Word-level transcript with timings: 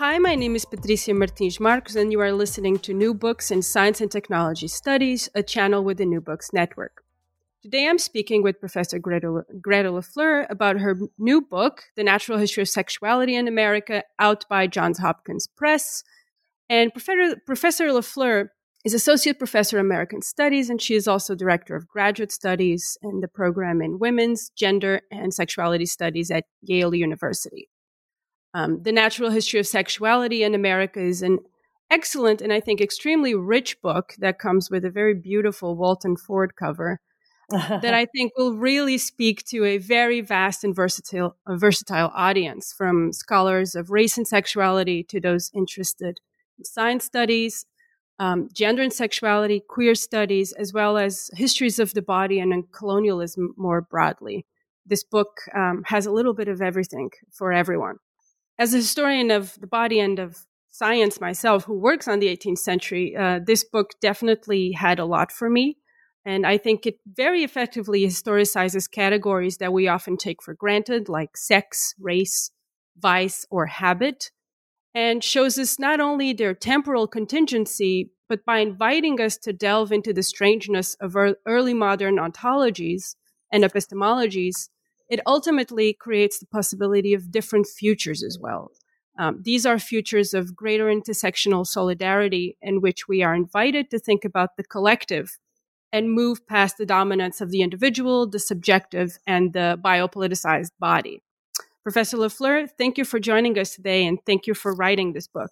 Hi, 0.00 0.16
my 0.16 0.34
name 0.34 0.56
is 0.56 0.64
Patricia 0.64 1.12
Martins 1.12 1.60
Marcos, 1.60 1.94
and 1.94 2.10
you 2.10 2.20
are 2.22 2.32
listening 2.32 2.78
to 2.78 2.94
New 2.94 3.12
Books 3.12 3.50
in 3.50 3.60
Science 3.60 4.00
and 4.00 4.10
Technology 4.10 4.66
Studies, 4.66 5.28
a 5.34 5.42
channel 5.42 5.84
with 5.84 5.98
the 5.98 6.06
New 6.06 6.22
Books 6.22 6.54
Network. 6.54 7.04
Today 7.62 7.86
I'm 7.86 7.98
speaking 7.98 8.42
with 8.42 8.60
Professor 8.60 8.98
Greta, 8.98 9.44
Greta 9.60 9.90
LaFleur 9.90 10.46
about 10.48 10.78
her 10.78 10.96
new 11.18 11.42
book, 11.42 11.82
The 11.96 12.02
Natural 12.02 12.38
History 12.38 12.62
of 12.62 12.70
Sexuality 12.70 13.36
in 13.36 13.46
America, 13.46 14.02
out 14.18 14.48
by 14.48 14.66
Johns 14.66 15.00
Hopkins 15.00 15.46
Press. 15.46 16.02
And 16.70 16.94
Professor, 16.94 17.36
Professor 17.44 17.88
LaFleur 17.88 18.48
is 18.86 18.94
Associate 18.94 19.38
Professor 19.38 19.78
of 19.78 19.84
American 19.84 20.22
Studies, 20.22 20.70
and 20.70 20.80
she 20.80 20.94
is 20.94 21.06
also 21.06 21.34
Director 21.34 21.76
of 21.76 21.86
Graduate 21.86 22.32
Studies 22.32 22.96
in 23.02 23.20
the 23.20 23.28
program 23.28 23.82
in 23.82 23.98
Women's, 23.98 24.48
Gender, 24.56 25.02
and 25.10 25.34
Sexuality 25.34 25.84
Studies 25.84 26.30
at 26.30 26.44
Yale 26.62 26.94
University. 26.94 27.68
Um, 28.52 28.82
the 28.82 28.92
Natural 28.92 29.30
History 29.30 29.60
of 29.60 29.66
Sexuality 29.66 30.42
in 30.42 30.54
America 30.54 31.00
is 31.00 31.22
an 31.22 31.38
excellent 31.90 32.40
and 32.40 32.52
I 32.52 32.60
think 32.60 32.80
extremely 32.80 33.34
rich 33.34 33.80
book 33.82 34.14
that 34.18 34.38
comes 34.38 34.70
with 34.70 34.84
a 34.84 34.90
very 34.90 35.14
beautiful 35.14 35.76
Walton 35.76 36.16
Ford 36.16 36.54
cover 36.56 37.00
that 37.50 37.94
I 37.94 38.06
think 38.14 38.32
will 38.36 38.54
really 38.54 38.96
speak 38.96 39.44
to 39.46 39.64
a 39.64 39.78
very 39.78 40.20
vast 40.20 40.62
and 40.64 40.74
versatile, 40.74 41.36
versatile 41.48 42.12
audience 42.14 42.72
from 42.72 43.12
scholars 43.12 43.74
of 43.74 43.90
race 43.90 44.16
and 44.16 44.26
sexuality 44.26 45.02
to 45.04 45.20
those 45.20 45.50
interested 45.54 46.20
in 46.58 46.64
science 46.64 47.04
studies, 47.04 47.66
um, 48.18 48.48
gender 48.52 48.82
and 48.82 48.92
sexuality, 48.92 49.62
queer 49.66 49.94
studies, 49.94 50.52
as 50.52 50.72
well 50.72 50.96
as 50.96 51.30
histories 51.34 51.78
of 51.78 51.94
the 51.94 52.02
body 52.02 52.38
and 52.38 52.70
colonialism 52.72 53.54
more 53.56 53.80
broadly. 53.80 54.46
This 54.86 55.02
book 55.04 55.40
um, 55.54 55.82
has 55.86 56.06
a 56.06 56.12
little 56.12 56.34
bit 56.34 56.48
of 56.48 56.60
everything 56.60 57.10
for 57.32 57.52
everyone 57.52 57.96
as 58.60 58.74
a 58.74 58.76
historian 58.76 59.30
of 59.30 59.58
the 59.58 59.66
body 59.66 59.98
and 59.98 60.18
of 60.18 60.46
science 60.70 61.18
myself, 61.18 61.64
who 61.64 61.78
works 61.78 62.06
on 62.06 62.18
the 62.20 62.28
18th 62.28 62.58
century, 62.58 63.16
uh, 63.16 63.40
this 63.44 63.64
book 63.64 63.92
definitely 64.02 64.72
had 64.72 64.98
a 64.98 65.06
lot 65.06 65.32
for 65.32 65.48
me. 65.48 65.78
And 66.26 66.46
I 66.46 66.58
think 66.58 66.86
it 66.86 66.98
very 67.06 67.42
effectively 67.42 68.04
historicizes 68.04 68.88
categories 68.88 69.56
that 69.56 69.72
we 69.72 69.88
often 69.88 70.18
take 70.18 70.42
for 70.42 70.52
granted, 70.52 71.08
like 71.08 71.38
sex, 71.38 71.94
race, 71.98 72.50
vice, 72.98 73.46
or 73.50 73.64
habit, 73.64 74.30
and 74.94 75.24
shows 75.24 75.58
us 75.58 75.78
not 75.78 75.98
only 75.98 76.34
their 76.34 76.52
temporal 76.52 77.06
contingency, 77.06 78.10
but 78.28 78.44
by 78.44 78.58
inviting 78.58 79.22
us 79.22 79.38
to 79.38 79.54
delve 79.54 79.90
into 79.90 80.12
the 80.12 80.22
strangeness 80.22 80.96
of 81.00 81.16
early 81.46 81.72
modern 81.72 82.16
ontologies 82.16 83.14
and 83.50 83.64
epistemologies, 83.64 84.68
it 85.10 85.20
ultimately 85.26 85.92
creates 85.92 86.38
the 86.38 86.46
possibility 86.46 87.12
of 87.12 87.30
different 87.30 87.66
futures 87.66 88.22
as 88.22 88.38
well. 88.40 88.70
Um, 89.18 89.40
these 89.42 89.66
are 89.66 89.78
futures 89.78 90.32
of 90.32 90.56
greater 90.56 90.86
intersectional 90.86 91.66
solidarity 91.66 92.56
in 92.62 92.80
which 92.80 93.06
we 93.08 93.22
are 93.22 93.34
invited 93.34 93.90
to 93.90 93.98
think 93.98 94.24
about 94.24 94.56
the 94.56 94.64
collective 94.64 95.36
and 95.92 96.12
move 96.12 96.46
past 96.46 96.78
the 96.78 96.86
dominance 96.86 97.40
of 97.40 97.50
the 97.50 97.62
individual, 97.62 98.26
the 98.26 98.38
subjective, 98.38 99.18
and 99.26 99.52
the 99.52 99.78
biopoliticized 99.84 100.70
body. 100.78 101.22
Professor 101.82 102.16
LaFleur, 102.16 102.68
thank 102.78 102.96
you 102.96 103.04
for 103.04 103.18
joining 103.18 103.58
us 103.58 103.74
today 103.74 104.06
and 104.06 104.18
thank 104.24 104.46
you 104.46 104.54
for 104.54 104.74
writing 104.74 105.12
this 105.12 105.26
book. 105.26 105.50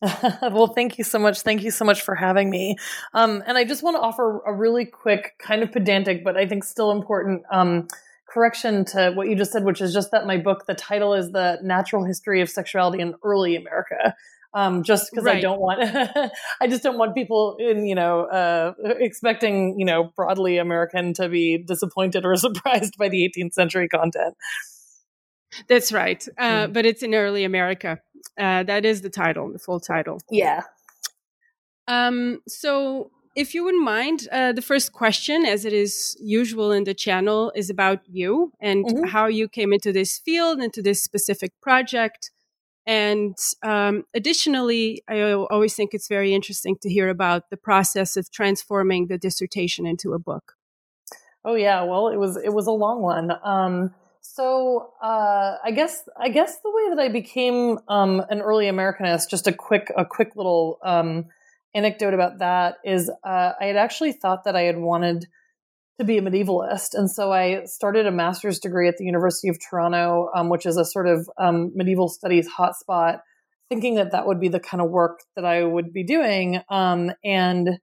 well, 0.42 0.68
thank 0.68 0.96
you 0.96 1.04
so 1.04 1.18
much. 1.18 1.40
Thank 1.40 1.62
you 1.62 1.70
so 1.70 1.84
much 1.84 2.00
for 2.00 2.14
having 2.14 2.48
me. 2.48 2.76
Um, 3.12 3.42
and 3.46 3.58
I 3.58 3.64
just 3.64 3.82
want 3.82 3.96
to 3.96 4.00
offer 4.00 4.40
a 4.46 4.52
really 4.52 4.86
quick, 4.86 5.34
kind 5.38 5.62
of 5.62 5.72
pedantic, 5.72 6.24
but 6.24 6.36
I 6.36 6.46
think 6.46 6.64
still 6.64 6.90
important 6.90 7.42
um, 7.50 7.88
correction 8.30 8.84
to 8.86 9.12
what 9.12 9.28
you 9.28 9.36
just 9.36 9.52
said, 9.52 9.64
which 9.64 9.80
is 9.80 9.92
just 9.92 10.10
that 10.12 10.26
my 10.26 10.38
book, 10.38 10.66
the 10.66 10.74
title 10.74 11.14
is 11.14 11.32
The 11.32 11.58
Natural 11.62 12.04
History 12.04 12.40
of 12.40 12.48
Sexuality 12.48 13.00
in 13.00 13.14
Early 13.24 13.56
America. 13.56 14.14
Um, 14.52 14.82
just 14.82 15.10
because 15.10 15.24
right. 15.24 15.36
I 15.36 15.40
don't 15.40 15.60
want, 15.60 15.80
I 16.60 16.66
just 16.66 16.82
don't 16.82 16.98
want 16.98 17.14
people 17.14 17.56
in, 17.60 17.86
you 17.86 17.94
know, 17.94 18.22
uh, 18.22 18.72
expecting, 18.98 19.78
you 19.78 19.84
know, 19.84 20.12
broadly 20.16 20.58
American 20.58 21.14
to 21.14 21.28
be 21.28 21.58
disappointed 21.58 22.24
or 22.24 22.34
surprised 22.36 22.96
by 22.98 23.08
the 23.08 23.30
18th 23.36 23.52
century 23.52 23.88
content. 23.88 24.34
That's 25.68 25.92
right. 25.92 26.26
Uh, 26.38 26.66
mm. 26.66 26.72
But 26.72 26.86
it's 26.86 27.02
in 27.02 27.14
early 27.14 27.44
America. 27.44 28.00
Uh, 28.38 28.62
that 28.64 28.84
is 28.84 29.02
the 29.02 29.10
title, 29.10 29.52
the 29.52 29.58
full 29.58 29.80
title. 29.80 30.20
Yeah. 30.30 30.62
Um, 31.86 32.40
so 32.48 33.10
if 33.36 33.54
you 33.54 33.64
wouldn't 33.64 33.84
mind, 33.84 34.28
uh, 34.32 34.52
the 34.52 34.62
first 34.62 34.92
question, 34.92 35.44
as 35.44 35.64
it 35.64 35.72
is 35.72 36.16
usual 36.20 36.72
in 36.72 36.84
the 36.84 36.94
channel, 36.94 37.52
is 37.54 37.70
about 37.70 38.00
you 38.08 38.52
and 38.60 38.84
mm-hmm. 38.84 39.04
how 39.04 39.26
you 39.26 39.48
came 39.48 39.72
into 39.72 39.92
this 39.92 40.18
field, 40.18 40.60
into 40.60 40.82
this 40.82 41.02
specific 41.02 41.52
project. 41.60 42.30
And 42.86 43.36
um, 43.62 44.04
additionally, 44.14 45.02
I 45.08 45.32
always 45.32 45.74
think 45.74 45.94
it's 45.94 46.08
very 46.08 46.34
interesting 46.34 46.76
to 46.82 46.90
hear 46.90 47.08
about 47.08 47.50
the 47.50 47.56
process 47.56 48.16
of 48.16 48.30
transforming 48.30 49.06
the 49.06 49.18
dissertation 49.18 49.86
into 49.86 50.12
a 50.12 50.18
book. 50.18 50.54
Oh 51.44 51.54
yeah, 51.54 51.84
well, 51.84 52.08
it 52.08 52.16
was 52.16 52.36
it 52.36 52.52
was 52.52 52.66
a 52.66 52.72
long 52.72 53.00
one. 53.00 53.32
Um, 53.44 53.94
so 54.20 54.92
uh, 55.02 55.56
I 55.64 55.70
guess 55.70 56.08
I 56.18 56.28
guess 56.28 56.58
the 56.60 56.70
way 56.70 56.94
that 56.94 57.02
I 57.02 57.08
became 57.08 57.78
um, 57.88 58.22
an 58.28 58.40
early 58.40 58.66
Americanist, 58.66 59.30
just 59.30 59.46
a 59.46 59.52
quick 59.52 59.92
a 59.96 60.04
quick 60.04 60.36
little 60.36 60.78
um, 60.82 61.26
anecdote 61.74 62.14
about 62.14 62.38
that 62.38 62.76
is 62.84 63.10
uh, 63.24 63.52
I 63.60 63.66
had 63.66 63.76
actually 63.76 64.12
thought 64.12 64.44
that 64.44 64.56
I 64.56 64.62
had 64.62 64.78
wanted 64.78 65.26
to 65.98 66.04
be 66.04 66.18
a 66.18 66.22
medievalist. 66.22 66.94
And 66.94 67.10
so 67.10 67.30
I 67.32 67.64
started 67.64 68.06
a 68.06 68.10
master's 68.10 68.58
degree 68.58 68.88
at 68.88 68.96
the 68.96 69.04
University 69.04 69.48
of 69.48 69.58
Toronto, 69.60 70.30
um, 70.34 70.48
which 70.48 70.64
is 70.64 70.76
a 70.76 70.84
sort 70.84 71.06
of 71.06 71.28
um, 71.38 71.72
medieval 71.74 72.08
studies 72.08 72.48
hotspot, 72.48 73.20
thinking 73.68 73.96
that 73.96 74.12
that 74.12 74.26
would 74.26 74.40
be 74.40 74.48
the 74.48 74.60
kind 74.60 74.80
of 74.82 74.90
work 74.90 75.20
that 75.36 75.44
I 75.44 75.62
would 75.62 75.92
be 75.92 76.02
doing. 76.02 76.60
Um, 76.70 77.12
and 77.22 77.78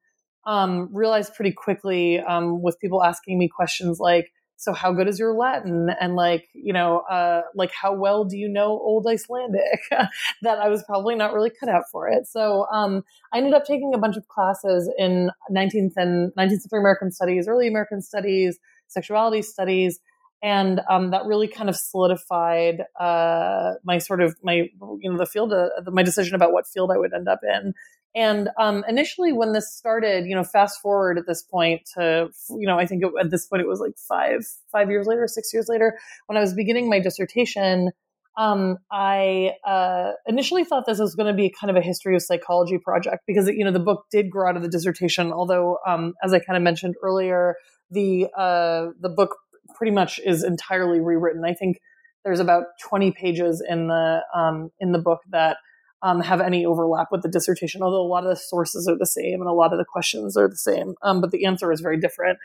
um, 0.45 0.89
realized 0.93 1.35
pretty 1.35 1.51
quickly 1.51 2.19
um, 2.19 2.61
with 2.61 2.79
people 2.79 3.03
asking 3.03 3.37
me 3.37 3.49
questions 3.49 3.99
like, 3.99 4.31
so 4.57 4.73
how 4.73 4.91
good 4.91 5.07
is 5.07 5.19
your 5.19 5.33
latin? 5.33 5.89
And 6.01 6.15
like 6.15 6.49
you 6.53 6.73
know 6.73 6.99
uh, 7.09 7.41
like 7.55 7.71
how 7.71 7.93
well 7.93 8.25
do 8.25 8.37
you 8.37 8.49
know 8.49 8.69
old 8.69 9.07
icelandic? 9.07 9.81
That 10.41 10.59
i 10.59 10.67
was 10.67 10.83
probably 10.83 11.15
not 11.15 11.33
really 11.33 11.51
cut 11.59 11.69
out 11.69 11.83
for 11.91 12.07
it. 12.07 12.27
So 12.27 12.65
um, 12.71 13.03
i 13.33 13.37
ended 13.37 13.53
up 13.53 13.65
taking 13.65 13.93
a 13.93 13.97
bunch 13.97 14.17
of 14.17 14.27
classes 14.27 14.91
in 14.97 15.31
19th 15.51 15.93
and 15.95 16.31
19th 16.33 16.61
century 16.61 16.79
american 16.79 17.11
studies 17.11 17.47
early 17.47 17.67
american 17.67 18.01
studies 18.01 18.57
sexuality 18.87 19.41
studies 19.41 19.99
and 20.43 20.81
um, 20.89 21.11
that 21.11 21.25
really 21.25 21.47
kind 21.47 21.69
of 21.69 21.75
solidified 21.75 22.83
uh, 22.99 23.73
my 23.83 23.97
sort 23.97 24.21
of 24.21 24.35
my 24.43 24.53
you 24.99 25.11
know 25.11 25.17
the 25.17 25.25
field 25.25 25.51
uh, 25.51 25.69
my 25.87 26.03
decision 26.03 26.35
about 26.35 26.51
what 26.51 26.67
field 26.67 26.91
i 26.91 26.97
would 26.97 27.13
end 27.13 27.27
up 27.27 27.39
in 27.43 27.73
and 28.17 28.49
um, 28.59 28.83
initially, 28.89 29.31
when 29.31 29.53
this 29.53 29.71
started, 29.71 30.25
you 30.25 30.33
know, 30.33 30.43
fast 30.43 30.81
forward 30.81 31.19
at 31.19 31.27
this 31.27 31.43
point 31.43 31.87
to, 31.93 32.29
you 32.49 32.65
know, 32.65 32.79
I 32.79 32.87
think 32.87 33.03
it, 33.03 33.11
at 33.21 33.29
this 33.29 33.45
point 33.45 33.61
it 33.61 33.67
was 33.67 33.79
like 33.79 33.93
five 34.09 34.43
five 34.71 34.89
years 34.89 35.05
later, 35.05 35.27
six 35.27 35.53
years 35.53 35.67
later, 35.69 35.99
when 36.25 36.35
I 36.35 36.41
was 36.41 36.55
beginning 36.55 36.89
my 36.89 36.99
dissertation. 36.99 37.91
Um, 38.35 38.77
I 38.91 39.51
uh, 39.65 40.13
initially 40.27 40.63
thought 40.63 40.85
this 40.87 40.99
was 40.99 41.13
going 41.13 41.27
to 41.27 41.33
be 41.33 41.53
kind 41.59 41.69
of 41.69 41.75
a 41.75 41.81
history 41.81 42.15
of 42.15 42.23
psychology 42.23 42.79
project 42.79 43.23
because 43.27 43.47
you 43.49 43.63
know 43.63 43.71
the 43.71 43.79
book 43.79 44.05
did 44.11 44.31
grow 44.31 44.49
out 44.49 44.57
of 44.57 44.63
the 44.63 44.69
dissertation. 44.69 45.31
Although, 45.31 45.77
um, 45.85 46.13
as 46.23 46.33
I 46.33 46.39
kind 46.39 46.57
of 46.57 46.63
mentioned 46.63 46.95
earlier, 47.03 47.55
the 47.91 48.27
uh, 48.35 48.87
the 48.99 49.09
book 49.09 49.35
pretty 49.75 49.91
much 49.91 50.19
is 50.25 50.43
entirely 50.43 50.99
rewritten. 50.99 51.43
I 51.45 51.53
think 51.53 51.77
there's 52.25 52.39
about 52.39 52.63
20 52.83 53.11
pages 53.11 53.63
in 53.67 53.89
the 53.89 54.21
um, 54.35 54.71
in 54.79 54.91
the 54.91 54.99
book 54.99 55.19
that 55.29 55.57
um, 56.01 56.21
have 56.21 56.41
any 56.41 56.65
overlap 56.65 57.07
with 57.11 57.23
the 57.23 57.29
dissertation, 57.29 57.81
although 57.81 58.01
a 58.01 58.07
lot 58.07 58.23
of 58.23 58.29
the 58.29 58.35
sources 58.35 58.87
are 58.87 58.97
the 58.97 59.05
same 59.05 59.41
and 59.41 59.49
a 59.49 59.53
lot 59.53 59.73
of 59.73 59.79
the 59.79 59.85
questions 59.85 60.37
are 60.37 60.47
the 60.47 60.57
same, 60.57 60.95
um, 61.01 61.21
but 61.21 61.31
the 61.31 61.45
answer 61.45 61.71
is 61.71 61.81
very 61.81 61.99
different. 61.99 62.37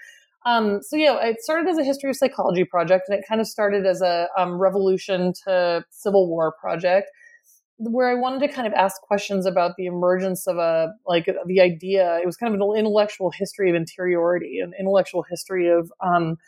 Um, 0.44 0.80
so 0.82 0.96
yeah, 0.96 1.18
it 1.22 1.40
started 1.40 1.68
as 1.68 1.78
a 1.78 1.84
history 1.84 2.10
of 2.10 2.16
psychology 2.16 2.64
project, 2.64 3.08
and 3.08 3.18
it 3.18 3.24
kind 3.28 3.40
of 3.40 3.46
started 3.46 3.86
as 3.86 4.02
a 4.02 4.28
um, 4.36 4.58
revolution 4.58 5.32
to 5.44 5.84
civil 5.90 6.28
war 6.28 6.52
project, 6.60 7.10
where 7.78 8.10
I 8.10 8.14
wanted 8.14 8.46
to 8.46 8.52
kind 8.52 8.66
of 8.66 8.72
ask 8.72 9.00
questions 9.02 9.46
about 9.46 9.76
the 9.76 9.86
emergence 9.86 10.46
of 10.46 10.56
a 10.56 10.92
like 11.06 11.26
the 11.46 11.60
idea. 11.60 12.18
It 12.20 12.26
was 12.26 12.36
kind 12.36 12.52
of 12.52 12.60
an 12.60 12.76
intellectual 12.76 13.30
history 13.30 13.70
of 13.70 13.76
interiority, 13.76 14.58
an 14.58 14.72
intellectual 14.78 15.24
history 15.28 15.68
of 15.68 15.92
um, 16.00 16.38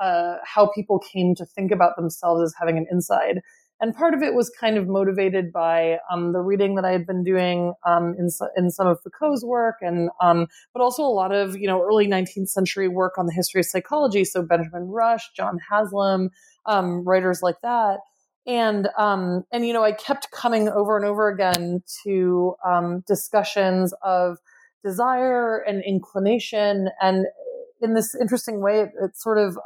uh, 0.00 0.36
how 0.44 0.70
people 0.74 0.98
came 0.98 1.34
to 1.34 1.44
think 1.44 1.72
about 1.72 1.96
themselves 1.96 2.42
as 2.42 2.54
having 2.58 2.78
an 2.78 2.86
inside 2.90 3.42
and 3.82 3.96
part 3.96 4.14
of 4.14 4.22
it 4.22 4.32
was 4.32 4.48
kind 4.48 4.78
of 4.78 4.86
motivated 4.86 5.52
by 5.52 5.98
um, 6.08 6.32
the 6.32 6.38
reading 6.38 6.76
that 6.76 6.84
I 6.84 6.92
had 6.92 7.04
been 7.04 7.24
doing 7.24 7.74
um, 7.84 8.14
in 8.16 8.28
in 8.56 8.70
some 8.70 8.86
of 8.86 9.02
Foucault's 9.02 9.44
work, 9.44 9.78
and 9.80 10.08
um, 10.20 10.46
but 10.72 10.80
also 10.80 11.02
a 11.02 11.10
lot 11.10 11.32
of 11.32 11.56
you 11.56 11.66
know 11.66 11.82
early 11.82 12.06
19th 12.06 12.48
century 12.48 12.86
work 12.86 13.18
on 13.18 13.26
the 13.26 13.32
history 13.32 13.58
of 13.58 13.66
psychology. 13.66 14.24
So 14.24 14.40
Benjamin 14.40 14.84
Rush, 14.84 15.32
John 15.36 15.58
Haslam, 15.68 16.30
um, 16.64 17.02
writers 17.04 17.40
like 17.42 17.60
that, 17.62 17.98
and 18.46 18.88
um, 18.96 19.42
and 19.50 19.66
you 19.66 19.72
know 19.72 19.82
I 19.82 19.90
kept 19.90 20.30
coming 20.30 20.68
over 20.68 20.96
and 20.96 21.04
over 21.04 21.28
again 21.28 21.82
to 22.04 22.54
um, 22.64 23.02
discussions 23.08 23.92
of 24.04 24.38
desire 24.84 25.58
and 25.58 25.82
inclination, 25.84 26.88
and 27.00 27.26
in 27.80 27.94
this 27.94 28.14
interesting 28.14 28.62
way, 28.62 28.82
it, 28.82 28.90
it 29.02 29.16
sort 29.16 29.38
of 29.38 29.58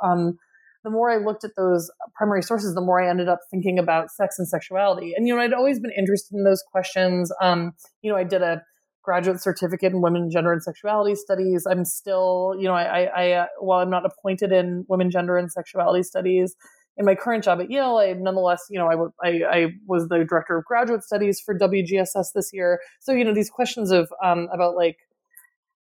the 0.86 0.90
more 0.92 1.10
I 1.10 1.16
looked 1.16 1.42
at 1.42 1.56
those 1.56 1.90
primary 2.14 2.42
sources, 2.42 2.76
the 2.76 2.80
more 2.80 3.02
I 3.02 3.10
ended 3.10 3.28
up 3.28 3.40
thinking 3.50 3.76
about 3.76 4.12
sex 4.12 4.38
and 4.38 4.46
sexuality. 4.46 5.14
And, 5.16 5.26
you 5.26 5.34
know, 5.34 5.40
I'd 5.40 5.52
always 5.52 5.80
been 5.80 5.90
interested 5.90 6.36
in 6.36 6.44
those 6.44 6.62
questions. 6.70 7.32
Um, 7.42 7.72
you 8.02 8.12
know, 8.12 8.16
I 8.16 8.22
did 8.22 8.40
a 8.40 8.62
graduate 9.02 9.42
certificate 9.42 9.92
in 9.92 10.00
women, 10.00 10.30
gender, 10.30 10.52
and 10.52 10.62
sexuality 10.62 11.16
studies. 11.16 11.66
I'm 11.68 11.84
still, 11.84 12.54
you 12.56 12.68
know, 12.68 12.74
I, 12.74 12.84
I, 12.84 13.02
I 13.02 13.32
uh, 13.32 13.46
while 13.58 13.80
I'm 13.80 13.90
not 13.90 14.06
appointed 14.06 14.52
in 14.52 14.84
women, 14.86 15.10
gender, 15.10 15.36
and 15.36 15.50
sexuality 15.50 16.04
studies, 16.04 16.54
in 16.96 17.04
my 17.04 17.16
current 17.16 17.42
job 17.42 17.60
at 17.60 17.68
Yale, 17.68 17.96
I 17.96 18.12
nonetheless, 18.12 18.62
you 18.70 18.78
know, 18.78 18.86
I, 18.86 19.28
I, 19.28 19.40
I, 19.50 19.66
was 19.88 20.06
the 20.06 20.24
director 20.24 20.56
of 20.56 20.64
graduate 20.66 21.02
studies 21.02 21.40
for 21.44 21.58
WGSS 21.58 22.28
this 22.32 22.50
year. 22.52 22.80
So, 23.00 23.12
you 23.12 23.24
know, 23.24 23.34
these 23.34 23.50
questions 23.50 23.90
of 23.90 24.08
um, 24.24 24.48
about 24.54 24.76
like, 24.76 24.98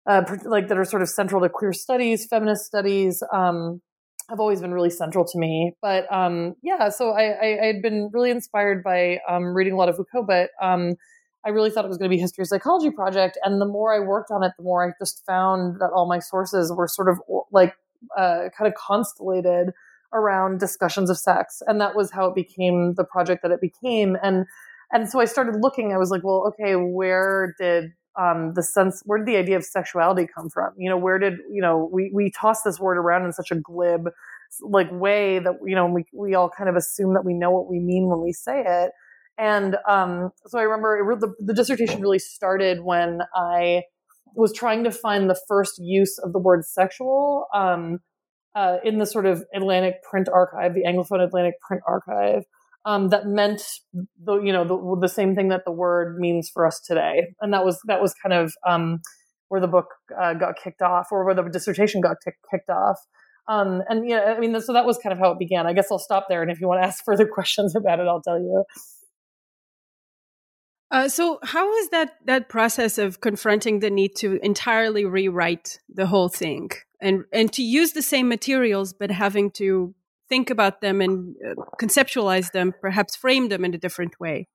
uh, 0.07 0.24
like 0.46 0.68
that 0.68 0.80
are 0.80 0.84
sort 0.84 1.04
of 1.04 1.10
central 1.10 1.42
to 1.42 1.50
queer 1.50 1.74
studies, 1.74 2.25
feminist 2.25 2.66
studies, 2.66 3.22
um, 3.31 3.81
have 4.30 4.39
always 4.39 4.62
been 4.62 4.74
really 4.74 4.89
central 4.89 5.25
to 5.25 5.38
me. 5.38 5.74
But 5.81 6.12
um, 6.12 6.56
yeah, 6.63 6.89
so 6.89 7.12
I, 7.12 7.39
I, 7.39 7.66
had 7.66 7.81
been 7.81 8.10
really 8.12 8.31
inspired 8.31 8.83
by 8.83 9.19
um, 9.30 9.56
reading 9.56 9.74
a 9.74 9.75
lot 9.75 9.89
of 9.89 9.98
Foucault, 9.98 10.24
but 10.24 10.50
um, 10.62 10.95
I 11.45 11.50
really 11.50 11.69
thought 11.69 11.86
it 11.86 11.89
was 11.89 11.98
going 11.98 12.10
to 12.10 12.16
be 12.16 12.19
history 12.19 12.44
psychology 12.45 12.89
project. 12.89 13.38
And 13.44 13.62
the 13.62 13.68
more 13.68 13.94
I 13.94 14.00
worked 14.00 14.31
on 14.31 14.44
it, 14.44 14.54
the 14.57 14.63
more 14.63 14.88
I 14.88 14.94
just 15.00 15.24
found 15.25 15.80
that 15.80 15.92
all 15.94 16.07
my 16.07 16.19
sources 16.19 16.74
were 16.75 16.88
sort 16.88 17.10
of 17.10 17.19
like 17.51 17.75
uh, 18.18 18.50
kind 18.57 18.68
of 18.68 18.74
constellated 18.74 19.69
around 20.13 20.60
discussions 20.60 21.10
of 21.10 21.18
sex, 21.18 21.62
and 21.68 21.80
that 21.81 21.95
was 21.95 22.12
how 22.12 22.28
it 22.28 22.36
became 22.36 22.94
the 22.95 23.04
project 23.04 23.44
that 23.44 23.51
it 23.51 23.62
became. 23.62 24.18
And 24.24 24.45
and 24.92 25.10
so 25.10 25.19
I 25.19 25.25
started 25.25 25.57
looking. 25.62 25.94
I 25.94 25.98
was 25.98 26.10
like, 26.10 26.24
well, 26.24 26.48
okay, 26.48 26.75
where 26.75 27.54
did 27.60 27.92
um, 28.18 28.54
the 28.54 28.64
sense 28.64 29.02
where 29.06 29.20
did 29.20 29.28
the 29.28 29.38
idea 29.38 29.58
of 29.58 29.64
sexuality 29.64 30.28
come 30.34 30.50
from? 30.50 30.74
You 30.78 30.90
know 30.90 30.98
where 30.98 31.20
did 31.20 31.36
you 31.52 31.62
know 31.62 31.90
we 31.92 32.12
we 32.14 32.32
toss 32.32 32.64
this 32.64 32.80
word 32.80 32.98
around 32.98 33.26
in 33.26 33.34
such 33.34 33.52
a 33.52 33.56
glib 33.56 34.10
like 34.62 34.88
way 34.92 35.40
that 35.40 35.56
you 35.66 35.76
know 35.76 35.88
we 35.88 36.06
we 36.14 36.36
all 36.36 36.50
kind 36.50 36.70
of 36.70 36.76
assume 36.76 37.14
that 37.14 37.26
we 37.26 37.34
know 37.34 37.52
what 37.52 37.70
we 37.70 37.80
mean 37.80 38.08
when 38.08 38.22
we 38.22 38.32
say 38.32 38.64
it. 38.66 38.92
And 39.38 39.76
um, 39.88 40.32
so 40.48 40.60
i 40.60 40.62
remember 40.62 40.98
it, 40.98 41.20
the, 41.20 41.34
the 41.40 41.54
dissertation 41.54 42.02
really 42.02 42.20
started 42.20 42.82
when 42.84 43.22
i 43.36 43.84
was 44.34 44.54
trying 44.54 44.84
to 44.84 44.92
find 44.92 45.30
the 45.30 45.40
first 45.48 45.78
use 45.78 46.18
of 46.20 46.34
the 46.34 46.40
word 46.40 46.66
sexual 46.66 47.48
um, 47.54 48.00
uh, 48.56 48.78
in 48.84 48.98
the 48.98 49.06
sort 49.06 49.26
of 49.26 49.44
atlantic 49.54 49.96
print 50.10 50.30
archive 50.34 50.74
the 50.74 50.84
anglophone 50.84 51.22
atlantic 51.24 51.56
print 51.62 51.84
archive 51.88 52.46
um, 52.86 53.10
that 53.10 53.26
meant 53.26 53.64
the 54.24 54.40
you 54.42 54.54
know 54.54 54.64
the, 54.64 55.02
the, 55.02 55.08
same 55.08 55.36
thing 55.36 55.50
that 55.50 55.66
the 55.66 55.72
word 55.72 56.18
means 56.20 56.50
for 56.50 56.66
us 56.66 56.80
today, 56.80 57.34
and 57.42 57.52
that 57.54 57.66
was 57.66 57.80
that 57.86 58.02
was 58.02 58.14
kind 58.14 58.34
of 58.34 58.54
um, 58.66 59.02
where 59.50 59.60
the 59.60 59.68
book 59.68 59.88
uh, 60.20 60.34
got 60.36 60.56
kicked 60.64 60.82
off, 60.82 61.08
or 61.12 61.26
where 61.26 61.34
the 61.34 61.44
dissertation 61.50 62.00
got 62.00 62.18
t- 62.24 62.32
kicked 62.52 62.70
off. 62.70 63.00
Um, 63.48 63.82
and 63.90 64.08
yeah, 64.08 64.36
I 64.36 64.40
mean, 64.40 64.60
so 64.62 64.74
that 64.74 64.86
was 64.86 64.98
kind 65.00 65.14
of 65.14 65.20
how 65.20 65.32
it 65.32 65.40
began. 65.40 65.66
I 65.66 65.74
guess 65.74 65.92
I'll 65.92 66.00
stop 66.00 66.28
there, 66.30 66.44
and 66.44 66.52
if 66.52 66.62
you 66.62 66.68
want 66.68 66.82
to 66.82 66.88
ask 66.88 67.04
further 67.06 67.28
questions 67.28 67.76
about 67.76 68.00
it, 68.00 68.08
I'll 68.08 68.22
tell 68.22 68.40
you. 68.40 68.64
Uh, 70.92 71.10
so, 71.10 71.40
how 71.42 71.76
is 71.78 71.90
that 71.90 72.18
that 72.26 72.50
process 72.50 73.00
of 73.00 73.20
confronting 73.20 73.80
the 73.80 73.90
need 73.90 74.16
to 74.18 74.40
entirely 74.44 75.06
rewrite 75.06 75.80
the 75.90 76.06
whole 76.06 76.30
thing, 76.30 76.70
and 77.02 77.26
and 77.34 77.52
to 77.54 77.64
use 77.64 77.94
the 77.94 78.04
same 78.04 78.30
materials, 78.30 78.94
but 78.94 79.10
having 79.10 79.50
to 79.52 79.96
think 80.30 80.50
about 80.50 80.81
them 80.81 81.01
and 81.01 81.36
uh, 81.48 81.56
conceptualize 81.81 82.51
them, 82.51 82.74
perhaps 82.81 83.16
frame 83.16 83.50
them 83.50 83.66
in 83.66 83.74
a 83.74 83.77
different 83.77 84.19
way? 84.19 84.48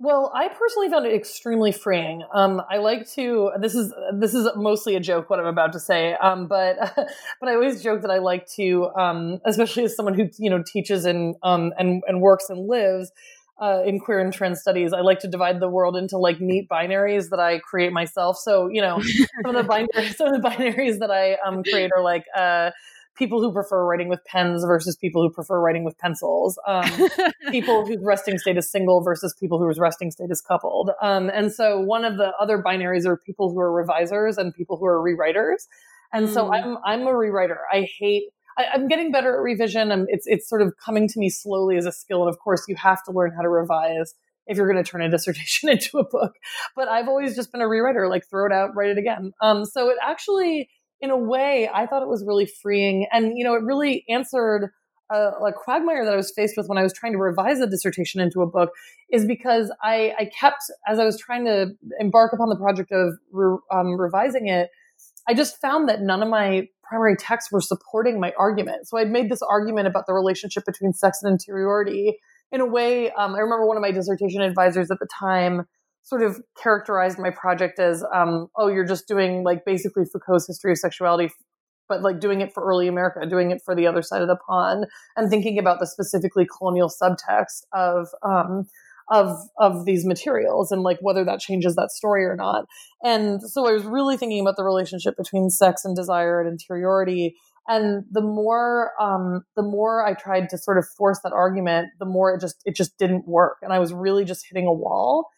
Well, 0.00 0.32
I 0.34 0.48
personally 0.48 0.88
found 0.90 1.06
it 1.06 1.14
extremely 1.14 1.70
freeing. 1.70 2.24
Um, 2.34 2.60
I 2.68 2.78
like 2.78 3.08
to. 3.12 3.52
This 3.60 3.76
is 3.76 3.94
this 4.18 4.34
is 4.34 4.48
mostly 4.56 4.96
a 4.96 5.00
joke 5.00 5.30
what 5.30 5.38
I'm 5.38 5.46
about 5.46 5.72
to 5.74 5.80
say, 5.80 6.14
um, 6.14 6.48
but 6.48 6.76
but 7.40 7.48
I 7.48 7.54
always 7.54 7.82
joke 7.82 8.02
that 8.02 8.10
I 8.10 8.18
like 8.18 8.46
to, 8.56 8.90
um, 8.98 9.40
especially 9.46 9.84
as 9.84 9.94
someone 9.94 10.14
who 10.14 10.28
you 10.36 10.50
know 10.50 10.62
teaches 10.66 11.04
and 11.04 11.36
um, 11.44 11.72
and 11.78 12.02
and 12.08 12.20
works 12.20 12.50
and 12.50 12.66
lives 12.66 13.12
uh, 13.62 13.82
in 13.86 14.00
queer 14.00 14.18
and 14.18 14.32
trans 14.32 14.60
studies. 14.60 14.92
I 14.92 15.00
like 15.00 15.20
to 15.20 15.28
divide 15.28 15.60
the 15.60 15.68
world 15.68 15.96
into 15.96 16.18
like 16.18 16.40
neat 16.40 16.68
binaries 16.68 17.30
that 17.30 17.38
I 17.38 17.60
create 17.60 17.92
myself. 17.92 18.36
So 18.36 18.68
you 18.68 18.82
know, 18.82 19.00
some 19.44 19.54
of 19.54 19.64
the 19.64 19.72
binaries, 19.72 20.16
some 20.16 20.34
of 20.34 20.42
the 20.42 20.48
binaries 20.48 20.98
that 20.98 21.12
I 21.12 21.36
um, 21.46 21.62
create 21.62 21.92
are 21.96 22.02
like. 22.02 22.24
Uh, 22.36 22.72
people 23.16 23.40
who 23.40 23.52
prefer 23.52 23.84
writing 23.84 24.08
with 24.08 24.24
pens 24.24 24.64
versus 24.64 24.96
people 24.96 25.22
who 25.22 25.30
prefer 25.30 25.60
writing 25.60 25.84
with 25.84 25.96
pencils, 25.98 26.58
um, 26.66 26.90
people 27.50 27.86
whose 27.86 27.98
resting 28.02 28.38
state 28.38 28.56
is 28.56 28.70
single 28.70 29.02
versus 29.02 29.34
people 29.38 29.58
whose 29.58 29.78
resting 29.78 30.10
state 30.10 30.30
is 30.30 30.40
coupled. 30.40 30.90
Um, 31.00 31.30
and 31.32 31.52
so 31.52 31.80
one 31.80 32.04
of 32.04 32.16
the 32.16 32.32
other 32.40 32.62
binaries 32.62 33.06
are 33.06 33.16
people 33.16 33.52
who 33.52 33.60
are 33.60 33.72
revisers 33.72 34.38
and 34.38 34.54
people 34.54 34.76
who 34.76 34.86
are 34.86 34.98
rewriters. 34.98 35.66
And 36.12 36.28
mm. 36.28 36.32
so 36.32 36.52
I'm 36.52 36.78
I'm 36.84 37.02
a 37.02 37.12
rewriter. 37.12 37.58
I 37.72 37.88
hate. 37.98 38.24
I, 38.56 38.66
am 38.74 38.86
getting 38.86 39.10
better 39.10 39.34
at 39.34 39.42
revision. 39.42 39.90
I'm, 39.90 40.06
it's 40.08 40.26
it's 40.26 40.48
sort 40.48 40.62
of 40.62 40.74
coming 40.82 41.08
to 41.08 41.18
me 41.18 41.28
slowly 41.28 41.76
as 41.76 41.86
a 41.86 41.92
skill. 41.92 42.22
And 42.22 42.30
of 42.30 42.38
course, 42.38 42.64
you 42.68 42.76
have 42.76 43.02
to 43.04 43.12
learn 43.12 43.32
how 43.34 43.42
to 43.42 43.48
revise 43.48 44.14
if 44.46 44.56
you're 44.56 44.70
going 44.70 44.82
to 44.82 44.88
turn 44.88 45.02
a 45.02 45.10
dissertation 45.10 45.68
into 45.68 45.98
a 45.98 46.04
book. 46.04 46.34
But 46.76 46.88
I've 46.88 47.08
always 47.08 47.34
just 47.34 47.50
been 47.52 47.60
a 47.60 47.66
rewriter, 47.66 48.08
like 48.08 48.24
throw 48.28 48.46
it 48.46 48.52
out, 48.52 48.70
write 48.76 48.90
it 48.90 48.98
again. 48.98 49.32
Um, 49.40 49.64
so 49.64 49.90
it 49.90 49.96
actually 50.02 50.68
in 51.04 51.10
a 51.10 51.16
way, 51.16 51.68
I 51.72 51.86
thought 51.86 52.02
it 52.02 52.08
was 52.08 52.24
really 52.26 52.46
freeing. 52.46 53.06
And, 53.12 53.36
you 53.36 53.44
know, 53.44 53.54
it 53.54 53.62
really 53.62 54.04
answered 54.08 54.70
a, 55.12 55.16
a, 55.16 55.52
quagmire 55.52 56.02
that 56.04 56.14
I 56.14 56.16
was 56.16 56.32
faced 56.34 56.56
with 56.56 56.66
when 56.66 56.78
I 56.78 56.82
was 56.82 56.94
trying 56.94 57.12
to 57.12 57.18
revise 57.18 57.60
a 57.60 57.66
dissertation 57.66 58.22
into 58.22 58.40
a 58.40 58.46
book 58.46 58.70
is 59.12 59.26
because 59.26 59.70
I, 59.82 60.14
I 60.18 60.30
kept, 60.38 60.62
as 60.88 60.98
I 60.98 61.04
was 61.04 61.20
trying 61.20 61.44
to 61.44 61.72
embark 62.00 62.32
upon 62.32 62.48
the 62.48 62.56
project 62.56 62.90
of 62.90 63.12
re, 63.30 63.58
um, 63.70 64.00
revising 64.00 64.48
it, 64.48 64.70
I 65.28 65.34
just 65.34 65.60
found 65.60 65.90
that 65.90 66.00
none 66.00 66.22
of 66.22 66.28
my 66.30 66.68
primary 66.82 67.16
texts 67.16 67.52
were 67.52 67.60
supporting 67.60 68.18
my 68.18 68.32
argument. 68.38 68.88
So 68.88 68.96
I'd 68.96 69.10
made 69.10 69.30
this 69.30 69.42
argument 69.42 69.86
about 69.86 70.06
the 70.06 70.14
relationship 70.14 70.64
between 70.64 70.94
sex 70.94 71.22
and 71.22 71.30
interiority 71.30 72.16
in 72.50 72.62
a 72.62 72.66
way. 72.66 73.10
Um, 73.10 73.34
I 73.34 73.40
remember 73.40 73.66
one 73.66 73.76
of 73.76 73.82
my 73.82 73.90
dissertation 73.90 74.40
advisors 74.40 74.90
at 74.90 74.98
the 75.00 75.08
time 75.18 75.66
sort 76.04 76.22
of 76.22 76.40
characterized 76.62 77.18
my 77.18 77.30
project 77.30 77.78
as, 77.78 78.04
um, 78.14 78.48
oh, 78.56 78.68
you're 78.68 78.86
just 78.86 79.08
doing 79.08 79.42
like 79.42 79.64
basically 79.64 80.04
Foucault's 80.04 80.46
history 80.46 80.72
of 80.72 80.78
sexuality, 80.78 81.32
but 81.88 82.02
like 82.02 82.20
doing 82.20 82.40
it 82.40 82.52
for 82.52 82.62
early 82.62 82.88
America, 82.88 83.26
doing 83.26 83.50
it 83.50 83.60
for 83.64 83.74
the 83.74 83.86
other 83.86 84.02
side 84.02 84.22
of 84.22 84.28
the 84.28 84.36
pond, 84.36 84.86
and 85.16 85.30
thinking 85.30 85.58
about 85.58 85.80
the 85.80 85.86
specifically 85.86 86.46
colonial 86.58 86.90
subtext 86.90 87.64
of 87.72 88.08
um, 88.22 88.66
of 89.10 89.36
of 89.58 89.84
these 89.84 90.06
materials 90.06 90.72
and 90.72 90.82
like 90.82 90.98
whether 91.00 91.24
that 91.24 91.40
changes 91.40 91.74
that 91.76 91.90
story 91.90 92.24
or 92.24 92.36
not. 92.36 92.66
And 93.02 93.42
so 93.42 93.68
I 93.68 93.72
was 93.72 93.84
really 93.84 94.16
thinking 94.16 94.40
about 94.40 94.56
the 94.56 94.64
relationship 94.64 95.16
between 95.16 95.50
sex 95.50 95.84
and 95.84 95.94
desire 95.94 96.40
and 96.40 96.48
interiority. 96.48 97.36
And 97.66 98.04
the 98.10 98.20
more 98.20 98.92
um, 99.00 99.42
the 99.56 99.62
more 99.62 100.06
I 100.06 100.14
tried 100.14 100.50
to 100.50 100.58
sort 100.58 100.78
of 100.78 100.86
force 100.98 101.20
that 101.24 101.32
argument, 101.32 101.88
the 101.98 102.06
more 102.06 102.34
it 102.34 102.40
just 102.40 102.56
it 102.66 102.76
just 102.76 102.98
didn't 102.98 103.26
work, 103.26 103.58
and 103.62 103.72
I 103.72 103.78
was 103.78 103.92
really 103.92 104.24
just 104.24 104.46
hitting 104.48 104.66
a 104.66 104.72
wall. 104.72 105.28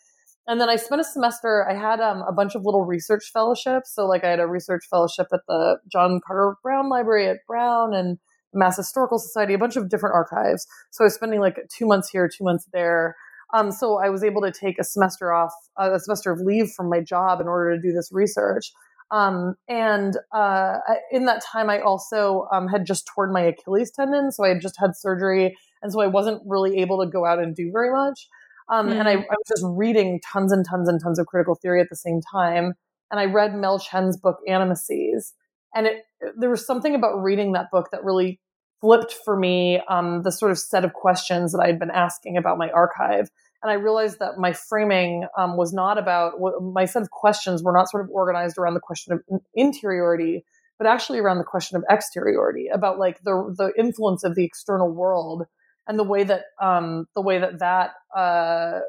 And 0.49 0.61
then 0.61 0.69
I 0.69 0.77
spent 0.77 1.01
a 1.01 1.05
semester, 1.05 1.67
I 1.69 1.75
had 1.75 2.01
um, 2.01 2.23
a 2.23 2.33
bunch 2.33 2.55
of 2.55 2.65
little 2.65 2.85
research 2.85 3.31
fellowships. 3.33 3.93
So, 3.93 4.07
like, 4.07 4.23
I 4.23 4.31
had 4.31 4.41
a 4.41 4.47
research 4.47 4.85
fellowship 4.89 5.27
at 5.33 5.41
the 5.49 5.79
John 5.91 6.21
Carter 6.25 6.55
Brown 6.63 6.89
Library 6.89 7.27
at 7.29 7.39
Brown 7.49 7.93
and 7.93 8.19
Mass 8.55 8.77
Historical 8.77 9.19
Society, 9.19 9.55
a 9.55 9.59
bunch 9.59 9.77
of 9.77 9.89
different 9.89 10.15
archives. 10.15 10.67
So, 10.93 11.03
I 11.03 11.07
was 11.07 11.15
spending 11.15 11.41
like 11.41 11.59
two 11.77 11.85
months 11.85 12.09
here, 12.11 12.29
two 12.29 12.45
months 12.45 12.69
there. 12.73 13.17
Um, 13.55 13.73
so, 13.73 13.99
I 13.99 14.09
was 14.09 14.23
able 14.23 14.41
to 14.43 14.53
take 14.53 14.79
a 14.79 14.85
semester 14.85 15.33
off, 15.33 15.53
uh, 15.81 15.91
a 15.93 15.99
semester 15.99 16.31
of 16.31 16.41
leave 16.41 16.71
from 16.71 16.89
my 16.89 17.01
job 17.01 17.41
in 17.41 17.49
order 17.49 17.75
to 17.75 17.83
do 17.83 17.93
this 17.93 18.11
research. 18.13 18.73
Um, 19.11 19.55
and 19.69 20.17
uh, 20.33 20.79
in 21.11 21.27
that 21.27 21.43
time, 21.43 21.71
I 21.71 21.81
also 21.81 22.47
um, 22.53 22.69
had 22.69 22.87
just 22.87 23.09
torn 23.13 23.33
my 23.33 23.43
Achilles 23.43 23.91
tendon. 23.91 24.31
So, 24.31 24.45
I 24.45 24.51
had 24.51 24.61
just 24.61 24.77
had 24.79 24.97
surgery. 24.97 25.57
And 25.83 25.93
so, 25.93 26.01
I 26.01 26.07
wasn't 26.07 26.41
really 26.47 26.79
able 26.79 27.05
to 27.05 27.11
go 27.11 27.27
out 27.27 27.41
and 27.41 27.53
do 27.53 27.73
very 27.73 27.91
much. 27.91 28.29
Um, 28.69 28.89
mm-hmm. 28.89 28.99
And 28.99 29.09
I, 29.09 29.13
I, 29.13 29.17
was 29.17 29.49
just 29.49 29.65
reading 29.65 30.21
tons 30.33 30.53
and 30.53 30.65
tons 30.69 30.89
and 30.89 31.01
tons 31.01 31.19
of 31.19 31.27
critical 31.27 31.55
theory 31.55 31.81
at 31.81 31.89
the 31.89 31.97
same 31.97 32.21
time. 32.21 32.75
And 33.11 33.21
I 33.21 33.27
read 33.27 33.55
Mel 33.55 33.79
Chen's 33.79 34.17
book, 34.17 34.39
Animacies. 34.49 35.33
And 35.75 35.87
it, 35.87 36.05
there 36.37 36.51
was 36.51 36.67
something 36.67 36.95
about 36.95 37.23
reading 37.23 37.53
that 37.53 37.71
book 37.71 37.91
that 37.93 38.05
really 38.05 38.41
flipped 38.81 39.15
for 39.25 39.37
me 39.37 39.81
um, 39.89 40.23
the 40.23 40.33
sort 40.33 40.51
of 40.51 40.59
set 40.59 40.85
of 40.85 40.93
questions 40.93 41.53
that 41.53 41.61
I 41.63 41.67
had 41.67 41.79
been 41.79 41.91
asking 41.91 42.37
about 42.37 42.59
my 42.59 42.71
archive. 42.71 43.31
And 43.63 43.71
I 43.71 43.75
realized 43.75 44.19
that 44.19 44.39
my 44.39 44.53
framing 44.53 45.27
um, 45.37 45.57
was 45.57 45.73
not 45.73 45.99
about 45.99 46.35
my 46.61 46.85
set 46.85 47.03
of 47.03 47.11
questions 47.11 47.63
were 47.63 47.73
not 47.73 47.91
sort 47.91 48.05
of 48.05 48.11
organized 48.11 48.59
around 48.59 48.75
the 48.75 48.81
question 48.81 49.13
of 49.13 49.41
interiority, 49.55 50.45
but 50.79 50.87
actually 50.87 51.19
around 51.19 51.39
the 51.39 51.45
question 51.45 51.77
of 51.77 51.85
exteriority, 51.91 52.69
about 52.69 52.99
like 52.99 53.23
the 53.25 53.55
the 53.57 53.73
influence 53.79 54.25
of 54.25 54.35
the 54.35 54.45
external 54.45 54.91
world 54.91 55.47
and 55.87 55.99
the 55.99 56.05
way 56.05 56.25
that 56.25 56.45
um, 56.61 57.07
the 57.15 57.23
way 57.23 57.39
that 57.39 57.59
that 57.61 57.93
uh, 58.17 58.81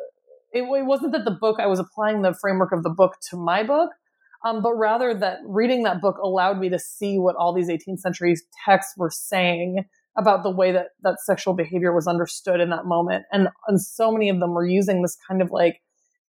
it, 0.52 0.64
it, 0.64 0.86
wasn't 0.86 1.12
that 1.12 1.26
the 1.26 1.32
book 1.32 1.60
I 1.60 1.68
was 1.68 1.80
applying 1.80 2.22
the 2.22 2.34
framework 2.34 2.72
of 2.72 2.84
the 2.84 2.90
book 2.90 3.18
to 3.30 3.38
my 3.38 3.64
book, 3.64 3.92
um, 4.46 4.62
but 4.62 4.74
rather 4.74 5.14
that 5.14 5.40
reading 5.46 5.84
that 5.84 6.02
book 6.02 6.18
allowed 6.18 6.60
me 6.60 6.70
to 6.70 6.80
see 6.80 7.18
what 7.20 7.36
all 7.36 7.54
these 7.54 7.70
18th 7.70 8.00
century 8.00 8.36
texts 8.66 8.96
were 8.98 9.12
saying 9.12 9.86
about 10.18 10.44
the 10.44 10.50
way 10.50 10.72
that 10.72 10.88
that 11.04 11.20
sexual 11.20 11.54
behavior 11.54 11.94
was 11.94 12.08
understood 12.08 12.60
in 12.60 12.70
that 12.70 12.86
moment, 12.86 13.26
and 13.32 13.50
and 13.68 13.82
so 13.82 14.12
many 14.12 14.30
of 14.30 14.40
them 14.40 14.54
were 14.54 14.66
using 14.66 15.02
this 15.02 15.18
kind 15.28 15.42
of 15.42 15.52
like 15.52 15.82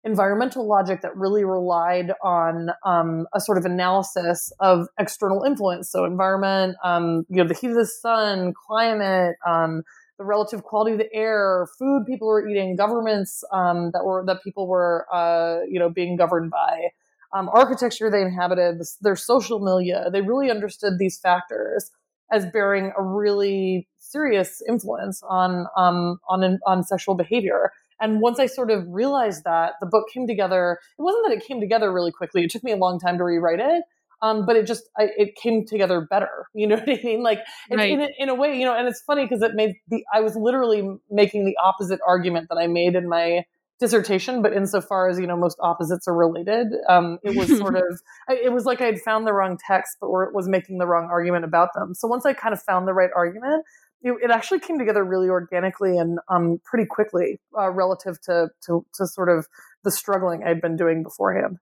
environmental 0.04 0.68
logic 0.68 1.02
that 1.02 1.16
really 1.16 1.44
relied 1.44 2.14
on 2.24 2.70
um, 2.86 3.28
a 3.34 3.40
sort 3.40 3.58
of 3.58 3.66
analysis 3.66 4.52
of 4.60 4.88
external 4.98 5.44
influence. 5.44 5.92
So 5.92 6.06
environment, 6.06 6.78
um, 6.84 7.26
you 7.30 7.38
know, 7.38 7.48
the 7.48 7.54
heat 7.54 7.72
of 7.72 7.76
the 7.76 7.86
sun, 7.86 8.54
climate, 8.68 9.36
um, 9.46 9.84
the 10.20 10.26
relative 10.26 10.64
quality 10.64 10.92
of 10.92 10.98
the 11.00 11.12
air, 11.14 11.66
food 11.80 12.04
people 12.06 12.28
were 12.28 12.48
eating, 12.48 12.76
governments 12.76 13.44
um, 13.52 13.90
that 13.94 14.04
were 14.04 14.24
that 14.28 14.44
people 14.44 14.68
were 14.68 15.08
uh, 15.12 15.62
you 15.68 15.80
know 15.80 15.90
being 15.90 16.18
governed 16.18 16.52
by, 16.52 16.90
um, 17.34 17.50
architecture 17.50 18.12
they 18.12 18.22
inhabited, 18.22 18.82
their 19.02 19.16
social 19.16 19.60
milieu. 19.60 20.12
They 20.12 20.22
really 20.22 20.52
understood 20.52 21.00
these 21.00 21.18
factors 21.18 21.90
as 22.32 22.46
bearing 22.46 22.92
a 22.98 23.02
really 23.02 23.88
serious 23.98 24.62
influence 24.68 25.24
on 25.28 25.66
um, 25.78 26.20
on 26.28 26.60
on 26.68 26.84
sexual 26.84 27.16
behavior. 27.16 27.72
And 28.02 28.22
once 28.22 28.40
I 28.40 28.46
sort 28.46 28.72
of 28.72 28.86
realized 28.88 29.44
that, 29.46 29.74
the 29.82 29.88
book 29.88 30.06
came 30.14 30.28
together. 30.28 30.80
It 30.98 31.02
wasn't 31.02 31.28
that 31.28 31.38
it 31.38 31.46
came 31.46 31.60
together 31.60 31.92
really 31.92 32.12
quickly. 32.12 32.44
It 32.44 32.52
took 32.52 32.64
me 32.64 32.72
a 32.72 32.78
long 32.78 33.00
time 33.00 33.18
to 33.18 33.24
rewrite 33.24 33.60
it. 33.60 33.84
Um, 34.22 34.46
but 34.46 34.56
it 34.56 34.68
just 34.68 34.84
I, 34.98 35.10
it 35.18 35.36
came 35.36 35.66
together 35.66 36.06
better. 36.10 36.30
You 36.56 36.68
know 36.68 36.76
what 36.76 36.90
I 36.90 37.00
mean? 37.04 37.24
Like 37.24 37.40
right. 37.72 37.92
in, 37.92 38.02
a, 38.02 38.10
in 38.18 38.28
a 38.28 38.36
way, 38.36 38.58
you 38.60 38.66
know. 38.66 38.76
And 38.76 38.88
it's 38.88 39.02
funny 39.02 39.24
because 39.24 39.42
it 39.42 39.54
made 39.54 39.76
the 39.88 40.04
I 40.14 40.20
was 40.20 40.36
literally 40.36 40.84
making 41.10 41.46
the 41.46 41.56
opposite 41.64 42.02
argument 42.06 42.48
that 42.50 42.58
I 42.58 42.68
made 42.68 42.96
in 42.96 43.08
my 43.08 43.46
dissertation, 43.80 44.42
but 44.42 44.52
insofar 44.52 45.10
as 45.10 45.20
you 45.20 45.28
know 45.28 45.38
most 45.38 45.58
opposites 45.62 46.08
are 46.08 46.16
related, 46.16 46.68
um, 46.90 47.18
it 47.24 47.36
was 47.36 47.58
sort 47.58 47.76
of 47.78 47.84
it 48.30 48.52
was 48.52 48.66
like 48.66 48.82
I 48.82 48.86
had 48.86 49.00
found 49.00 49.26
the 49.26 49.34
wrong 49.34 49.58
text, 49.66 49.98
but 50.02 50.10
was 50.10 50.50
making 50.50 50.80
the 50.80 50.88
wrong 50.88 51.08
argument 51.10 51.46
about 51.46 51.70
them. 51.74 51.94
So 51.94 52.08
once 52.08 52.26
I 52.26 52.34
kind 52.34 52.54
of 52.54 52.62
found 52.62 52.88
the 52.88 52.94
right 52.94 53.12
argument, 53.16 53.64
it, 54.02 54.14
it 54.22 54.32
actually 54.32 54.60
came 54.60 54.78
together 54.78 55.04
really 55.04 55.30
organically 55.30 55.98
and 55.98 56.20
um, 56.30 56.60
pretty 56.64 56.86
quickly 56.86 57.40
uh, 57.58 57.70
relative 57.70 58.20
to, 58.22 58.50
to 58.66 58.86
to 58.96 59.08
sort 59.08 59.30
of 59.30 59.48
the 59.84 59.92
struggling 59.92 60.44
I'd 60.44 60.62
been 60.62 60.76
doing 60.76 61.04
beforehand. 61.04 61.58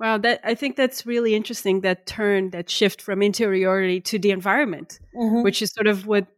Wow, 0.00 0.18
that 0.18 0.40
I 0.44 0.54
think 0.54 0.76
that's 0.76 1.06
really 1.06 1.34
interesting. 1.34 1.80
That 1.80 2.06
turn, 2.06 2.50
that 2.50 2.70
shift 2.70 3.02
from 3.02 3.22
interiority 3.22 4.00
to 4.02 4.18
the 4.18 4.30
environment, 4.30 5.00
mm-hmm. 5.14 5.42
which 5.42 5.60
is 5.60 5.72
sort 5.72 5.88
of 5.88 6.06
what 6.06 6.28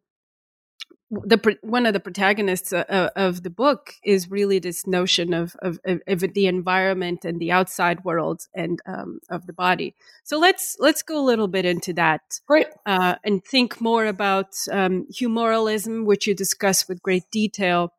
the 1.11 1.57
one 1.62 1.87
of 1.87 1.93
the 1.93 2.00
protagonists 2.00 2.73
uh, 2.73 2.85
uh, 2.88 3.11
of 3.17 3.43
the 3.43 3.50
book 3.50 3.95
is 4.05 4.31
really 4.31 4.61
this 4.61 4.87
notion 4.87 5.35
of, 5.35 5.57
of, 5.61 5.81
of 5.85 6.21
the 6.35 6.47
environment 6.47 7.25
and 7.25 7.40
the 7.40 7.50
outside 7.50 8.05
world 8.05 8.43
and 8.55 8.79
um, 8.87 9.19
of 9.29 9.47
the 9.47 9.52
body. 9.52 9.95
So 10.23 10.38
let's 10.38 10.76
let's 10.79 11.02
go 11.02 11.19
a 11.19 11.26
little 11.26 11.49
bit 11.49 11.64
into 11.64 11.93
that, 11.95 12.21
right? 12.49 12.69
Uh, 12.87 13.17
and 13.25 13.45
think 13.45 13.81
more 13.81 14.07
about 14.07 14.55
um, 14.71 15.07
humoralism, 15.11 16.05
which 16.05 16.26
you 16.26 16.35
discuss 16.35 16.88
with 16.88 17.02
great 17.02 17.29
detail, 17.33 17.93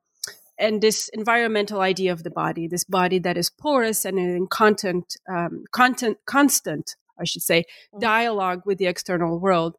and 0.61 0.81
this 0.81 1.09
environmental 1.09 1.81
idea 1.81 2.13
of 2.13 2.23
the 2.23 2.29
body, 2.29 2.67
this 2.67 2.83
body 2.83 3.19
that 3.19 3.37
is 3.37 3.49
porous 3.49 4.05
and 4.05 4.17
in 4.19 4.47
content, 4.47 5.17
um, 5.27 5.65
content, 5.71 6.17
constant, 6.25 6.95
I 7.19 7.25
should 7.25 7.41
say, 7.41 7.61
mm-hmm. 7.61 7.99
dialogue 7.99 8.61
with 8.65 8.77
the 8.77 8.85
external 8.85 9.39
world. 9.39 9.75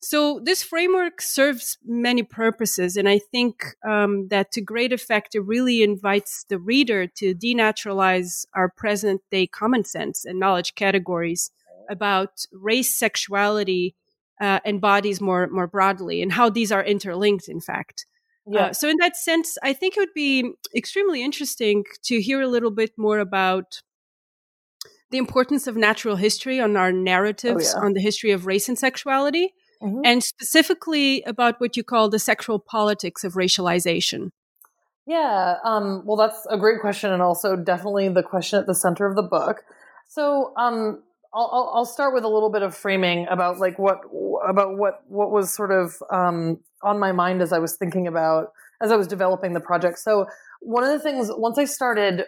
So 0.00 0.40
this 0.44 0.62
framework 0.62 1.22
serves 1.22 1.78
many 1.84 2.22
purposes, 2.22 2.96
and 2.96 3.08
I 3.08 3.18
think 3.18 3.64
um, 3.84 4.28
that 4.28 4.52
to 4.52 4.60
great 4.60 4.92
effect, 4.92 5.34
it 5.34 5.40
really 5.40 5.82
invites 5.82 6.44
the 6.48 6.58
reader 6.58 7.06
to 7.16 7.34
denaturalize 7.34 8.44
our 8.54 8.68
present 8.68 9.22
day 9.30 9.46
common 9.46 9.84
sense 9.84 10.24
and 10.24 10.38
knowledge 10.38 10.74
categories 10.74 11.50
about 11.88 12.44
race, 12.52 12.94
sexuality, 12.94 13.94
uh, 14.40 14.60
and 14.66 14.82
bodies 14.82 15.20
more 15.20 15.48
more 15.48 15.66
broadly, 15.66 16.20
and 16.22 16.32
how 16.32 16.50
these 16.50 16.70
are 16.70 16.84
interlinked. 16.84 17.48
In 17.48 17.60
fact, 17.60 18.06
yeah. 18.46 18.66
Uh, 18.66 18.72
so 18.72 18.88
in 18.88 18.96
that 19.00 19.16
sense, 19.16 19.58
I 19.62 19.72
think 19.72 19.96
it 19.96 20.00
would 20.00 20.14
be 20.14 20.52
extremely 20.74 21.22
interesting 21.22 21.84
to 22.04 22.20
hear 22.20 22.40
a 22.40 22.48
little 22.48 22.70
bit 22.70 22.92
more 22.96 23.18
about 23.18 23.82
the 25.10 25.18
importance 25.18 25.66
of 25.66 25.76
natural 25.76 26.16
history 26.16 26.60
on 26.60 26.76
our 26.76 26.92
narratives 26.92 27.74
oh, 27.74 27.78
yeah. 27.78 27.86
on 27.86 27.92
the 27.92 28.00
history 28.00 28.32
of 28.32 28.46
race 28.46 28.68
and 28.68 28.78
sexuality 28.78 29.52
mm-hmm. 29.82 30.00
and 30.04 30.22
specifically 30.22 31.22
about 31.22 31.60
what 31.60 31.76
you 31.76 31.84
call 31.84 32.08
the 32.08 32.18
sexual 32.18 32.58
politics 32.58 33.24
of 33.24 33.34
racialization. 33.34 34.30
Yeah, 35.06 35.56
um, 35.64 36.02
well, 36.04 36.16
that's 36.16 36.46
a 36.50 36.58
great 36.58 36.80
question, 36.80 37.12
and 37.12 37.22
also 37.22 37.54
definitely 37.54 38.08
the 38.08 38.24
question 38.24 38.58
at 38.58 38.66
the 38.66 38.74
center 38.74 39.06
of 39.06 39.14
the 39.14 39.22
book. 39.22 39.62
So, 40.08 40.52
um, 40.56 41.02
I'll, 41.36 41.72
I'll 41.74 41.84
start 41.84 42.14
with 42.14 42.24
a 42.24 42.28
little 42.28 42.50
bit 42.50 42.62
of 42.62 42.74
framing 42.74 43.26
about 43.28 43.58
like 43.58 43.78
what 43.78 44.00
about 44.46 44.78
what 44.78 45.02
what 45.08 45.30
was 45.30 45.54
sort 45.54 45.70
of 45.70 45.94
um, 46.10 46.58
on 46.82 46.98
my 46.98 47.12
mind 47.12 47.42
as 47.42 47.52
I 47.52 47.58
was 47.58 47.76
thinking 47.76 48.06
about 48.06 48.48
as 48.82 48.90
I 48.90 48.96
was 48.96 49.06
developing 49.06 49.52
the 49.52 49.60
project. 49.60 49.98
So, 49.98 50.26
one 50.60 50.82
of 50.82 50.90
the 50.90 50.98
things 50.98 51.28
once 51.30 51.58
I 51.58 51.66
started, 51.66 52.24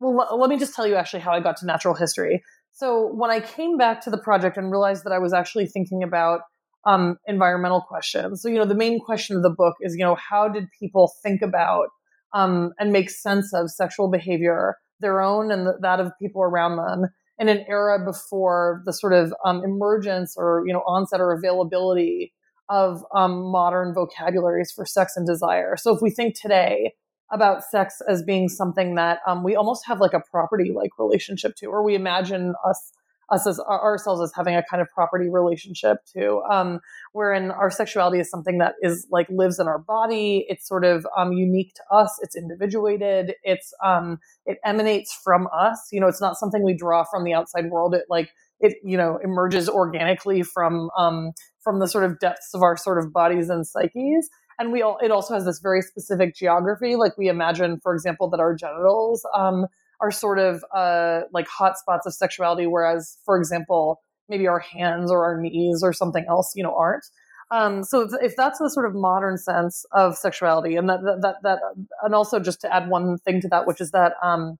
well, 0.00 0.38
let 0.38 0.48
me 0.48 0.58
just 0.58 0.74
tell 0.74 0.86
you 0.86 0.94
actually 0.94 1.20
how 1.20 1.32
I 1.32 1.40
got 1.40 1.56
to 1.58 1.66
natural 1.66 1.94
history. 1.94 2.42
So, 2.72 3.12
when 3.12 3.30
I 3.30 3.40
came 3.40 3.76
back 3.76 4.00
to 4.02 4.10
the 4.10 4.18
project 4.18 4.56
and 4.56 4.70
realized 4.70 5.04
that 5.04 5.12
I 5.12 5.18
was 5.18 5.32
actually 5.32 5.66
thinking 5.66 6.02
about 6.02 6.42
um, 6.84 7.18
environmental 7.26 7.80
questions. 7.80 8.42
So, 8.42 8.48
you 8.48 8.56
know, 8.56 8.64
the 8.64 8.74
main 8.74 9.00
question 9.00 9.36
of 9.36 9.42
the 9.42 9.50
book 9.50 9.76
is, 9.80 9.94
you 9.96 10.04
know, 10.04 10.16
how 10.16 10.48
did 10.48 10.68
people 10.78 11.12
think 11.22 11.42
about 11.42 11.88
um, 12.34 12.72
and 12.78 12.92
make 12.92 13.10
sense 13.10 13.52
of 13.54 13.70
sexual 13.70 14.10
behavior, 14.10 14.76
their 15.00 15.20
own 15.20 15.50
and 15.52 15.68
that 15.80 16.00
of 16.00 16.10
people 16.20 16.42
around 16.42 16.76
them, 16.76 17.10
in 17.42 17.48
an 17.48 17.64
era 17.68 17.98
before 18.04 18.82
the 18.86 18.92
sort 18.92 19.12
of 19.12 19.34
um, 19.44 19.64
emergence 19.64 20.34
or 20.36 20.62
you 20.64 20.72
know 20.72 20.82
onset 20.86 21.20
or 21.20 21.32
availability 21.32 22.32
of 22.68 23.04
um, 23.14 23.42
modern 23.50 23.92
vocabularies 23.92 24.70
for 24.70 24.86
sex 24.86 25.16
and 25.16 25.26
desire. 25.26 25.76
So, 25.76 25.94
if 25.94 26.00
we 26.00 26.10
think 26.10 26.40
today 26.40 26.92
about 27.32 27.64
sex 27.64 28.00
as 28.08 28.22
being 28.22 28.48
something 28.48 28.94
that 28.94 29.18
um, 29.26 29.42
we 29.42 29.56
almost 29.56 29.84
have 29.86 30.00
like 30.00 30.12
a 30.12 30.22
property 30.30 30.70
like 30.72 30.90
relationship 30.98 31.56
to, 31.56 31.66
or 31.66 31.82
we 31.82 31.96
imagine 31.96 32.54
us 32.64 32.92
us 33.32 33.46
as 33.46 33.58
ourselves 33.60 34.20
as 34.22 34.32
having 34.34 34.54
a 34.54 34.62
kind 34.70 34.82
of 34.82 34.88
property 34.90 35.28
relationship 35.30 35.98
to 36.14 36.42
um, 36.50 36.80
wherein 37.12 37.50
our 37.50 37.70
sexuality 37.70 38.18
is 38.20 38.30
something 38.30 38.58
that 38.58 38.74
is 38.82 39.06
like 39.10 39.26
lives 39.30 39.58
in 39.58 39.66
our 39.66 39.78
body. 39.78 40.44
It's 40.48 40.68
sort 40.68 40.84
of 40.84 41.06
um, 41.16 41.32
unique 41.32 41.74
to 41.74 41.82
us. 41.90 42.18
It's 42.22 42.36
individuated. 42.36 43.34
It's 43.42 43.72
um, 43.84 44.18
it 44.44 44.58
emanates 44.64 45.18
from 45.24 45.48
us. 45.52 45.88
You 45.90 46.00
know 46.00 46.08
it's 46.08 46.20
not 46.20 46.36
something 46.36 46.62
we 46.62 46.74
draw 46.74 47.04
from 47.04 47.24
the 47.24 47.32
outside 47.32 47.70
world. 47.70 47.94
It 47.94 48.04
like 48.08 48.30
it 48.60 48.74
you 48.84 48.96
know 48.96 49.18
emerges 49.22 49.68
organically 49.68 50.42
from 50.42 50.90
um, 50.96 51.32
from 51.62 51.78
the 51.78 51.88
sort 51.88 52.04
of 52.04 52.18
depths 52.18 52.50
of 52.54 52.62
our 52.62 52.76
sort 52.76 52.98
of 52.98 53.12
bodies 53.12 53.48
and 53.48 53.66
psyches. 53.66 54.28
And 54.58 54.72
we 54.72 54.82
all 54.82 54.98
it 55.02 55.10
also 55.10 55.34
has 55.34 55.46
this 55.46 55.60
very 55.60 55.80
specific 55.80 56.36
geography. 56.36 56.96
Like 56.96 57.16
we 57.16 57.28
imagine 57.28 57.80
for 57.82 57.94
example 57.94 58.28
that 58.30 58.40
our 58.40 58.54
genitals 58.54 59.26
um, 59.34 59.66
are 60.02 60.10
sort 60.10 60.38
of 60.38 60.64
uh, 60.74 61.20
like 61.32 61.46
hotspots 61.48 62.04
of 62.04 62.12
sexuality, 62.12 62.66
whereas, 62.66 63.16
for 63.24 63.38
example, 63.38 64.02
maybe 64.28 64.48
our 64.48 64.58
hands 64.58 65.10
or 65.10 65.24
our 65.24 65.40
knees 65.40 65.82
or 65.82 65.92
something 65.92 66.26
else, 66.28 66.52
you 66.56 66.62
know, 66.62 66.74
aren't. 66.76 67.04
Um, 67.52 67.84
so 67.84 68.00
if, 68.00 68.10
if, 68.22 68.36
that's 68.36 68.58
the 68.58 68.68
sort 68.70 68.86
of 68.86 68.94
modern 68.94 69.36
sense 69.36 69.84
of 69.92 70.16
sexuality, 70.16 70.74
and 70.74 70.88
that, 70.88 71.00
that 71.20 71.36
that 71.42 71.58
and 72.02 72.14
also 72.14 72.40
just 72.40 72.62
to 72.62 72.74
add 72.74 72.88
one 72.88 73.18
thing 73.18 73.40
to 73.42 73.48
that, 73.48 73.66
which 73.66 73.80
is 73.80 73.90
that 73.90 74.14
um, 74.22 74.56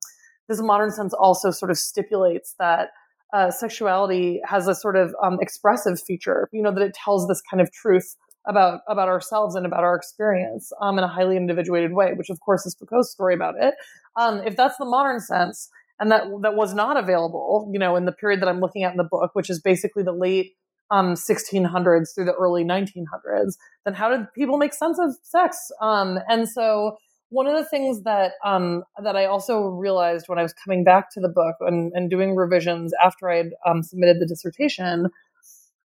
this 0.49 0.61
modern 0.61 0.91
sense 0.91 1.15
also 1.15 1.51
sort 1.51 1.71
of 1.71 1.79
stipulates 1.79 2.55
that 2.59 2.91
uh, 3.33 3.51
sexuality 3.51 4.43
has 4.45 4.69
a 4.69 4.75
sort 4.75 4.97
of 4.97 5.15
um, 5.23 5.39
expressive 5.41 6.01
feature. 6.01 6.51
You 6.53 6.63
know 6.63 6.73
that 6.73 6.83
it 6.83 6.93
tells 6.93 7.27
this 7.29 7.41
kind 7.51 7.63
of 7.63 7.73
truth 7.73 8.15
about 8.47 8.81
about 8.89 9.09
ourselves 9.09 9.55
and 9.55 9.65
about 9.65 9.85
our 9.85 9.95
experience 9.97 10.71
um, 10.81 10.99
in 10.99 11.05
a 11.05 11.09
highly 11.09 11.39
individuated 11.39 11.95
way, 11.95 12.13
which 12.15 12.29
of 12.29 12.41
course 12.41 12.67
is 12.67 12.75
Foucault's 12.75 13.11
story 13.11 13.35
about 13.35 13.55
it. 13.59 13.75
Um, 14.17 14.43
if 14.45 14.57
that's 14.57 14.77
the 14.77 14.85
modern 14.85 15.21
sense, 15.21 15.69
and 15.99 16.11
that 16.11 16.25
that 16.43 16.55
was 16.55 16.75
not 16.75 16.97
available, 16.97 17.71
you 17.73 17.79
know, 17.79 17.97
in 17.97 18.05
the 18.05 18.13
period 18.13 18.41
that 18.43 18.49
I'm 18.49 18.61
looking 18.61 18.83
at 18.83 18.93
in 18.93 18.97
the 18.97 19.05
book, 19.05 19.31
which 19.35 19.49
is 19.49 19.61
basically 19.61 20.03
the 20.03 20.13
late 20.13 20.53
um, 20.91 21.15
1600s 21.15 22.15
through 22.15 22.27
the 22.27 22.35
early 22.35 22.65
1900s, 22.65 23.55
then 23.85 23.95
how 23.95 24.11
did 24.11 24.27
people 24.35 24.59
make 24.59 24.75
sense 24.75 24.99
of 24.99 25.15
sex? 25.23 25.71
Um, 25.81 26.19
and 26.29 26.49
so 26.49 26.97
one 27.31 27.47
of 27.47 27.57
the 27.57 27.65
things 27.65 28.03
that 28.03 28.33
um, 28.45 28.85
that 29.03 29.17
I 29.17 29.25
also 29.25 29.63
realized 29.69 30.27
when 30.29 30.39
I 30.39 30.43
was 30.43 30.53
coming 30.53 30.85
back 30.85 31.11
to 31.13 31.21
the 31.21 31.31
book 31.31 31.57
and, 31.61 31.91
and 31.95 32.11
doing 32.11 32.37
revisions 32.37 32.93
after 33.03 33.31
I 33.31 33.37
had 33.39 33.51
um, 33.67 33.83
submitted 33.83 34.21
the 34.21 34.27
dissertation 34.27 35.09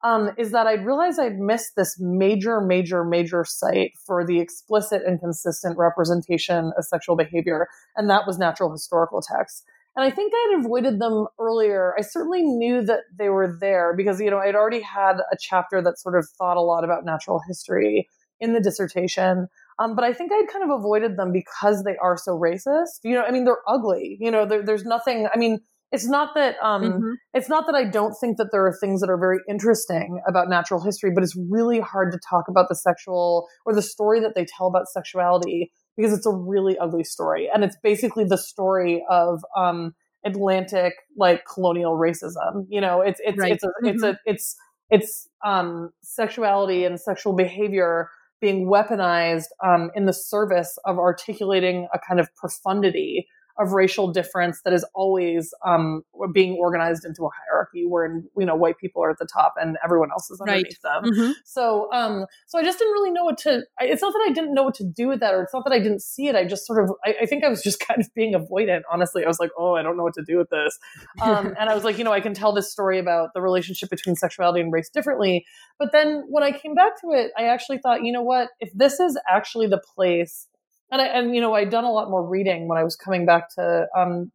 um, 0.04 0.30
is 0.37 0.50
that 0.52 0.66
I 0.66 0.75
realized 0.75 1.21
I'd 1.21 1.38
missed 1.38 1.73
this 1.76 1.97
major, 2.00 2.61
major, 2.61 3.04
major 3.04 3.44
site 3.44 3.92
for 4.04 4.26
the 4.26 4.40
explicit 4.40 5.02
and 5.06 5.21
consistent 5.21 5.78
representation 5.78 6.73
of 6.76 6.85
sexual 6.85 7.16
behavior, 7.16 7.68
and 7.97 8.11
that 8.11 8.26
was 8.26 8.38
natural 8.38 8.71
historical 8.71 9.23
texts. 9.23 9.64
And 9.94 10.04
I 10.04 10.11
think 10.11 10.32
I'd 10.35 10.61
avoided 10.61 11.00
them 11.00 11.26
earlier. 11.38 11.94
I 11.99 12.02
certainly 12.02 12.42
knew 12.42 12.82
that 12.85 13.00
they 13.16 13.28
were 13.28 13.59
there 13.61 13.94
because, 13.94 14.21
you 14.21 14.30
know, 14.30 14.38
I'd 14.38 14.54
already 14.54 14.80
had 14.80 15.18
a 15.30 15.37
chapter 15.38 15.82
that 15.82 15.99
sort 15.99 16.18
of 16.18 16.26
thought 16.38 16.56
a 16.56 16.62
lot 16.62 16.82
about 16.82 17.04
natural 17.04 17.40
history 17.47 18.09
in 18.40 18.54
the 18.54 18.61
dissertation. 18.61 19.49
Um, 19.78 19.94
but 19.94 20.04
I 20.04 20.14
think 20.14 20.32
I'd 20.32 20.49
kind 20.50 20.64
of 20.64 20.78
avoided 20.78 21.16
them 21.18 21.30
because 21.30 21.85
they 21.85 21.97
are 21.99 22.16
so 22.16 22.32
racist. 22.32 23.00
You 23.04 23.16
know, 23.16 23.23
I 23.23 23.30
mean, 23.30 23.44
they're 23.44 23.62
ugly. 23.68 24.16
You 24.18 24.30
know, 24.30 24.47
there's 24.47 24.85
nothing. 24.85 25.28
I 25.32 25.38
mean, 25.38 25.61
it's 25.93 26.09
not 26.09 26.35
that 26.35 26.57
um, 26.63 26.83
mm-hmm. 26.83 27.13
it's 27.35 27.49
not 27.49 27.67
that 27.67 27.75
I 27.75 27.85
don't 27.85 28.15
think 28.15 28.39
that 28.39 28.49
there 28.51 28.67
are 28.67 28.75
things 28.81 29.01
that 29.03 29.11
are 29.11 29.19
very 29.19 29.39
interesting 29.49 30.21
about 30.27 30.49
natural 30.49 30.83
history, 30.83 31.11
but 31.15 31.23
it's 31.23 31.37
really 31.37 31.81
hard 31.81 32.13
to 32.13 32.19
talk 32.29 32.49
about 32.49 32.69
the 32.69 32.75
sexual 32.75 33.47
or 33.67 33.75
the 33.75 33.83
story 33.83 34.19
that 34.21 34.35
they 34.35 34.47
tell 34.47 34.67
about 34.67 34.89
sexuality 34.89 35.71
because 35.97 36.13
it's 36.15 36.27
a 36.27 36.33
really 36.33 36.79
ugly 36.79 37.05
story, 37.05 37.49
and 37.55 37.63
it's 37.63 37.77
basically 37.83 38.25
the 38.25 38.39
story 38.39 39.05
of 39.11 39.45
um, 39.55 39.95
Atlantic 40.25 40.95
like 41.17 41.45
colonial 41.45 41.97
racism. 41.99 42.67
You 42.71 42.81
know, 42.81 43.03
it's 43.03 43.21
it's 43.23 43.39
right. 43.39 43.53
it's 43.53 43.63
a, 43.63 43.69
mm-hmm. 43.69 43.87
it's 43.87 44.03
a 44.03 44.19
it's 44.25 44.57
it's 44.91 45.29
um, 45.45 45.91
sexuality 46.03 46.85
and 46.85 46.99
sexual 46.99 47.35
behavior 47.35 48.09
being 48.41 48.67
weaponized 48.67 49.47
um, 49.65 49.91
in 49.95 50.07
the 50.07 50.13
service 50.13 50.77
of 50.85 50.99
articulating 50.99 51.87
a 51.95 51.99
kind 51.99 52.19
of 52.19 52.35
profundity 52.35 53.27
of 53.59 53.73
racial 53.73 54.11
difference 54.11 54.62
that 54.62 54.73
is 54.73 54.85
always 54.94 55.52
um, 55.64 56.02
being 56.32 56.56
organized 56.59 57.04
into 57.04 57.25
a 57.25 57.28
hierarchy 57.28 57.87
where 57.87 58.23
you 58.38 58.47
know 58.47 58.54
white 58.54 58.78
people 58.78 59.02
are 59.02 59.11
at 59.11 59.18
the 59.18 59.26
top 59.26 59.54
and 59.61 59.76
everyone 59.85 60.11
else 60.11 60.30
is 60.30 60.40
underneath 60.40 60.78
right. 60.85 61.02
them. 61.02 61.12
Mm-hmm. 61.12 61.32
So 61.44 61.92
um, 61.92 62.26
so 62.47 62.59
I 62.59 62.64
just 62.64 62.78
didn't 62.78 62.92
really 62.92 63.11
know 63.11 63.25
what 63.25 63.38
to. 63.38 63.62
It's 63.80 64.02
not 64.02 64.12
that 64.12 64.26
I 64.28 64.32
didn't 64.32 64.54
know 64.54 64.62
what 64.62 64.75
to 64.75 64.85
do 64.85 65.09
with 65.09 65.21
that, 65.21 65.35
or 65.35 65.42
it's 65.42 65.54
not 65.54 65.64
that 65.64 65.73
I 65.73 65.78
didn't 65.78 66.02
see 66.02 66.28
it. 66.28 66.37
I 66.37 66.44
just 66.47 66.66
sort 66.66 66.82
of 66.82 66.92
I, 67.04 67.14
I 67.23 67.26
think 67.26 67.44
I 67.44 67.49
was 67.49 67.62
just 67.62 67.80
kind 67.87 68.00
of 68.00 68.12
being 68.14 68.35
avoidant. 68.35 68.82
Honestly, 68.90 69.25
I 69.25 69.28
was 69.28 69.40
like, 69.40 69.50
oh, 69.59 69.75
I 69.75 69.82
don't 69.82 69.97
know 69.97 70.04
what 70.04 70.14
to 70.14 70.23
do 70.23 70.38
with 70.38 70.50
this, 70.50 70.78
um, 71.21 71.54
and 71.61 71.68
I 71.68 71.75
was 71.75 71.85
like, 71.85 71.99
you 71.99 72.04
know, 72.04 72.12
I 72.12 72.21
can 72.21 72.35
tell 72.35 72.52
this 72.52 72.71
story 72.71 72.99
about 72.99 73.35
the 73.35 73.40
relationship 73.40 73.90
between 73.90 74.16
sexuality 74.16 74.61
and 74.61 74.73
race 74.73 74.88
differently. 74.88 75.44
But 75.78 75.92
then 75.92 76.25
when 76.28 76.44
I 76.44 76.52
came 76.52 76.75
back 76.75 77.00
to 77.00 77.11
it, 77.11 77.32
I 77.37 77.44
actually 77.44 77.78
thought, 77.78 78.04
you 78.04 78.12
know 78.12 78.23
what, 78.23 78.49
if 78.61 78.71
this 78.75 79.00
is 79.00 79.18
actually 79.28 79.66
the 79.66 79.80
place 79.94 80.49
and 80.93 81.01
I, 81.01 81.07
and 81.07 81.35
you 81.35 81.41
know 81.41 81.55
I'd 81.55 81.71
done 81.71 81.85
a 81.85 81.91
lot 81.91 82.09
more 82.11 82.25
reading 82.25 82.69
when 82.69 82.79
I 82.79 82.85
was 82.85 82.95
coming 82.95 83.27
back 83.27 83.49
to 83.57 83.87
um 83.97 84.31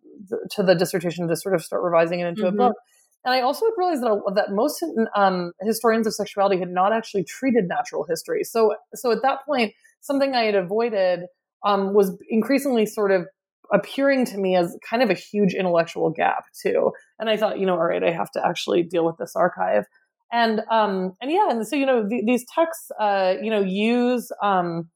to 0.51 0.63
the 0.63 0.75
dissertation 0.75 1.27
to 1.27 1.35
sort 1.35 1.55
of 1.55 1.63
start 1.63 1.83
revising 1.83 2.19
it 2.19 2.27
into 2.27 2.41
mm-hmm. 2.41 2.59
a 2.59 2.67
book. 2.69 2.75
And 3.23 3.33
I 3.33 3.41
also 3.41 3.65
realized 3.77 4.01
that 4.03 4.33
that 4.35 4.51
most 4.51 4.83
um, 5.15 5.53
historians 5.61 6.07
of 6.07 6.13
sexuality 6.13 6.59
had 6.59 6.69
not 6.69 6.93
actually 6.93 7.23
treated 7.23 7.67
natural 7.67 8.05
history. 8.09 8.43
So 8.43 8.75
so 8.95 9.11
at 9.11 9.21
that 9.21 9.45
point, 9.45 9.73
something 10.01 10.33
I 10.33 10.43
had 10.43 10.55
avoided 10.55 11.21
um, 11.65 11.93
was 11.93 12.17
increasingly 12.29 12.85
sort 12.85 13.11
of 13.11 13.27
appearing 13.73 14.23
to 14.25 14.37
me 14.37 14.55
as 14.55 14.77
kind 14.89 15.03
of 15.03 15.09
a 15.09 15.13
huge 15.13 15.53
intellectual 15.53 16.09
gap 16.09 16.45
too. 16.61 16.91
And 17.19 17.29
I 17.29 17.35
thought, 17.35 17.59
you 17.59 17.65
know, 17.65 17.73
all 17.73 17.85
right, 17.85 18.03
I 18.03 18.11
have 18.11 18.31
to 18.31 18.45
actually 18.45 18.83
deal 18.83 19.05
with 19.05 19.17
this 19.17 19.35
archive. 19.35 19.83
And 20.31 20.61
um 20.71 21.13
and 21.21 21.31
yeah, 21.31 21.49
and 21.49 21.67
so 21.67 21.75
you 21.75 21.85
know 21.85 22.07
the, 22.07 22.23
these 22.25 22.45
texts 22.53 22.91
uh 22.99 23.35
you 23.41 23.51
know 23.51 23.61
use 23.61 24.31
um 24.41 24.89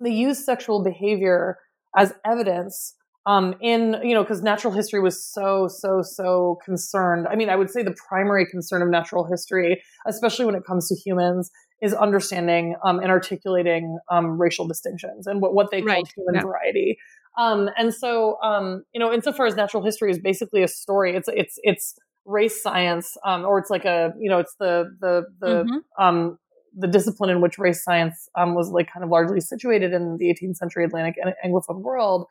they 0.00 0.10
use 0.10 0.44
sexual 0.44 0.82
behavior 0.82 1.58
as 1.96 2.14
evidence 2.24 2.94
um, 3.26 3.54
in 3.60 3.96
you 4.02 4.14
know 4.14 4.22
because 4.22 4.42
natural 4.42 4.72
history 4.72 5.00
was 5.00 5.22
so 5.22 5.68
so 5.68 6.00
so 6.02 6.58
concerned 6.64 7.26
i 7.28 7.34
mean 7.34 7.50
i 7.50 7.56
would 7.56 7.70
say 7.70 7.82
the 7.82 7.94
primary 8.08 8.46
concern 8.46 8.82
of 8.82 8.88
natural 8.88 9.26
history 9.26 9.82
especially 10.06 10.44
when 10.44 10.54
it 10.54 10.62
comes 10.64 10.88
to 10.88 10.94
humans 10.94 11.50
is 11.82 11.92
understanding 11.92 12.74
um, 12.84 12.98
and 13.00 13.10
articulating 13.10 13.98
um, 14.10 14.40
racial 14.40 14.66
distinctions 14.66 15.26
and 15.26 15.42
what, 15.42 15.52
what 15.54 15.70
they 15.70 15.82
right. 15.82 15.96
call 15.96 16.04
human 16.16 16.34
yeah. 16.36 16.42
variety 16.42 16.98
um, 17.38 17.68
and 17.76 17.92
so 17.92 18.40
um, 18.42 18.84
you 18.94 19.00
know 19.00 19.12
insofar 19.12 19.46
as 19.46 19.56
natural 19.56 19.82
history 19.82 20.10
is 20.10 20.18
basically 20.18 20.62
a 20.62 20.68
story 20.68 21.16
it's 21.16 21.28
it's 21.32 21.58
it's 21.62 21.96
race 22.24 22.62
science 22.62 23.16
um, 23.24 23.44
or 23.44 23.58
it's 23.58 23.70
like 23.70 23.84
a 23.84 24.12
you 24.18 24.30
know 24.30 24.38
it's 24.38 24.54
the 24.58 24.84
the 25.00 25.24
the 25.40 25.64
mm-hmm 25.64 26.34
the 26.76 26.86
discipline 26.86 27.30
in 27.30 27.40
which 27.40 27.58
race 27.58 27.82
science 27.82 28.28
um, 28.34 28.54
was 28.54 28.70
like 28.70 28.92
kind 28.92 29.02
of 29.02 29.10
largely 29.10 29.40
situated 29.40 29.92
in 29.92 30.18
the 30.18 30.26
18th 30.26 30.56
century 30.56 30.84
Atlantic 30.84 31.14
and 31.22 31.34
Anglophone 31.44 31.80
world, 31.80 32.26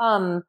um, 0.00 0.42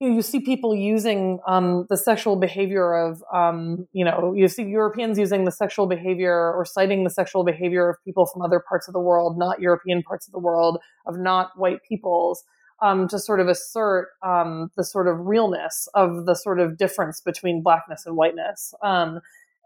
you, 0.00 0.12
you, 0.12 0.22
see 0.22 0.40
people 0.40 0.74
using 0.74 1.40
um, 1.46 1.86
the 1.88 1.96
sexual 1.96 2.36
behavior 2.36 2.94
of, 2.94 3.22
um, 3.32 3.86
you 3.92 4.04
know, 4.04 4.32
you 4.34 4.48
see 4.48 4.62
Europeans 4.62 5.18
using 5.18 5.44
the 5.44 5.52
sexual 5.52 5.86
behavior 5.86 6.52
or 6.52 6.64
citing 6.64 7.04
the 7.04 7.10
sexual 7.10 7.44
behavior 7.44 7.88
of 7.88 7.96
people 8.04 8.26
from 8.26 8.42
other 8.42 8.60
parts 8.60 8.88
of 8.88 8.94
the 8.94 9.00
world, 9.00 9.38
not 9.38 9.60
European 9.60 10.02
parts 10.02 10.26
of 10.26 10.32
the 10.32 10.38
world, 10.38 10.78
of 11.06 11.18
not 11.18 11.50
white 11.56 11.80
peoples. 11.88 12.44
Um, 12.82 13.06
to 13.08 13.20
sort 13.20 13.38
of 13.38 13.46
assert 13.46 14.08
um, 14.22 14.68
the 14.76 14.84
sort 14.84 15.06
of 15.06 15.20
realness 15.20 15.88
of 15.94 16.26
the 16.26 16.34
sort 16.34 16.58
of 16.58 16.76
difference 16.76 17.20
between 17.20 17.62
blackness 17.62 18.04
and 18.04 18.16
whiteness. 18.16 18.74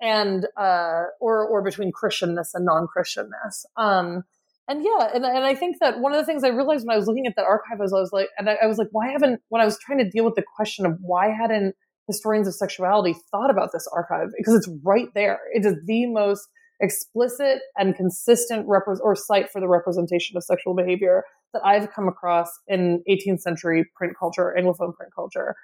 And 0.00 0.46
uh, 0.56 1.04
or 1.20 1.46
or 1.46 1.62
between 1.62 1.90
Christianness 1.92 2.50
and 2.54 2.64
non-Christianness. 2.64 3.64
Um, 3.76 4.24
and 4.68 4.84
yeah, 4.84 5.10
and, 5.14 5.24
and 5.24 5.44
I 5.44 5.54
think 5.54 5.78
that 5.80 5.98
one 5.98 6.12
of 6.12 6.18
the 6.18 6.26
things 6.26 6.44
I 6.44 6.48
realized 6.48 6.86
when 6.86 6.94
I 6.94 6.98
was 6.98 7.06
looking 7.06 7.26
at 7.26 7.34
that 7.36 7.46
archive 7.46 7.78
was 7.78 7.92
I 7.92 8.00
was 8.00 8.12
like, 8.12 8.28
and 8.36 8.50
I, 8.50 8.58
I 8.62 8.66
was 8.66 8.76
like, 8.76 8.88
why 8.92 9.08
haven't 9.08 9.40
when 9.48 9.62
I 9.62 9.64
was 9.64 9.78
trying 9.78 9.98
to 9.98 10.08
deal 10.08 10.24
with 10.24 10.34
the 10.34 10.44
question 10.56 10.84
of 10.84 10.98
why 11.00 11.28
hadn't 11.28 11.74
historians 12.06 12.48
of 12.48 12.54
sexuality 12.54 13.14
thought 13.30 13.50
about 13.50 13.70
this 13.72 13.88
archive 13.94 14.28
because 14.36 14.54
it's 14.54 14.68
right 14.84 15.08
there. 15.14 15.40
It 15.54 15.64
is 15.64 15.74
the 15.86 16.06
most 16.06 16.48
explicit 16.80 17.60
and 17.76 17.94
consistent 17.94 18.66
repre- 18.66 19.00
or 19.02 19.14
site 19.14 19.50
for 19.50 19.60
the 19.60 19.68
representation 19.68 20.36
of 20.36 20.44
sexual 20.44 20.74
behavior 20.74 21.24
that 21.52 21.62
I've 21.64 21.90
come 21.92 22.08
across 22.08 22.50
in 22.66 23.02
18th 23.08 23.40
century 23.40 23.88
print 23.96 24.14
culture, 24.18 24.54
Anglophone 24.58 24.94
print 24.94 25.12
culture. 25.14 25.54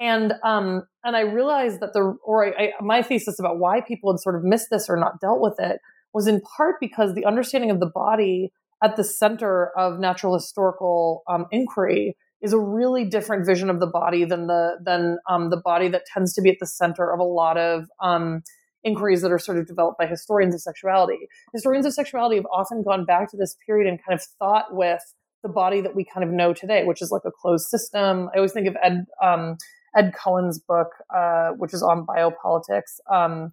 And 0.00 0.34
um, 0.42 0.82
and 1.04 1.16
I 1.16 1.20
realized 1.20 1.80
that 1.80 1.92
the 1.92 2.16
or 2.24 2.46
I, 2.46 2.64
I, 2.64 2.70
my 2.80 3.02
thesis 3.02 3.38
about 3.38 3.58
why 3.58 3.80
people 3.80 4.12
had 4.12 4.20
sort 4.20 4.34
of 4.34 4.42
missed 4.42 4.68
this 4.70 4.88
or 4.88 4.96
not 4.96 5.20
dealt 5.20 5.40
with 5.40 5.54
it 5.58 5.80
was 6.12 6.26
in 6.26 6.40
part 6.56 6.76
because 6.80 7.14
the 7.14 7.24
understanding 7.24 7.70
of 7.70 7.80
the 7.80 7.90
body 7.92 8.52
at 8.82 8.96
the 8.96 9.04
center 9.04 9.70
of 9.76 9.98
natural 9.98 10.34
historical 10.34 11.22
um, 11.28 11.46
inquiry 11.50 12.16
is 12.42 12.52
a 12.52 12.58
really 12.58 13.04
different 13.04 13.46
vision 13.46 13.70
of 13.70 13.80
the 13.80 13.86
body 13.86 14.24
than 14.24 14.46
the 14.46 14.76
than 14.84 15.18
um, 15.28 15.50
the 15.50 15.56
body 15.56 15.88
that 15.88 16.02
tends 16.12 16.34
to 16.34 16.42
be 16.42 16.50
at 16.50 16.56
the 16.60 16.66
center 16.66 17.12
of 17.12 17.18
a 17.18 17.24
lot 17.24 17.56
of 17.56 17.86
um, 18.02 18.42
inquiries 18.84 19.22
that 19.22 19.32
are 19.32 19.38
sort 19.38 19.58
of 19.58 19.66
developed 19.66 19.98
by 19.98 20.06
historians 20.06 20.54
of 20.54 20.60
sexuality. 20.60 21.28
Historians 21.52 21.86
of 21.86 21.94
sexuality 21.94 22.36
have 22.36 22.46
often 22.52 22.82
gone 22.82 23.04
back 23.04 23.30
to 23.30 23.36
this 23.36 23.56
period 23.66 23.88
and 23.88 23.98
kind 24.04 24.18
of 24.18 24.22
thought 24.38 24.74
with 24.74 25.14
the 25.42 25.48
body 25.48 25.80
that 25.80 25.94
we 25.94 26.04
kind 26.04 26.22
of 26.22 26.30
know 26.30 26.52
today, 26.52 26.84
which 26.84 27.00
is 27.00 27.10
like 27.10 27.22
a 27.24 27.30
closed 27.30 27.66
system. 27.66 28.28
I 28.34 28.36
always 28.36 28.52
think 28.52 28.68
of 28.68 28.76
Ed 28.82 29.04
um, 29.22 29.56
Ed 29.96 30.14
Cohen's 30.14 30.58
book, 30.58 30.88
uh, 31.14 31.50
which 31.50 31.74
is 31.74 31.82
on 31.82 32.06
biopolitics, 32.06 33.00
um, 33.10 33.52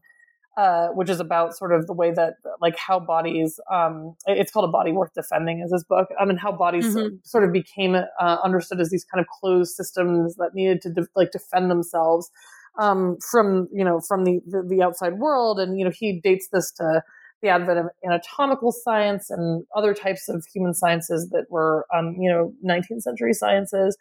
uh, 0.58 0.90
which 0.90 1.10
is 1.10 1.20
about 1.20 1.56
sort 1.56 1.74
of 1.74 1.88
the 1.88 1.94
way 1.94 2.12
that, 2.12 2.34
like, 2.60 2.78
how 2.78 3.00
bodies, 3.00 3.60
um, 3.72 4.16
it's 4.28 4.52
called 4.52 4.68
A 4.68 4.72
Body 4.72 4.92
Worth 4.92 5.14
Defending, 5.14 5.62
is 5.62 5.72
his 5.72 5.84
book, 5.84 6.10
I 6.20 6.26
mean, 6.26 6.38
how 6.38 6.52
bodies 6.52 6.96
mm-hmm. 6.96 7.16
sort 7.24 7.44
of 7.44 7.54
became 7.54 7.96
uh, 7.96 8.38
understood 8.44 8.80
as 8.80 8.90
these 8.90 9.06
kind 9.06 9.22
of 9.22 9.28
closed 9.28 9.76
systems 9.76 10.36
that 10.36 10.54
needed 10.54 10.82
to, 10.82 10.90
de- 10.90 11.08
like, 11.16 11.32
defend 11.32 11.72
themselves 11.72 12.30
um, 12.80 13.18
from, 13.32 13.70
you 13.72 13.84
know, 13.84 14.02
from 14.02 14.26
the, 14.26 14.42
the, 14.46 14.64
the 14.68 14.82
outside 14.82 15.20
world. 15.20 15.60
And, 15.60 15.80
you 15.80 15.86
know, 15.86 15.92
he 15.92 16.20
dates 16.20 16.50
this 16.52 16.72
to, 16.74 17.04
the 17.42 17.50
advent 17.50 17.80
of 17.80 17.88
anatomical 18.06 18.72
science 18.72 19.30
and 19.30 19.66
other 19.76 19.94
types 19.94 20.30
of 20.30 20.46
human 20.54 20.74
sciences 20.74 21.30
that 21.30 21.46
were, 21.50 21.86
um, 21.94 22.16
you 22.20 22.30
know, 22.30 22.54
19th 22.64 23.02
century 23.02 23.34
sciences. 23.34 23.98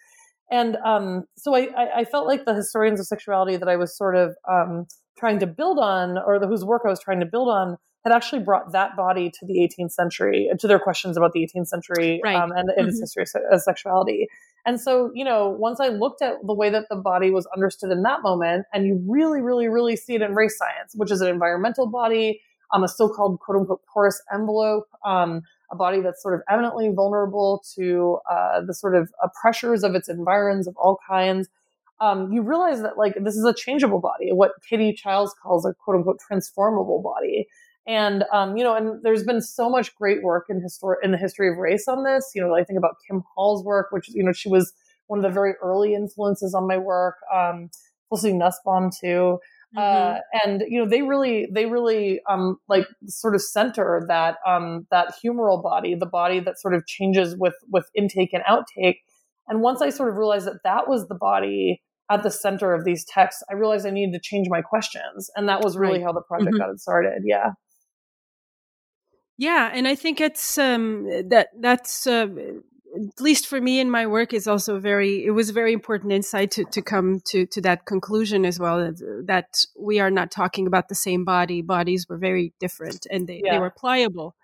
And 0.50 0.76
um, 0.84 1.24
so 1.36 1.54
I, 1.54 2.00
I, 2.00 2.04
felt 2.04 2.26
like 2.26 2.44
the 2.44 2.54
historians 2.54 2.98
of 2.98 3.06
sexuality 3.06 3.56
that 3.56 3.68
I 3.68 3.76
was 3.76 3.96
sort 3.96 4.16
of 4.16 4.34
um, 4.50 4.86
trying 5.16 5.38
to 5.40 5.46
build 5.46 5.78
on, 5.78 6.18
or 6.18 6.40
the, 6.40 6.48
whose 6.48 6.64
work 6.64 6.82
I 6.84 6.88
was 6.88 7.00
trying 7.00 7.20
to 7.20 7.26
build 7.26 7.48
on, 7.48 7.76
had 8.04 8.12
actually 8.12 8.42
brought 8.42 8.72
that 8.72 8.96
body 8.96 9.30
to 9.30 9.46
the 9.46 9.60
18th 9.60 9.92
century, 9.92 10.48
to 10.58 10.66
their 10.66 10.78
questions 10.78 11.16
about 11.16 11.32
the 11.32 11.40
18th 11.40 11.66
century 11.66 12.20
right. 12.24 12.34
um, 12.34 12.50
and, 12.50 12.70
and 12.70 12.78
mm-hmm. 12.78 12.88
its 12.88 13.00
history 13.00 13.24
of 13.52 13.62
sexuality. 13.62 14.26
And 14.66 14.80
so, 14.80 15.10
you 15.14 15.24
know, 15.24 15.48
once 15.48 15.80
I 15.80 15.88
looked 15.88 16.22
at 16.22 16.34
the 16.44 16.54
way 16.54 16.70
that 16.70 16.86
the 16.90 16.96
body 16.96 17.30
was 17.30 17.46
understood 17.54 17.90
in 17.90 18.02
that 18.02 18.22
moment, 18.22 18.66
and 18.72 18.86
you 18.86 19.04
really, 19.06 19.40
really, 19.40 19.68
really 19.68 19.96
see 19.96 20.14
it 20.14 20.22
in 20.22 20.34
race 20.34 20.58
science, 20.58 20.94
which 20.96 21.10
is 21.10 21.20
an 21.20 21.28
environmental 21.28 21.86
body, 21.86 22.40
um, 22.72 22.84
a 22.84 22.88
so-called 22.88 23.40
quote 23.40 23.58
unquote 23.58 23.82
porous 23.92 24.22
envelope, 24.32 24.86
um, 25.04 25.42
a 25.70 25.76
body 25.76 26.00
that's 26.00 26.22
sort 26.22 26.34
of 26.34 26.40
eminently 26.48 26.90
vulnerable 26.92 27.62
to 27.76 28.18
uh, 28.30 28.60
the 28.66 28.74
sort 28.74 28.94
of 28.94 29.10
uh, 29.22 29.28
pressures 29.40 29.82
of 29.82 29.94
its 29.94 30.08
environs 30.08 30.66
of 30.66 30.76
all 30.76 30.98
kinds. 31.08 31.48
Um, 32.00 32.32
you 32.32 32.42
realize 32.42 32.82
that 32.82 32.96
like 32.96 33.14
this 33.22 33.36
is 33.36 33.44
a 33.44 33.52
changeable 33.52 34.00
body, 34.00 34.32
what 34.32 34.52
Katy 34.68 34.94
Chiles 34.94 35.34
calls 35.42 35.66
a 35.66 35.74
quote 35.74 35.96
unquote 35.96 36.18
transformable 36.26 37.02
body. 37.02 37.46
And 37.86 38.24
um, 38.32 38.56
you 38.56 38.64
know, 38.64 38.74
and 38.74 39.02
there's 39.02 39.24
been 39.24 39.40
so 39.40 39.68
much 39.68 39.94
great 39.96 40.22
work 40.22 40.46
in 40.48 40.60
histor- 40.60 40.96
in 41.02 41.12
the 41.12 41.18
history 41.18 41.48
of 41.50 41.56
race 41.56 41.88
on 41.88 42.04
this. 42.04 42.30
You 42.34 42.42
know, 42.42 42.54
I 42.54 42.64
think 42.64 42.78
about 42.78 42.96
Kim 43.06 43.22
Hall's 43.34 43.64
work, 43.64 43.88
which 43.90 44.08
you 44.08 44.22
know 44.22 44.32
she 44.32 44.48
was 44.48 44.72
one 45.06 45.18
of 45.18 45.22
the 45.22 45.30
very 45.30 45.54
early 45.62 45.94
influences 45.94 46.54
on 46.54 46.66
my 46.66 46.78
work. 46.78 47.16
Um, 47.34 47.70
Nussbaum 48.12 48.90
too. 48.90 49.38
Mm-hmm. 49.76 50.16
Uh, 50.16 50.18
and 50.44 50.64
you 50.66 50.82
know 50.82 50.88
they 50.88 51.02
really 51.02 51.46
they 51.52 51.66
really 51.66 52.20
um, 52.28 52.58
like 52.68 52.86
sort 53.06 53.36
of 53.36 53.42
center 53.42 54.04
that 54.08 54.38
um, 54.44 54.86
that 54.90 55.14
humoral 55.24 55.62
body 55.62 55.94
the 55.94 56.06
body 56.06 56.40
that 56.40 56.60
sort 56.60 56.74
of 56.74 56.86
changes 56.86 57.36
with 57.38 57.54
with 57.70 57.88
intake 57.94 58.32
and 58.32 58.42
outtake 58.50 58.96
and 59.46 59.60
once 59.60 59.80
i 59.80 59.88
sort 59.88 60.08
of 60.08 60.16
realized 60.16 60.48
that 60.48 60.64
that 60.64 60.88
was 60.88 61.06
the 61.06 61.14
body 61.14 61.80
at 62.10 62.24
the 62.24 62.32
center 62.32 62.74
of 62.74 62.84
these 62.84 63.04
texts 63.04 63.44
i 63.48 63.54
realized 63.54 63.86
i 63.86 63.90
needed 63.90 64.12
to 64.12 64.20
change 64.20 64.48
my 64.50 64.60
questions 64.60 65.30
and 65.36 65.48
that 65.48 65.62
was 65.62 65.76
really 65.76 65.98
right. 65.98 66.02
how 66.02 66.12
the 66.12 66.22
project 66.22 66.50
mm-hmm. 66.50 66.70
got 66.70 66.80
started 66.80 67.22
yeah 67.24 67.50
Yeah, 69.40 69.70
and 69.72 69.88
I 69.88 69.94
think 69.94 70.20
it's 70.20 70.58
um, 70.58 71.08
that 71.30 71.48
that's 71.58 72.06
uh, 72.06 72.26
at 73.08 73.20
least 73.20 73.46
for 73.46 73.60
me 73.60 73.80
in 73.80 73.90
my 73.90 74.06
work 74.06 74.32
is 74.34 74.46
also 74.46 74.78
very 74.78 75.24
it 75.24 75.30
was 75.30 75.48
a 75.48 75.52
very 75.52 75.72
important 75.72 76.12
insight 76.12 76.50
to, 76.50 76.64
to 76.64 76.82
come 76.82 77.20
to 77.26 77.46
to 77.46 77.60
that 77.60 77.86
conclusion 77.86 78.44
as 78.44 78.58
well 78.58 78.92
that 79.24 79.46
we 79.78 80.00
are 80.00 80.10
not 80.10 80.30
talking 80.30 80.66
about 80.66 80.88
the 80.88 80.94
same 80.94 81.24
body 81.24 81.62
bodies 81.62 82.06
were 82.08 82.18
very 82.18 82.52
different 82.60 83.06
and 83.10 83.26
they, 83.26 83.40
yeah. 83.44 83.54
they 83.54 83.58
were 83.58 83.70
pliable 83.70 84.34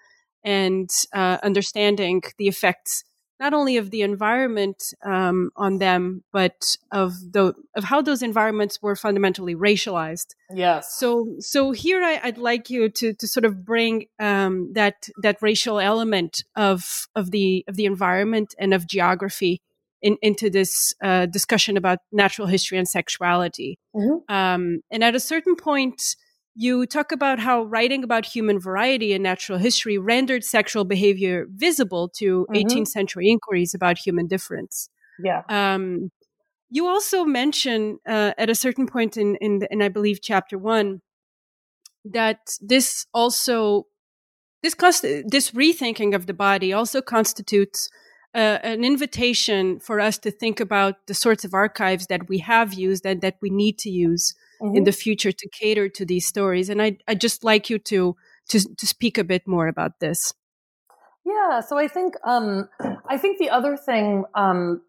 and 0.45 0.88
uh, 1.12 1.38
understanding 1.42 2.23
the 2.38 2.47
effects 2.47 3.05
not 3.38 3.53
only 3.53 3.77
of 3.77 3.90
the 3.90 4.03
environment 4.03 4.83
um, 5.05 5.51
on 5.57 5.79
them, 5.79 6.25
but 6.33 6.77
of 6.90 7.12
the 7.33 7.55
of 7.75 7.85
how 7.85 8.01
those 8.01 8.22
environments 8.22 8.81
were 8.81 8.96
fundamentally 8.96 9.55
racialized. 9.55 10.35
Yes. 10.55 10.96
So 10.99 11.37
so 11.40 11.72
here 11.72 12.03
I, 12.03 12.20
would 12.25 12.38
like 12.38 12.70
you 12.70 12.88
to 12.88 13.12
to 13.12 13.29
sort 13.29 13.44
of 13.44 13.64
bring 13.64 14.07
um, 14.18 14.72
that 14.75 15.09
that 15.22 15.42
racial 15.42 15.79
element 15.79 16.42
of 16.57 17.09
of 17.14 17.31
the 17.31 17.64
of 17.68 17.77
the 17.77 17.87
environment 17.87 18.55
and 18.59 18.72
of 18.72 18.87
geography 18.87 19.61
in, 20.03 20.16
into 20.22 20.51
this 20.51 20.94
uh, 21.03 21.27
discussion 21.27 21.77
about 21.77 21.99
natural 22.12 22.46
history 22.46 22.79
and 22.79 22.88
sexuality. 22.88 23.79
Mm-hmm. 23.94 24.33
Um, 24.35 24.81
and 24.90 25.05
at 25.05 25.14
a 25.14 25.20
certain 25.20 25.57
point 25.57 26.16
you 26.57 26.87
talk 26.87 27.12
about 27.12 27.38
how 27.38 27.64
writing 27.64 28.03
about 28.03 28.25
human 28.25 28.59
variety 28.59 29.12
and 29.12 29.23
natural 29.23 29.59
history 29.59 29.99
rendered 29.99 30.42
sexual 30.42 30.85
behavior 30.85 31.47
visible 31.51 32.09
to 32.09 32.47
mm-hmm. 32.51 32.66
18th 32.66 32.88
century 32.88 33.29
inquiries 33.29 33.75
about 33.75 33.99
human 33.99 34.27
difference. 34.27 34.88
Yeah. 35.23 35.42
Um, 35.51 36.11
you 36.71 36.87
also 36.87 37.25
mention 37.25 37.99
uh, 38.09 38.33
at 38.38 38.49
a 38.49 38.55
certain 38.55 38.87
point 38.87 39.19
in, 39.19 39.37
in, 39.37 39.66
in, 39.71 39.83
I 39.83 39.88
believe, 39.88 40.21
chapter 40.23 40.57
one, 40.57 41.03
that 42.05 42.57
this 42.61 43.07
also 43.12 43.85
this 44.62 44.75
cost, 44.75 45.03
this 45.03 45.51
rethinking 45.51 46.14
of 46.14 46.27
the 46.27 46.35
body 46.35 46.73
also 46.73 47.03
constitutes 47.03 47.90
uh, 48.35 48.59
an 48.62 48.83
invitation 48.83 49.79
for 49.79 50.01
us 50.01 50.19
to 50.19 50.31
think 50.31 50.59
about 50.59 51.07
the 51.07 51.14
sorts 51.14 51.45
of 51.45 51.53
archives 51.53 52.07
that 52.07 52.29
we 52.29 52.38
have 52.38 52.73
used 52.73 53.05
and 53.05 53.21
that 53.21 53.37
we 53.42 53.51
need 53.51 53.79
to 53.79 53.90
use 53.90 54.35
mm-hmm. 54.61 54.77
in 54.77 54.85
the 54.85 54.92
future 54.92 55.33
to 55.33 55.49
cater 55.49 55.88
to 55.88 56.05
these 56.05 56.27
stories. 56.27 56.69
And 56.69 56.83
I 56.83 56.99
I 57.09 57.14
just 57.14 57.45
like 57.45 57.71
you 57.71 57.79
to 57.79 58.16
to 58.49 58.61
to 58.61 58.87
speak 58.87 59.19
a 59.19 59.25
bit 59.25 59.47
more 59.47 59.69
about 59.69 60.01
this. 60.01 60.33
Yeah, 61.25 61.61
so 61.61 61.77
I 61.77 61.88
think 61.88 62.14
um, 62.25 62.69
I 63.09 63.19
think 63.19 63.38
the 63.38 63.51
other 63.51 63.77
thing 63.77 64.25
um, 64.35 64.83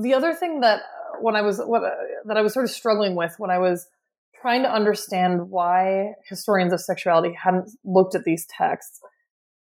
the 0.00 0.14
other 0.14 0.34
thing 0.34 0.60
that 0.60 0.82
when 1.20 1.36
I 1.36 1.42
was 1.42 1.58
what 1.58 1.82
uh, 1.82 1.90
that 2.26 2.36
I 2.36 2.42
was 2.42 2.52
sort 2.52 2.64
of 2.64 2.70
struggling 2.70 3.14
with 3.14 3.34
when 3.38 3.50
I 3.50 3.58
was 3.58 3.88
trying 4.40 4.62
to 4.62 4.72
understand 4.72 5.50
why 5.50 6.14
historians 6.28 6.72
of 6.72 6.80
sexuality 6.80 7.34
hadn't 7.34 7.70
looked 7.84 8.14
at 8.14 8.24
these 8.24 8.46
texts. 8.46 9.00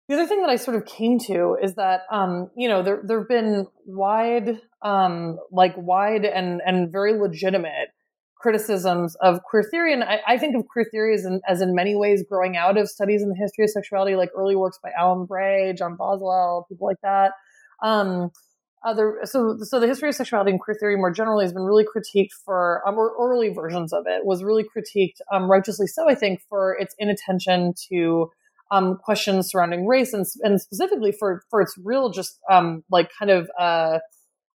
The 0.07 0.15
other 0.15 0.27
thing 0.27 0.41
that 0.41 0.49
I 0.49 0.55
sort 0.55 0.75
of 0.75 0.85
came 0.85 1.19
to 1.19 1.57
is 1.61 1.75
that 1.75 2.01
um, 2.11 2.49
you 2.55 2.67
know 2.67 2.83
there 2.83 3.01
there 3.03 3.19
have 3.19 3.29
been 3.29 3.67
wide 3.85 4.59
um, 4.81 5.39
like 5.51 5.73
wide 5.77 6.25
and 6.25 6.61
and 6.65 6.91
very 6.91 7.17
legitimate 7.17 7.89
criticisms 8.41 9.15
of 9.21 9.43
queer 9.43 9.63
theory. 9.63 9.93
And 9.93 10.03
I, 10.03 10.19
I 10.27 10.37
think 10.37 10.55
of 10.55 10.67
queer 10.67 10.85
theory 10.89 11.13
as 11.13 11.25
in, 11.25 11.41
as 11.47 11.61
in 11.61 11.75
many 11.75 11.95
ways 11.95 12.23
growing 12.27 12.57
out 12.57 12.77
of 12.77 12.89
studies 12.89 13.21
in 13.21 13.29
the 13.29 13.35
history 13.35 13.63
of 13.65 13.71
sexuality, 13.71 14.15
like 14.15 14.29
early 14.35 14.55
works 14.55 14.79
by 14.83 14.91
Alan 14.97 15.25
Bray, 15.25 15.73
John 15.77 15.95
Boswell, 15.95 16.65
people 16.69 16.87
like 16.87 17.01
that. 17.03 17.33
Um, 17.83 18.31
other 18.83 19.19
so 19.23 19.57
so 19.61 19.79
the 19.79 19.87
history 19.87 20.09
of 20.09 20.15
sexuality 20.15 20.51
and 20.51 20.59
queer 20.59 20.75
theory 20.79 20.97
more 20.97 21.11
generally 21.11 21.45
has 21.45 21.53
been 21.53 21.61
really 21.61 21.85
critiqued 21.85 22.31
for 22.43 22.81
um, 22.87 22.95
or 22.97 23.13
early 23.19 23.49
versions 23.49 23.93
of 23.93 24.05
it 24.07 24.25
was 24.25 24.43
really 24.43 24.63
critiqued 24.63 25.17
um, 25.31 25.49
righteously 25.49 25.85
so 25.85 26.09
I 26.09 26.15
think 26.15 26.41
for 26.49 26.75
its 26.79 26.95
inattention 26.97 27.73
to 27.89 28.31
um, 28.71 28.97
questions 28.97 29.49
surrounding 29.51 29.85
race 29.85 30.13
and 30.13 30.25
and 30.41 30.59
specifically 30.59 31.11
for 31.11 31.43
for 31.49 31.61
its 31.61 31.75
real 31.83 32.09
just 32.09 32.39
um, 32.49 32.83
like 32.89 33.09
kind 33.17 33.29
of 33.29 33.49
uh, 33.59 33.99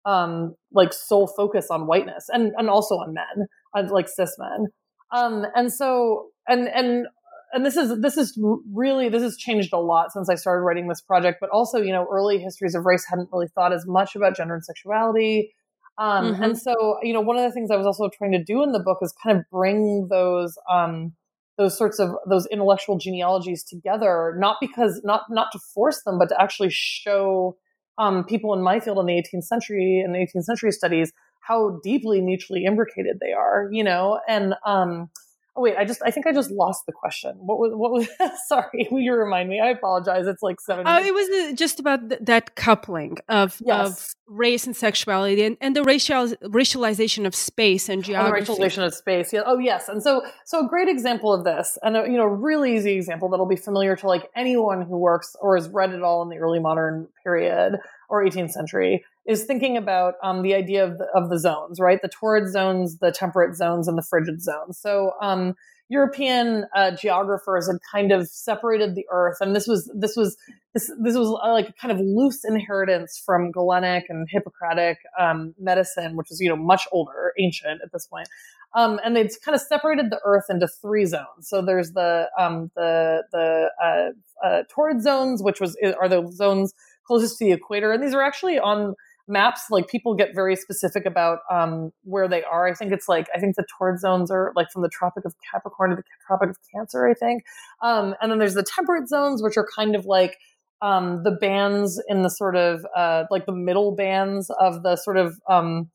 um, 0.06 0.56
like 0.72 0.93
sole 0.93 1.28
focus 1.28 1.67
on 1.69 1.88
whiteness 1.88 2.30
and 2.30 2.54
and 2.58 2.69
also 2.69 2.96
on 2.96 3.13
men 3.13 3.48
like 3.81 4.07
cis 4.09 4.36
men. 4.38 4.67
Um, 5.12 5.45
and 5.55 5.71
so, 5.71 6.27
and, 6.47 6.67
and, 6.67 7.07
and 7.53 7.65
this 7.65 7.77
is, 7.77 8.01
this 8.01 8.17
is 8.17 8.38
really, 8.73 9.09
this 9.09 9.21
has 9.21 9.38
changed 9.38 9.73
a 9.73 9.79
lot 9.79 10.12
since 10.12 10.29
I 10.29 10.36
started 10.36 10.62
writing 10.62 10.88
this 10.88 11.01
project, 11.01 11.38
but 11.39 11.49
also, 11.51 11.79
you 11.79 11.91
know, 11.91 12.07
early 12.12 12.39
histories 12.39 12.73
of 12.73 12.86
race 12.86 13.05
hadn't 13.07 13.29
really 13.31 13.47
thought 13.53 13.73
as 13.73 13.86
much 13.86 14.15
about 14.15 14.36
gender 14.36 14.55
and 14.55 14.65
sexuality. 14.65 15.53
Um, 15.99 16.33
mm-hmm. 16.33 16.43
and 16.43 16.57
so, 16.57 16.97
you 17.03 17.13
know, 17.13 17.21
one 17.21 17.38
of 17.38 17.43
the 17.43 17.51
things 17.51 17.69
I 17.69 17.75
was 17.75 17.86
also 17.86 18.09
trying 18.09 18.31
to 18.31 18.43
do 18.43 18.63
in 18.63 18.71
the 18.71 18.79
book 18.79 18.97
is 19.03 19.13
kind 19.23 19.38
of 19.38 19.43
bring 19.51 20.07
those, 20.09 20.57
um, 20.71 21.13
those 21.57 21.77
sorts 21.77 21.99
of 21.99 22.15
those 22.27 22.47
intellectual 22.47 22.97
genealogies 22.97 23.63
together, 23.63 24.36
not 24.38 24.57
because 24.59 25.01
not 25.03 25.23
not 25.29 25.51
to 25.51 25.59
force 25.73 26.01
them, 26.03 26.17
but 26.17 26.29
to 26.29 26.41
actually 26.41 26.69
show 26.71 27.57
um, 27.97 28.23
people 28.23 28.53
in 28.53 28.63
my 28.63 28.79
field 28.79 28.97
in 28.97 29.05
the 29.05 29.13
18th 29.13 29.43
century 29.43 30.01
and 30.03 30.15
18th 30.15 30.45
century 30.45 30.71
studies 30.71 31.13
how 31.45 31.79
deeply 31.84 32.21
mutually 32.21 32.65
imbricated 32.65 33.17
they 33.19 33.34
are, 33.34 33.67
you 33.71 33.84
know, 33.84 34.19
and 34.27 34.56
um, 34.65 35.10
Oh 35.56 35.62
wait, 35.62 35.75
I 35.77 35.86
just 35.86 36.01
I 36.03 36.10
think 36.10 36.25
I 36.25 36.34
just 36.34 36.49
lost 36.49 36.88
the 36.88 36.91
question. 36.91 37.36
What 37.38 37.60
was 37.60 37.71
what 37.75 37.91
was? 37.91 38.08
sorry, 38.47 38.88
will 38.89 39.01
you 39.01 39.13
remind 39.13 39.49
me? 39.49 39.60
I 39.60 39.69
apologize. 39.69 40.25
It's 40.25 40.41
like 40.41 40.60
seven. 40.60 40.88
Oh, 40.88 40.97
it 40.97 41.13
was 41.13 41.29
uh, 41.29 41.56
just 41.56 41.79
about 41.79 42.10
th- 42.10 42.21
that 42.23 42.56
coupling 42.56 43.19
of 43.29 43.62
yes. 43.63 43.88
of 43.88 44.15
race 44.25 44.65
and 44.65 44.75
sexuality 44.75 45.43
and, 45.43 45.56
and 45.62 45.75
the 45.75 45.84
racial 45.84 46.29
racialization 46.43 47.27
of 47.27 47.36
space 47.36 47.88
and 47.88 48.03
geography. 48.03 48.51
Oh, 48.51 48.56
racialization 48.56 48.84
of 48.84 48.95
space. 48.95 49.32
Yeah. 49.32 49.43
Oh 49.45 49.60
yes. 49.60 49.89
And 49.89 50.01
so 50.01 50.23
so 50.43 50.65
a 50.65 50.67
great 50.67 50.89
example 50.89 51.32
of 51.32 51.43
this, 51.43 51.77
and 51.84 51.97
a, 51.97 52.06
you 52.10 52.17
know, 52.17 52.25
really 52.25 52.75
easy 52.75 52.93
example 52.93 53.29
that'll 53.29 53.45
be 53.45 53.56
familiar 53.56 53.95
to 53.97 54.08
like 54.08 54.32
anyone 54.36 54.82
who 54.82 54.97
works 54.97 55.36
or 55.39 55.56
has 55.56 55.69
read 55.69 55.93
it 55.93 56.01
all 56.01 56.23
in 56.23 56.29
the 56.29 56.38
early 56.38 56.60
modern 56.60 57.08
period 57.23 57.77
or 58.10 58.25
18th 58.25 58.51
century 58.51 59.06
is 59.25 59.45
thinking 59.45 59.77
about 59.77 60.15
um, 60.23 60.41
the 60.41 60.53
idea 60.53 60.83
of 60.83 60.97
the, 60.97 61.07
of 61.15 61.29
the 61.29 61.39
zones, 61.39 61.79
right? 61.79 62.01
The 62.01 62.09
torrid 62.09 62.51
zones, 62.51 62.97
the 62.97 63.12
temperate 63.12 63.55
zones, 63.55 63.88
and 63.88 63.97
the 63.97 64.01
frigid 64.01 64.41
zones. 64.41 64.77
So 64.77 65.13
um, 65.21 65.55
European 65.89 66.65
uh, 66.75 66.91
geographers 66.91 67.67
had 67.67 67.77
kind 67.91 68.12
of 68.12 68.27
separated 68.27 68.95
the 68.95 69.05
Earth, 69.12 69.38
and 69.41 69.55
this 69.55 69.67
was 69.67 69.89
this 69.95 70.15
was 70.15 70.36
this 70.73 70.91
this 71.01 71.15
was 71.15 71.39
uh, 71.43 71.51
like 71.51 71.69
a 71.69 71.73
kind 71.73 71.91
of 71.91 71.99
loose 71.99 72.43
inheritance 72.43 73.21
from 73.23 73.51
Galenic 73.51 74.05
and 74.09 74.27
Hippocratic 74.29 74.97
um, 75.19 75.53
medicine, 75.59 76.15
which 76.15 76.31
is 76.31 76.39
you 76.39 76.49
know 76.49 76.55
much 76.55 76.88
older, 76.91 77.33
ancient 77.39 77.81
at 77.83 77.91
this 77.91 78.07
point. 78.07 78.27
Um, 78.75 78.99
and 79.05 79.15
they'd 79.15 79.29
kind 79.45 79.53
of 79.53 79.62
separated 79.62 80.09
the 80.09 80.19
Earth 80.25 80.45
into 80.49 80.67
three 80.67 81.05
zones. 81.05 81.47
So 81.47 81.62
there's 81.62 81.91
the 81.91 82.29
um, 82.39 82.71
the 82.75 83.23
the 83.31 83.69
uh, 83.83 84.45
uh, 84.45 84.63
torrid 84.69 85.01
zones, 85.01 85.43
which 85.43 85.62
was 85.62 85.77
are 86.01 86.09
the 86.09 86.27
zones 86.31 86.73
closest 87.05 87.38
to 87.38 87.45
the 87.45 87.51
equator, 87.51 87.91
and 87.91 88.01
these 88.01 88.13
are 88.13 88.23
actually 88.23 88.57
on 88.57 88.95
maps 89.27 89.63
like 89.69 89.88
people 89.88 90.15
get 90.15 90.36
very 90.36 90.55
specific 90.55 91.05
about 91.05 91.39
um, 91.49 91.91
where 92.03 92.27
they 92.27 92.43
are. 92.43 92.67
I 92.67 92.73
think 92.73 92.91
it's 92.91 93.07
like 93.07 93.27
i 93.36 93.39
think 93.39 93.55
the 93.55 93.65
torrid 93.77 93.99
zones 93.99 94.31
are 94.31 94.51
like 94.55 94.69
from 94.71 94.81
the 94.81 94.89
tropic 94.89 95.25
of 95.25 95.33
capricorn 95.51 95.91
to 95.91 95.95
the 95.95 96.03
tropic 96.27 96.49
of 96.49 96.57
cancer 96.73 97.07
i 97.07 97.13
think. 97.13 97.43
Um, 97.81 98.15
and 98.21 98.31
then 98.31 98.39
there's 98.39 98.55
the 98.55 98.63
temperate 98.63 99.07
zones 99.07 99.41
which 99.41 99.57
are 99.57 99.67
kind 99.75 99.95
of 99.95 100.05
like 100.05 100.38
um, 100.81 101.23
the 101.23 101.31
bands 101.31 102.01
in 102.09 102.23
the 102.23 102.29
sort 102.29 102.57
of 102.57 102.86
uh, 102.95 103.23
like 103.31 103.45
the 103.45 103.53
middle 103.53 103.95
bands 103.95 104.51
of 104.59 104.83
the 104.83 104.97
sort 104.97 105.15
of 105.15 105.33
um, 105.49 105.89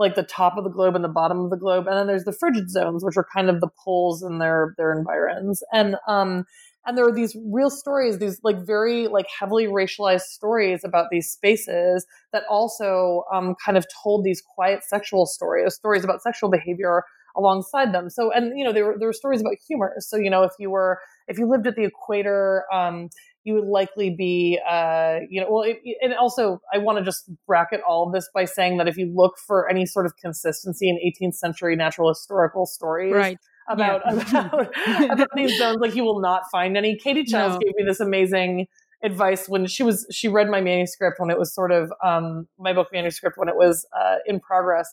like 0.00 0.14
the 0.14 0.22
top 0.22 0.56
of 0.56 0.64
the 0.64 0.70
globe 0.70 0.96
and 0.96 1.04
the 1.04 1.08
bottom 1.08 1.40
of 1.40 1.50
the 1.50 1.56
globe. 1.56 1.86
And 1.86 1.96
then 1.96 2.06
there's 2.06 2.24
the 2.24 2.32
frigid 2.32 2.70
zones 2.70 3.04
which 3.04 3.18
are 3.18 3.26
kind 3.34 3.50
of 3.50 3.60
the 3.60 3.68
poles 3.84 4.22
in 4.22 4.38
their 4.38 4.74
their 4.78 4.98
environs. 4.98 5.62
And 5.72 5.96
um 6.08 6.46
and 6.86 6.96
there 6.96 7.06
are 7.06 7.12
these 7.12 7.36
real 7.46 7.70
stories 7.70 8.18
these 8.18 8.40
like 8.42 8.64
very 8.64 9.08
like 9.08 9.26
heavily 9.38 9.66
racialized 9.66 10.22
stories 10.22 10.82
about 10.84 11.06
these 11.10 11.30
spaces 11.30 12.06
that 12.32 12.42
also 12.48 13.24
um, 13.32 13.54
kind 13.64 13.76
of 13.76 13.86
told 14.02 14.24
these 14.24 14.42
quiet 14.42 14.82
sexual 14.84 15.26
stories 15.26 15.74
stories 15.74 16.04
about 16.04 16.22
sexual 16.22 16.50
behavior 16.50 17.04
alongside 17.36 17.94
them. 17.94 18.10
So 18.10 18.32
and 18.32 18.58
you 18.58 18.64
know 18.64 18.72
there 18.72 18.84
were 18.84 18.96
there 18.98 19.08
were 19.08 19.12
stories 19.12 19.40
about 19.40 19.54
humor. 19.66 19.94
So 19.98 20.16
you 20.16 20.30
know 20.30 20.42
if 20.42 20.52
you 20.58 20.70
were 20.70 20.98
if 21.28 21.38
you 21.38 21.48
lived 21.48 21.66
at 21.66 21.76
the 21.76 21.84
equator 21.84 22.64
um, 22.72 23.08
you 23.44 23.54
would 23.54 23.66
likely 23.66 24.10
be 24.10 24.58
uh, 24.68 25.20
you 25.28 25.40
know 25.40 25.48
well 25.50 25.62
it, 25.62 25.78
and 26.02 26.14
also 26.14 26.60
i 26.72 26.78
want 26.78 26.98
to 26.98 27.04
just 27.04 27.30
bracket 27.46 27.80
all 27.88 28.06
of 28.06 28.12
this 28.12 28.28
by 28.34 28.44
saying 28.44 28.76
that 28.78 28.88
if 28.88 28.96
you 28.96 29.10
look 29.14 29.38
for 29.46 29.68
any 29.68 29.86
sort 29.86 30.06
of 30.06 30.12
consistency 30.16 30.88
in 30.88 30.96
18th 30.96 31.34
century 31.34 31.76
natural 31.76 32.08
historical 32.08 32.66
stories 32.66 33.14
right 33.14 33.38
about 33.70 34.02
yeah. 34.04 34.48
about, 34.48 35.10
about 35.10 35.28
these 35.34 35.56
zones. 35.58 35.78
Like 35.80 35.94
you 35.94 36.04
will 36.04 36.20
not 36.20 36.42
find 36.50 36.76
any. 36.76 36.96
Katy 36.96 37.24
Chiles 37.24 37.54
no. 37.54 37.58
gave 37.58 37.74
me 37.76 37.84
this 37.86 38.00
amazing 38.00 38.66
advice 39.02 39.48
when 39.48 39.66
she 39.66 39.82
was 39.82 40.06
she 40.10 40.28
read 40.28 40.48
my 40.48 40.60
manuscript 40.60 41.18
when 41.18 41.30
it 41.30 41.38
was 41.38 41.54
sort 41.54 41.72
of 41.72 41.92
um, 42.04 42.46
my 42.58 42.72
book 42.72 42.88
manuscript 42.92 43.38
when 43.38 43.48
it 43.48 43.56
was 43.56 43.86
uh, 43.98 44.16
in 44.26 44.40
progress, 44.40 44.92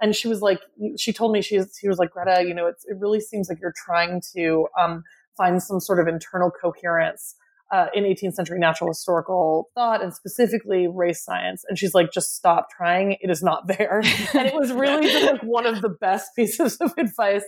and 0.00 0.16
she 0.16 0.28
was 0.28 0.40
like 0.40 0.60
she 0.98 1.12
told 1.12 1.32
me 1.32 1.42
she 1.42 1.58
was, 1.58 1.76
she 1.80 1.88
was 1.88 1.98
like 1.98 2.10
Greta, 2.10 2.44
you 2.46 2.54
know, 2.54 2.66
it 2.66 2.76
really 2.98 3.20
seems 3.20 3.48
like 3.48 3.60
you're 3.60 3.74
trying 3.76 4.20
to 4.34 4.66
um, 4.78 5.04
find 5.36 5.62
some 5.62 5.80
sort 5.80 6.00
of 6.00 6.08
internal 6.08 6.50
coherence 6.50 7.36
uh, 7.72 7.86
in 7.94 8.04
18th 8.04 8.34
century 8.34 8.58
natural 8.58 8.88
historical 8.88 9.70
thought 9.74 10.02
and 10.02 10.14
specifically 10.14 10.86
race 10.86 11.24
science. 11.24 11.64
And 11.68 11.78
she's 11.78 11.94
like, 11.94 12.12
just 12.12 12.34
stop 12.34 12.68
trying. 12.70 13.16
It 13.20 13.30
is 13.30 13.42
not 13.42 13.66
there. 13.66 14.00
and 14.34 14.46
it 14.46 14.54
was 14.54 14.72
really 14.72 15.10
just 15.10 15.32
like 15.32 15.42
one 15.42 15.66
of 15.66 15.82
the 15.82 15.88
best 15.88 16.30
pieces 16.36 16.76
of 16.76 16.92
advice 16.98 17.42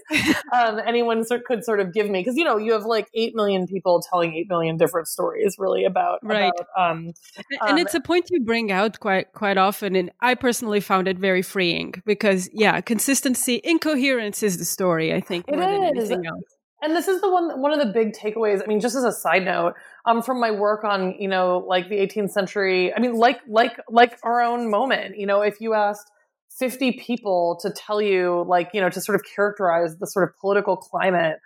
um, 0.52 0.80
anyone 0.86 1.24
could 1.46 1.64
sort 1.64 1.80
of 1.80 1.92
give 1.92 2.08
me. 2.08 2.24
Cause 2.24 2.36
you 2.36 2.44
know, 2.44 2.56
you 2.56 2.72
have 2.72 2.84
like 2.84 3.08
8 3.14 3.34
million 3.34 3.66
people 3.66 4.02
telling 4.10 4.34
8 4.34 4.48
million 4.48 4.76
different 4.76 5.08
stories 5.08 5.56
really 5.58 5.84
about, 5.84 6.20
right. 6.22 6.52
About, 6.56 6.90
um, 6.90 7.12
and 7.60 7.72
um, 7.72 7.78
it's 7.78 7.94
a 7.94 8.00
point 8.00 8.30
you 8.30 8.40
bring 8.40 8.72
out 8.72 8.98
quite, 9.00 9.32
quite 9.32 9.58
often. 9.58 9.94
And 9.94 10.10
I 10.20 10.34
personally 10.34 10.80
found 10.80 11.08
it 11.08 11.18
very 11.18 11.42
freeing 11.42 11.94
because 12.04 12.48
yeah, 12.52 12.80
consistency, 12.80 13.60
incoherence 13.62 14.42
is 14.42 14.58
the 14.58 14.64
story, 14.64 15.12
I 15.12 15.20
think, 15.20 15.48
more 15.48 15.60
than 15.60 15.84
anything 15.84 16.26
else 16.26 16.55
and 16.82 16.94
this 16.94 17.08
is 17.08 17.20
the 17.20 17.30
one 17.30 17.60
one 17.60 17.72
of 17.72 17.78
the 17.78 17.92
big 17.92 18.12
takeaways 18.12 18.62
i 18.62 18.66
mean 18.66 18.80
just 18.80 18.94
as 18.94 19.04
a 19.04 19.12
side 19.12 19.44
note 19.44 19.74
um, 20.04 20.22
from 20.22 20.40
my 20.40 20.50
work 20.50 20.84
on 20.84 21.14
you 21.18 21.28
know 21.28 21.64
like 21.66 21.88
the 21.88 21.96
18th 21.96 22.30
century 22.30 22.92
i 22.94 23.00
mean 23.00 23.14
like 23.14 23.40
like 23.48 23.78
like 23.90 24.18
our 24.22 24.42
own 24.42 24.70
moment 24.70 25.18
you 25.18 25.26
know 25.26 25.42
if 25.42 25.60
you 25.60 25.74
asked 25.74 26.10
50 26.58 26.92
people 26.92 27.58
to 27.60 27.70
tell 27.70 28.00
you 28.00 28.44
like 28.48 28.70
you 28.72 28.80
know 28.80 28.90
to 28.90 29.00
sort 29.00 29.16
of 29.16 29.22
characterize 29.34 29.96
the 29.98 30.06
sort 30.06 30.28
of 30.28 30.36
political 30.40 30.76
climate 30.76 31.36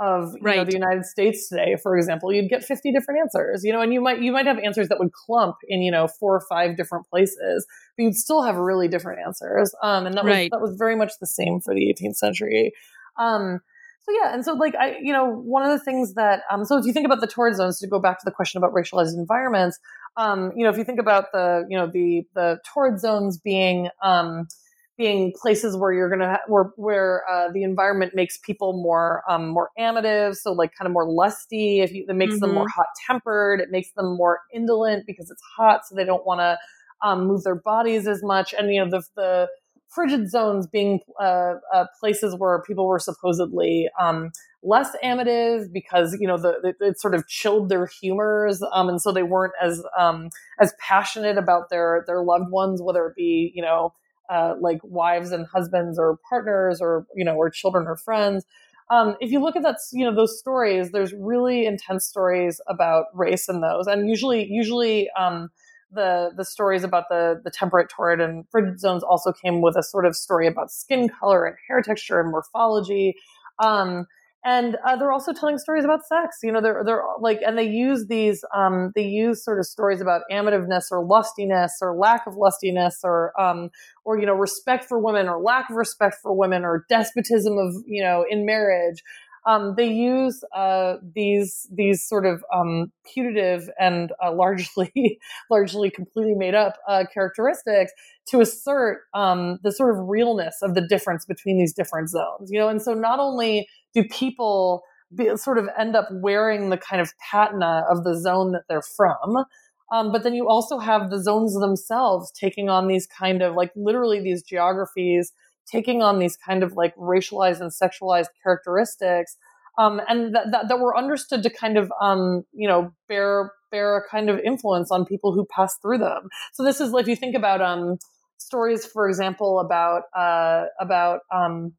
of 0.00 0.34
you 0.34 0.42
right. 0.42 0.56
know, 0.58 0.64
the 0.64 0.72
united 0.72 1.04
states 1.04 1.48
today 1.48 1.76
for 1.82 1.96
example 1.96 2.32
you'd 2.32 2.48
get 2.48 2.62
50 2.62 2.92
different 2.92 3.20
answers 3.20 3.64
you 3.64 3.72
know 3.72 3.80
and 3.80 3.92
you 3.92 4.00
might 4.00 4.22
you 4.22 4.30
might 4.30 4.46
have 4.46 4.58
answers 4.58 4.88
that 4.88 4.98
would 5.00 5.12
clump 5.12 5.56
in 5.66 5.82
you 5.82 5.90
know 5.90 6.06
four 6.06 6.36
or 6.36 6.42
five 6.48 6.76
different 6.76 7.06
places 7.08 7.66
but 7.96 8.04
you'd 8.04 8.14
still 8.14 8.42
have 8.42 8.56
really 8.56 8.86
different 8.86 9.20
answers 9.26 9.74
um, 9.82 10.06
and 10.06 10.14
that 10.16 10.24
right. 10.24 10.50
was 10.52 10.60
that 10.60 10.60
was 10.60 10.76
very 10.78 10.94
much 10.94 11.12
the 11.20 11.26
same 11.26 11.60
for 11.60 11.74
the 11.74 11.92
18th 11.92 12.14
century 12.14 12.72
um, 13.18 13.60
so 14.08 14.14
yeah, 14.22 14.32
and 14.32 14.44
so 14.44 14.54
like 14.54 14.74
I, 14.74 14.96
you 15.02 15.12
know, 15.12 15.26
one 15.26 15.62
of 15.62 15.70
the 15.70 15.84
things 15.84 16.14
that, 16.14 16.40
um, 16.50 16.64
so 16.64 16.78
if 16.78 16.86
you 16.86 16.92
think 16.92 17.04
about 17.04 17.20
the 17.20 17.26
torrid 17.26 17.56
zones, 17.56 17.78
to 17.80 17.86
go 17.86 17.98
back 17.98 18.18
to 18.18 18.24
the 18.24 18.30
question 18.30 18.56
about 18.56 18.72
racialized 18.72 19.14
environments, 19.14 19.78
um, 20.16 20.50
you 20.56 20.64
know, 20.64 20.70
if 20.70 20.78
you 20.78 20.84
think 20.84 20.98
about 20.98 21.26
the, 21.32 21.66
you 21.68 21.76
know, 21.76 21.86
the 21.86 22.22
the 22.34 22.58
torrid 22.72 22.98
zones 23.00 23.36
being, 23.38 23.90
um, 24.02 24.48
being 24.96 25.32
places 25.40 25.76
where 25.76 25.92
you're 25.92 26.08
gonna 26.08 26.30
ha- 26.30 26.42
where 26.46 26.70
where 26.76 27.22
uh, 27.30 27.52
the 27.52 27.62
environment 27.62 28.14
makes 28.14 28.38
people 28.38 28.82
more 28.82 29.22
um, 29.28 29.48
more 29.48 29.70
amative, 29.78 30.36
so 30.36 30.52
like 30.52 30.72
kind 30.74 30.86
of 30.86 30.92
more 30.92 31.10
lusty. 31.10 31.80
If 31.80 31.92
you, 31.92 32.06
it 32.08 32.16
makes 32.16 32.34
mm-hmm. 32.34 32.40
them 32.40 32.54
more 32.54 32.64
mm-hmm. 32.64 32.80
hot 32.80 32.86
tempered, 33.06 33.60
it 33.60 33.70
makes 33.70 33.92
them 33.92 34.16
more 34.16 34.40
indolent 34.54 35.04
because 35.06 35.30
it's 35.30 35.42
hot, 35.56 35.86
so 35.86 35.94
they 35.94 36.04
don't 36.04 36.24
want 36.24 36.40
to 36.40 36.58
um, 37.06 37.26
move 37.26 37.44
their 37.44 37.56
bodies 37.56 38.08
as 38.08 38.22
much. 38.22 38.54
And 38.58 38.72
you 38.72 38.82
know 38.82 38.90
the 38.90 39.02
the 39.16 39.48
frigid 39.88 40.30
zones 40.30 40.66
being 40.66 41.00
uh, 41.20 41.54
uh, 41.72 41.86
places 41.98 42.34
where 42.36 42.62
people 42.62 42.86
were 42.86 42.98
supposedly 42.98 43.88
um, 43.98 44.30
less 44.62 44.94
amative 45.02 45.72
because 45.72 46.16
you 46.20 46.26
know 46.26 46.36
the, 46.36 46.74
the, 46.80 46.86
it 46.86 47.00
sort 47.00 47.14
of 47.14 47.26
chilled 47.28 47.68
their 47.68 47.86
humors 47.86 48.62
um, 48.72 48.88
and 48.88 49.00
so 49.00 49.12
they 49.12 49.22
weren't 49.22 49.54
as 49.62 49.82
um, 49.98 50.28
as 50.60 50.74
passionate 50.80 51.38
about 51.38 51.70
their 51.70 52.04
their 52.06 52.22
loved 52.22 52.50
ones 52.50 52.82
whether 52.82 53.06
it 53.06 53.14
be 53.16 53.52
you 53.54 53.62
know 53.62 53.92
uh, 54.28 54.54
like 54.60 54.78
wives 54.82 55.32
and 55.32 55.46
husbands 55.46 55.98
or 55.98 56.18
partners 56.28 56.80
or 56.80 57.06
you 57.14 57.24
know 57.24 57.34
or 57.34 57.50
children 57.50 57.86
or 57.86 57.96
friends. 57.96 58.44
Um, 58.90 59.16
if 59.20 59.30
you 59.30 59.40
look 59.40 59.56
at 59.56 59.62
that 59.62 59.76
you 59.92 60.04
know 60.04 60.14
those 60.14 60.38
stories 60.38 60.92
there's 60.92 61.12
really 61.12 61.66
intense 61.66 62.06
stories 62.06 62.60
about 62.68 63.06
race 63.14 63.48
in 63.48 63.60
those. 63.60 63.86
And 63.86 64.08
usually 64.08 64.46
usually 64.46 65.08
um, 65.18 65.50
the 65.92 66.30
the 66.36 66.44
stories 66.44 66.84
about 66.84 67.04
the 67.08 67.40
the 67.42 67.50
temperate, 67.50 67.88
torrid, 67.88 68.20
and 68.20 68.44
frigid 68.50 68.80
zones 68.80 69.02
also 69.02 69.32
came 69.32 69.60
with 69.62 69.76
a 69.76 69.82
sort 69.82 70.04
of 70.06 70.16
story 70.16 70.46
about 70.46 70.70
skin 70.70 71.08
color 71.08 71.46
and 71.46 71.56
hair 71.68 71.82
texture 71.82 72.20
and 72.20 72.30
morphology. 72.30 73.14
Um, 73.62 74.06
and 74.44 74.76
uh, 74.86 74.96
they're 74.96 75.12
also 75.12 75.32
telling 75.32 75.58
stories 75.58 75.84
about 75.84 76.06
sex. 76.06 76.38
You 76.42 76.52
know, 76.52 76.60
they're 76.60 76.82
they're 76.84 77.02
like, 77.20 77.40
and 77.44 77.58
they 77.58 77.66
use 77.66 78.06
these 78.08 78.44
um, 78.54 78.92
they 78.94 79.04
use 79.04 79.44
sort 79.44 79.58
of 79.58 79.66
stories 79.66 80.00
about 80.00 80.22
amativeness 80.30 80.84
or 80.90 81.04
lustiness 81.04 81.72
or 81.82 81.96
lack 81.96 82.26
of 82.26 82.34
lustiness 82.34 83.00
or 83.02 83.38
um, 83.40 83.70
or 84.04 84.18
you 84.18 84.26
know 84.26 84.34
respect 84.34 84.84
for 84.84 84.98
women 84.98 85.28
or 85.28 85.42
lack 85.42 85.68
of 85.70 85.76
respect 85.76 86.16
for 86.22 86.32
women 86.32 86.64
or 86.64 86.84
despotism 86.88 87.58
of 87.58 87.74
you 87.86 88.02
know 88.02 88.24
in 88.28 88.46
marriage 88.46 89.02
um, 89.46 89.74
they 89.76 89.88
use 89.88 90.42
uh, 90.54 90.96
these 91.14 91.68
these 91.72 92.06
sort 92.06 92.26
of 92.26 92.44
um, 92.54 92.92
putative 93.12 93.70
and 93.78 94.12
uh, 94.22 94.32
largely 94.32 95.18
largely 95.50 95.90
completely 95.90 96.34
made 96.34 96.54
up 96.54 96.74
uh, 96.88 97.04
characteristics 97.12 97.92
to 98.26 98.40
assert 98.40 99.02
um, 99.14 99.58
the 99.62 99.72
sort 99.72 99.96
of 99.96 100.08
realness 100.08 100.56
of 100.62 100.74
the 100.74 100.86
difference 100.86 101.24
between 101.24 101.58
these 101.58 101.72
different 101.72 102.10
zones. 102.10 102.50
You 102.50 102.58
know, 102.58 102.68
and 102.68 102.82
so 102.82 102.94
not 102.94 103.20
only 103.20 103.68
do 103.94 104.04
people 104.04 104.82
be, 105.14 105.36
sort 105.36 105.58
of 105.58 105.68
end 105.78 105.96
up 105.96 106.08
wearing 106.10 106.70
the 106.70 106.76
kind 106.76 107.00
of 107.00 107.12
patina 107.18 107.84
of 107.88 108.04
the 108.04 108.18
zone 108.18 108.52
that 108.52 108.64
they're 108.68 108.82
from. 108.82 109.44
Um, 109.90 110.12
but 110.12 110.22
then 110.22 110.34
you 110.34 110.48
also 110.48 110.78
have 110.78 111.08
the 111.08 111.22
zones 111.22 111.58
themselves 111.58 112.30
taking 112.32 112.68
on 112.68 112.88
these 112.88 113.06
kind 113.06 113.40
of 113.40 113.54
like 113.54 113.72
literally 113.74 114.20
these 114.20 114.42
geographies 114.42 115.32
taking 115.70 116.02
on 116.02 116.18
these 116.18 116.36
kind 116.36 116.62
of 116.62 116.74
like 116.74 116.94
racialized 116.96 117.60
and 117.60 117.70
sexualized 117.70 118.28
characteristics 118.42 119.36
um, 119.78 120.00
and 120.08 120.34
that, 120.34 120.50
that, 120.50 120.68
that, 120.68 120.80
were 120.80 120.96
understood 120.96 121.42
to 121.44 121.50
kind 121.50 121.76
of 121.76 121.92
um, 122.00 122.44
you 122.52 122.68
know 122.68 122.92
bear 123.08 123.52
bear 123.70 123.96
a 123.96 124.08
kind 124.08 124.30
of 124.30 124.38
influence 124.40 124.90
on 124.90 125.04
people 125.04 125.32
who 125.32 125.46
pass 125.54 125.76
through 125.80 125.98
them 125.98 126.28
so 126.52 126.64
this 126.64 126.80
is 126.80 126.92
if 126.94 127.06
you 127.06 127.16
think 127.16 127.34
about 127.34 127.60
um, 127.60 127.96
stories 128.38 128.84
for 128.86 129.08
example 129.08 129.60
about 129.60 130.02
uh, 130.16 130.64
about 130.80 131.20
um, 131.32 131.72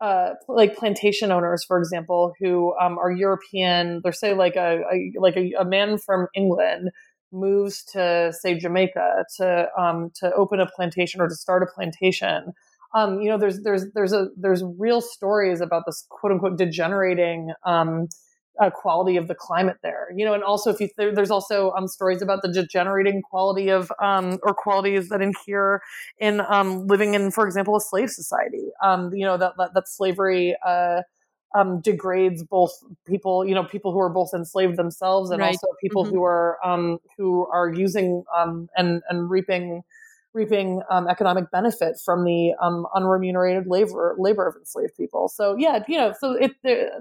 uh, 0.00 0.30
like 0.48 0.76
plantation 0.76 1.30
owners, 1.30 1.62
for 1.62 1.78
example, 1.78 2.32
who 2.40 2.74
um, 2.80 2.98
are 2.98 3.10
European. 3.10 4.00
They're 4.02 4.12
say 4.12 4.32
like 4.34 4.56
a, 4.56 4.80
a 4.90 5.12
like 5.20 5.36
a, 5.36 5.52
a, 5.60 5.64
man 5.64 5.98
from 5.98 6.26
England 6.34 6.90
moves 7.32 7.84
to 7.92 8.32
say 8.32 8.58
Jamaica 8.58 9.26
to 9.36 9.68
um, 9.78 10.10
to 10.16 10.32
open 10.32 10.58
a 10.58 10.66
plantation 10.66 11.20
or 11.20 11.28
to 11.28 11.34
start 11.34 11.62
a 11.62 11.66
plantation 11.66 12.52
um, 12.94 13.20
you 13.20 13.28
know, 13.28 13.38
there's 13.38 13.62
there's 13.62 13.86
there's 13.94 14.12
a 14.12 14.28
there's 14.36 14.62
real 14.78 15.00
stories 15.00 15.60
about 15.60 15.84
this 15.86 16.06
quote 16.08 16.32
unquote 16.32 16.58
degenerating 16.58 17.52
um, 17.64 18.08
uh, 18.60 18.70
quality 18.70 19.16
of 19.16 19.28
the 19.28 19.34
climate 19.34 19.76
there. 19.82 20.08
You 20.14 20.24
know, 20.24 20.34
and 20.34 20.42
also 20.42 20.70
if 20.70 20.80
you 20.80 20.88
there, 20.96 21.14
there's 21.14 21.30
also 21.30 21.72
um, 21.72 21.86
stories 21.86 22.20
about 22.20 22.42
the 22.42 22.52
degenerating 22.52 23.22
quality 23.22 23.68
of 23.68 23.92
um, 24.02 24.38
or 24.42 24.54
qualities 24.54 25.08
that 25.08 25.22
inhere 25.22 25.82
in 26.18 26.40
um, 26.40 26.86
living 26.86 27.14
in, 27.14 27.30
for 27.30 27.46
example, 27.46 27.76
a 27.76 27.80
slave 27.80 28.10
society. 28.10 28.68
Um, 28.82 29.14
you 29.14 29.24
know 29.24 29.36
that 29.36 29.54
that, 29.58 29.70
that 29.74 29.88
slavery. 29.88 30.56
Uh, 30.64 31.02
um, 31.52 31.80
degrades 31.80 32.44
both 32.44 32.70
people, 33.08 33.44
you 33.44 33.56
know, 33.56 33.64
people 33.64 33.92
who 33.92 33.98
are 33.98 34.08
both 34.08 34.30
enslaved 34.32 34.76
themselves 34.76 35.32
and 35.32 35.40
right. 35.40 35.48
also 35.48 35.66
people 35.80 36.04
mm-hmm. 36.04 36.14
who 36.14 36.22
are 36.22 36.64
um, 36.64 36.98
who 37.18 37.44
are 37.52 37.68
using 37.72 38.22
um, 38.36 38.68
and 38.76 39.02
and 39.08 39.28
reaping 39.28 39.82
reaping 40.32 40.80
um, 40.90 41.08
economic 41.08 41.50
benefit 41.50 41.96
from 42.04 42.24
the 42.24 42.52
um, 42.62 42.86
unremunerated 42.94 43.64
labor 43.66 44.14
labor 44.18 44.46
of 44.46 44.54
enslaved 44.56 44.96
people. 44.96 45.28
So 45.28 45.56
yeah, 45.58 45.82
you 45.88 45.98
know, 45.98 46.14
so 46.18 46.32
it 46.32 46.52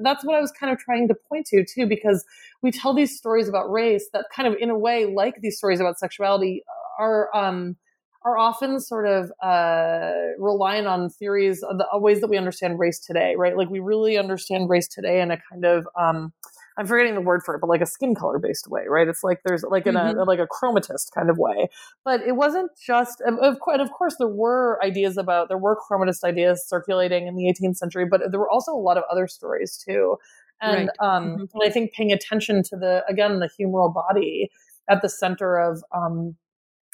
that's 0.01 0.25
what 0.25 0.35
I 0.35 0.41
was 0.41 0.51
kind 0.51 0.71
of 0.71 0.79
trying 0.79 1.07
to 1.09 1.15
point 1.29 1.45
to 1.47 1.63
too, 1.63 1.85
because 1.85 2.25
we 2.61 2.71
tell 2.71 2.93
these 2.93 3.15
stories 3.15 3.47
about 3.47 3.71
race 3.71 4.09
that 4.13 4.25
kind 4.35 4.47
of 4.47 4.55
in 4.59 4.69
a 4.69 4.77
way, 4.77 5.05
like 5.05 5.35
these 5.41 5.57
stories 5.57 5.79
about 5.79 5.99
sexuality, 5.99 6.63
are 6.97 7.29
um, 7.35 7.77
are 8.25 8.37
often 8.37 8.79
sort 8.79 9.07
of 9.07 9.31
uh, 9.41 10.11
on 10.39 11.09
theories 11.09 11.63
of 11.63 11.77
the 11.77 11.87
ways 11.93 12.19
that 12.21 12.29
we 12.29 12.37
understand 12.37 12.77
race 12.77 12.99
today, 12.99 13.35
right? 13.37 13.55
Like 13.55 13.69
we 13.69 13.79
really 13.79 14.17
understand 14.17 14.69
race 14.69 14.87
today 14.87 15.21
in 15.21 15.31
a 15.31 15.37
kind 15.49 15.65
of 15.65 15.87
um, 15.97 16.33
I'm 16.79 16.87
forgetting 16.87 17.13
the 17.13 17.21
word 17.21 17.41
for 17.43 17.53
it, 17.55 17.59
but 17.59 17.69
like 17.69 17.81
a 17.81 17.85
skin 17.85 18.15
color 18.15 18.39
based 18.39 18.69
way, 18.69 18.85
right? 18.87 19.05
It's 19.05 19.21
like 19.21 19.41
there's 19.43 19.63
like 19.63 19.85
in 19.85 19.95
mm-hmm. 19.95 20.17
a 20.17 20.23
like 20.23 20.39
a 20.39 20.47
chromatist 20.47 21.11
kind 21.13 21.29
of 21.29 21.37
way. 21.37 21.67
But 22.05 22.21
it 22.21 22.37
wasn't 22.37 22.71
just, 22.81 23.21
and 23.25 23.37
of, 23.39 23.57
and 23.67 23.81
of 23.81 23.91
course, 23.91 24.15
there 24.17 24.29
were 24.29 24.79
ideas 24.81 25.17
about 25.17 25.49
there 25.49 25.57
were 25.57 25.75
chromatist 25.75 26.23
ideas 26.23 26.65
circulating 26.65 27.27
in 27.27 27.35
the 27.35 27.53
18th 27.53 27.75
century, 27.75 28.05
but 28.09 28.21
there 28.31 28.39
were 28.39 28.49
also 28.49 28.71
a 28.71 28.79
lot 28.79 28.97
of 28.97 29.03
other 29.11 29.27
stories 29.27 29.77
too. 29.77 30.15
And 30.61 30.89
right. 31.01 31.15
um, 31.17 31.25
mm-hmm. 31.25 31.41
and 31.53 31.63
I 31.63 31.69
think 31.69 31.91
paying 31.91 32.13
attention 32.13 32.63
to 32.63 32.77
the 32.77 33.03
again 33.09 33.39
the 33.39 33.49
humoral 33.59 33.93
body 33.93 34.49
at 34.89 35.01
the 35.01 35.09
center 35.09 35.57
of 35.57 35.83
um, 35.93 36.37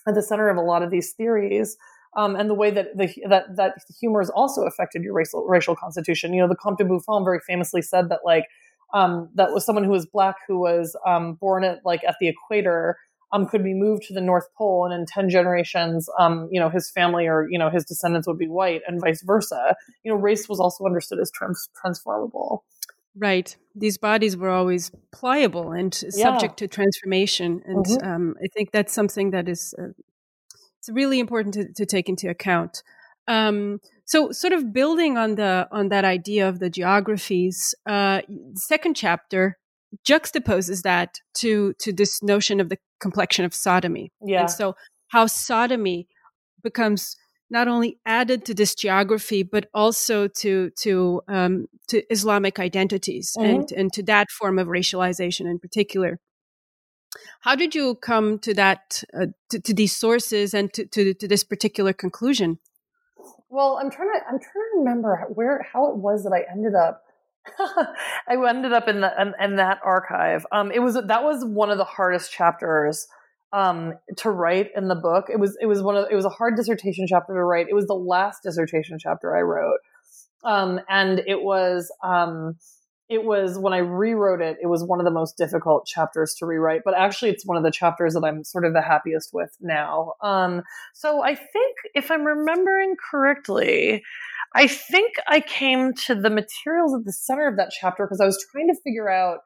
at 0.07 0.15
the 0.15 0.23
center 0.23 0.49
of 0.49 0.57
a 0.57 0.61
lot 0.61 0.81
of 0.81 0.89
these 0.89 1.13
theories. 1.13 1.77
Um, 2.17 2.37
and 2.37 2.49
the 2.49 2.53
way 2.53 2.71
that 2.71 2.97
the, 2.97 3.13
that 3.27 3.57
that 3.57 3.75
humor 3.99 4.21
has 4.21 4.29
also 4.29 4.61
affected 4.61 5.03
your 5.03 5.13
racial 5.13 5.45
racial 5.47 5.75
constitution. 5.75 6.33
You 6.33 6.41
know, 6.41 6.47
the 6.47 6.55
Comte 6.55 6.77
de 6.79 6.85
Buffon 6.85 7.23
very 7.23 7.39
famously 7.45 7.81
said 7.81 8.09
that 8.09 8.21
like 8.23 8.45
um, 8.93 9.29
that 9.35 9.51
was 9.51 9.65
someone 9.65 9.83
who 9.83 9.91
was 9.91 10.05
black 10.05 10.35
who 10.47 10.59
was 10.59 10.95
um, 11.05 11.33
born 11.35 11.63
at 11.63 11.79
like 11.85 12.01
at 12.07 12.15
the 12.19 12.27
equator 12.27 12.97
um, 13.31 13.45
could 13.47 13.63
be 13.63 13.73
moved 13.73 14.03
to 14.03 14.13
the 14.13 14.21
North 14.21 14.47
Pole, 14.57 14.85
and 14.85 14.93
in 14.93 15.05
ten 15.05 15.29
generations, 15.29 16.07
um, 16.19 16.47
you 16.51 16.59
know, 16.59 16.69
his 16.69 16.89
family 16.89 17.27
or 17.27 17.47
you 17.49 17.59
know 17.59 17.69
his 17.69 17.83
descendants 17.85 18.27
would 18.27 18.37
be 18.37 18.47
white, 18.47 18.81
and 18.87 19.01
vice 19.01 19.21
versa. 19.23 19.75
You 20.03 20.13
know, 20.13 20.17
race 20.17 20.47
was 20.47 20.59
also 20.59 20.85
understood 20.85 21.19
as 21.19 21.31
trans- 21.31 21.69
transformable. 21.79 22.63
Right. 23.17 23.55
These 23.73 23.97
bodies 23.97 24.35
were 24.35 24.49
always 24.49 24.91
pliable 25.13 25.71
and 25.71 25.97
yeah. 26.01 26.23
subject 26.23 26.57
to 26.57 26.67
transformation, 26.67 27.61
and 27.65 27.85
mm-hmm. 27.85 28.07
Um, 28.07 28.35
I 28.43 28.47
think 28.53 28.71
that's 28.71 28.93
something 28.93 29.31
that 29.31 29.49
is 29.49 29.73
uh, 29.77 29.91
it's 30.79 30.89
really 30.89 31.19
important 31.19 31.53
to, 31.55 31.73
to 31.73 31.85
take 31.85 32.09
into 32.09 32.29
account. 32.29 32.83
Um, 33.27 33.79
so, 34.05 34.31
sort 34.31 34.53
of 34.53 34.71
building 34.71 35.17
on 35.17 35.35
the 35.35 35.67
on 35.71 35.89
that 35.89 36.05
idea 36.05 36.47
of 36.47 36.59
the 36.59 36.69
geographies, 36.69 37.73
uh, 37.85 38.21
second 38.55 38.95
chapter 38.95 39.57
juxtaposes 40.03 40.81
that 40.81 41.19
to 41.35 41.73
to 41.79 41.93
this 41.93 42.21
notion 42.21 42.59
of 42.59 42.69
the 42.69 42.77
complexion 42.99 43.45
of 43.45 43.53
sodomy. 43.53 44.11
Yeah. 44.21 44.41
And 44.41 44.51
so 44.51 44.75
how 45.09 45.27
sodomy 45.27 46.07
becomes 46.63 47.15
not 47.49 47.67
only 47.67 47.99
added 48.05 48.45
to 48.45 48.53
this 48.53 48.73
geography 48.75 49.43
but 49.43 49.67
also 49.73 50.27
to 50.27 50.71
to 50.81 51.21
um, 51.27 51.67
to 51.87 52.03
Islamic 52.11 52.59
identities 52.59 53.33
mm-hmm. 53.37 53.45
and 53.45 53.71
and 53.71 53.93
to 53.93 54.03
that 54.03 54.29
form 54.31 54.59
of 54.59 54.67
racialization 54.67 55.49
in 55.49 55.59
particular. 55.59 56.19
How 57.41 57.55
did 57.55 57.73
you 57.73 57.95
come 57.95 58.39
to 58.39 58.53
that 58.55 59.01
uh, 59.17 59.27
to, 59.49 59.61
to, 59.61 59.73
these 59.73 59.95
sources 59.95 60.53
and 60.53 60.73
to, 60.73 60.85
to, 60.87 61.13
to 61.13 61.27
this 61.29 61.45
particular 61.45 61.93
conclusion? 61.93 62.59
Well, 63.49 63.79
I'm 63.81 63.91
trying 63.91 64.09
to 64.13 64.19
I'm 64.25 64.39
trying 64.39 64.71
to 64.73 64.79
remember 64.79 65.25
where 65.33 65.65
how 65.71 65.91
it 65.91 65.97
was 65.97 66.23
that 66.23 66.33
I 66.33 66.43
ended 66.51 66.73
up. 66.75 67.03
I 68.27 68.49
ended 68.49 68.73
up 68.73 68.87
in 68.87 69.01
the 69.01 69.13
in, 69.21 69.33
in 69.39 69.55
that 69.57 69.79
archive. 69.83 70.45
Um, 70.51 70.71
it 70.71 70.79
was 70.79 70.95
that 70.95 71.23
was 71.23 71.45
one 71.45 71.69
of 71.69 71.77
the 71.77 71.83
hardest 71.83 72.31
chapters 72.31 73.07
um, 73.53 73.93
to 74.17 74.31
write 74.31 74.71
in 74.75 74.87
the 74.87 74.95
book. 74.95 75.25
It 75.31 75.39
was 75.39 75.57
it 75.61 75.67
was 75.67 75.81
one 75.81 75.95
of 75.95 76.07
it 76.11 76.15
was 76.15 76.25
a 76.25 76.29
hard 76.29 76.55
dissertation 76.55 77.05
chapter 77.07 77.33
to 77.33 77.43
write. 77.43 77.67
It 77.69 77.75
was 77.75 77.87
the 77.87 77.93
last 77.93 78.41
dissertation 78.43 78.97
chapter 78.99 79.35
I 79.35 79.41
wrote, 79.41 79.79
um, 80.43 80.81
and 80.89 81.19
it 81.27 81.41
was 81.41 81.91
um, 82.03 82.57
it 83.09 83.23
was 83.23 83.57
when 83.57 83.73
I 83.73 83.77
rewrote 83.77 84.41
it. 84.41 84.57
It 84.61 84.67
was 84.67 84.83
one 84.83 84.99
of 84.99 85.05
the 85.05 85.11
most 85.11 85.37
difficult 85.37 85.85
chapters 85.85 86.33
to 86.39 86.45
rewrite, 86.45 86.81
but 86.83 86.95
actually, 86.97 87.31
it's 87.31 87.45
one 87.45 87.57
of 87.57 87.63
the 87.63 87.71
chapters 87.71 88.13
that 88.13 88.23
I'm 88.23 88.43
sort 88.43 88.65
of 88.65 88.73
the 88.73 88.81
happiest 88.81 89.31
with 89.33 89.55
now. 89.61 90.13
Um, 90.21 90.63
so 90.93 91.23
I 91.23 91.35
think 91.35 91.77
if 91.93 92.09
I'm 92.11 92.23
remembering 92.23 92.95
correctly. 93.11 94.03
I 94.57 94.67
think 94.67 95.15
I 95.27 95.41
came 95.41 95.93
to 96.05 96.15
the 96.15 96.29
materials 96.29 96.95
at 96.97 97.03
the 97.03 97.11
center 97.11 97.45
of 97.45 97.57
that 97.57 97.71
chapter 97.77 98.05
because 98.05 98.21
I 98.21 98.25
was 98.25 98.43
trying 98.51 98.69
to 98.69 98.75
figure 98.85 99.09
out 99.09 99.39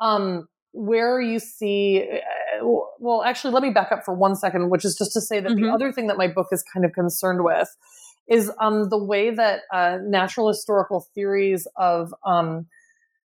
um, 0.00 0.48
where 0.72 1.20
you 1.20 1.38
see 1.38 2.02
uh, 2.02 2.66
well 2.98 3.22
actually 3.22 3.54
let 3.54 3.62
me 3.62 3.70
back 3.70 3.92
up 3.92 4.04
for 4.04 4.12
one 4.12 4.34
second 4.34 4.70
which 4.70 4.84
is 4.84 4.96
just 4.96 5.12
to 5.12 5.20
say 5.20 5.38
that 5.38 5.52
mm-hmm. 5.52 5.66
the 5.66 5.70
other 5.70 5.92
thing 5.92 6.08
that 6.08 6.16
my 6.16 6.26
book 6.26 6.48
is 6.50 6.64
kind 6.72 6.84
of 6.84 6.92
concerned 6.92 7.44
with 7.44 7.68
is 8.28 8.50
um, 8.60 8.88
the 8.88 9.02
way 9.02 9.30
that 9.30 9.60
uh, 9.72 9.98
natural 10.02 10.48
historical 10.48 11.06
theories 11.14 11.68
of 11.76 12.12
um, 12.26 12.66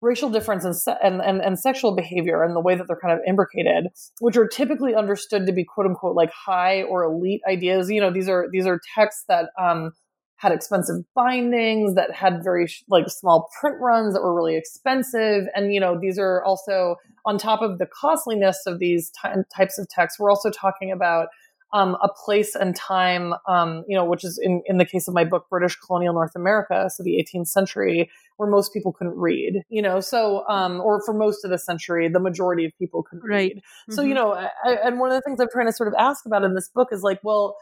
racial 0.01 0.31
difference 0.31 0.65
and, 0.65 0.77
se- 0.77 0.97
and, 1.03 1.21
and, 1.21 1.41
and, 1.41 1.59
sexual 1.59 1.95
behavior 1.95 2.43
and 2.43 2.55
the 2.55 2.61
way 2.61 2.75
that 2.77 2.87
they're 2.87 2.99
kind 3.01 3.13
of 3.13 3.21
imbricated, 3.27 3.89
which 4.21 4.37
are 4.37 4.47
typically 4.47 4.95
understood 4.95 5.47
to 5.47 5.53
be 5.53 5.65
quote 5.65 5.87
unquote 5.87 6.15
like 6.15 6.31
high 6.31 6.83
or 6.83 7.03
elite 7.03 7.41
ideas. 7.49 7.91
You 7.91 8.01
know, 8.01 8.13
these 8.13 8.29
are 8.29 8.49
these 8.53 8.67
are 8.67 8.81
texts 8.95 9.25
that 9.29 9.51
um, 9.59 9.93
had 10.39 10.53
expensive 10.53 11.05
bindings 11.15 11.95
that 11.97 12.15
had 12.15 12.43
very 12.43 12.69
like 12.89 13.09
small 13.09 13.51
print 13.61 13.77
runs 13.81 14.15
that 14.15 14.23
were 14.23 14.35
really 14.35 14.57
expensive 14.57 15.45
and 15.55 15.75
you 15.75 15.81
know 15.81 15.99
these 16.01 16.19
are 16.19 16.43
also 16.45 16.97
on 17.27 17.37
top 17.37 17.61
of 17.61 17.79
the 17.79 17.87
costliness 17.87 18.63
of 18.67 18.79
these 18.79 19.11
types 19.55 19.79
of 19.79 19.89
texts 19.89 20.19
we're 20.19 20.31
also 20.31 20.51
talking 20.51 20.91
about 20.93 21.29
um, 21.73 21.97
a 22.03 22.09
place 22.09 22.55
and 22.55 22.75
time 22.75 23.35
um, 23.47 23.85
you 23.89 23.97
know 23.97 24.05
which 24.05 24.25
is 24.25 24.39
in, 24.43 24.63
in 24.67 24.79
the 24.79 24.85
case 24.85 25.09
of 25.09 25.15
my 25.15 25.25
book 25.25 25.47
british 25.51 25.77
colonial 25.77 26.15
north 26.15 26.35
america 26.35 26.89
so 26.91 27.03
the 27.03 27.23
18th 27.35 27.49
century 27.49 28.11
where 28.37 28.49
most 28.49 28.73
people 28.73 28.93
couldn't 28.93 29.17
read 29.17 29.63
you 29.69 29.83
know 29.83 30.01
so 30.01 30.47
um, 30.49 30.81
or 30.81 31.03
for 31.05 31.13
most 31.13 31.45
of 31.45 31.51
the 31.51 31.59
century 31.59 32.09
the 32.09 32.21
majority 32.21 32.65
of 32.65 32.73
people 32.79 33.03
couldn't 33.03 33.29
right. 33.29 33.53
read 33.55 33.57
mm-hmm. 33.59 33.93
so 33.93 34.03
you 34.03 34.15
mm-hmm. 34.15 34.17
know 34.17 34.33
I, 34.65 34.77
and 34.85 34.99
one 34.99 35.11
of 35.11 35.17
the 35.17 35.23
things 35.23 35.41
i'm 35.41 35.49
trying 35.53 35.67
to 35.67 35.73
sort 35.73 35.89
of 35.89 35.95
ask 35.99 36.25
about 36.27 36.45
in 36.45 36.55
this 36.55 36.69
book 36.69 36.89
is 36.93 37.03
like 37.03 37.21
well 37.23 37.57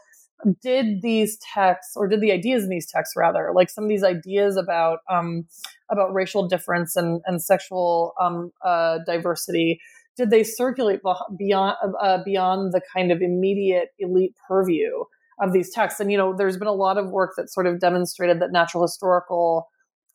did 0.61 1.01
these 1.01 1.37
texts 1.53 1.95
or 1.95 2.07
did 2.07 2.21
the 2.21 2.31
ideas 2.31 2.63
in 2.63 2.69
these 2.69 2.89
texts 2.89 3.15
rather 3.15 3.51
like 3.55 3.69
some 3.69 3.85
of 3.85 3.89
these 3.89 4.03
ideas 4.03 4.55
about 4.55 4.99
um, 5.09 5.47
about 5.89 6.13
racial 6.13 6.47
difference 6.47 6.95
and, 6.95 7.21
and 7.25 7.41
sexual 7.41 8.13
um, 8.21 8.51
uh, 8.63 8.99
diversity 9.05 9.79
did 10.17 10.29
they 10.29 10.43
circulate 10.43 10.99
beyond 11.37 11.75
uh, 12.01 12.19
beyond 12.23 12.73
the 12.73 12.81
kind 12.93 13.11
of 13.11 13.21
immediate 13.21 13.89
elite 13.99 14.33
purview 14.47 15.03
of 15.39 15.53
these 15.53 15.71
texts 15.71 15.99
and 15.99 16.11
you 16.11 16.17
know 16.17 16.35
there's 16.35 16.57
been 16.57 16.67
a 16.67 16.73
lot 16.73 16.97
of 16.97 17.09
work 17.09 17.33
that 17.37 17.49
sort 17.49 17.67
of 17.67 17.79
demonstrated 17.79 18.41
that 18.41 18.51
natural 18.51 18.83
historical 18.83 19.69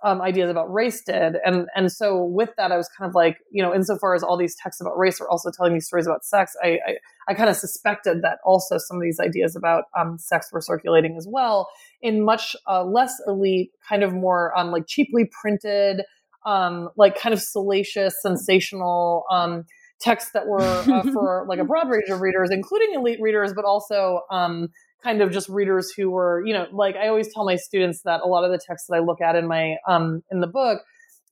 um, 0.04 0.20
ideas 0.20 0.50
about 0.50 0.72
race 0.72 1.02
did. 1.02 1.36
And 1.44 1.68
and 1.76 1.90
so 1.90 2.24
with 2.24 2.50
that, 2.56 2.72
I 2.72 2.76
was 2.76 2.88
kind 2.88 3.08
of 3.08 3.14
like, 3.14 3.38
you 3.50 3.62
know, 3.62 3.74
insofar 3.74 4.14
as 4.14 4.22
all 4.22 4.36
these 4.36 4.56
texts 4.56 4.80
about 4.80 4.98
race 4.98 5.20
are 5.20 5.28
also 5.28 5.50
telling 5.50 5.72
me 5.72 5.80
stories 5.80 6.06
about 6.06 6.24
sex, 6.24 6.56
I 6.62 6.78
I, 6.86 6.96
I 7.28 7.34
kind 7.34 7.48
of 7.48 7.56
suspected 7.56 8.22
that 8.22 8.38
also 8.44 8.78
some 8.78 8.96
of 8.96 9.02
these 9.02 9.20
ideas 9.20 9.54
about 9.54 9.84
um, 9.98 10.18
sex 10.18 10.48
were 10.52 10.60
circulating 10.60 11.16
as 11.16 11.26
well 11.28 11.68
in 12.00 12.24
much 12.24 12.56
uh, 12.68 12.84
less 12.84 13.14
elite, 13.26 13.70
kind 13.88 14.02
of 14.02 14.12
more 14.12 14.56
um, 14.58 14.72
like 14.72 14.86
cheaply 14.86 15.30
printed, 15.40 16.02
um, 16.44 16.88
like 16.96 17.18
kind 17.18 17.32
of 17.32 17.40
salacious, 17.40 18.20
sensational. 18.20 19.24
Um, 19.30 19.64
texts 20.02 20.30
that 20.34 20.46
were 20.46 20.60
uh, 20.60 21.02
for 21.12 21.46
like 21.48 21.58
a 21.58 21.64
broad 21.64 21.88
range 21.88 22.08
of 22.10 22.20
readers, 22.20 22.50
including 22.50 22.94
elite 22.94 23.20
readers, 23.20 23.52
but 23.54 23.64
also 23.64 24.20
um, 24.30 24.68
kind 25.02 25.22
of 25.22 25.30
just 25.30 25.48
readers 25.48 25.92
who 25.96 26.10
were, 26.10 26.44
you 26.44 26.52
know, 26.52 26.66
like 26.72 26.96
I 26.96 27.08
always 27.08 27.32
tell 27.32 27.44
my 27.44 27.56
students 27.56 28.02
that 28.02 28.20
a 28.22 28.26
lot 28.26 28.44
of 28.44 28.50
the 28.50 28.58
texts 28.58 28.88
that 28.88 28.96
I 28.96 29.00
look 29.00 29.20
at 29.20 29.36
in 29.36 29.46
my 29.46 29.76
um 29.88 30.22
in 30.30 30.40
the 30.40 30.46
book 30.46 30.82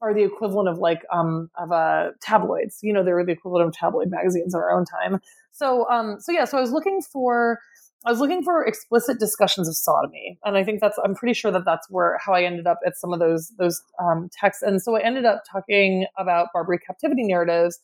are 0.02 0.14
the 0.14 0.24
equivalent 0.24 0.68
of 0.68 0.78
like 0.78 1.02
um 1.12 1.50
of 1.58 1.72
uh 1.72 2.10
tabloids. 2.20 2.78
You 2.82 2.92
know, 2.92 3.04
they're 3.04 3.24
the 3.24 3.32
equivalent 3.32 3.68
of 3.68 3.74
tabloid 3.74 4.10
magazines 4.10 4.54
in 4.54 4.60
our 4.60 4.70
own 4.70 4.84
time. 4.84 5.20
So 5.52 5.88
um 5.88 6.16
so 6.20 6.32
yeah, 6.32 6.44
so 6.44 6.58
I 6.58 6.60
was 6.60 6.72
looking 6.72 7.00
for 7.02 7.58
I 8.06 8.10
was 8.10 8.18
looking 8.18 8.42
for 8.42 8.64
explicit 8.64 9.20
discussions 9.20 9.68
of 9.68 9.76
sodomy, 9.76 10.38
and 10.42 10.56
I 10.56 10.64
think 10.64 10.80
that's 10.80 10.98
I'm 11.04 11.14
pretty 11.14 11.34
sure 11.34 11.50
that 11.52 11.66
that's 11.66 11.86
where 11.90 12.18
how 12.24 12.32
I 12.32 12.44
ended 12.44 12.66
up 12.66 12.78
at 12.86 12.96
some 12.96 13.12
of 13.12 13.18
those 13.18 13.52
those 13.58 13.82
um, 14.02 14.30
texts. 14.32 14.62
And 14.62 14.80
so 14.80 14.96
I 14.96 15.02
ended 15.02 15.26
up 15.26 15.42
talking 15.50 16.06
about 16.16 16.48
Barbary 16.54 16.78
captivity 16.78 17.24
narratives, 17.24 17.78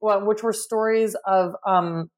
well, 0.00 0.24
which 0.24 0.42
were 0.42 0.52
stories 0.52 1.16
of 1.26 1.54
um, 1.66 2.10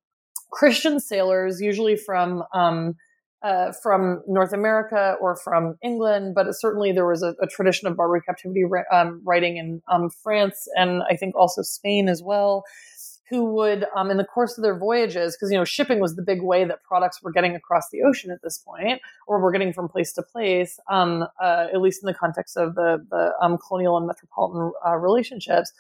Christian 0.51 1.01
sailors, 1.01 1.61
usually 1.61 1.97
from 1.97 2.45
um, 2.55 2.95
uh, 3.42 3.73
from 3.83 4.23
North 4.29 4.53
America 4.53 5.16
or 5.21 5.35
from 5.35 5.77
England, 5.83 6.35
but 6.35 6.47
certainly 6.53 6.92
there 6.92 7.07
was 7.07 7.23
a, 7.23 7.35
a 7.42 7.47
tradition 7.47 7.88
of 7.88 7.97
Barbary 7.97 8.21
captivity 8.23 8.62
um, 8.92 9.21
writing 9.25 9.57
in 9.57 9.83
um, 9.88 10.11
France 10.11 10.68
and 10.77 11.03
I 11.11 11.16
think 11.16 11.35
also 11.35 11.62
Spain 11.62 12.09
as 12.09 12.23
well, 12.23 12.62
who 13.29 13.47
would, 13.55 13.85
um, 13.97 14.11
in 14.11 14.16
the 14.16 14.25
course 14.25 14.57
of 14.57 14.62
their 14.62 14.79
voyages, 14.79 15.35
because 15.35 15.51
you 15.51 15.59
know 15.59 15.64
shipping 15.64 15.99
was 15.99 16.14
the 16.14 16.23
big 16.23 16.42
way 16.42 16.64
that 16.64 16.85
products 16.85 17.23
were 17.23 17.33
getting 17.33 17.57
across 17.57 17.88
the 17.90 18.03
ocean 18.03 18.31
at 18.31 18.42
this 18.42 18.59
point, 18.59 19.01
or 19.27 19.40
were 19.40 19.51
getting 19.51 19.73
from 19.73 19.88
place 19.88 20.12
to 20.12 20.23
place, 20.23 20.79
um, 20.88 21.27
uh, 21.40 21.66
at 21.73 21.81
least 21.81 22.03
in 22.03 22.07
the 22.07 22.14
context 22.14 22.57
of 22.57 22.75
the 22.75 23.05
the 23.11 23.33
um, 23.40 23.59
colonial 23.66 23.97
and 23.97 24.07
metropolitan 24.07 24.71
uh, 24.87 24.97
relationships, 24.97 25.73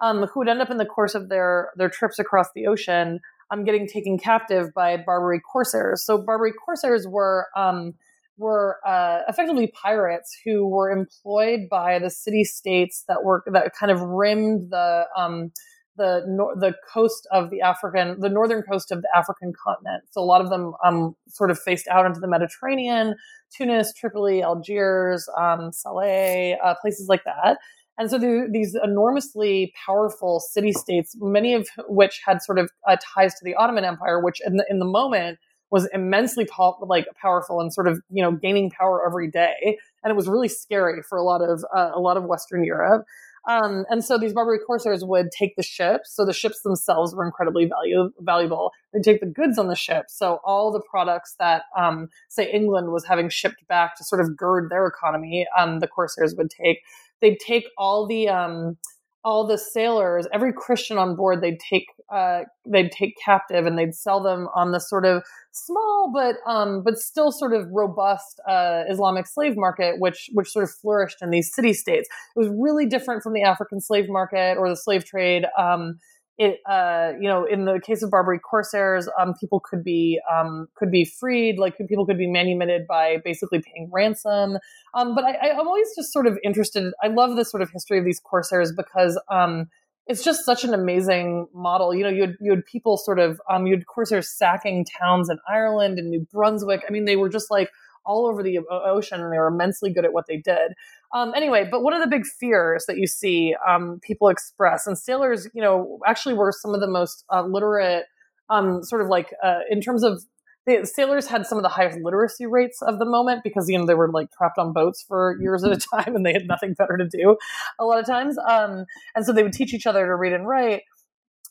who 0.00 0.40
would 0.40 0.48
end 0.48 0.60
up 0.60 0.70
in 0.70 0.78
the 0.78 0.86
course 0.86 1.14
of 1.14 1.28
their 1.28 1.70
their 1.76 1.88
trips 1.88 2.18
across 2.18 2.46
the 2.54 2.66
ocean 2.66 3.20
um, 3.50 3.64
getting 3.64 3.86
taken 3.86 4.18
captive 4.18 4.72
by 4.74 4.96
Barbary 4.96 5.40
corsairs. 5.40 6.04
So 6.04 6.18
Barbary 6.18 6.52
corsairs 6.52 7.06
were 7.08 7.48
um, 7.56 7.94
were 8.36 8.78
uh, 8.86 9.20
effectively 9.28 9.68
pirates 9.68 10.36
who 10.44 10.66
were 10.66 10.90
employed 10.90 11.68
by 11.70 11.98
the 11.98 12.10
city 12.10 12.44
states 12.44 13.04
that 13.08 13.22
were 13.24 13.42
that 13.46 13.72
kind 13.78 13.92
of 13.92 14.00
rimmed 14.00 14.70
the 14.70 15.06
um, 15.16 15.52
the 15.96 16.24
nor- 16.26 16.56
the 16.56 16.74
coast 16.92 17.26
of 17.32 17.50
the 17.50 17.60
African 17.60 18.18
the 18.20 18.28
northern 18.28 18.62
coast 18.62 18.90
of 18.90 19.02
the 19.02 19.08
African 19.14 19.52
continent. 19.62 20.04
So 20.10 20.20
a 20.20 20.24
lot 20.24 20.40
of 20.40 20.48
them 20.48 20.72
um, 20.84 21.14
sort 21.28 21.50
of 21.50 21.58
faced 21.58 21.88
out 21.88 22.06
into 22.06 22.20
the 22.20 22.28
Mediterranean, 22.28 23.14
Tunis, 23.54 23.92
Tripoli, 23.92 24.42
Algiers, 24.42 25.28
um, 25.36 25.70
Salé, 25.72 26.56
uh, 26.64 26.74
places 26.80 27.08
like 27.08 27.24
that. 27.24 27.58
And 28.00 28.10
so 28.10 28.18
these 28.50 28.74
enormously 28.82 29.74
powerful 29.84 30.40
city 30.40 30.72
states, 30.72 31.14
many 31.20 31.52
of 31.52 31.68
which 31.86 32.22
had 32.24 32.40
sort 32.40 32.58
of 32.58 32.70
uh, 32.88 32.96
ties 33.02 33.34
to 33.34 33.44
the 33.44 33.54
Ottoman 33.54 33.84
Empire, 33.84 34.24
which 34.24 34.40
in 34.44 34.56
the, 34.56 34.64
in 34.70 34.78
the 34.78 34.86
moment 34.86 35.38
was 35.70 35.86
immensely 35.92 36.46
po- 36.46 36.78
like 36.80 37.06
powerful 37.20 37.60
and 37.60 37.74
sort 37.74 37.86
of 37.86 38.00
you 38.08 38.22
know 38.22 38.32
gaining 38.32 38.70
power 38.70 39.04
every 39.06 39.30
day, 39.30 39.76
and 40.02 40.10
it 40.10 40.16
was 40.16 40.28
really 40.28 40.48
scary 40.48 41.02
for 41.02 41.18
a 41.18 41.22
lot 41.22 41.42
of 41.42 41.62
uh, 41.76 41.90
a 41.94 42.00
lot 42.00 42.16
of 42.16 42.24
Western 42.24 42.64
Europe. 42.64 43.04
Um, 43.46 43.84
and 43.90 44.02
so 44.02 44.16
these 44.16 44.32
Barbary 44.32 44.60
corsairs 44.66 45.04
would 45.04 45.30
take 45.30 45.56
the 45.56 45.62
ships. 45.62 46.14
So 46.14 46.24
the 46.24 46.32
ships 46.32 46.62
themselves 46.62 47.14
were 47.14 47.24
incredibly 47.24 47.66
value, 47.66 48.12
valuable. 48.20 48.72
They'd 48.92 49.02
take 49.02 49.20
the 49.20 49.26
goods 49.26 49.58
on 49.58 49.68
the 49.68 49.76
ship. 49.76 50.06
So 50.08 50.40
all 50.44 50.70
the 50.70 50.80
products 50.80 51.36
that, 51.38 51.62
um, 51.74 52.08
say, 52.28 52.50
England 52.50 52.92
was 52.92 53.06
having 53.06 53.30
shipped 53.30 53.66
back 53.66 53.96
to 53.96 54.04
sort 54.04 54.20
of 54.20 54.36
gird 54.36 54.70
their 54.70 54.86
economy, 54.86 55.46
um, 55.58 55.80
the 55.80 55.88
corsairs 55.88 56.34
would 56.36 56.50
take 56.50 56.82
they'd 57.20 57.38
take 57.38 57.66
all 57.78 58.06
the 58.06 58.28
um, 58.28 58.76
all 59.22 59.46
the 59.46 59.58
sailors, 59.58 60.26
every 60.32 60.52
Christian 60.52 60.96
on 60.96 61.14
board, 61.14 61.42
they'd 61.42 61.60
take 61.60 61.86
uh, 62.12 62.42
they'd 62.66 62.90
take 62.90 63.16
captive 63.22 63.66
and 63.66 63.78
they'd 63.78 63.94
sell 63.94 64.22
them 64.22 64.48
on 64.54 64.72
the 64.72 64.80
sort 64.80 65.04
of 65.04 65.22
small 65.52 66.10
but 66.12 66.36
um, 66.50 66.82
but 66.82 66.96
still 66.98 67.30
sort 67.30 67.52
of 67.52 67.66
robust 67.70 68.40
uh, 68.48 68.84
Islamic 68.88 69.26
slave 69.26 69.56
market, 69.56 69.96
which 69.98 70.30
which 70.32 70.48
sort 70.48 70.64
of 70.64 70.70
flourished 70.70 71.18
in 71.20 71.30
these 71.30 71.54
city 71.54 71.72
states. 71.72 72.08
It 72.34 72.38
was 72.38 72.48
really 72.48 72.86
different 72.86 73.22
from 73.22 73.34
the 73.34 73.42
African 73.42 73.80
slave 73.80 74.08
market 74.08 74.56
or 74.56 74.68
the 74.68 74.76
slave 74.76 75.04
trade. 75.04 75.44
Um, 75.58 75.98
it 76.40 76.60
uh, 76.68 77.12
you 77.20 77.28
know 77.28 77.44
in 77.44 77.66
the 77.66 77.78
case 77.78 78.02
of 78.02 78.10
Barbary 78.10 78.40
corsairs, 78.40 79.08
um, 79.20 79.34
people 79.38 79.60
could 79.60 79.84
be 79.84 80.18
um, 80.32 80.68
could 80.74 80.90
be 80.90 81.04
freed, 81.04 81.58
like 81.58 81.76
people 81.76 82.06
could 82.06 82.18
be 82.18 82.26
manumitted 82.26 82.86
by 82.88 83.18
basically 83.22 83.60
paying 83.60 83.90
ransom. 83.92 84.56
Um, 84.94 85.14
but 85.14 85.24
I, 85.24 85.48
am 85.48 85.68
always 85.68 85.88
just 85.94 86.12
sort 86.12 86.26
of 86.26 86.38
interested. 86.42 86.92
I 87.02 87.08
love 87.08 87.36
this 87.36 87.50
sort 87.50 87.62
of 87.62 87.70
history 87.70 87.98
of 87.98 88.06
these 88.06 88.20
corsairs 88.20 88.72
because 88.74 89.20
um, 89.30 89.68
it's 90.06 90.24
just 90.24 90.46
such 90.46 90.64
an 90.64 90.72
amazing 90.72 91.46
model. 91.54 91.94
You 91.94 92.04
know, 92.04 92.10
you 92.10 92.22
had, 92.22 92.36
you 92.40 92.50
had 92.50 92.64
people 92.64 92.96
sort 92.96 93.18
of, 93.18 93.38
um, 93.50 93.66
you 93.66 93.76
had 93.76 93.86
corsairs 93.86 94.28
sacking 94.28 94.86
towns 94.98 95.28
in 95.28 95.38
Ireland 95.48 95.98
and 95.98 96.08
New 96.08 96.26
Brunswick. 96.32 96.82
I 96.88 96.90
mean, 96.90 97.04
they 97.04 97.16
were 97.16 97.28
just 97.28 97.50
like 97.50 97.70
all 98.06 98.26
over 98.26 98.42
the 98.42 98.58
ocean 98.70 99.20
and 99.20 99.32
they 99.32 99.38
were 99.38 99.46
immensely 99.46 99.92
good 99.92 100.04
at 100.04 100.12
what 100.12 100.24
they 100.26 100.38
did. 100.38 100.72
Um, 101.12 101.32
anyway, 101.34 101.66
but 101.68 101.82
one 101.82 101.92
of 101.92 102.00
the 102.00 102.06
big 102.06 102.24
fears 102.24 102.84
that 102.86 102.96
you 102.96 103.06
see 103.06 103.54
um, 103.68 104.00
people 104.02 104.28
express, 104.28 104.86
and 104.86 104.96
sailors, 104.96 105.48
you 105.54 105.62
know, 105.62 105.98
actually 106.06 106.34
were 106.34 106.52
some 106.52 106.74
of 106.74 106.80
the 106.80 106.86
most 106.86 107.24
uh, 107.32 107.42
literate, 107.42 108.04
um, 108.48 108.82
sort 108.84 109.02
of 109.02 109.08
like 109.08 109.34
uh, 109.42 109.60
in 109.70 109.80
terms 109.80 110.04
of 110.04 110.22
the 110.66 110.86
sailors 110.86 111.26
had 111.26 111.46
some 111.46 111.58
of 111.58 111.62
the 111.62 111.68
highest 111.68 111.98
literacy 112.02 112.46
rates 112.46 112.82
of 112.82 112.98
the 112.98 113.04
moment 113.04 113.42
because 113.42 113.68
you 113.68 113.78
know 113.78 113.86
they 113.86 113.94
were 113.94 114.10
like 114.10 114.30
trapped 114.30 114.58
on 114.58 114.72
boats 114.72 115.04
for 115.06 115.36
years 115.40 115.64
at 115.64 115.72
a 115.72 115.76
time 115.94 116.14
and 116.14 116.24
they 116.24 116.32
had 116.32 116.46
nothing 116.46 116.74
better 116.74 116.96
to 116.96 117.08
do 117.08 117.36
a 117.78 117.84
lot 117.84 117.98
of 117.98 118.06
times. 118.06 118.36
Um, 118.38 118.84
and 119.14 119.24
so 119.24 119.32
they 119.32 119.42
would 119.42 119.52
teach 119.52 119.74
each 119.74 119.86
other 119.86 120.06
to 120.06 120.14
read 120.14 120.32
and 120.32 120.46
write. 120.46 120.82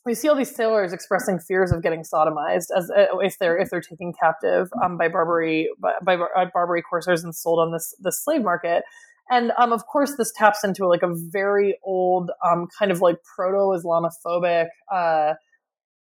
We 0.05 0.13
see 0.15 0.29
all 0.29 0.35
these 0.35 0.55
sailors 0.55 0.93
expressing 0.93 1.39
fears 1.39 1.71
of 1.71 1.83
getting 1.83 2.03
sodomized 2.03 2.67
as 2.75 2.89
uh, 2.89 3.17
if 3.19 3.37
they're 3.39 3.57
if 3.57 3.69
they're 3.69 3.81
taken 3.81 4.13
captive 4.13 4.69
um, 4.83 4.97
by 4.97 5.09
Barbary 5.09 5.69
by, 5.79 5.93
by 6.01 6.45
Barbary 6.53 6.81
corsairs 6.81 7.23
and 7.23 7.35
sold 7.35 7.59
on 7.59 7.73
this 7.73 7.93
the 7.99 8.11
slave 8.11 8.43
market. 8.43 8.83
And 9.29 9.51
um, 9.57 9.71
of 9.71 9.85
course, 9.85 10.15
this 10.17 10.31
taps 10.35 10.63
into 10.63 10.87
like 10.87 11.03
a 11.03 11.13
very 11.13 11.77
old 11.83 12.31
um, 12.43 12.67
kind 12.77 12.91
of 12.91 13.01
like 13.01 13.17
proto 13.23 13.79
Islamophobic 13.79 14.67
uh, 14.91 15.33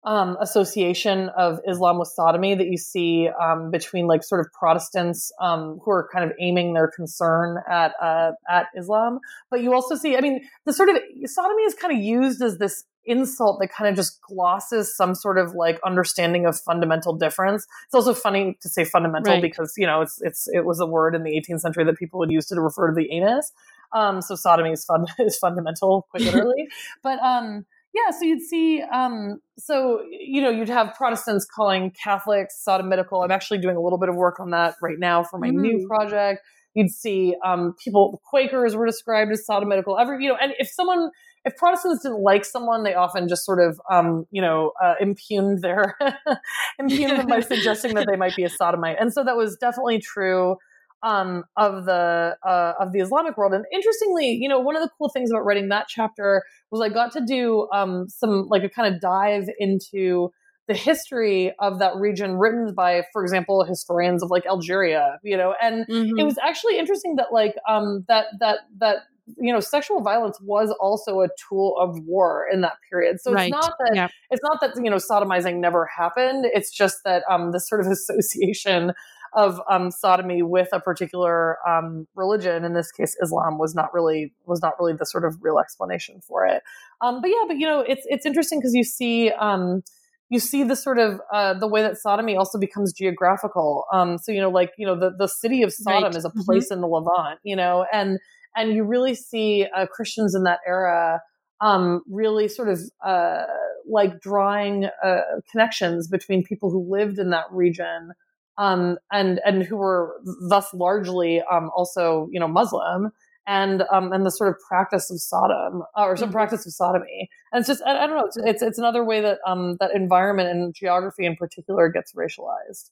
um, 0.04 0.36
association 0.42 1.30
of 1.38 1.60
Islam 1.68 2.00
with 2.00 2.08
sodomy 2.08 2.56
that 2.56 2.68
you 2.68 2.78
see 2.78 3.30
um, 3.40 3.70
between 3.70 4.08
like 4.08 4.24
sort 4.24 4.42
of 4.42 4.48
Protestants 4.52 5.32
um, 5.40 5.80
who 5.84 5.92
are 5.92 6.10
kind 6.12 6.26
of 6.26 6.36
aiming 6.40 6.74
their 6.74 6.90
concern 6.96 7.58
at 7.70 7.94
uh, 8.02 8.32
at 8.50 8.68
Islam, 8.76 9.20
but 9.52 9.62
you 9.62 9.74
also 9.74 9.96
see, 9.96 10.18
I 10.18 10.22
mean, 10.22 10.42
the 10.66 10.74
sort 10.74 10.90
of 10.90 10.98
sodomy 11.26 11.64
is 11.64 11.76
kind 11.76 11.94
of 11.96 12.04
used 12.04 12.42
as 12.42 12.58
this 12.58 12.84
insult 13.06 13.60
that 13.60 13.72
kind 13.72 13.90
of 13.90 13.96
just 13.96 14.22
glosses 14.22 14.96
some 14.96 15.16
sort 15.16 15.38
of 15.38 15.54
like 15.54 15.80
understanding 15.86 16.46
of 16.46 16.60
fundamental 16.60 17.14
difference. 17.14 17.66
It's 17.86 17.96
also 17.96 18.14
funny 18.14 18.58
to 18.62 18.70
say 18.70 18.86
fundamental 18.86 19.34
right. 19.34 19.42
because 19.42 19.74
you 19.78 19.86
know 19.86 20.02
it's 20.02 20.22
it's 20.22 20.48
it 20.54 20.66
was 20.66 20.80
a 20.80 20.86
word 20.86 21.16
in 21.16 21.24
the 21.24 21.32
18th 21.32 21.62
century 21.62 21.84
that 21.86 21.98
people 21.98 22.20
would 22.20 22.32
use 22.32 22.46
to 22.48 22.62
refer 22.62 22.88
to 22.88 22.94
the 22.94 23.12
anus. 23.12 23.52
Um, 23.94 24.22
so 24.22 24.36
sodomy 24.36 24.72
is 24.72 24.86
fun 24.86 25.06
is 25.20 25.38
fundamental, 25.38 26.08
quite 26.12 26.24
literally. 26.26 26.68
but 27.04 27.20
um, 27.20 27.66
yeah, 27.94 28.12
so 28.18 28.24
you'd 28.24 28.42
see, 28.42 28.82
um, 28.82 29.42
so 29.58 30.02
you 30.10 30.42
know, 30.42 30.50
you'd 30.50 30.70
have 30.70 30.94
Protestants 30.96 31.46
calling 31.46 31.92
Catholics 31.92 32.62
sodomitical. 32.66 33.24
I'm 33.24 33.32
actually 33.32 33.60
doing 33.60 33.76
a 33.76 33.82
little 33.82 34.00
bit 34.00 34.08
of 34.08 34.16
work 34.16 34.40
on 34.40 34.52
that 34.52 34.76
right 34.82 34.98
now 34.98 35.24
for 35.24 35.38
my 35.38 35.50
mm. 35.50 35.56
new 35.56 35.88
project. 35.88 36.42
You'd 36.74 36.90
see 36.90 37.36
um, 37.46 37.76
people, 37.84 38.22
Quakers 38.24 38.78
were 38.78 38.86
described 38.86 39.32
as 39.32 39.46
sodomitical. 39.50 40.00
Every, 40.00 40.24
you 40.24 40.30
know, 40.30 40.38
and 40.42 40.54
if 40.58 40.70
someone, 40.70 41.12
if 41.44 41.56
Protestants 41.58 42.04
didn't 42.04 42.22
like 42.22 42.46
someone, 42.46 42.84
they 42.84 42.94
often 42.94 43.28
just 43.28 43.46
sort 43.46 43.60
of, 43.60 43.82
um, 43.90 44.26
you 44.32 44.42
know, 44.42 44.72
uh, 44.84 44.94
impugned 45.00 45.62
their, 45.62 45.98
impugned 46.80 47.20
them 47.20 47.28
by 47.28 47.40
suggesting 47.42 47.96
that 47.96 48.08
they 48.08 48.16
might 48.16 48.36
be 48.36 48.44
a 48.44 48.50
sodomite. 48.50 48.98
And 49.00 49.12
so 49.12 49.24
that 49.24 49.36
was 49.36 49.58
definitely 49.58 50.00
true 50.00 50.58
um, 51.04 51.44
of 51.58 51.86
the 51.86 52.36
uh, 52.46 52.74
of 52.80 52.92
the 52.94 53.00
Islamic 53.00 53.38
world. 53.38 53.54
And 53.54 53.66
interestingly, 53.74 54.38
you 54.40 54.48
know, 54.48 54.60
one 54.60 54.76
of 54.76 54.84
the 54.84 54.90
cool 54.98 55.10
things 55.10 55.32
about 55.32 55.46
writing 55.46 55.70
that 55.70 55.88
chapter 55.88 56.44
was 56.70 56.82
I 56.82 56.94
got 56.94 57.12
to 57.14 57.22
do 57.26 57.68
um, 57.74 58.08
some 58.08 58.48
like 58.50 58.64
a 58.64 58.70
kind 58.70 58.94
of 58.94 59.02
dive 59.02 59.50
into 59.58 60.32
the 60.68 60.74
history 60.76 61.54
of 61.60 61.80
that 61.80 61.96
region 61.96 62.38
written 62.38 62.74
by 62.74 63.04
for 63.12 63.24
example 63.24 63.64
historians 63.66 64.24
of 64.24 64.30
like 64.30 64.46
algeria 64.46 65.20
you 65.24 65.36
know 65.36 65.54
and 65.62 65.86
mm-hmm. 65.88 66.18
it 66.18 66.24
was 66.24 66.38
actually 66.42 66.78
interesting 66.78 67.16
that 67.16 67.34
like 67.34 67.56
um 67.68 68.06
that 68.08 68.28
that 68.40 68.60
that 68.78 69.00
you 69.38 69.54
know 69.54 69.60
sexual 69.60 70.02
violence 70.02 70.40
was 70.42 70.74
also 70.80 71.22
a 71.22 71.28
tool 71.50 71.76
of 71.80 72.00
war 72.06 72.46
in 72.52 72.62
that 72.62 72.74
period 72.90 73.20
so 73.22 73.32
right. 73.32 73.44
it's 73.44 73.52
not 73.52 73.74
that 73.80 73.92
yeah. 73.96 74.08
it's 74.30 74.42
not 74.44 74.60
that 74.62 74.72
you 74.84 74.90
know 74.90 74.98
sodomizing 74.98 75.60
never 75.60 75.86
happened 75.86 76.46
it's 76.54 76.72
just 76.72 77.04
that 77.06 77.24
um 77.30 77.52
this 77.52 77.68
sort 77.68 77.82
of 77.82 77.88
association 77.92 78.94
of 79.34 79.62
um, 79.70 79.92
sodomy 79.92 80.42
with 80.42 80.70
a 80.74 80.80
particular 80.80 81.58
um, 81.68 82.08
religion, 82.16 82.66
in 82.66 82.74
this 82.74 82.92
case 82.92 83.16
Islam, 83.22 83.58
was 83.58 83.74
not 83.74 83.94
really 83.94 84.34
was 84.46 84.62
not 84.62 84.74
really 84.80 84.94
the 84.94 85.06
sort 85.06 85.24
of 85.24 85.38
real 85.42 85.60
explanation 85.60 86.20
for 86.22 86.46
it. 86.46 86.64
Um, 87.00 87.22
but 87.22 87.30
yeah, 87.30 87.44
but 87.48 87.58
you 87.58 87.66
know, 87.66 87.80
it's 87.80 88.06
it's 88.06 88.26
interesting 88.26 88.60
because 88.60 88.74
you 88.76 88.84
see 88.84 89.32
um, 89.32 89.84
you 90.30 90.40
see 90.40 90.64
the 90.64 90.76
sort 90.76 90.98
of 90.98 91.22
uh, 91.34 91.54
the 91.54 91.68
way 91.68 91.82
that 91.82 91.98
sodomy 91.98 92.36
also 92.36 92.60
becomes 92.60 92.92
geographical. 92.94 93.86
Um, 93.94 94.18
so 94.18 94.32
you 94.32 94.42
know, 94.42 94.50
like 94.50 94.72
you 94.78 94.86
know, 94.86 95.00
the 95.00 95.12
the 95.18 95.28
city 95.28 95.64
of 95.64 95.72
Sodom 95.72 96.04
right. 96.04 96.16
is 96.16 96.26
a 96.26 96.30
mm-hmm. 96.30 96.42
place 96.42 96.66
mm-hmm. 96.66 96.76
in 96.76 96.82
the 96.82 96.88
Levant, 96.88 97.40
you 97.44 97.56
know, 97.56 97.86
and 97.94 98.20
and 98.56 98.74
you 98.74 98.84
really 98.84 99.16
see 99.16 99.68
uh, 99.76 99.86
Christians 99.88 100.36
in 100.36 100.44
that 100.44 100.60
era. 100.66 101.22
Um, 101.60 102.02
really 102.10 102.48
sort 102.48 102.70
of 102.70 102.80
uh, 103.06 103.44
like 103.88 104.20
drawing 104.20 104.90
uh, 105.04 105.22
connections 105.52 106.08
between 106.08 106.44
people 106.44 106.72
who 106.72 106.92
lived 106.92 107.20
in 107.20 107.30
that 107.30 107.46
region 107.52 108.14
um, 108.58 108.98
and 109.12 109.40
and 109.46 109.62
who 109.64 109.78
were 109.78 110.16
thus 110.50 110.74
largely 110.74 111.42
um, 111.52 111.70
also 111.76 112.28
you 112.32 112.40
know 112.40 112.48
Muslim 112.48 113.12
and 113.48 113.84
um, 113.92 114.12
and 114.14 114.26
the 114.26 114.32
sort 114.32 114.50
of 114.50 114.56
practice 114.68 115.10
of 115.10 115.20
Sodom 115.20 115.84
uh, 115.98 116.04
or 116.04 116.16
some 116.16 116.28
mm-hmm. 116.28 116.34
practice 116.34 116.66
of 116.66 116.74
sodomy. 116.74 117.30
And 117.52 117.60
it's 117.62 117.68
just 117.68 117.82
I, 117.86 118.04
I 118.04 118.08
don't 118.08 118.16
know. 118.16 118.26
It's, 118.26 118.38
it's, 118.38 118.62
it's 118.62 118.78
another 118.78 119.04
way 119.04 119.22
that 119.22 119.40
um, 119.48 119.78
that 119.80 119.92
environment 119.96 120.50
and 120.50 120.74
geography 120.74 121.26
in 121.26 121.36
particular 121.36 121.90
gets 121.90 122.14
racialized 122.14 122.92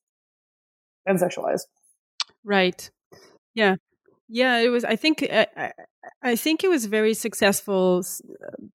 and 1.05 1.19
sexualized. 1.19 1.65
Right. 2.43 2.89
Yeah. 3.53 3.75
Yeah. 4.29 4.59
It 4.59 4.69
was. 4.69 4.85
I 4.85 4.95
think. 4.95 5.23
I, 5.23 5.73
I 6.21 6.35
think 6.35 6.63
it 6.63 6.69
was 6.69 6.85
a 6.85 6.89
very 6.89 7.13
successful 7.13 8.03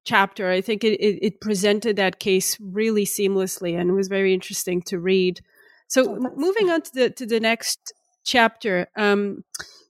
chapter. 0.03 0.49
I 0.49 0.61
think 0.61 0.83
it, 0.83 0.99
it, 0.99 1.19
it 1.21 1.41
presented 1.41 1.95
that 1.95 2.19
case 2.19 2.57
really 2.59 3.05
seamlessly, 3.05 3.79
and 3.79 3.89
it 3.89 3.93
was 3.93 4.07
very 4.07 4.33
interesting 4.33 4.81
to 4.83 4.99
read. 4.99 5.41
So 5.87 6.09
oh, 6.09 6.31
moving 6.35 6.69
on 6.69 6.81
to 6.81 6.91
the 6.93 7.09
to 7.11 7.25
the 7.25 7.39
next 7.39 7.93
chapter, 8.23 8.87
um, 8.95 9.43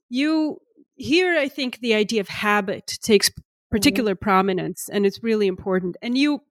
you 0.08 0.60
here 0.96 1.36
I 1.38 1.48
think 1.48 1.80
the 1.80 1.94
idea 1.94 2.20
of 2.20 2.28
habit 2.28 2.98
takes 3.02 3.28
mm-hmm. 3.30 3.42
particular 3.70 4.14
mm-hmm. 4.14 4.24
prominence, 4.24 4.88
and 4.90 5.06
it's 5.06 5.22
really 5.22 5.46
important. 5.46 5.96
And 6.02 6.16
you, 6.16 6.42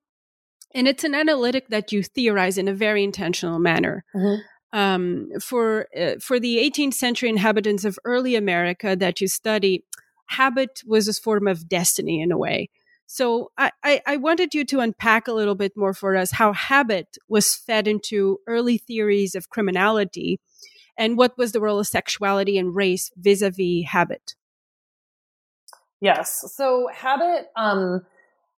and 0.74 0.88
it's 0.88 1.04
an 1.04 1.16
analytic 1.16 1.70
that 1.70 1.92
you 1.92 2.04
theorize 2.04 2.58
in 2.58 2.68
a 2.68 2.74
very 2.74 3.04
intentional 3.04 3.60
manner. 3.60 4.04
Mm-hmm. 4.16 4.42
Um, 4.76 5.30
for 5.40 5.88
uh, 5.98 6.16
for 6.20 6.38
the 6.38 6.58
18th 6.58 6.96
century 6.96 7.30
inhabitants 7.30 7.86
of 7.86 7.98
early 8.04 8.36
America 8.36 8.94
that 8.98 9.22
you 9.22 9.30
study, 9.30 9.86
habit 10.26 10.82
was 10.86 11.08
a 11.08 11.14
form 11.14 11.48
of 11.48 11.70
destiny 11.70 12.22
in 12.22 12.30
a 12.30 12.38
way. 12.38 12.70
So 13.08 13.52
I, 13.58 13.72
I, 13.84 14.02
I, 14.06 14.18
wanted 14.18 14.54
you 14.54 14.66
to 14.66 14.80
unpack 14.80 15.28
a 15.28 15.34
little 15.34 15.56
bit 15.56 15.74
more 15.78 15.94
for 15.94 16.16
us 16.16 16.32
how 16.32 16.54
habit 16.54 17.18
was 17.30 17.56
fed 17.56 17.88
into 17.88 18.40
early 18.48 18.78
theories 18.78 19.36
of 19.36 19.50
criminality 19.50 20.40
and 20.98 21.18
what 21.18 21.38
was 21.38 21.52
the 21.52 21.62
role 21.62 21.80
of 21.80 21.88
sexuality 21.88 22.58
and 22.58 22.76
race 22.76 23.12
vis-a-vis 23.16 23.86
habit. 23.88 24.36
Yes. 26.02 26.52
So 26.54 26.90
habit, 26.94 27.48
um, 27.56 28.02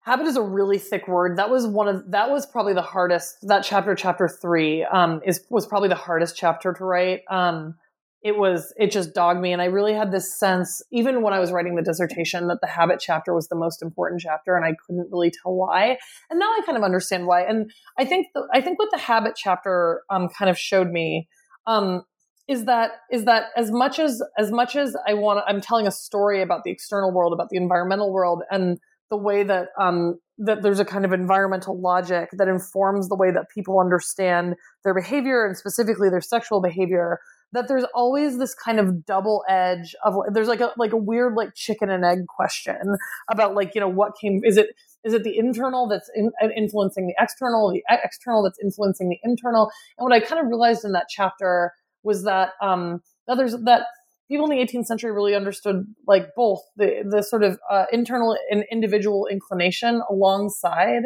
habit 0.07 0.27
is 0.27 0.37
a 0.37 0.43
really 0.43 0.79
thick 0.79 1.09
word. 1.09 1.37
That 1.37 1.51
was 1.51 1.67
one 1.67 1.89
of, 1.89 2.11
that 2.13 2.31
was 2.31 2.47
probably 2.47 2.75
the 2.75 2.83
hardest, 2.83 3.39
that 3.43 3.65
chapter, 3.65 3.95
chapter 3.95 4.29
three, 4.29 4.85
um, 4.85 5.21
is, 5.27 5.45
was 5.51 5.67
probably 5.67 5.89
the 5.89 5.97
hardest 5.97 6.37
chapter 6.37 6.73
to 6.73 6.85
write. 6.85 7.23
Um, 7.29 7.75
it 8.23 8.37
was 8.37 8.73
it 8.77 8.91
just 8.91 9.15
dogged 9.15 9.41
me 9.41 9.53
and 9.53 9.63
i 9.63 9.67
really 9.67 9.93
had 9.93 10.11
this 10.11 10.35
sense 10.37 10.83
even 10.91 11.23
when 11.23 11.35
i 11.35 11.39
was 11.39 11.53
writing 11.53 11.77
the 11.77 11.83
dissertation 11.83 12.49
that 12.49 12.59
the 12.61 12.67
habit 12.67 12.99
chapter 12.99 13.35
was 13.35 13.47
the 13.49 13.55
most 13.55 13.83
important 13.83 14.21
chapter 14.21 14.57
and 14.57 14.65
i 14.65 14.73
couldn't 14.85 15.07
really 15.13 15.31
tell 15.31 15.55
why 15.55 15.97
and 16.31 16.41
now 16.41 16.47
i 16.47 16.61
kind 16.65 16.79
of 16.79 16.83
understand 16.83 17.27
why 17.27 17.43
and 17.43 17.71
i 17.99 18.05
think 18.05 18.27
the, 18.35 18.49
i 18.53 18.61
think 18.61 18.79
what 18.79 18.91
the 18.91 18.99
habit 18.99 19.35
chapter 19.37 20.03
um, 20.11 20.29
kind 20.29 20.51
of 20.51 20.59
showed 20.59 20.91
me 20.91 21.29
um, 21.67 22.03
is 22.49 22.65
that 22.65 22.93
is 23.13 23.27
that 23.27 23.51
as 23.57 23.71
much 23.71 23.99
as 23.99 24.23
as 24.39 24.51
much 24.51 24.75
as 24.75 24.97
i 25.07 25.15
want 25.15 25.45
i'm 25.47 25.61
telling 25.61 25.87
a 25.87 25.93
story 25.93 26.43
about 26.43 26.65
the 26.65 26.71
external 26.71 27.13
world 27.13 27.33
about 27.33 27.51
the 27.51 27.57
environmental 27.57 28.13
world 28.13 28.43
and 28.51 28.81
the 29.11 29.17
way 29.17 29.43
that 29.43 29.69
um, 29.79 30.19
that 30.39 30.63
there's 30.63 30.81
a 30.81 30.85
kind 30.85 31.05
of 31.05 31.13
environmental 31.13 31.81
logic 31.81 32.31
that 32.33 32.49
informs 32.49 33.09
the 33.09 33.17
way 33.17 33.31
that 33.31 33.49
people 33.55 33.81
understand 33.81 34.55
their 34.85 34.95
behavior 34.95 35.47
and 35.47 35.57
specifically 35.57 36.11
their 36.11 36.21
sexual 36.21 36.61
behavior 36.61 37.21
that 37.53 37.69
there's 37.69 37.85
always 37.95 38.39
this 38.39 38.55
kind 38.55 38.79
of 38.79 39.07
double 39.07 39.45
edge 39.49 39.95
of 40.05 40.17
there's 40.33 40.49
like 40.49 40.61
a 40.61 40.73
like 40.77 40.93
a 40.93 40.97
weird 40.97 41.35
like 41.35 41.55
chicken 41.55 41.89
and 41.91 42.05
egg 42.05 42.27
question 42.27 42.97
about 43.31 43.55
like 43.55 43.75
you 43.75 43.81
know 43.81 43.89
what 43.89 44.13
came 44.21 44.41
is 44.45 44.57
it 44.57 44.69
is 45.05 45.15
it 45.15 45.23
the 45.23 45.39
internal 45.39 45.89
that's 45.89 46.11
in, 46.15 46.31
uh, 46.43 46.49
influencing 46.57 47.07
the 47.07 47.15
external 47.19 47.71
the 47.73 47.83
external 47.89 48.43
that's 48.43 48.59
influencing 48.59 49.09
the 49.09 49.19
internal? 49.23 49.71
And 49.99 50.05
what 50.05 50.13
i 50.13 50.21
kind 50.21 50.41
of 50.41 50.49
realized 50.49 50.85
in 50.85 50.93
that 50.93 51.07
chapter 51.09 51.73
was 52.03 52.25
that 52.25 52.51
um 52.61 53.01
that 53.27 53.37
there's 53.37 53.57
that 53.65 53.87
people 54.29 54.51
in 54.51 54.57
the 54.57 54.65
18th 54.65 54.87
century 54.87 55.13
really 55.13 55.35
understood 55.35 55.87
like 56.07 56.35
both 56.35 56.61
the 56.77 57.05
the 57.09 57.23
sort 57.23 57.43
of 57.43 57.59
uh, 57.71 57.85
internal 57.93 58.37
and 58.51 58.65
individual 58.71 59.27
inclination 59.27 60.03
alongside 60.11 61.05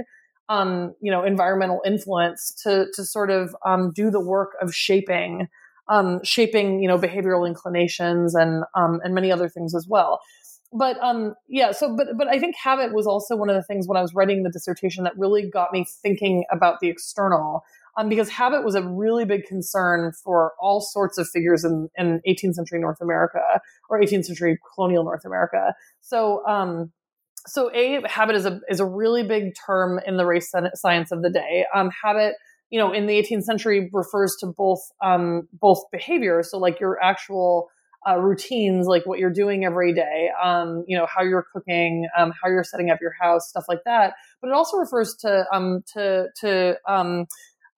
um, 0.49 0.95
you 1.01 1.11
know 1.11 1.25
environmental 1.25 1.81
influence 1.85 2.53
to 2.63 2.87
to 2.95 3.05
sort 3.05 3.31
of 3.31 3.55
um, 3.65 3.93
do 3.95 4.11
the 4.11 4.21
work 4.21 4.53
of 4.61 4.75
shaping 4.75 5.49
um, 5.91 6.21
shaping 6.25 6.81
you 6.81 6.89
know 6.89 6.99
behavioral 6.99 7.47
inclinations 7.47 8.35
and 8.35 8.65
um, 8.75 9.01
and 9.05 9.15
many 9.15 9.31
other 9.31 9.49
things 9.49 9.75
as 9.75 9.87
well. 9.89 10.21
but 10.73 10.97
um, 11.03 11.35
yeah. 11.49 11.73
So, 11.73 11.95
but 11.97 12.07
but 12.17 12.29
I 12.29 12.39
think 12.39 12.55
habit 12.57 12.95
was 12.95 13.07
also 13.07 13.37
one 13.37 13.51
of 13.51 13.57
the 13.57 13.63
things 13.63 13.87
when 13.89 13.97
I 13.99 14.03
was 14.03 14.15
writing 14.15 14.45
the 14.45 14.51
dissertation 14.51 15.05
that 15.05 15.19
really 15.19 15.51
got 15.51 15.73
me 15.73 15.85
thinking 16.03 16.45
about 16.51 16.81
the 16.81 16.89
external. 16.89 17.65
Um, 17.97 18.09
because 18.09 18.29
habit 18.29 18.65
was 18.65 18.75
a 18.75 18.83
really 18.83 19.25
big 19.25 19.45
concern 19.45 20.13
for 20.25 20.53
all 20.61 20.81
sorts 20.81 21.19
of 21.19 21.29
figures 21.29 21.65
in, 21.65 21.89
in 21.97 22.21
18th 22.29 22.55
century 22.55 22.79
North 22.81 23.01
America 23.01 23.61
or 23.89 24.01
18th 24.01 24.27
century 24.27 24.59
colonial 24.75 25.05
North 25.05 25.25
America. 25.25 25.75
So, 26.01 26.47
um, 26.47 26.93
so 27.47 27.71
a 27.75 28.01
habit 28.07 28.37
is 28.37 28.47
a 28.47 28.61
is 28.69 28.81
a 28.81 28.85
really 28.85 29.23
big 29.23 29.53
term 29.67 29.99
in 30.07 30.17
the 30.17 30.27
race 30.27 30.53
science 30.75 31.11
of 31.11 31.23
the 31.23 31.31
day. 31.31 31.65
Um, 31.75 31.91
habit, 32.03 32.35
you 32.69 32.79
know, 32.79 32.93
in 32.93 33.07
the 33.07 33.15
18th 33.15 33.45
century 33.45 33.91
refers 33.93 34.37
to 34.41 34.47
both 34.47 34.81
um, 35.03 35.49
both 35.53 35.79
behavior, 35.91 36.43
so 36.43 36.59
like 36.59 36.81
your 36.81 37.03
actual 37.03 37.71
uh, 38.09 38.17
routines, 38.17 38.87
like 38.87 39.05
what 39.05 39.19
you're 39.19 39.33
doing 39.33 39.65
every 39.65 39.93
day, 39.93 40.31
um, 40.43 40.85
you 40.87 40.97
know, 40.97 41.07
how 41.07 41.23
you're 41.23 41.47
cooking, 41.53 42.09
um, 42.17 42.33
how 42.43 42.49
you're 42.49 42.65
setting 42.65 42.91
up 42.91 42.99
your 43.01 43.15
house, 43.21 43.49
stuff 43.49 43.65
like 43.69 43.81
that. 43.85 44.15
But 44.41 44.49
it 44.49 44.55
also 44.55 44.79
refers 44.79 45.15
to 45.21 45.45
um, 45.53 45.83
to 45.95 46.27
to 46.41 46.77
um, 46.89 47.27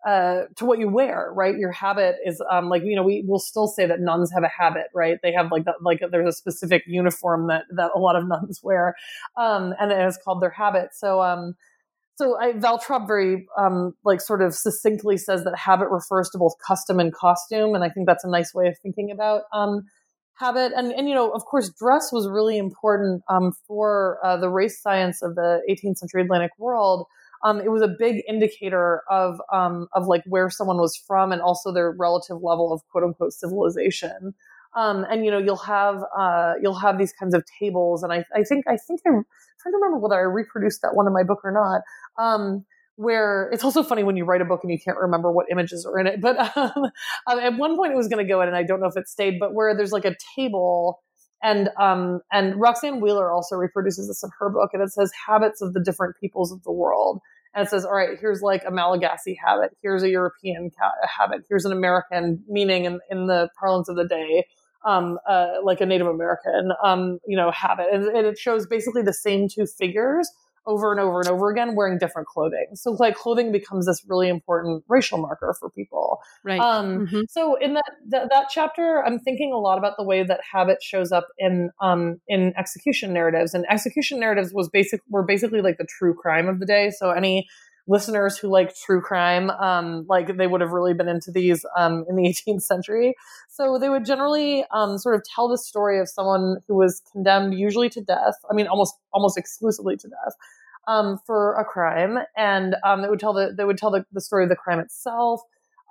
uh, 0.06 0.42
to 0.56 0.64
what 0.64 0.78
you 0.78 0.88
wear, 0.88 1.32
right? 1.34 1.56
Your 1.56 1.70
habit 1.70 2.16
is 2.24 2.42
um, 2.50 2.68
like 2.68 2.82
you 2.84 2.96
know 2.96 3.02
we 3.02 3.24
will 3.26 3.38
still 3.38 3.66
say 3.66 3.86
that 3.86 4.00
nuns 4.00 4.32
have 4.32 4.42
a 4.42 4.48
habit, 4.48 4.86
right? 4.94 5.18
They 5.22 5.32
have 5.32 5.52
like 5.52 5.64
that, 5.64 5.76
like 5.82 6.00
there's 6.10 6.28
a 6.28 6.36
specific 6.36 6.82
uniform 6.86 7.48
that 7.48 7.64
that 7.76 7.90
a 7.94 7.98
lot 7.98 8.16
of 8.16 8.26
nuns 8.28 8.60
wear, 8.62 8.96
um, 9.36 9.74
and 9.80 9.92
it's 9.92 10.18
called 10.18 10.42
their 10.42 10.50
habit. 10.50 10.90
So 10.92 11.22
um, 11.22 11.54
so 12.16 12.38
I, 12.38 12.52
Waltrop 12.52 13.06
very 13.06 13.46
um, 13.56 13.94
like 14.04 14.20
sort 14.20 14.42
of 14.42 14.54
succinctly 14.54 15.16
says 15.16 15.44
that 15.44 15.56
habit 15.56 15.88
refers 15.88 16.28
to 16.30 16.38
both 16.38 16.54
custom 16.66 17.00
and 17.00 17.12
costume, 17.12 17.74
and 17.74 17.84
I 17.84 17.88
think 17.88 18.06
that's 18.06 18.24
a 18.24 18.30
nice 18.30 18.52
way 18.54 18.66
of 18.68 18.76
thinking 18.82 19.10
about 19.10 19.42
um, 19.52 19.84
habit 20.34 20.72
and 20.76 20.92
and 20.92 21.08
you 21.08 21.14
know 21.14 21.30
of 21.30 21.44
course 21.44 21.70
dress 21.70 22.10
was 22.10 22.28
really 22.28 22.58
important 22.58 23.22
um, 23.28 23.52
for 23.66 24.18
uh, 24.24 24.36
the 24.36 24.48
race 24.48 24.80
science 24.80 25.22
of 25.22 25.36
the 25.36 25.60
18th 25.70 25.98
century 25.98 26.22
Atlantic 26.22 26.52
world. 26.58 27.06
Um, 27.44 27.60
it 27.60 27.70
was 27.70 27.82
a 27.82 27.88
big 27.88 28.22
indicator 28.28 29.02
of 29.10 29.40
um, 29.52 29.88
of 29.94 30.06
like 30.06 30.22
where 30.26 30.50
someone 30.50 30.78
was 30.78 30.96
from 31.06 31.32
and 31.32 31.42
also 31.42 31.72
their 31.72 31.90
relative 31.90 32.42
level 32.42 32.72
of 32.72 32.82
quote 32.90 33.04
unquote 33.04 33.32
civilization. 33.32 34.34
Um, 34.74 35.04
and 35.10 35.24
you 35.24 35.30
know 35.30 35.38
you'll 35.38 35.56
have 35.56 36.02
uh, 36.16 36.54
you'll 36.62 36.78
have 36.78 36.98
these 36.98 37.12
kinds 37.12 37.34
of 37.34 37.44
tables, 37.58 38.02
and 38.02 38.12
I, 38.12 38.24
I 38.34 38.42
think 38.42 38.66
I 38.66 38.76
think 38.76 39.00
I'm 39.06 39.24
trying 39.60 39.72
to 39.72 39.76
remember 39.76 39.98
whether 39.98 40.16
I 40.16 40.22
reproduced 40.24 40.82
that 40.82 40.94
one 40.94 41.06
in 41.06 41.12
my 41.12 41.24
book 41.24 41.40
or 41.44 41.52
not 41.52 41.82
um, 42.18 42.64
where 42.96 43.50
it's 43.52 43.64
also 43.64 43.82
funny 43.82 44.04
when 44.04 44.16
you 44.16 44.24
write 44.24 44.40
a 44.40 44.44
book 44.44 44.60
and 44.62 44.70
you 44.70 44.78
can't 44.78 44.98
remember 44.98 45.32
what 45.32 45.46
images 45.50 45.86
are 45.86 45.98
in 45.98 46.06
it. 46.06 46.20
But 46.20 46.38
um, 46.56 46.72
um, 47.26 47.38
at 47.38 47.56
one 47.58 47.76
point 47.76 47.92
it 47.92 47.96
was 47.96 48.08
going 48.08 48.24
to 48.24 48.30
go 48.30 48.40
in, 48.42 48.48
and 48.48 48.56
I 48.56 48.62
don't 48.62 48.80
know 48.80 48.88
if 48.88 48.96
it 48.96 49.08
stayed, 49.08 49.38
but 49.38 49.54
where 49.54 49.76
there's 49.76 49.92
like 49.92 50.04
a 50.04 50.16
table. 50.36 51.02
And 51.42 51.70
um, 51.78 52.20
and 52.30 52.54
Roxann 52.54 53.00
Wheeler 53.00 53.32
also 53.32 53.56
reproduces 53.56 54.06
this 54.06 54.22
in 54.22 54.30
her 54.38 54.48
book, 54.48 54.70
and 54.72 54.82
it 54.82 54.92
says 54.92 55.10
habits 55.26 55.60
of 55.60 55.74
the 55.74 55.80
different 55.80 56.14
peoples 56.20 56.52
of 56.52 56.62
the 56.62 56.72
world. 56.72 57.20
And 57.54 57.66
it 57.66 57.70
says, 57.70 57.84
all 57.84 57.94
right, 57.94 58.18
here's 58.18 58.40
like 58.40 58.62
a 58.66 58.70
Malagasy 58.70 59.38
habit, 59.44 59.76
here's 59.82 60.02
a 60.02 60.08
European 60.08 60.70
ca- 60.70 61.06
habit, 61.18 61.42
here's 61.48 61.64
an 61.64 61.72
American 61.72 62.42
meaning 62.48 62.86
in, 62.86 63.00
in 63.10 63.26
the 63.26 63.50
parlance 63.58 63.88
of 63.88 63.96
the 63.96 64.06
day, 64.06 64.46
um, 64.84 65.18
uh, 65.28 65.54
like 65.62 65.80
a 65.80 65.86
Native 65.86 66.06
American, 66.06 66.72
um, 66.82 67.18
you 67.26 67.36
know, 67.36 67.50
habit, 67.50 67.86
and, 67.92 68.04
and 68.04 68.26
it 68.26 68.38
shows 68.38 68.66
basically 68.66 69.02
the 69.02 69.12
same 69.12 69.48
two 69.48 69.66
figures, 69.66 70.30
over 70.66 70.92
and 70.92 71.00
over 71.00 71.20
and 71.20 71.28
over 71.28 71.50
again 71.50 71.74
wearing 71.74 71.98
different 71.98 72.28
clothing. 72.28 72.66
So 72.74 72.92
like 72.92 73.16
clothing 73.16 73.52
becomes 73.52 73.86
this 73.86 74.04
really 74.08 74.28
important 74.28 74.84
racial 74.88 75.18
marker 75.18 75.54
for 75.58 75.70
people. 75.70 76.20
Right. 76.44 76.60
Um, 76.60 77.06
mm-hmm. 77.06 77.20
So 77.28 77.56
in 77.56 77.74
that, 77.74 77.90
that, 78.08 78.28
that 78.30 78.46
chapter, 78.50 79.02
I'm 79.04 79.18
thinking 79.18 79.52
a 79.52 79.58
lot 79.58 79.78
about 79.78 79.94
the 79.96 80.04
way 80.04 80.22
that 80.22 80.40
habit 80.52 80.82
shows 80.82 81.12
up 81.12 81.28
in 81.38 81.70
um, 81.80 82.20
in 82.28 82.52
execution 82.56 83.12
narratives. 83.12 83.54
And 83.54 83.64
execution 83.70 84.20
narratives 84.20 84.52
was 84.52 84.68
basic 84.68 85.00
were 85.08 85.24
basically 85.24 85.60
like 85.60 85.78
the 85.78 85.86
true 85.98 86.14
crime 86.14 86.48
of 86.48 86.60
the 86.60 86.66
day. 86.66 86.90
So 86.90 87.10
any 87.10 87.48
listeners 87.86 88.38
who 88.38 88.48
like 88.48 88.74
true 88.74 89.00
crime, 89.00 89.50
um, 89.50 90.06
like 90.08 90.36
they 90.36 90.46
would 90.46 90.60
have 90.60 90.70
really 90.70 90.94
been 90.94 91.08
into 91.08 91.30
these 91.30 91.64
um, 91.76 92.04
in 92.08 92.16
the 92.16 92.22
18th 92.48 92.62
century. 92.62 93.14
So 93.48 93.78
they 93.78 93.88
would 93.88 94.04
generally 94.04 94.64
um, 94.70 94.98
sort 94.98 95.14
of 95.14 95.22
tell 95.24 95.48
the 95.48 95.58
story 95.58 95.98
of 95.98 96.08
someone 96.08 96.58
who 96.68 96.74
was 96.74 97.02
condemned, 97.12 97.54
usually 97.54 97.88
to 97.90 98.00
death. 98.00 98.34
I 98.50 98.54
mean, 98.54 98.66
almost 98.66 98.94
almost 99.12 99.36
exclusively 99.36 99.96
to 99.96 100.08
death. 100.08 100.34
Um, 100.88 101.20
for 101.24 101.54
a 101.54 101.64
crime, 101.64 102.18
and 102.36 102.74
um, 102.84 103.02
they 103.02 103.08
would 103.08 103.20
tell 103.20 103.32
the 103.32 103.54
they 103.56 103.64
would 103.64 103.78
tell 103.78 103.92
the, 103.92 104.04
the 104.10 104.20
story 104.20 104.42
of 104.42 104.48
the 104.48 104.56
crime 104.56 104.80
itself, 104.80 105.40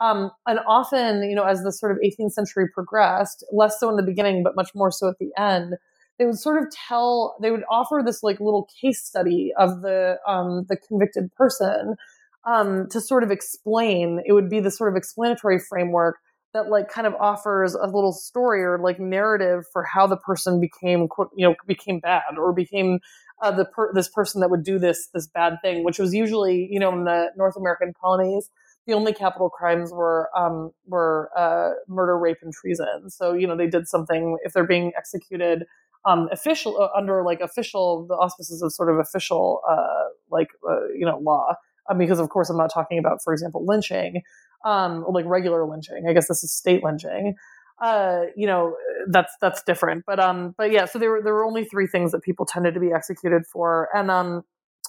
um, 0.02 0.32
and 0.48 0.60
often, 0.68 1.30
you 1.30 1.36
know, 1.36 1.44
as 1.44 1.62
the 1.62 1.72
sort 1.72 1.92
of 1.92 2.00
18th 2.00 2.32
century 2.32 2.68
progressed, 2.68 3.46
less 3.52 3.80
so 3.80 3.88
in 3.88 3.98
the 3.98 4.04
beginning, 4.04 4.42
but 4.42 4.56
much 4.56 4.74
more 4.74 4.90
so 4.90 5.08
at 5.08 5.20
the 5.20 5.30
end, 5.38 5.76
they 6.22 6.28
would 6.28 6.38
sort 6.38 6.62
of 6.62 6.70
tell 6.88 7.36
they 7.42 7.50
would 7.50 7.64
offer 7.68 8.04
this 8.06 8.22
like 8.22 8.40
little 8.40 8.70
case 8.80 9.04
study 9.04 9.52
of 9.58 9.82
the 9.82 10.18
um, 10.28 10.68
the 10.70 10.78
convicted 10.78 11.34
person 11.34 11.96
um, 12.46 12.88
to 12.92 13.02
sort 13.02 13.24
of 13.24 13.32
explain 13.32 14.22
it 14.24 14.34
would 14.34 14.48
be 14.48 14.60
the 14.60 14.70
sort 14.70 14.94
of 14.94 14.96
explanatory 14.96 15.58
framework 15.58 16.18
that 16.54 16.70
like 16.70 16.90
kind 16.90 17.08
of 17.08 17.16
offers 17.16 17.74
a 17.74 17.88
little 17.88 18.14
story 18.14 18.62
or 18.62 18.78
like 18.78 19.00
narrative 19.00 19.64
for 19.74 19.84
how 19.84 20.06
the 20.06 20.18
person 20.18 20.60
became 20.62 21.08
you 21.36 21.48
know 21.48 21.56
became 21.66 22.00
bad 22.00 22.38
or 22.38 22.54
became 22.54 23.00
uh, 23.42 23.50
the 23.50 23.66
per- 23.66 23.92
this 23.96 24.08
person 24.08 24.42
that 24.42 24.52
would 24.52 24.64
do 24.64 24.78
this 24.78 25.08
this 25.16 25.26
bad 25.26 25.56
thing 25.64 25.84
which 25.84 25.98
was 25.98 26.14
usually 26.14 26.68
you 26.70 26.80
know 26.80 26.94
in 26.94 27.04
the 27.04 27.32
North 27.36 27.56
American 27.58 27.94
colonies 28.00 28.52
the 28.86 28.94
only 28.94 29.14
capital 29.14 29.50
crimes 29.50 29.92
were 29.92 30.30
um, 30.36 30.72
were 30.86 31.30
uh, 31.36 31.72
murder, 31.88 32.18
rape, 32.18 32.38
and 32.42 32.52
treason. 32.52 33.10
So 33.10 33.34
you 33.34 33.48
know 33.48 33.56
they 33.56 33.68
did 33.68 33.88
something 33.88 34.38
if 34.44 34.54
they're 34.54 34.68
being 34.68 34.92
executed 34.98 35.66
um, 36.06 36.30
official 36.32 36.80
uh, 36.82 36.90
under 36.98 37.24
like 37.24 37.40
official 37.42 38.06
the 38.08 38.16
auspices 38.16 38.62
of 38.62 38.74
sort 38.74 38.90
of 38.90 38.98
official 38.98 39.62
uh, 39.70 40.10
like 40.30 40.50
uh, 40.70 40.88
you 40.98 41.06
know 41.06 41.18
law. 41.20 41.54
Um, 41.90 41.98
because 41.98 42.20
of 42.20 42.30
course 42.30 42.50
I'm 42.50 42.58
not 42.58 42.72
talking 42.72 43.00
about 43.00 43.20
for 43.24 43.34
example 43.34 43.66
lynching 43.66 44.22
um, 44.66 45.06
like 45.10 45.26
regular 45.26 45.66
lynching. 45.66 46.06
I 46.08 46.14
guess 46.14 46.28
this 46.28 46.44
is 46.44 46.54
state 46.54 46.84
lynching. 46.84 47.36
Uh, 47.82 48.26
you 48.36 48.46
know 48.46 48.76
that's 49.10 49.34
that's 49.42 49.64
different. 49.64 50.04
But 50.06 50.20
um 50.20 50.54
but 50.58 50.72
yeah 50.72 50.86
so 50.86 51.00
there 51.00 51.10
were 51.10 51.22
there 51.24 51.34
were 51.34 51.46
only 51.46 51.66
three 51.66 51.88
things 51.88 52.12
that 52.12 52.22
people 52.22 52.46
tended 52.46 52.74
to 52.76 52.80
be 52.80 52.92
executed 52.92 53.44
for. 53.52 53.90
And 53.94 54.12
um 54.12 54.44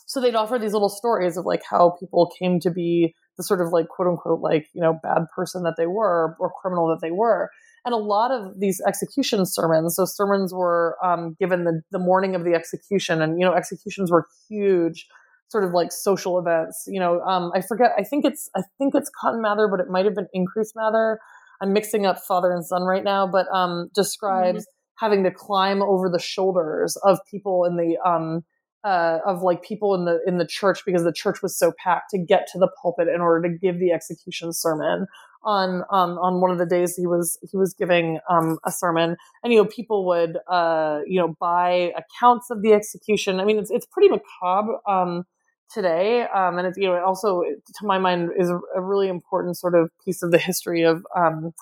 so 0.06 0.20
they'd 0.20 0.34
offer 0.34 0.58
these 0.58 0.74
little 0.74 0.90
stories 0.90 1.36
of 1.36 1.46
like 1.46 1.62
how 1.68 1.96
people 1.98 2.30
came 2.38 2.60
to 2.60 2.70
be 2.70 3.14
the 3.38 3.42
sort 3.42 3.62
of 3.62 3.72
like 3.72 3.88
quote 3.88 4.08
unquote 4.08 4.40
like 4.40 4.66
you 4.74 4.82
know 4.82 4.98
bad 5.02 5.24
person 5.34 5.62
that 5.62 5.74
they 5.78 5.86
were 5.86 6.36
or 6.38 6.52
criminal 6.60 6.88
that 6.88 7.00
they 7.00 7.10
were 7.10 7.50
and 7.84 7.94
a 7.94 7.98
lot 7.98 8.30
of 8.30 8.60
these 8.60 8.80
execution 8.86 9.44
sermons, 9.44 9.96
so 9.96 10.04
sermons 10.04 10.52
were 10.54 10.96
um, 11.04 11.36
given 11.38 11.64
the, 11.64 11.82
the 11.90 11.98
morning 11.98 12.34
of 12.34 12.44
the 12.44 12.54
execution, 12.54 13.20
and 13.20 13.38
you 13.38 13.44
know, 13.44 13.54
executions 13.54 14.10
were 14.10 14.26
huge, 14.48 15.06
sort 15.48 15.64
of 15.64 15.72
like 15.72 15.90
social 15.90 16.38
events. 16.38 16.84
You 16.86 17.00
know, 17.00 17.20
um, 17.22 17.50
I 17.54 17.60
forget. 17.60 17.92
I 17.98 18.04
think 18.04 18.24
it's 18.24 18.48
I 18.56 18.62
think 18.78 18.94
it's 18.94 19.10
Cotton 19.20 19.42
Mather, 19.42 19.68
but 19.68 19.80
it 19.80 19.88
might 19.88 20.04
have 20.04 20.14
been 20.14 20.28
Increase 20.32 20.72
Mather. 20.76 21.18
I'm 21.60 21.72
mixing 21.72 22.06
up 22.06 22.18
father 22.18 22.52
and 22.52 22.64
son 22.64 22.82
right 22.82 23.04
now, 23.04 23.26
but 23.26 23.46
um, 23.52 23.88
describes 23.94 24.62
mm-hmm. 24.62 25.04
having 25.04 25.24
to 25.24 25.30
climb 25.30 25.82
over 25.82 26.08
the 26.08 26.18
shoulders 26.18 26.96
of 27.04 27.18
people 27.30 27.64
in 27.64 27.76
the 27.76 27.98
um, 28.08 28.42
uh, 28.84 29.18
of 29.26 29.42
like 29.42 29.62
people 29.62 29.94
in 29.94 30.04
the 30.04 30.20
in 30.26 30.38
the 30.38 30.46
church 30.46 30.82
because 30.84 31.04
the 31.04 31.12
church 31.12 31.42
was 31.42 31.56
so 31.56 31.72
packed 31.82 32.10
to 32.10 32.18
get 32.18 32.46
to 32.52 32.58
the 32.58 32.68
pulpit 32.80 33.08
in 33.08 33.20
order 33.20 33.48
to 33.48 33.56
give 33.56 33.78
the 33.78 33.92
execution 33.92 34.52
sermon 34.52 35.06
on 35.44 35.82
um, 35.90 36.18
on 36.18 36.40
one 36.40 36.50
of 36.50 36.58
the 36.58 36.66
days 36.66 36.96
he 36.96 37.06
was 37.06 37.38
he 37.50 37.56
was 37.56 37.74
giving 37.74 38.18
um, 38.28 38.58
a 38.64 38.72
sermon, 38.72 39.16
and 39.42 39.52
you 39.52 39.58
know 39.58 39.68
people 39.68 40.06
would 40.06 40.38
uh, 40.48 41.00
you 41.06 41.18
know 41.18 41.36
buy 41.40 41.92
accounts 41.96 42.50
of 42.50 42.62
the 42.62 42.72
execution. 42.72 43.40
I 43.40 43.44
mean, 43.44 43.58
it's 43.58 43.70
it's 43.70 43.86
pretty 43.86 44.08
macabre 44.08 44.78
um, 44.86 45.24
today, 45.72 46.22
um, 46.22 46.58
and 46.58 46.66
it's 46.66 46.78
you 46.78 46.86
know 46.86 47.04
also 47.04 47.42
to 47.42 47.86
my 47.86 47.98
mind 47.98 48.30
is 48.38 48.50
a 48.50 48.80
really 48.80 49.08
important 49.08 49.56
sort 49.56 49.74
of 49.74 49.90
piece 50.04 50.22
of 50.22 50.30
the 50.30 50.38
history 50.38 50.82
of 50.82 51.04
um, 51.16 51.52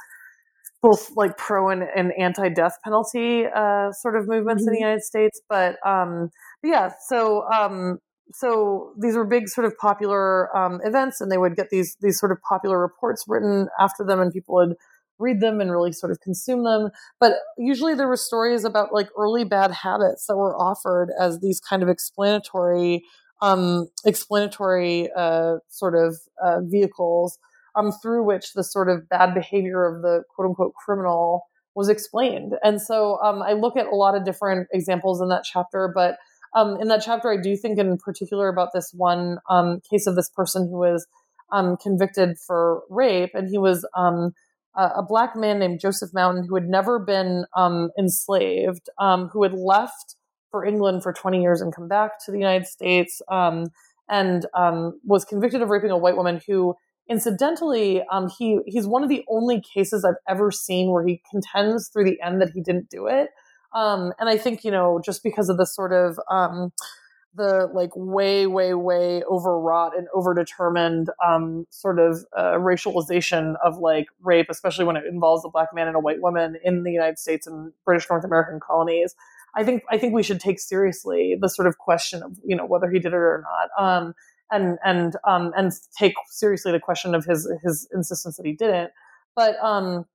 both 0.82 1.10
like 1.16 1.36
pro 1.36 1.68
and, 1.68 1.82
and 1.94 2.12
anti 2.18 2.48
death 2.48 2.78
penalty 2.82 3.44
uh, 3.46 3.92
sort 3.92 4.16
of 4.16 4.26
movements 4.26 4.62
mm-hmm. 4.62 4.68
in 4.68 4.74
the 4.74 4.78
mm-hmm. 4.78 4.84
United 4.84 5.02
States, 5.02 5.40
but, 5.48 5.76
um, 5.86 6.30
but 6.62 6.68
yeah, 6.68 6.92
so 7.08 7.50
so 8.32 8.92
these 8.98 9.16
were 9.16 9.24
big 9.24 9.48
sort 9.48 9.66
of 9.66 9.76
popular 9.78 10.54
um, 10.56 10.80
events 10.84 11.20
and 11.20 11.30
they 11.30 11.38
would 11.38 11.56
get 11.56 11.70
these 11.70 11.96
these 12.00 12.18
sort 12.18 12.32
of 12.32 12.38
popular 12.48 12.80
reports 12.80 13.24
written 13.28 13.68
after 13.78 14.04
them 14.04 14.20
and 14.20 14.32
people 14.32 14.54
would 14.54 14.76
read 15.20 15.40
them 15.40 15.60
and 15.60 15.70
really 15.70 15.92
sort 15.92 16.10
of 16.10 16.20
consume 16.20 16.64
them. 16.64 16.90
But 17.20 17.34
usually 17.58 17.94
there 17.94 18.08
were 18.08 18.16
stories 18.16 18.64
about 18.64 18.92
like 18.92 19.08
early 19.16 19.44
bad 19.44 19.70
habits 19.70 20.26
that 20.26 20.36
were 20.36 20.56
offered 20.56 21.10
as 21.18 21.40
these 21.40 21.60
kind 21.60 21.82
of 21.82 21.88
explanatory 21.88 23.04
um, 23.42 23.88
explanatory 24.04 25.08
uh, 25.16 25.56
sort 25.68 25.94
of 25.94 26.18
uh, 26.42 26.60
vehicles 26.62 27.38
um, 27.74 27.90
through 28.02 28.24
which 28.24 28.52
the 28.52 28.64
sort 28.64 28.90
of 28.90 29.08
bad 29.08 29.32
behavior 29.34 29.86
of 29.86 30.02
the 30.02 30.24
quote 30.34 30.48
unquote 30.48 30.74
criminal 30.74 31.44
was 31.74 31.88
explained. 31.88 32.54
And 32.62 32.82
so 32.82 33.18
um, 33.22 33.42
i 33.42 33.52
look 33.52 33.76
at 33.76 33.86
a 33.86 33.94
lot 33.94 34.14
of 34.14 34.24
different 34.24 34.68
examples 34.72 35.20
in 35.20 35.28
that 35.28 35.44
chapter 35.44 35.90
but 35.94 36.16
um, 36.54 36.80
in 36.80 36.88
that 36.88 37.02
chapter, 37.04 37.30
I 37.30 37.36
do 37.36 37.56
think 37.56 37.78
in 37.78 37.96
particular 37.96 38.48
about 38.48 38.70
this 38.74 38.92
one 38.92 39.38
um, 39.48 39.80
case 39.88 40.06
of 40.06 40.16
this 40.16 40.28
person 40.28 40.68
who 40.68 40.78
was 40.78 41.06
um, 41.52 41.76
convicted 41.76 42.38
for 42.38 42.82
rape, 42.90 43.30
and 43.34 43.48
he 43.48 43.58
was 43.58 43.86
um, 43.96 44.32
a, 44.76 44.84
a, 44.96 45.02
black 45.02 45.36
man 45.36 45.58
named 45.58 45.80
Joseph 45.80 46.10
Mountain 46.12 46.44
who 46.44 46.54
had 46.54 46.68
never 46.68 46.98
been 46.98 47.44
um, 47.56 47.90
enslaved, 47.98 48.88
um, 48.98 49.28
who 49.28 49.42
had 49.42 49.52
left 49.52 50.16
for 50.50 50.64
England 50.64 51.02
for 51.02 51.12
20 51.12 51.40
years 51.40 51.60
and 51.60 51.74
come 51.74 51.88
back 51.88 52.24
to 52.24 52.32
the 52.32 52.38
United 52.38 52.66
States. 52.66 53.20
And 54.12 54.46
was 55.04 55.24
convicted 55.24 55.62
of 55.62 55.68
raping 55.68 55.92
a 55.92 55.96
white 55.96 56.16
woman 56.16 56.40
who, 56.44 56.74
incidentally, 57.08 58.02
he 58.36 58.58
he's 58.66 58.86
one 58.86 59.04
of 59.04 59.08
the 59.08 59.24
only 59.28 59.60
cases 59.60 60.04
I've 60.04 60.14
ever 60.28 60.50
seen 60.50 60.90
where 60.90 61.06
he 61.06 61.22
contends 61.30 61.88
through 61.88 62.04
the 62.04 62.20
end 62.20 62.40
that 62.40 62.50
he 62.50 62.60
didn't 62.60 62.90
do 62.90 63.06
it. 63.06 63.30
Um, 63.72 64.12
and 64.18 64.28
I 64.28 64.36
think 64.36 64.64
you 64.64 64.70
know 64.70 65.00
just 65.04 65.22
because 65.22 65.48
of 65.48 65.56
the 65.56 65.66
sort 65.66 65.92
of 65.92 66.18
um, 66.30 66.72
the 67.34 67.68
like 67.72 67.90
way, 67.94 68.46
way, 68.46 68.74
way 68.74 69.22
overwrought 69.30 69.96
and 69.96 70.08
overdetermined 70.14 71.06
um, 71.24 71.66
sort 71.70 71.98
of 71.98 72.24
uh, 72.36 72.54
racialization 72.54 73.54
of 73.64 73.78
like 73.78 74.06
rape, 74.20 74.46
especially 74.50 74.84
when 74.84 74.96
it 74.96 75.04
involves 75.06 75.44
a 75.44 75.48
black 75.48 75.68
man 75.72 75.86
and 75.86 75.96
a 75.96 76.00
white 76.00 76.20
woman 76.20 76.56
in 76.64 76.82
the 76.82 76.90
United 76.90 77.18
States 77.18 77.46
and 77.46 77.72
British 77.84 78.08
North 78.10 78.24
American 78.24 78.58
colonies. 78.60 79.14
I 79.54 79.64
think 79.64 79.82
I 79.90 79.98
think 79.98 80.14
we 80.14 80.22
should 80.22 80.40
take 80.40 80.60
seriously 80.60 81.36
the 81.40 81.48
sort 81.48 81.66
of 81.68 81.78
question 81.78 82.22
of 82.22 82.36
you 82.44 82.56
know 82.56 82.66
whether 82.66 82.90
he 82.90 82.98
did 82.98 83.12
it 83.12 83.16
or 83.16 83.44
not, 83.44 83.84
um, 83.84 84.14
and 84.50 84.78
and 84.84 85.16
um, 85.24 85.52
and 85.56 85.72
take 85.96 86.14
seriously 86.28 86.72
the 86.72 86.80
question 86.80 87.14
of 87.14 87.24
his 87.24 87.50
his 87.62 87.88
insistence 87.92 88.36
that 88.36 88.46
he 88.46 88.52
didn't. 88.52 88.90
But 89.34 89.56
um, 89.62 90.06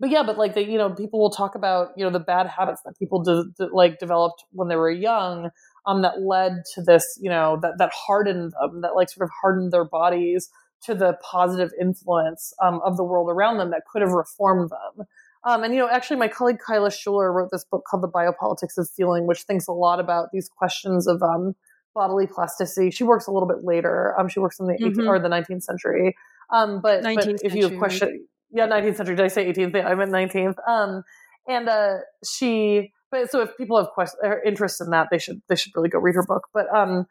but 0.00 0.10
yeah, 0.10 0.22
but 0.22 0.38
like 0.38 0.54
the 0.54 0.64
you 0.64 0.78
know 0.78 0.90
people 0.90 1.20
will 1.20 1.30
talk 1.30 1.54
about 1.54 1.88
you 1.96 2.04
know 2.04 2.10
the 2.10 2.20
bad 2.20 2.46
habits 2.46 2.82
that 2.84 2.98
people 2.98 3.22
de- 3.22 3.44
de- 3.58 3.74
like 3.74 3.98
developed 3.98 4.44
when 4.52 4.68
they 4.68 4.76
were 4.76 4.90
young 4.90 5.50
um, 5.86 6.02
that 6.02 6.22
led 6.22 6.62
to 6.74 6.82
this, 6.82 7.18
you 7.20 7.30
know, 7.30 7.58
that 7.62 7.78
that 7.78 7.90
hardened 7.92 8.52
them, 8.60 8.80
that 8.80 8.94
like 8.94 9.10
sort 9.10 9.24
of 9.24 9.30
hardened 9.40 9.72
their 9.72 9.84
bodies 9.84 10.50
to 10.82 10.94
the 10.94 11.16
positive 11.22 11.70
influence 11.80 12.52
um, 12.62 12.80
of 12.84 12.96
the 12.96 13.04
world 13.04 13.30
around 13.30 13.58
them 13.58 13.70
that 13.70 13.82
could 13.90 14.02
have 14.02 14.12
reformed 14.12 14.70
them. 14.70 15.06
Um, 15.44 15.62
and 15.62 15.74
you 15.74 15.80
know, 15.80 15.88
actually, 15.88 16.16
my 16.16 16.28
colleague 16.28 16.58
Kyla 16.66 16.88
Schuller 16.88 17.32
wrote 17.32 17.50
this 17.52 17.64
book 17.64 17.84
called 17.88 18.02
"The 18.02 18.08
Biopolitics 18.08 18.78
of 18.78 18.88
Feeling," 18.90 19.26
which 19.26 19.42
thinks 19.42 19.68
a 19.68 19.72
lot 19.72 20.00
about 20.00 20.30
these 20.32 20.48
questions 20.48 21.06
of 21.06 21.22
um, 21.22 21.54
bodily 21.94 22.26
plasticity. 22.26 22.90
She 22.90 23.04
works 23.04 23.26
a 23.26 23.30
little 23.30 23.48
bit 23.48 23.62
later. 23.62 24.18
Um, 24.18 24.28
she 24.28 24.40
works 24.40 24.58
in 24.58 24.66
the 24.66 24.74
mm-hmm. 24.74 25.00
18th 25.00 25.06
or 25.06 25.18
the 25.18 25.28
19th 25.28 25.62
century. 25.62 26.16
Um, 26.50 26.80
but, 26.82 27.02
but 27.02 27.26
if 27.42 27.54
you 27.54 27.68
have 27.68 27.78
question, 27.78 28.26
yeah, 28.54 28.66
19th 28.66 28.96
century. 28.96 29.16
Did 29.16 29.24
I 29.24 29.28
say 29.28 29.52
18th? 29.52 29.84
I 29.84 29.94
meant 29.94 30.12
19th. 30.12 30.56
Um, 30.66 31.02
and 31.46 31.68
uh, 31.68 31.96
she 32.24 32.92
but 33.14 33.30
so 33.30 33.40
if 33.42 33.56
people 33.56 33.78
have 33.78 33.90
questions 33.90 34.20
or 34.24 34.42
interest 34.42 34.80
in 34.80 34.90
that, 34.90 35.06
they 35.10 35.18
should 35.18 35.40
they 35.48 35.54
should 35.54 35.72
really 35.76 35.88
go 35.88 35.98
read 35.98 36.16
her 36.16 36.24
book. 36.26 36.48
But 36.52 36.66
um, 36.74 37.06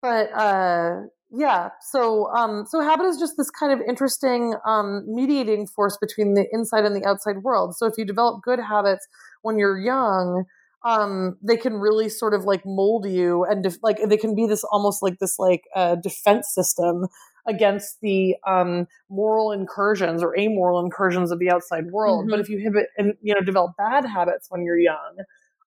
but 0.00 0.32
uh, 0.32 1.02
yeah. 1.30 1.68
So 1.90 2.32
um, 2.32 2.64
so 2.66 2.80
habit 2.80 3.04
is 3.04 3.18
just 3.18 3.34
this 3.36 3.50
kind 3.50 3.72
of 3.72 3.80
interesting 3.86 4.54
um, 4.66 5.04
mediating 5.06 5.66
force 5.66 5.98
between 6.00 6.34
the 6.34 6.46
inside 6.52 6.84
and 6.84 6.96
the 6.96 7.06
outside 7.06 7.42
world. 7.42 7.76
So 7.76 7.86
if 7.86 7.94
you 7.98 8.06
develop 8.06 8.42
good 8.42 8.60
habits 8.60 9.06
when 9.42 9.58
you're 9.58 9.78
young, 9.78 10.44
um, 10.84 11.36
they 11.42 11.58
can 11.58 11.74
really 11.74 12.08
sort 12.08 12.32
of 12.32 12.44
like 12.44 12.62
mold 12.64 13.06
you 13.06 13.44
and 13.44 13.62
def- 13.62 13.82
like 13.82 13.98
they 14.06 14.16
can 14.16 14.34
be 14.34 14.46
this 14.46 14.64
almost 14.64 15.02
like 15.02 15.18
this 15.18 15.38
like 15.38 15.64
uh, 15.76 15.96
defense 15.96 16.48
system 16.54 17.08
against 17.46 18.00
the 18.00 18.36
um, 18.46 18.86
moral 19.10 19.52
incursions 19.52 20.22
or 20.22 20.38
amoral 20.38 20.84
incursions 20.84 21.30
of 21.30 21.38
the 21.38 21.50
outside 21.50 21.86
world. 21.86 22.22
Mm-hmm. 22.22 22.30
But 22.30 22.40
if 22.40 22.48
you 22.48 22.62
have 22.64 22.74
and 22.96 23.14
you 23.22 23.34
know 23.34 23.40
develop 23.40 23.72
bad 23.76 24.04
habits 24.04 24.46
when 24.50 24.64
you're 24.64 24.78
young, 24.78 25.16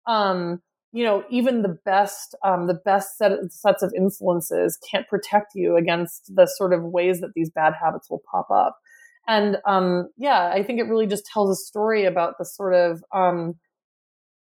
um, 0.07 0.61
you 0.95 1.03
know, 1.03 1.25
even 1.29 1.62
the 1.62 1.77
best, 1.85 2.37
um, 2.45 2.68
the 2.68 2.81
best 2.85 3.18
set 3.18 3.33
of, 3.33 3.53
sets 3.53 3.83
of 3.83 3.93
influences 3.97 4.79
can't 4.89 5.09
protect 5.09 5.53
you 5.57 5.77
against 5.77 6.33
the 6.33 6.47
sort 6.47 6.72
of 6.72 6.85
ways 6.85 7.20
that 7.20 7.33
these 7.35 7.51
bad 7.51 7.75
habits 7.83 8.09
will 8.09 8.22
pop 8.31 8.49
up. 8.49 8.79
And 9.27 9.57
um, 9.66 10.11
yeah, 10.16 10.53
I 10.55 10.62
think 10.62 10.79
it 10.79 10.85
really 10.85 11.09
just 11.09 11.27
tells 11.27 11.51
a 11.51 11.61
story 11.61 12.05
about 12.05 12.35
the 12.39 12.45
sort 12.45 12.75
of 12.75 13.03
um, 13.12 13.57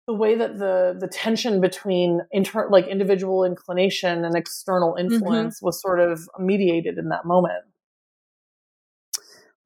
the 0.09 0.15
way 0.15 0.33
that 0.33 0.57
the 0.57 0.97
the 0.99 1.07
tension 1.07 1.61
between 1.61 2.21
inter- 2.31 2.67
like 2.71 2.87
individual 2.87 3.43
inclination 3.43 4.25
and 4.25 4.35
external 4.35 4.95
mm-hmm. 4.95 5.13
influence 5.13 5.57
mm-hmm. 5.57 5.67
was 5.67 5.79
sort 5.79 5.99
of 5.99 6.27
mediated 6.39 6.97
in 6.97 7.09
that 7.09 7.25
moment. 7.25 7.63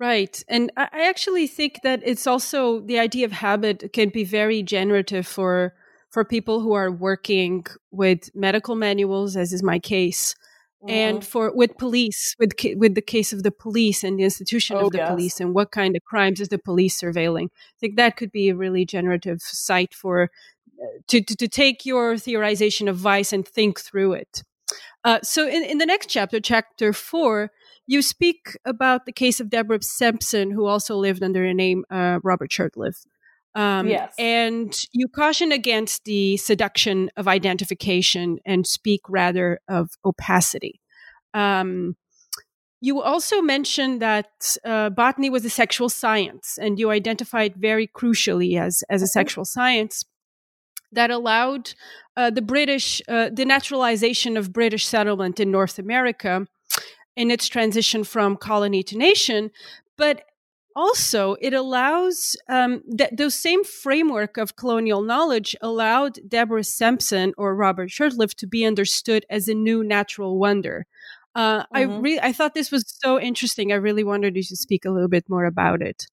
Right. 0.02 0.44
And 0.50 0.70
I 0.76 0.90
actually 0.92 1.48
think 1.48 1.80
that 1.84 2.02
it's 2.04 2.28
also 2.28 2.82
the 2.82 3.00
idea 3.00 3.26
of 3.26 3.32
habit 3.32 3.94
can 3.94 4.10
be 4.10 4.26
very 4.26 4.62
generative 4.64 5.26
for 5.26 5.76
for 6.12 6.26
people 6.26 6.60
who 6.60 6.74
are 6.74 6.92
working 6.92 7.66
with 7.92 8.30
medical 8.36 8.76
manuals, 8.76 9.38
as 9.38 9.54
is 9.54 9.64
my 9.64 9.80
case, 9.80 10.36
mm-hmm. 10.84 10.90
and 10.90 11.26
for 11.26 11.52
with 11.56 11.78
police, 11.78 12.36
with 12.40 12.52
with 12.76 12.96
the 12.96 13.02
case 13.02 13.34
of 13.34 13.44
the 13.44 13.52
police 13.52 14.04
and 14.04 14.20
the 14.20 14.24
institution 14.24 14.78
oh, 14.78 14.86
of 14.86 14.92
the 14.92 15.00
yes. 15.00 15.10
police, 15.10 15.40
and 15.40 15.54
what 15.54 15.72
kind 15.72 15.96
of 15.96 16.04
crimes 16.04 16.40
is 16.40 16.50
the 16.50 16.60
police 16.60 17.00
surveilling. 17.00 17.46
I 17.46 17.78
think 17.80 17.96
that 17.96 18.18
could 18.18 18.32
be 18.32 18.50
a 18.50 18.56
really 18.56 18.86
generative 18.86 19.42
site 19.42 19.94
for 19.94 20.24
uh, 20.24 20.86
to, 21.08 21.22
to, 21.22 21.36
to 21.36 21.48
take 21.48 21.86
your 21.86 22.16
theorization 22.16 22.90
of 22.90 22.98
vice 22.98 23.32
and 23.34 23.48
think 23.48 23.80
through 23.80 24.14
it. 24.14 24.44
Uh, 25.04 25.20
so 25.24 25.48
in, 25.48 25.64
in 25.64 25.78
the 25.78 25.86
next 25.86 26.08
chapter, 26.08 26.40
chapter 26.40 26.94
four, 26.94 27.52
you 27.86 28.02
speak 28.02 28.58
about 28.66 29.06
the 29.06 29.12
case 29.12 29.40
of 29.40 29.50
Deborah 29.50 29.82
Sampson, 29.82 30.52
who 30.52 30.66
also 30.66 30.96
lived 30.96 31.24
under 31.24 31.46
the 31.46 31.54
name 31.54 31.84
uh, 31.90 32.20
Robert 32.24 32.50
Shurtleff. 32.50 33.06
Um, 33.56 33.88
yes. 33.88 34.14
And 34.18 34.86
you 34.92 35.08
caution 35.08 35.52
against 35.52 36.06
the 36.06 36.38
seduction 36.38 37.12
of 37.18 37.28
identification 37.28 38.40
and 38.46 38.66
speak 38.66 39.02
rather 39.08 39.60
of 39.68 39.92
opacity. 40.04 40.82
Um, 41.34 41.96
you 42.82 43.02
also 43.02 43.42
mentioned 43.42 44.02
that 44.02 44.58
uh, 44.66 44.90
botany 44.90 45.30
was 45.30 45.46
a 45.46 45.50
sexual 45.50 45.88
science, 45.88 46.58
and 46.62 46.78
you 46.78 46.90
identified 46.90 47.56
very 47.56 47.88
crucially 47.88 48.60
as, 48.60 48.84
as 48.90 49.02
a 49.02 49.06
mm-hmm. 49.06 49.10
sexual 49.10 49.46
science 49.46 50.04
that 50.92 51.10
allowed 51.10 51.74
uh, 52.18 52.30
the 52.30 52.42
British, 52.42 53.02
uh, 53.08 53.30
the 53.32 53.46
naturalization 53.46 54.36
of 54.36 54.52
British 54.54 54.86
settlement 54.86 55.40
in 55.40 55.50
North 55.50 55.80
America 55.80 56.46
in 57.16 57.32
its 57.32 57.48
transition 57.48 58.04
from 58.04 58.36
colony 58.36 58.84
to 58.84 58.98
nation, 58.98 59.52
but 59.98 60.24
also 60.76 61.36
it 61.42 61.54
allows 61.54 62.36
um, 62.50 62.82
that 62.88 63.18
those 63.18 63.36
same 63.36 63.64
framework 63.64 64.38
of 64.38 64.56
colonial 64.56 65.02
knowledge 65.02 65.56
allowed 65.62 66.20
deborah 66.28 66.64
sampson 66.64 67.34
or 67.38 67.56
robert 67.56 67.90
shurtleff 67.90 68.34
to 68.34 68.48
be 68.48 68.66
understood 68.66 69.26
as 69.30 69.48
a 69.48 69.54
new 69.54 69.84
natural 69.84 70.38
wonder. 70.38 70.86
Uh, 71.36 71.62
mm-hmm. 71.62 71.76
i 71.76 71.82
really 71.82 72.20
i 72.22 72.32
thought 72.32 72.54
this 72.54 72.72
was 72.72 72.84
so 73.04 73.20
interesting. 73.20 73.72
I 73.72 73.76
really 73.76 74.04
wanted 74.04 74.36
you 74.36 74.44
to 74.44 74.56
speak 74.56 74.86
a 74.86 74.92
little 74.92 75.10
bit 75.10 75.26
more 75.28 75.46
about 75.46 75.82
it. 75.82 76.08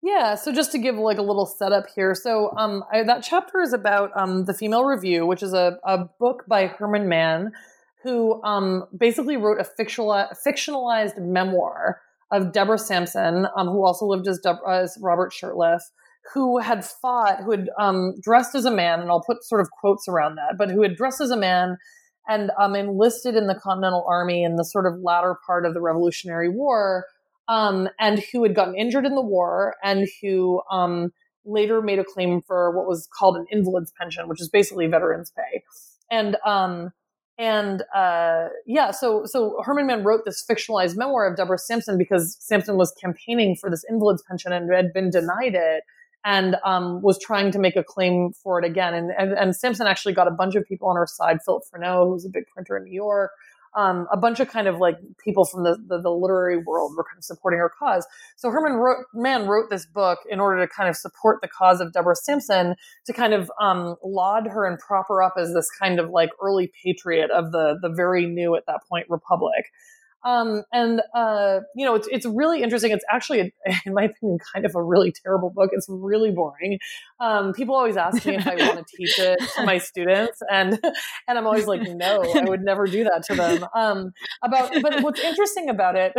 Yeah, 0.00 0.36
so 0.36 0.52
just 0.52 0.70
to 0.72 0.78
give 0.78 0.96
like 0.96 1.18
a 1.18 1.22
little 1.22 1.44
setup 1.44 1.86
here, 1.94 2.14
so 2.14 2.52
um, 2.56 2.84
I, 2.92 3.02
that 3.02 3.24
chapter 3.24 3.60
is 3.60 3.72
about 3.72 4.10
um, 4.16 4.44
the 4.44 4.54
Female 4.54 4.84
Review, 4.84 5.26
which 5.26 5.42
is 5.42 5.52
a, 5.52 5.78
a 5.84 6.04
book 6.20 6.44
by 6.46 6.68
Herman 6.68 7.08
Mann, 7.08 7.50
who 8.04 8.40
um, 8.44 8.84
basically 8.96 9.36
wrote 9.36 9.58
a 9.60 9.64
fictionalized 9.64 11.18
memoir 11.18 12.00
of 12.30 12.52
Deborah 12.52 12.78
Sampson, 12.78 13.46
um, 13.56 13.68
who 13.68 13.84
also 13.84 14.06
lived 14.06 14.28
as, 14.28 14.38
Deborah, 14.38 14.82
as 14.82 14.98
Robert 15.00 15.32
Shurtleff, 15.32 15.80
who 16.34 16.58
had 16.58 16.84
fought, 16.84 17.38
who 17.44 17.52
had 17.52 17.70
um, 17.78 18.14
dressed 18.20 18.54
as 18.54 18.64
a 18.64 18.70
man, 18.70 19.00
and 19.00 19.10
I'll 19.10 19.22
put 19.22 19.44
sort 19.44 19.60
of 19.60 19.70
quotes 19.70 20.06
around 20.08 20.36
that, 20.36 20.56
but 20.58 20.70
who 20.70 20.82
had 20.82 20.96
dressed 20.96 21.20
as 21.20 21.30
a 21.30 21.36
man 21.36 21.78
and 22.28 22.50
um, 22.58 22.74
enlisted 22.74 23.34
in 23.34 23.46
the 23.46 23.54
Continental 23.54 24.04
Army 24.06 24.44
in 24.44 24.56
the 24.56 24.64
sort 24.64 24.86
of 24.86 25.00
latter 25.00 25.36
part 25.46 25.64
of 25.64 25.72
the 25.72 25.80
Revolutionary 25.80 26.50
War, 26.50 27.06
um, 27.48 27.88
and 27.98 28.22
who 28.30 28.42
had 28.42 28.54
gotten 28.54 28.76
injured 28.76 29.06
in 29.06 29.14
the 29.14 29.22
war, 29.22 29.76
and 29.82 30.06
who 30.20 30.60
um, 30.70 31.10
later 31.46 31.80
made 31.80 31.98
a 31.98 32.04
claim 32.04 32.42
for 32.42 32.76
what 32.76 32.86
was 32.86 33.08
called 33.18 33.36
an 33.36 33.46
invalid's 33.50 33.92
pension, 33.98 34.28
which 34.28 34.42
is 34.42 34.50
basically 34.50 34.86
veterans 34.86 35.32
pay. 35.34 35.62
And 36.10 36.36
um, 36.44 36.92
and 37.38 37.82
uh, 37.94 38.48
yeah, 38.66 38.90
so 38.90 39.22
so 39.24 39.62
Herman 39.64 39.86
Mann 39.86 40.02
wrote 40.02 40.22
this 40.24 40.44
fictionalized 40.44 40.96
memoir 40.96 41.26
of 41.26 41.36
Deborah 41.36 41.58
Sampson 41.58 41.96
because 41.96 42.36
Sampson 42.40 42.76
was 42.76 42.92
campaigning 43.00 43.54
for 43.54 43.70
this 43.70 43.84
invalid's 43.88 44.22
pension 44.28 44.52
and 44.52 44.70
had 44.72 44.92
been 44.92 45.08
denied 45.10 45.54
it, 45.54 45.84
and 46.24 46.56
um, 46.64 47.00
was 47.00 47.18
trying 47.18 47.52
to 47.52 47.58
make 47.58 47.76
a 47.76 47.84
claim 47.84 48.32
for 48.32 48.58
it 48.58 48.64
again. 48.64 48.92
And, 48.92 49.12
and, 49.16 49.32
and 49.32 49.56
Sampson 49.56 49.86
actually 49.86 50.14
got 50.14 50.26
a 50.26 50.32
bunch 50.32 50.56
of 50.56 50.66
people 50.66 50.88
on 50.88 50.96
her 50.96 51.06
side. 51.06 51.38
Philip 51.44 51.62
Freneau, 51.72 52.08
who's 52.08 52.24
a 52.24 52.28
big 52.28 52.46
printer 52.48 52.76
in 52.76 52.84
New 52.84 52.92
York, 52.92 53.30
um, 53.78 54.08
a 54.10 54.16
bunch 54.16 54.40
of 54.40 54.48
kind 54.48 54.66
of 54.66 54.78
like 54.78 54.96
people 55.24 55.44
from 55.44 55.62
the, 55.62 55.76
the, 55.86 56.02
the, 56.02 56.10
literary 56.10 56.56
world 56.56 56.94
were 56.96 57.04
kind 57.04 57.16
of 57.16 57.22
supporting 57.22 57.60
her 57.60 57.70
cause. 57.78 58.04
So 58.36 58.50
Herman 58.50 58.72
wrote, 58.72 59.04
Mann 59.14 59.46
wrote 59.46 59.70
this 59.70 59.86
book 59.86 60.18
in 60.28 60.40
order 60.40 60.66
to 60.66 60.72
kind 60.72 60.88
of 60.88 60.96
support 60.96 61.38
the 61.42 61.48
cause 61.48 61.80
of 61.80 61.92
Deborah 61.92 62.16
Sampson 62.16 62.74
to 63.06 63.12
kind 63.12 63.32
of 63.32 63.52
um, 63.60 63.94
laud 64.02 64.48
her 64.48 64.66
and 64.66 64.80
prop 64.80 65.06
her 65.06 65.22
up 65.22 65.34
as 65.38 65.54
this 65.54 65.68
kind 65.80 66.00
of 66.00 66.10
like 66.10 66.30
early 66.42 66.72
patriot 66.82 67.30
of 67.30 67.52
the 67.52 67.78
the 67.80 67.88
very 67.88 68.26
new 68.26 68.56
at 68.56 68.66
that 68.66 68.80
point 68.88 69.06
republic. 69.08 69.66
Um, 70.24 70.64
and 70.72 71.00
uh, 71.14 71.60
you 71.76 71.86
know, 71.86 71.94
it's 71.94 72.08
it's 72.10 72.26
really 72.26 72.62
interesting. 72.62 72.90
It's 72.90 73.04
actually, 73.10 73.40
in 73.86 73.94
my 73.94 74.04
opinion, 74.04 74.38
kind 74.52 74.66
of 74.66 74.74
a 74.74 74.82
really 74.82 75.12
terrible 75.12 75.50
book. 75.50 75.70
It's 75.72 75.86
really 75.88 76.30
boring. 76.30 76.78
Um, 77.20 77.52
people 77.52 77.74
always 77.74 77.96
ask 77.96 78.24
me 78.26 78.36
if 78.36 78.46
I 78.46 78.56
want 78.56 78.78
to 78.78 78.84
teach 78.96 79.18
it 79.18 79.38
to 79.56 79.64
my 79.64 79.78
students, 79.78 80.40
and 80.50 80.78
and 81.28 81.38
I'm 81.38 81.46
always 81.46 81.66
like, 81.66 81.82
no, 81.82 82.22
I 82.34 82.44
would 82.44 82.62
never 82.62 82.86
do 82.86 83.04
that 83.04 83.22
to 83.28 83.34
them. 83.34 83.66
Um, 83.74 84.12
about, 84.42 84.72
but 84.82 85.02
what's 85.02 85.20
interesting 85.20 85.68
about 85.68 85.96
it, 85.96 86.12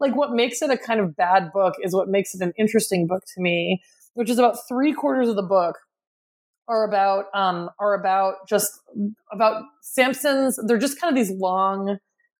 like 0.00 0.14
what 0.14 0.32
makes 0.32 0.62
it 0.62 0.70
a 0.70 0.76
kind 0.76 1.00
of 1.00 1.16
bad 1.16 1.52
book, 1.52 1.74
is 1.82 1.94
what 1.94 2.08
makes 2.08 2.34
it 2.34 2.42
an 2.42 2.52
interesting 2.58 3.06
book 3.06 3.22
to 3.34 3.40
me, 3.40 3.80
which 4.14 4.30
is 4.30 4.38
about 4.38 4.56
three 4.68 4.92
quarters 4.92 5.28
of 5.28 5.36
the 5.36 5.42
book 5.42 5.76
are 6.68 6.84
about 6.84 7.26
um, 7.34 7.70
are 7.80 7.94
about 7.94 8.46
just 8.46 8.70
about 9.32 9.64
Sampson's. 9.80 10.58
They're 10.66 10.78
just 10.78 11.00
kind 11.00 11.10
of 11.10 11.16
these 11.16 11.34
long, 11.34 11.98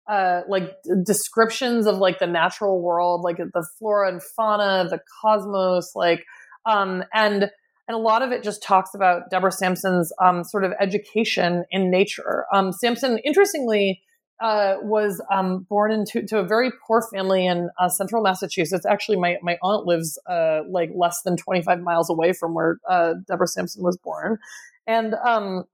uh, 0.09 0.43
like 0.49 0.75
descriptions 1.05 1.87
of 1.87 1.99
like 1.99 2.19
the 2.19 2.27
natural 2.27 2.81
world, 2.81 3.23
like 3.23 3.37
the 3.37 3.67
flora 3.79 4.11
and 4.11 4.23
fauna, 4.23 4.89
the 4.89 5.01
cosmos, 5.23 5.93
like 5.95 6.25
um, 6.67 7.05
and 7.13 7.51
and 7.89 7.95
a 7.95 7.99
lot 7.99 8.21
of 8.23 8.33
it 8.33 8.43
just 8.43 8.63
talks 8.63 8.95
about 8.95 9.31
Deborah 9.31 9.51
Sampson's 9.51 10.13
um, 10.23 10.45
sort 10.45 10.65
of 10.65 10.73
education 10.79 11.65
in 11.71 11.91
nature. 11.91 12.45
Um, 12.53 12.71
Sampson, 12.71 13.19
interestingly, 13.25 14.03
uh, 14.41 14.77
was 14.83 15.23
um, 15.33 15.67
born 15.71 15.91
into 15.91 16.23
to 16.27 16.39
a 16.39 16.45
very 16.45 16.71
poor 16.87 17.03
family 17.13 17.47
in 17.47 17.71
uh, 17.79 17.89
central 17.89 18.23
Massachusetts. 18.23 18.85
Actually, 18.85 19.17
my, 19.17 19.39
my 19.43 19.57
aunt 19.63 19.87
lives 19.87 20.19
uh, 20.29 20.61
like 20.69 20.91
less 20.95 21.23
than 21.23 21.37
25 21.37 21.81
miles 21.81 22.11
away 22.11 22.35
from 22.35 22.55
where 22.55 22.79
uh, 22.89 23.15
Deborah 23.27 23.49
Sampson 23.49 23.83
was 23.83 23.97
born. 23.97 24.39
And 24.87 25.15
um, 25.27 25.65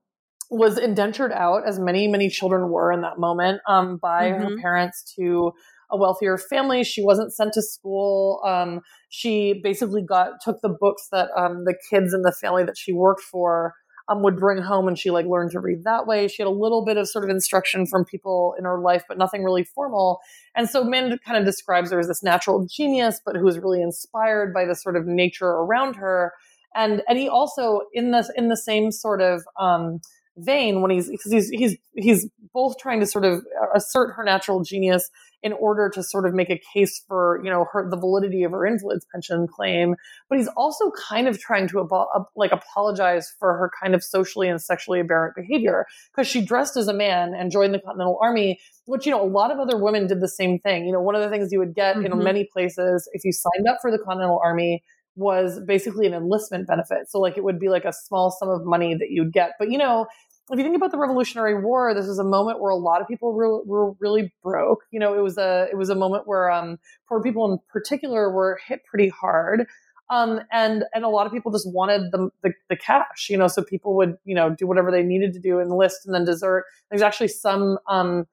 was 0.49 0.77
indentured 0.77 1.31
out, 1.31 1.67
as 1.67 1.79
many, 1.79 2.07
many 2.07 2.29
children 2.29 2.69
were 2.69 2.91
in 2.91 3.01
that 3.01 3.17
moment, 3.17 3.61
um, 3.67 3.97
by 3.97 4.29
mm-hmm. 4.29 4.43
her 4.43 4.57
parents 4.61 5.13
to 5.17 5.53
a 5.91 5.97
wealthier 5.97 6.37
family. 6.37 6.83
She 6.83 7.03
wasn't 7.03 7.33
sent 7.33 7.53
to 7.53 7.61
school. 7.61 8.41
Um, 8.45 8.81
she 9.09 9.59
basically 9.63 10.03
got 10.03 10.41
took 10.43 10.61
the 10.61 10.69
books 10.69 11.07
that 11.11 11.29
um, 11.37 11.65
the 11.65 11.75
kids 11.89 12.13
in 12.13 12.21
the 12.21 12.31
family 12.31 12.63
that 12.63 12.77
she 12.77 12.91
worked 12.91 13.21
for 13.21 13.73
um, 14.07 14.21
would 14.21 14.37
bring 14.37 14.61
home 14.61 14.87
and 14.87 14.97
she 14.97 15.11
like 15.11 15.25
learned 15.25 15.51
to 15.51 15.59
read 15.59 15.83
that 15.83 16.07
way. 16.07 16.27
She 16.27 16.41
had 16.41 16.47
a 16.47 16.51
little 16.51 16.85
bit 16.85 16.97
of 16.97 17.09
sort 17.09 17.23
of 17.23 17.29
instruction 17.29 17.85
from 17.85 18.05
people 18.05 18.55
in 18.57 18.65
her 18.65 18.79
life, 18.79 19.03
but 19.07 19.17
nothing 19.17 19.43
really 19.43 19.63
formal. 19.63 20.19
And 20.55 20.69
so 20.69 20.83
Mann 20.83 21.17
kind 21.25 21.37
of 21.37 21.45
describes 21.45 21.91
her 21.91 21.99
as 21.99 22.07
this 22.07 22.23
natural 22.23 22.67
genius, 22.69 23.19
but 23.25 23.35
who 23.35 23.45
was 23.45 23.57
really 23.57 23.81
inspired 23.81 24.53
by 24.53 24.65
the 24.65 24.75
sort 24.75 24.95
of 24.95 25.05
nature 25.05 25.49
around 25.49 25.95
her. 25.95 26.33
And 26.75 27.01
and 27.07 27.17
he 27.17 27.29
also 27.29 27.81
in 27.93 28.11
this 28.11 28.29
in 28.35 28.49
the 28.49 28.57
same 28.57 28.91
sort 28.91 29.21
of 29.21 29.43
um, 29.59 30.01
vein 30.37 30.81
when 30.81 30.91
he's 30.91 31.09
because 31.09 31.31
he's 31.31 31.49
he's 31.49 31.77
he's 31.95 32.29
both 32.53 32.77
trying 32.77 32.99
to 32.99 33.05
sort 33.05 33.25
of 33.25 33.43
assert 33.73 34.13
her 34.15 34.23
natural 34.23 34.63
genius 34.63 35.09
in 35.43 35.53
order 35.53 35.89
to 35.89 36.01
sort 36.01 36.25
of 36.25 36.33
make 36.33 36.49
a 36.49 36.59
case 36.73 37.03
for 37.07 37.39
you 37.43 37.49
know 37.49 37.65
her 37.71 37.89
the 37.89 37.95
validity 37.95 38.43
of 38.43 38.51
her 38.51 38.65
invalid's 38.65 39.05
pension 39.13 39.47
claim 39.47 39.95
but 40.29 40.37
he's 40.37 40.49
also 40.57 40.91
kind 41.07 41.27
of 41.27 41.39
trying 41.39 41.67
to 41.67 41.75
abo- 41.75 42.25
like 42.35 42.51
apologize 42.51 43.33
for 43.39 43.53
her 43.53 43.71
kind 43.81 43.95
of 43.95 44.03
socially 44.03 44.49
and 44.49 44.61
sexually 44.61 44.99
aberrant 44.99 45.35
behavior 45.35 45.85
because 46.13 46.27
she 46.27 46.43
dressed 46.43 46.75
as 46.75 46.87
a 46.87 46.93
man 46.93 47.33
and 47.33 47.51
joined 47.51 47.73
the 47.73 47.79
continental 47.79 48.17
army 48.21 48.59
which 48.85 49.05
you 49.05 49.11
know 49.11 49.23
a 49.23 49.27
lot 49.27 49.51
of 49.51 49.59
other 49.59 49.77
women 49.77 50.07
did 50.07 50.19
the 50.19 50.27
same 50.27 50.59
thing 50.59 50.85
you 50.85 50.91
know 50.91 51.01
one 51.01 51.15
of 51.15 51.21
the 51.21 51.29
things 51.29 51.51
you 51.51 51.59
would 51.59 51.75
get 51.75 51.95
mm-hmm. 51.95 52.11
in 52.11 52.23
many 52.23 52.43
places 52.51 53.07
if 53.13 53.23
you 53.23 53.31
signed 53.31 53.67
up 53.69 53.77
for 53.81 53.91
the 53.91 53.99
continental 53.99 54.41
army 54.43 54.83
was 55.15 55.59
basically 55.65 56.05
an 56.07 56.13
enlistment 56.13 56.67
benefit. 56.67 57.09
So 57.09 57.19
like 57.19 57.37
it 57.37 57.43
would 57.43 57.59
be 57.59 57.69
like 57.69 57.85
a 57.85 57.93
small 57.93 58.31
sum 58.31 58.49
of 58.49 58.65
money 58.65 58.95
that 58.95 59.11
you'd 59.11 59.31
get. 59.31 59.53
But 59.57 59.71
you 59.71 59.77
know, 59.77 60.07
if 60.51 60.59
you 60.59 60.63
think 60.63 60.75
about 60.75 60.91
the 60.91 60.97
Revolutionary 60.97 61.59
War, 61.59 61.93
this 61.93 62.07
was 62.07 62.19
a 62.19 62.23
moment 62.23 62.61
where 62.61 62.71
a 62.71 62.75
lot 62.75 63.01
of 63.01 63.07
people 63.07 63.33
were, 63.33 63.63
were 63.63 63.93
really 63.99 64.31
broke. 64.43 64.83
You 64.91 64.99
know, 64.99 65.17
it 65.17 65.21
was 65.21 65.37
a 65.37 65.67
it 65.71 65.77
was 65.77 65.89
a 65.89 65.95
moment 65.95 66.27
where 66.27 66.51
um, 66.51 66.77
poor 67.09 67.21
people 67.21 67.51
in 67.51 67.59
particular 67.71 68.31
were 68.31 68.59
hit 68.67 68.83
pretty 68.85 69.09
hard. 69.09 69.65
Um, 70.11 70.41
and 70.51 70.83
and 70.93 71.03
a 71.03 71.09
lot 71.09 71.25
of 71.25 71.33
people 71.33 71.51
just 71.51 71.67
wanted 71.71 72.11
the, 72.11 72.29
the, 72.43 72.53
the 72.69 72.75
cash, 72.75 73.27
you 73.27 73.37
know. 73.37 73.47
So 73.47 73.63
people 73.63 73.95
would 73.95 74.17
you 74.23 74.35
know 74.35 74.51
do 74.51 74.67
whatever 74.67 74.91
they 74.91 75.01
needed 75.01 75.33
to 75.33 75.39
do, 75.39 75.59
enlist 75.59 76.05
and 76.05 76.13
then 76.13 76.25
desert. 76.25 76.65
There's 76.91 77.01
actually 77.01 77.29
some 77.29 77.79
um, 77.89 78.27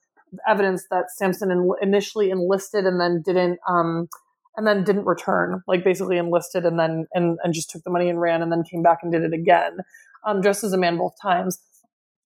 evidence 0.46 0.84
that 0.90 1.10
Sampson 1.10 1.50
in, 1.50 1.70
initially 1.80 2.28
enlisted 2.28 2.84
and 2.84 3.00
then 3.00 3.22
didn't 3.24 3.58
um, 3.66 4.08
and 4.56 4.66
then 4.66 4.84
didn't 4.84 5.06
return, 5.06 5.62
like 5.66 5.84
basically 5.84 6.18
enlisted 6.18 6.64
and 6.64 6.78
then 6.78 7.06
and, 7.14 7.38
and 7.42 7.54
just 7.54 7.70
took 7.70 7.82
the 7.84 7.90
money 7.90 8.08
and 8.08 8.20
ran 8.20 8.42
and 8.42 8.52
then 8.52 8.62
came 8.62 8.82
back 8.82 8.98
and 9.02 9.12
did 9.12 9.22
it 9.22 9.32
again, 9.32 9.78
um, 10.24 10.40
dressed 10.40 10.64
as 10.64 10.72
a 10.72 10.78
man 10.78 10.98
both 10.98 11.14
times. 11.20 11.58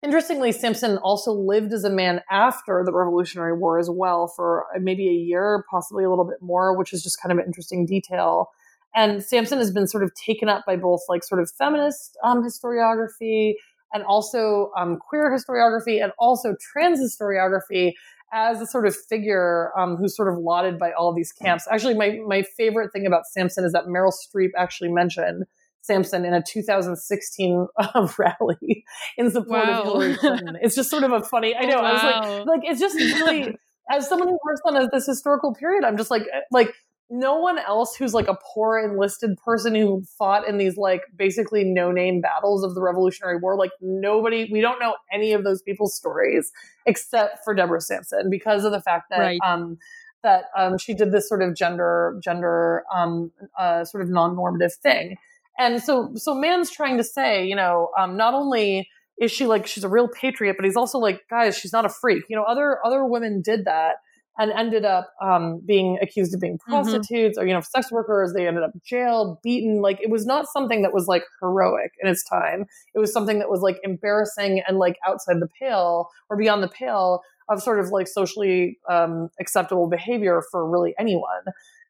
Interestingly, 0.02 0.50
Sampson 0.50 0.98
also 0.98 1.32
lived 1.32 1.72
as 1.72 1.84
a 1.84 1.90
man 1.90 2.22
after 2.28 2.82
the 2.84 2.92
Revolutionary 2.92 3.56
War 3.56 3.78
as 3.78 3.88
well 3.88 4.26
for 4.26 4.66
maybe 4.80 5.08
a 5.08 5.12
year, 5.12 5.64
possibly 5.70 6.02
a 6.02 6.10
little 6.10 6.24
bit 6.24 6.42
more, 6.42 6.76
which 6.76 6.92
is 6.92 7.04
just 7.04 7.20
kind 7.22 7.32
of 7.32 7.38
an 7.38 7.44
interesting 7.46 7.86
detail. 7.86 8.48
And 8.96 9.22
Sampson 9.22 9.58
has 9.58 9.70
been 9.70 9.86
sort 9.86 10.02
of 10.02 10.12
taken 10.14 10.48
up 10.48 10.64
by 10.66 10.76
both 10.76 11.02
like 11.08 11.22
sort 11.22 11.40
of 11.40 11.50
feminist 11.50 12.16
um, 12.24 12.42
historiography 12.42 13.54
and 13.92 14.02
also 14.04 14.72
um, 14.76 14.98
queer 14.98 15.30
historiography 15.30 16.02
and 16.02 16.12
also 16.18 16.56
trans 16.60 16.98
historiography 16.98 17.92
as 18.32 18.60
a 18.60 18.66
sort 18.66 18.86
of 18.86 18.96
figure 18.96 19.70
um, 19.78 19.96
who's 19.96 20.16
sort 20.16 20.32
of 20.32 20.38
lauded 20.38 20.78
by 20.78 20.92
all 20.92 21.10
of 21.10 21.16
these 21.16 21.32
camps. 21.32 21.66
Actually, 21.70 21.94
my, 21.94 22.18
my 22.26 22.42
favorite 22.42 22.92
thing 22.92 23.06
about 23.06 23.26
Sampson 23.26 23.64
is 23.64 23.72
that 23.72 23.84
Meryl 23.84 24.12
Streep 24.12 24.50
actually 24.56 24.90
mentioned 24.90 25.44
Sampson 25.82 26.24
in 26.24 26.32
a 26.32 26.42
2016 26.42 27.66
uh, 27.76 28.08
rally 28.18 28.84
in 29.18 29.30
support 29.30 29.66
wow. 29.66 29.80
of 29.80 29.84
Hillary 29.84 30.16
Clinton. 30.18 30.58
It's 30.62 30.74
just 30.74 30.88
sort 30.88 31.04
of 31.04 31.12
a 31.12 31.20
funny. 31.20 31.54
I 31.54 31.64
know. 31.64 31.76
Wow. 31.76 31.84
I 31.84 31.92
was 31.92 32.02
like, 32.02 32.46
like 32.46 32.70
it's 32.70 32.80
just 32.80 32.96
really. 32.96 33.56
as 33.90 34.08
someone 34.08 34.28
who 34.28 34.38
works 34.44 34.60
on 34.64 34.88
this 34.92 35.06
historical 35.06 35.54
period, 35.54 35.84
I'm 35.84 35.96
just 35.96 36.10
like, 36.10 36.22
like 36.50 36.72
no 37.12 37.36
one 37.36 37.58
else 37.58 37.94
who's 37.94 38.14
like 38.14 38.26
a 38.26 38.38
poor 38.54 38.78
enlisted 38.78 39.36
person 39.44 39.74
who 39.74 40.02
fought 40.18 40.48
in 40.48 40.56
these 40.56 40.78
like 40.78 41.02
basically 41.14 41.62
no 41.62 41.92
name 41.92 42.22
battles 42.22 42.64
of 42.64 42.74
the 42.74 42.80
Revolutionary 42.80 43.36
War. 43.36 43.54
Like 43.54 43.72
nobody, 43.82 44.48
we 44.50 44.62
don't 44.62 44.80
know 44.80 44.96
any 45.12 45.34
of 45.34 45.44
those 45.44 45.60
people's 45.60 45.94
stories 45.94 46.50
except 46.86 47.44
for 47.44 47.54
Deborah 47.54 47.82
Sampson 47.82 48.30
because 48.30 48.64
of 48.64 48.72
the 48.72 48.80
fact 48.80 49.10
that 49.10 49.18
right. 49.18 49.38
um, 49.44 49.76
that 50.22 50.44
um, 50.56 50.78
she 50.78 50.94
did 50.94 51.12
this 51.12 51.28
sort 51.28 51.42
of 51.42 51.54
gender 51.54 52.18
gender 52.24 52.84
um, 52.94 53.30
uh, 53.58 53.84
sort 53.84 54.02
of 54.02 54.08
non 54.08 54.34
normative 54.34 54.72
thing. 54.72 55.16
And 55.58 55.82
so, 55.82 56.12
so 56.14 56.34
Mann's 56.34 56.70
trying 56.70 56.96
to 56.96 57.04
say, 57.04 57.44
you 57.44 57.54
know, 57.54 57.90
um, 57.98 58.16
not 58.16 58.32
only 58.32 58.88
is 59.20 59.30
she 59.30 59.44
like 59.44 59.66
she's 59.66 59.84
a 59.84 59.88
real 59.88 60.08
patriot, 60.08 60.56
but 60.56 60.64
he's 60.64 60.76
also 60.76 60.96
like, 60.96 61.28
guys, 61.28 61.58
she's 61.58 61.74
not 61.74 61.84
a 61.84 61.90
freak. 61.90 62.24
You 62.30 62.36
know, 62.36 62.44
other 62.44 62.78
other 62.86 63.04
women 63.04 63.42
did 63.42 63.66
that 63.66 63.96
and 64.38 64.50
ended 64.52 64.84
up 64.84 65.12
um, 65.20 65.60
being 65.66 65.98
accused 66.00 66.34
of 66.34 66.40
being 66.40 66.54
mm-hmm. 66.54 66.72
prostitutes 66.72 67.36
mm-hmm. 67.36 67.44
or 67.44 67.46
you 67.46 67.54
know 67.54 67.60
sex 67.60 67.90
workers. 67.90 68.32
They 68.32 68.46
ended 68.46 68.62
up 68.62 68.72
jailed, 68.84 69.38
beaten. 69.42 69.82
Like 69.82 70.00
it 70.00 70.10
was 70.10 70.26
not 70.26 70.46
something 70.52 70.82
that 70.82 70.92
was 70.92 71.06
like 71.06 71.24
heroic 71.40 71.92
in 72.02 72.08
its 72.08 72.24
time. 72.24 72.66
It 72.94 72.98
was 72.98 73.12
something 73.12 73.38
that 73.38 73.50
was 73.50 73.60
like 73.60 73.78
embarrassing 73.82 74.62
and 74.66 74.78
like 74.78 74.96
outside 75.06 75.40
the 75.40 75.48
pale 75.60 76.08
or 76.30 76.36
beyond 76.36 76.62
the 76.62 76.68
pale 76.68 77.22
of 77.48 77.62
sort 77.62 77.80
of 77.80 77.88
like 77.90 78.08
socially 78.08 78.78
um, 78.88 79.28
acceptable 79.40 79.88
behavior 79.88 80.42
for 80.50 80.68
really 80.68 80.94
anyone. 80.98 81.44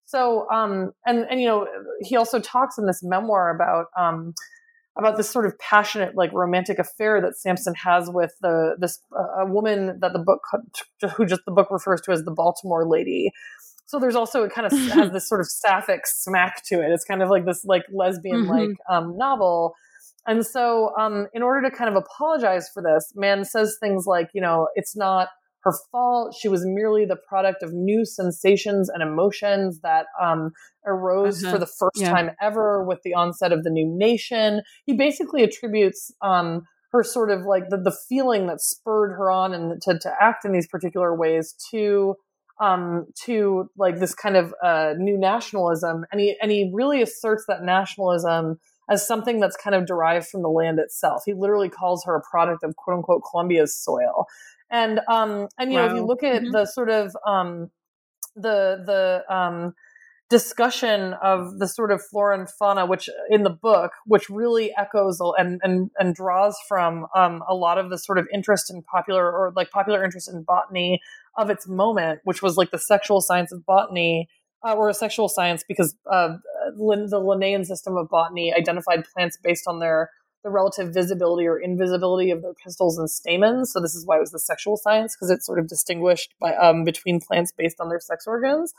So, 0.04 0.50
um, 0.50 0.92
and 1.06 1.26
and 1.30 1.40
you 1.40 1.46
know, 1.46 1.66
he 2.00 2.16
also 2.16 2.40
talks 2.40 2.76
in 2.76 2.86
this 2.86 3.02
memoir 3.02 3.54
about 3.54 3.86
um, 3.96 4.34
about 4.96 5.16
this 5.16 5.30
sort 5.30 5.46
of 5.46 5.58
passionate, 5.58 6.14
like 6.14 6.32
romantic 6.32 6.78
affair 6.78 7.20
that 7.20 7.36
Sampson 7.36 7.74
has 7.74 8.10
with 8.10 8.34
the 8.40 8.76
this 8.78 8.98
uh, 9.16 9.42
a 9.42 9.46
woman 9.46 9.98
that 10.00 10.12
the 10.12 10.18
book 10.18 10.42
who 11.16 11.26
just 11.26 11.42
the 11.46 11.52
book 11.52 11.70
refers 11.70 12.00
to 12.02 12.12
as 12.12 12.24
the 12.24 12.30
Baltimore 12.30 12.86
lady. 12.86 13.32
So 13.86 13.98
there's 13.98 14.16
also 14.16 14.44
it 14.44 14.52
kind 14.52 14.66
of 14.66 14.72
has 14.92 15.12
this 15.12 15.28
sort 15.28 15.40
of 15.40 15.48
sapphic 15.48 16.06
smack 16.06 16.62
to 16.66 16.76
it. 16.76 16.90
It's 16.90 17.04
kind 17.04 17.22
of 17.22 17.30
like 17.30 17.46
this 17.46 17.64
like 17.64 17.84
lesbian 17.92 18.46
like 18.46 18.70
mm-hmm. 18.70 18.94
um, 18.94 19.16
novel. 19.16 19.74
And 20.26 20.46
so, 20.46 20.94
um, 20.96 21.26
in 21.34 21.42
order 21.42 21.68
to 21.68 21.76
kind 21.76 21.90
of 21.90 21.96
apologize 21.96 22.68
for 22.72 22.80
this, 22.80 23.12
Mann 23.16 23.44
says 23.44 23.76
things 23.80 24.06
like, 24.06 24.30
you 24.32 24.40
know, 24.40 24.68
it's 24.76 24.94
not 24.94 25.28
her 25.62 25.72
fault. 25.90 26.34
She 26.38 26.48
was 26.48 26.64
merely 26.64 27.04
the 27.04 27.16
product 27.16 27.62
of 27.62 27.72
new 27.72 28.04
sensations 28.04 28.88
and 28.88 29.02
emotions 29.02 29.80
that 29.80 30.06
um, 30.20 30.52
arose 30.86 31.42
uh-huh. 31.42 31.52
for 31.52 31.58
the 31.58 31.66
first 31.66 32.00
yeah. 32.00 32.12
time 32.12 32.30
ever 32.40 32.84
with 32.84 33.00
the 33.04 33.14
onset 33.14 33.52
of 33.52 33.64
the 33.64 33.70
new 33.70 33.86
nation. 33.86 34.62
He 34.84 34.94
basically 34.94 35.42
attributes 35.42 36.10
um, 36.20 36.62
her 36.92 37.02
sort 37.02 37.30
of 37.30 37.42
like 37.42 37.68
the, 37.70 37.78
the 37.78 37.96
feeling 38.08 38.46
that 38.48 38.60
spurred 38.60 39.12
her 39.12 39.30
on 39.30 39.54
and 39.54 39.80
to, 39.82 39.98
to 39.98 40.12
act 40.20 40.44
in 40.44 40.52
these 40.52 40.66
particular 40.66 41.14
ways 41.14 41.54
to 41.70 42.16
um, 42.60 43.06
to 43.24 43.70
like 43.76 43.98
this 43.98 44.14
kind 44.14 44.36
of 44.36 44.54
uh, 44.62 44.94
new 44.96 45.18
nationalism, 45.18 46.04
and 46.12 46.20
he 46.20 46.36
and 46.40 46.50
he 46.50 46.70
really 46.72 47.02
asserts 47.02 47.44
that 47.48 47.62
nationalism 47.62 48.60
as 48.90 49.06
something 49.06 49.40
that's 49.40 49.56
kind 49.56 49.74
of 49.74 49.86
derived 49.86 50.26
from 50.26 50.42
the 50.42 50.48
land 50.48 50.78
itself. 50.78 51.22
He 51.24 51.34
literally 51.34 51.68
calls 51.68 52.04
her 52.04 52.14
a 52.14 52.22
product 52.30 52.62
of 52.62 52.76
quote 52.76 52.98
unquote 52.98 53.22
Columbia's 53.28 53.76
soil. 53.76 54.26
And 54.72 55.00
um 55.08 55.48
and 55.58 55.70
you 55.70 55.78
wow. 55.78 55.86
know 55.86 55.92
if 55.92 55.96
you 55.98 56.06
look 56.06 56.24
at 56.24 56.42
mm-hmm. 56.42 56.50
the 56.50 56.66
sort 56.66 56.90
of 56.90 57.14
um 57.26 57.70
the 58.34 58.82
the 58.84 59.34
um 59.34 59.74
discussion 60.32 61.12
of 61.22 61.58
the 61.58 61.68
sort 61.68 61.92
of 61.92 62.00
flora 62.02 62.38
and 62.38 62.48
fauna 62.48 62.86
which 62.86 63.06
in 63.28 63.42
the 63.42 63.50
book 63.50 63.92
which 64.06 64.30
really 64.30 64.72
echoes 64.78 65.20
and 65.36 65.60
and 65.62 65.90
and 65.98 66.14
draws 66.14 66.56
from 66.66 67.06
um, 67.14 67.42
a 67.46 67.54
lot 67.54 67.76
of 67.76 67.90
the 67.90 67.98
sort 67.98 68.16
of 68.16 68.26
interest 68.32 68.72
in 68.72 68.82
popular 68.82 69.30
or 69.30 69.52
like 69.54 69.70
popular 69.70 70.02
interest 70.02 70.32
in 70.32 70.42
botany 70.42 70.98
of 71.36 71.50
its 71.50 71.68
moment 71.68 72.20
which 72.24 72.40
was 72.40 72.56
like 72.56 72.70
the 72.70 72.78
sexual 72.78 73.20
science 73.20 73.52
of 73.52 73.66
botany 73.66 74.26
uh, 74.66 74.72
or 74.72 74.88
a 74.88 74.94
sexual 74.94 75.28
science 75.28 75.64
because 75.68 75.94
uh, 76.10 76.36
the 76.78 77.20
Linnaean 77.22 77.66
system 77.66 77.98
of 77.98 78.08
botany 78.08 78.54
identified 78.54 79.04
plants 79.12 79.36
based 79.42 79.64
on 79.66 79.80
their 79.80 80.10
the 80.42 80.50
relative 80.50 80.92
visibility 80.92 81.46
or 81.46 81.58
invisibility 81.58 82.30
of 82.30 82.42
their 82.42 82.54
pistils 82.54 82.98
and 82.98 83.10
stamens. 83.10 83.72
So 83.72 83.80
this 83.80 83.94
is 83.94 84.06
why 84.06 84.16
it 84.16 84.20
was 84.20 84.32
the 84.32 84.38
sexual 84.38 84.76
science 84.76 85.14
because 85.14 85.30
it's 85.30 85.46
sort 85.46 85.58
of 85.58 85.68
distinguished 85.68 86.34
by 86.40 86.54
um, 86.54 86.84
between 86.84 87.20
plants 87.20 87.52
based 87.56 87.80
on 87.80 87.88
their 87.88 88.00
sex 88.00 88.26
organs. 88.26 88.74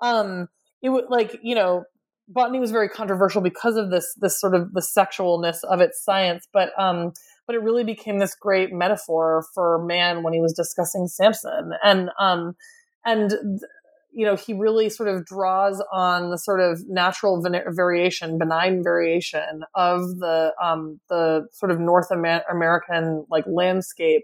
Um, 0.00 0.48
it 0.82 0.90
would 0.90 1.06
like 1.08 1.38
you 1.42 1.54
know 1.54 1.84
botany 2.28 2.58
was 2.58 2.70
very 2.70 2.88
controversial 2.88 3.40
because 3.40 3.76
of 3.76 3.90
this 3.90 4.14
this 4.20 4.40
sort 4.40 4.54
of 4.54 4.72
the 4.72 4.80
sexualness 4.80 5.64
of 5.64 5.80
its 5.80 6.02
science, 6.02 6.46
but 6.52 6.70
um, 6.78 7.12
but 7.46 7.54
it 7.54 7.62
really 7.62 7.84
became 7.84 8.18
this 8.18 8.34
great 8.34 8.72
metaphor 8.72 9.44
for 9.54 9.84
Mann 9.84 10.22
when 10.22 10.32
he 10.32 10.40
was 10.40 10.52
discussing 10.52 11.06
Sampson, 11.06 11.72
and 11.82 12.10
um, 12.18 12.56
and 13.04 13.32
you 14.16 14.24
know, 14.24 14.34
he 14.34 14.54
really 14.54 14.88
sort 14.88 15.10
of 15.10 15.26
draws 15.26 15.84
on 15.92 16.30
the 16.30 16.38
sort 16.38 16.58
of 16.58 16.80
natural 16.88 17.42
variation, 17.42 18.38
benign 18.38 18.82
variation 18.82 19.62
of 19.74 20.18
the 20.20 20.54
um, 20.60 20.98
the 21.10 21.46
sort 21.52 21.70
of 21.70 21.78
North 21.78 22.08
Amer- 22.10 22.42
American 22.50 23.26
like 23.30 23.44
landscape 23.46 24.22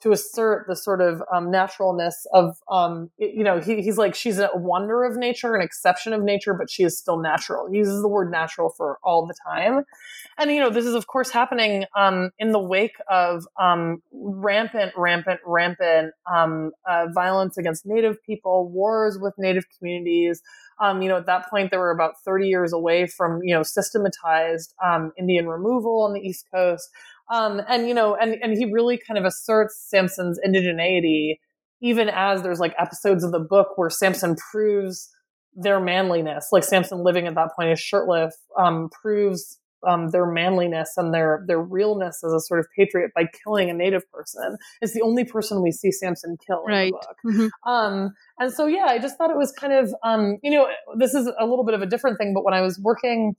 to 0.00 0.12
assert 0.12 0.66
the 0.68 0.76
sort 0.76 1.00
of 1.00 1.22
um, 1.32 1.50
naturalness 1.50 2.26
of 2.32 2.56
um, 2.70 3.10
you 3.18 3.42
know 3.42 3.60
he, 3.60 3.82
he's 3.82 3.98
like 3.98 4.14
she's 4.14 4.38
a 4.38 4.50
wonder 4.54 5.04
of 5.04 5.16
nature 5.16 5.56
an 5.56 5.62
exception 5.62 6.12
of 6.12 6.22
nature 6.22 6.54
but 6.54 6.70
she 6.70 6.84
is 6.84 6.96
still 6.96 7.18
natural. 7.18 7.68
He 7.70 7.78
uses 7.78 8.00
the 8.02 8.08
word 8.08 8.30
natural 8.30 8.70
for 8.70 8.98
all 9.02 9.26
the 9.26 9.34
time. 9.46 9.84
And 10.38 10.50
you 10.50 10.60
know 10.60 10.70
this 10.70 10.86
is 10.86 10.94
of 10.94 11.06
course 11.06 11.30
happening 11.30 11.84
um, 11.96 12.30
in 12.38 12.52
the 12.52 12.60
wake 12.60 12.96
of 13.10 13.44
um, 13.60 14.02
rampant 14.12 14.92
rampant 14.96 15.40
rampant 15.44 16.14
um, 16.32 16.72
uh, 16.88 17.06
violence 17.12 17.58
against 17.58 17.84
native 17.84 18.22
people 18.22 18.68
wars 18.70 19.18
with 19.20 19.34
native 19.38 19.64
communities. 19.78 20.42
Um, 20.80 21.02
you 21.02 21.08
know, 21.08 21.16
at 21.16 21.26
that 21.26 21.50
point, 21.50 21.72
they 21.72 21.76
were 21.76 21.90
about 21.90 22.20
30 22.24 22.46
years 22.46 22.72
away 22.72 23.08
from, 23.08 23.40
you 23.42 23.52
know, 23.52 23.64
systematized 23.64 24.74
Indian 25.18 25.48
removal 25.48 26.02
on 26.02 26.12
the 26.12 26.20
East 26.20 26.46
Coast. 26.54 26.88
Um, 27.30 27.60
and 27.68 27.88
you 27.88 27.94
know, 27.94 28.16
and 28.16 28.36
and 28.42 28.56
he 28.56 28.64
really 28.64 28.98
kind 28.98 29.18
of 29.18 29.24
asserts 29.24 29.86
Sampson's 29.88 30.38
indigeneity, 30.46 31.38
even 31.82 32.08
as 32.08 32.42
there's 32.42 32.60
like 32.60 32.74
episodes 32.78 33.24
of 33.24 33.32
the 33.32 33.40
book 33.40 33.76
where 33.76 33.90
Sampson 33.90 34.36
proves 34.50 35.08
their 35.54 35.80
manliness. 35.80 36.48
Like 36.52 36.64
Sampson 36.64 37.04
living 37.04 37.26
at 37.26 37.34
that 37.34 37.50
point 37.56 37.70
is 37.70 37.80
Shurtleff, 37.80 38.32
um, 38.56 38.88
proves 39.02 39.58
um, 39.86 40.10
their 40.10 40.26
manliness 40.26 40.94
and 40.96 41.14
their 41.14 41.44
their 41.46 41.60
realness 41.60 42.22
as 42.24 42.32
a 42.32 42.40
sort 42.40 42.60
of 42.60 42.66
patriot 42.76 43.12
by 43.14 43.24
killing 43.44 43.70
a 43.70 43.74
native 43.74 44.10
person. 44.10 44.56
It's 44.80 44.92
the 44.92 45.02
only 45.02 45.24
person 45.24 45.62
we 45.62 45.70
see 45.70 45.92
Sampson 45.92 46.36
kill 46.46 46.64
right. 46.66 46.86
in 46.86 46.86
the 46.86 46.92
book. 46.92 47.16
Mm-hmm. 47.26 47.70
Um, 47.70 48.14
and 48.38 48.52
so, 48.52 48.66
yeah, 48.66 48.86
I 48.88 48.98
just 48.98 49.16
thought 49.18 49.30
it 49.30 49.36
was 49.36 49.52
kind 49.52 49.72
of, 49.72 49.94
um, 50.02 50.38
you 50.42 50.50
know, 50.50 50.68
this 50.96 51.14
is 51.14 51.30
a 51.38 51.46
little 51.46 51.64
bit 51.64 51.74
of 51.74 51.82
a 51.82 51.86
different 51.86 52.18
thing. 52.18 52.34
But 52.34 52.44
when 52.44 52.54
I 52.54 52.60
was 52.60 52.80
working, 52.82 53.36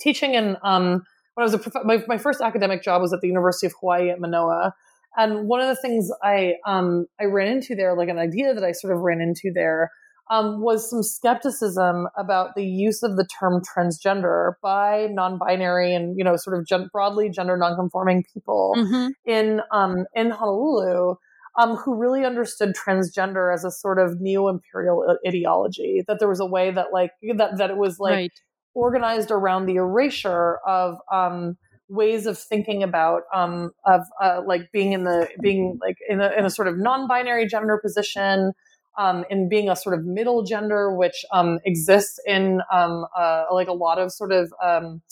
teaching 0.00 0.34
in 0.34 0.56
um, 0.62 1.02
when 1.38 1.44
I 1.44 1.46
was 1.46 1.54
a 1.54 1.58
prof- 1.58 1.84
my, 1.84 2.02
my 2.08 2.18
first 2.18 2.40
academic 2.40 2.82
job 2.82 3.00
was 3.00 3.12
at 3.12 3.20
the 3.20 3.28
University 3.28 3.68
of 3.68 3.72
Hawaii 3.78 4.10
at 4.10 4.18
Manoa. 4.18 4.74
And 5.16 5.46
one 5.46 5.60
of 5.60 5.68
the 5.68 5.80
things 5.80 6.10
I 6.20 6.54
um, 6.66 7.06
I 7.20 7.26
ran 7.26 7.46
into 7.46 7.76
there, 7.76 7.96
like 7.96 8.08
an 8.08 8.18
idea 8.18 8.54
that 8.54 8.64
I 8.64 8.72
sort 8.72 8.92
of 8.92 9.02
ran 9.02 9.20
into 9.20 9.52
there, 9.54 9.92
um, 10.32 10.60
was 10.60 10.90
some 10.90 11.04
skepticism 11.04 12.08
about 12.16 12.56
the 12.56 12.64
use 12.64 13.04
of 13.04 13.16
the 13.16 13.24
term 13.38 13.62
transgender 13.62 14.54
by 14.64 15.06
non-binary 15.12 15.94
and 15.94 16.18
you 16.18 16.24
know 16.24 16.34
sort 16.34 16.58
of 16.58 16.66
gen- 16.66 16.88
broadly 16.92 17.30
gender 17.30 17.56
non-conforming 17.56 18.24
people 18.34 18.74
mm-hmm. 18.76 19.08
in 19.24 19.60
um, 19.70 20.06
in 20.16 20.30
Honolulu. 20.30 21.14
Um, 21.56 21.74
who 21.74 21.96
really 21.96 22.24
understood 22.24 22.76
transgender 22.76 23.52
as 23.52 23.64
a 23.64 23.70
sort 23.72 23.98
of 23.98 24.20
neo-imperial 24.20 25.16
ideology 25.26 26.04
that 26.06 26.20
there 26.20 26.28
was 26.28 26.38
a 26.38 26.46
way 26.46 26.70
that 26.70 26.92
like 26.92 27.10
that 27.36 27.58
that 27.58 27.70
it 27.70 27.76
was 27.76 27.98
like 27.98 28.14
right 28.14 28.40
organized 28.78 29.30
around 29.32 29.66
the 29.66 29.74
erasure 29.74 30.58
of 30.64 30.98
um, 31.12 31.56
ways 31.88 32.26
of 32.26 32.38
thinking 32.38 32.82
about 32.82 33.22
um, 33.34 33.72
of 33.84 34.02
uh, 34.22 34.40
like 34.46 34.70
being 34.72 34.92
in 34.92 35.04
the 35.04 35.28
being 35.40 35.78
like 35.80 35.96
in 36.08 36.20
a, 36.20 36.30
in 36.38 36.44
a 36.44 36.50
sort 36.50 36.68
of 36.68 36.78
non-binary 36.78 37.46
gender 37.46 37.78
position 37.82 38.52
um, 38.96 39.24
in 39.30 39.48
being 39.48 39.68
a 39.68 39.76
sort 39.76 39.98
of 39.98 40.04
middle 40.04 40.44
gender 40.44 40.94
which 40.94 41.24
um, 41.32 41.58
exists 41.64 42.20
in 42.26 42.60
um, 42.72 43.04
uh, 43.16 43.44
like 43.52 43.68
a 43.68 43.72
lot 43.72 43.98
of 43.98 44.12
sort 44.12 44.30
of 44.30 44.52
um, 44.62 45.02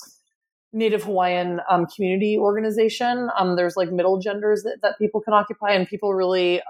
native 0.73 1.03
hawaiian 1.03 1.61
um, 1.69 1.87
community 1.87 2.39
organization. 2.39 3.29
There's 3.57 3.77
like 3.77 3.91
middle 3.91 4.21
genders 4.21 4.63
that, 4.63 4.79
that 4.83 4.99
people 4.99 5.21
can 5.21 5.33
occupy 5.33 5.73
and 5.73 5.89
people 5.89 6.15
really 6.15 6.61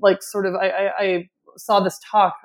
like 0.00 0.22
sort 0.22 0.46
of 0.46 0.54
I, 0.54 0.68
I, 0.68 0.92
I 1.00 1.28
saw 1.56 1.80
this 1.80 1.98
talk 2.10 2.36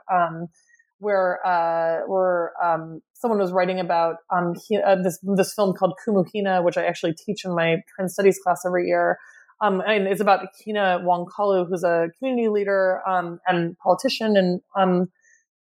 where 1.00 1.46
uh, 1.46 2.02
where 2.08 2.54
um, 2.64 3.02
someone 3.14 3.40
was 3.40 3.52
writing 3.52 3.80
about 3.80 4.18
um, 4.30 4.56
he, 4.68 4.78
uh, 4.78 4.96
this 4.96 5.20
this 5.24 5.54
film 5.54 5.74
called 5.74 5.94
Kumu 6.06 6.26
Hina, 6.34 6.62
which 6.62 6.78
I 6.78 6.86
actually 6.86 7.14
teach 7.14 7.46
in 7.46 7.56
my 7.56 7.78
trans 7.94 8.14
studies 8.14 8.40
class 8.44 8.62
every 8.66 8.88
year. 8.88 9.20
Um, 9.62 9.82
and 9.88 10.08
it's 10.08 10.20
about 10.20 10.48
Hina 10.66 11.00
Wong-Kalu, 11.04 11.70
who's 11.70 11.84
a 11.84 12.10
community 12.20 12.50
leader 12.50 13.02
um, 13.08 13.40
and 13.48 13.78
politician 13.80 14.36
in 14.36 14.62
um, 14.76 15.10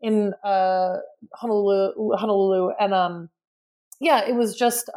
in 0.02 0.34
uh, 0.44 0.98
Honolulu, 1.36 2.16
Honolulu, 2.18 2.72
and 2.80 2.94
um, 2.94 3.30
yeah, 4.00 4.28
it 4.28 4.36
was 4.36 4.56
just 4.56 4.90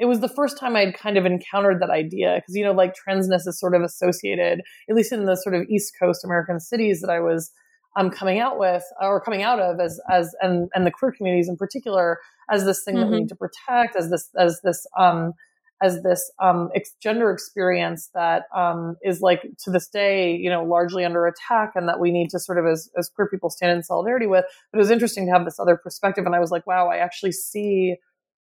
it 0.00 0.06
was 0.06 0.20
the 0.20 0.28
first 0.28 0.58
time 0.58 0.74
I'd 0.76 0.96
kind 0.96 1.16
of 1.16 1.26
encountered 1.26 1.80
that 1.80 1.90
idea 1.90 2.36
because 2.36 2.56
you 2.56 2.64
know 2.64 2.72
like 2.72 2.94
transness 2.94 3.46
is 3.46 3.58
sort 3.60 3.74
of 3.74 3.82
associated, 3.82 4.62
at 4.88 4.96
least 4.96 5.12
in 5.12 5.26
the 5.26 5.36
sort 5.36 5.54
of 5.54 5.62
East 5.68 5.94
Coast 6.00 6.24
American 6.24 6.60
cities 6.60 7.00
that 7.00 7.10
I 7.10 7.20
was 7.20 7.52
I'm 7.96 8.10
coming 8.10 8.40
out 8.40 8.58
with 8.58 8.84
or 9.00 9.20
coming 9.20 9.42
out 9.42 9.60
of 9.60 9.80
as 9.80 10.00
as 10.10 10.34
and 10.40 10.68
and 10.74 10.86
the 10.86 10.90
queer 10.90 11.12
communities 11.12 11.48
in 11.48 11.56
particular 11.56 12.18
as 12.50 12.64
this 12.64 12.82
thing 12.84 12.94
mm-hmm. 12.94 13.00
that 13.00 13.06
we 13.06 13.12
mm-hmm. 13.12 13.22
need 13.22 13.28
to 13.28 13.36
protect 13.36 13.96
as 13.96 14.10
this 14.10 14.30
as 14.38 14.60
this 14.62 14.86
um 14.98 15.32
as 15.82 16.02
this 16.02 16.30
um 16.40 16.70
ex- 16.74 16.94
gender 17.00 17.30
experience 17.30 18.10
that 18.14 18.44
um 18.54 18.96
is 19.02 19.20
like 19.20 19.42
to 19.62 19.70
this 19.70 19.88
day 19.88 20.34
you 20.36 20.50
know 20.50 20.64
largely 20.64 21.04
under 21.04 21.26
attack 21.26 21.72
and 21.74 21.88
that 21.88 22.00
we 22.00 22.10
need 22.10 22.30
to 22.30 22.38
sort 22.38 22.58
of 22.58 22.66
as 22.66 22.90
as 22.98 23.08
queer 23.08 23.28
people 23.28 23.50
stand 23.50 23.72
in 23.72 23.82
solidarity 23.82 24.26
with 24.26 24.44
but 24.72 24.78
it 24.78 24.80
was 24.80 24.90
interesting 24.90 25.26
to 25.26 25.32
have 25.32 25.44
this 25.44 25.58
other 25.58 25.76
perspective 25.76 26.26
and 26.26 26.34
I 26.34 26.40
was 26.40 26.50
like 26.50 26.66
wow 26.66 26.88
I 26.88 26.96
actually 26.96 27.32
see 27.32 27.96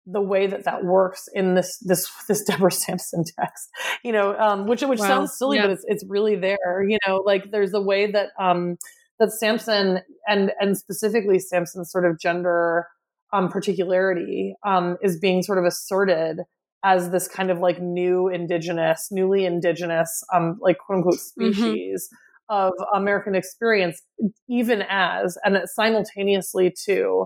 the 0.09 0.21
way 0.21 0.47
that 0.47 0.63
that 0.63 0.85
works 0.85 1.27
in 1.33 1.53
this 1.53 1.77
this 1.79 2.09
this 2.27 2.43
Deborah 2.43 2.71
Sampson 2.71 3.25
text, 3.39 3.69
you 4.03 4.13
know, 4.13 4.35
um, 4.37 4.65
which 4.65 4.81
which 4.81 4.99
wow. 4.99 5.07
sounds 5.07 5.37
silly, 5.37 5.57
yeah. 5.57 5.63
but 5.63 5.71
it's 5.71 5.85
it's 5.85 6.05
really 6.07 6.37
there. 6.37 6.83
You 6.87 6.97
know, 7.05 7.17
like 7.17 7.51
there's 7.51 7.73
a 7.73 7.81
way 7.81 8.09
that 8.11 8.29
um, 8.39 8.77
that 9.19 9.31
Sampson 9.31 9.99
and 10.27 10.51
and 10.59 10.77
specifically 10.77 11.39
Sampson's 11.39 11.91
sort 11.91 12.05
of 12.05 12.19
gender 12.19 12.87
um, 13.33 13.49
particularity 13.49 14.55
um, 14.65 14.97
is 15.01 15.19
being 15.19 15.43
sort 15.43 15.57
of 15.57 15.65
asserted 15.65 16.39
as 16.83 17.09
this 17.09 17.27
kind 17.27 17.49
of 17.49 17.59
like 17.59 17.81
new 17.81 18.27
indigenous, 18.27 19.09
newly 19.11 19.45
indigenous, 19.45 20.23
um, 20.33 20.57
like 20.61 20.77
quote 20.77 20.97
unquote 20.97 21.15
mm-hmm. 21.15 21.51
species 21.51 22.09
mm-hmm. 22.49 22.55
of 22.55 22.73
American 22.93 23.35
experience, 23.35 24.01
even 24.49 24.83
as 24.87 25.37
and 25.43 25.57
simultaneously 25.65 26.73
to 26.85 27.25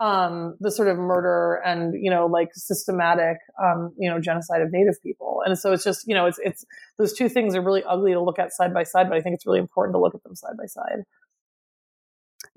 um, 0.00 0.56
the 0.60 0.70
sort 0.70 0.88
of 0.88 0.96
murder 0.96 1.60
and 1.64 1.94
you 2.00 2.10
know 2.10 2.26
like 2.26 2.48
systematic 2.54 3.36
um, 3.62 3.92
you 3.98 4.08
know 4.08 4.20
genocide 4.20 4.62
of 4.62 4.70
Native 4.70 5.02
people. 5.02 5.42
And 5.44 5.58
so 5.58 5.72
it's 5.72 5.84
just 5.84 6.06
you 6.06 6.14
know 6.14 6.26
it's 6.26 6.38
it's 6.44 6.64
those 6.98 7.12
two 7.12 7.28
things 7.28 7.54
are 7.54 7.62
really 7.62 7.82
ugly 7.84 8.12
to 8.12 8.22
look 8.22 8.38
at 8.38 8.52
side 8.52 8.72
by 8.72 8.84
side, 8.84 9.08
but 9.08 9.16
I 9.16 9.20
think 9.20 9.34
it's 9.34 9.46
really 9.46 9.58
important 9.58 9.94
to 9.94 10.00
look 10.00 10.14
at 10.14 10.22
them 10.22 10.36
side 10.36 10.56
by 10.58 10.66
side 10.66 11.04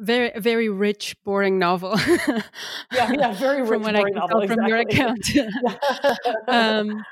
very 0.03 0.31
very 0.39 0.69
rich 0.69 1.15
boring 1.23 1.57
novel 1.57 1.95
yeah 2.07 3.11
yeah 3.11 3.33
very 3.33 3.61
rich 3.61 3.69
from 3.69 3.81
what 3.83 3.95
boring 3.95 3.95
I 3.95 4.03
can 4.03 4.13
novel, 4.13 4.39
tell 4.39 4.47
from 4.47 4.65
exactly. 4.65 5.35
your 5.35 5.47
account 5.47 6.37
um, 6.47 7.03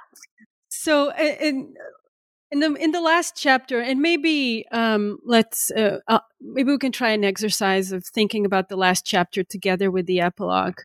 so 0.70 1.12
in 1.16 1.74
in 2.52 2.60
the 2.60 2.74
in 2.76 2.92
the 2.92 3.02
last 3.02 3.36
chapter 3.36 3.80
and 3.80 4.02
maybe 4.02 4.66
um, 4.72 5.20
let's 5.26 5.72
uh, 5.72 6.00
uh, 6.08 6.20
maybe 6.42 6.72
we 6.72 6.78
can 6.78 6.92
try 6.92 7.10
an 7.12 7.24
exercise 7.24 7.92
of 7.92 8.06
thinking 8.06 8.46
about 8.46 8.70
the 8.70 8.76
last 8.76 9.06
chapter 9.06 9.44
together 9.44 9.90
with 9.90 10.06
the 10.06 10.20
epilogue 10.20 10.80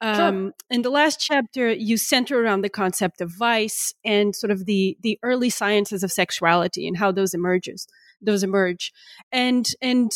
um, 0.00 0.16
sure. 0.16 0.52
in 0.70 0.82
the 0.82 0.90
last 0.90 1.20
chapter 1.20 1.72
you 1.72 1.96
center 1.96 2.42
around 2.42 2.62
the 2.62 2.68
concept 2.68 3.20
of 3.20 3.30
vice 3.30 3.94
and 4.04 4.34
sort 4.34 4.50
of 4.50 4.66
the 4.66 4.96
the 5.02 5.18
early 5.22 5.48
sciences 5.48 6.02
of 6.02 6.10
sexuality 6.10 6.88
and 6.88 6.96
how 6.96 7.12
those 7.12 7.34
emerges 7.34 7.86
those 8.22 8.42
emerge. 8.42 8.92
And 9.30 9.66
and 9.80 10.10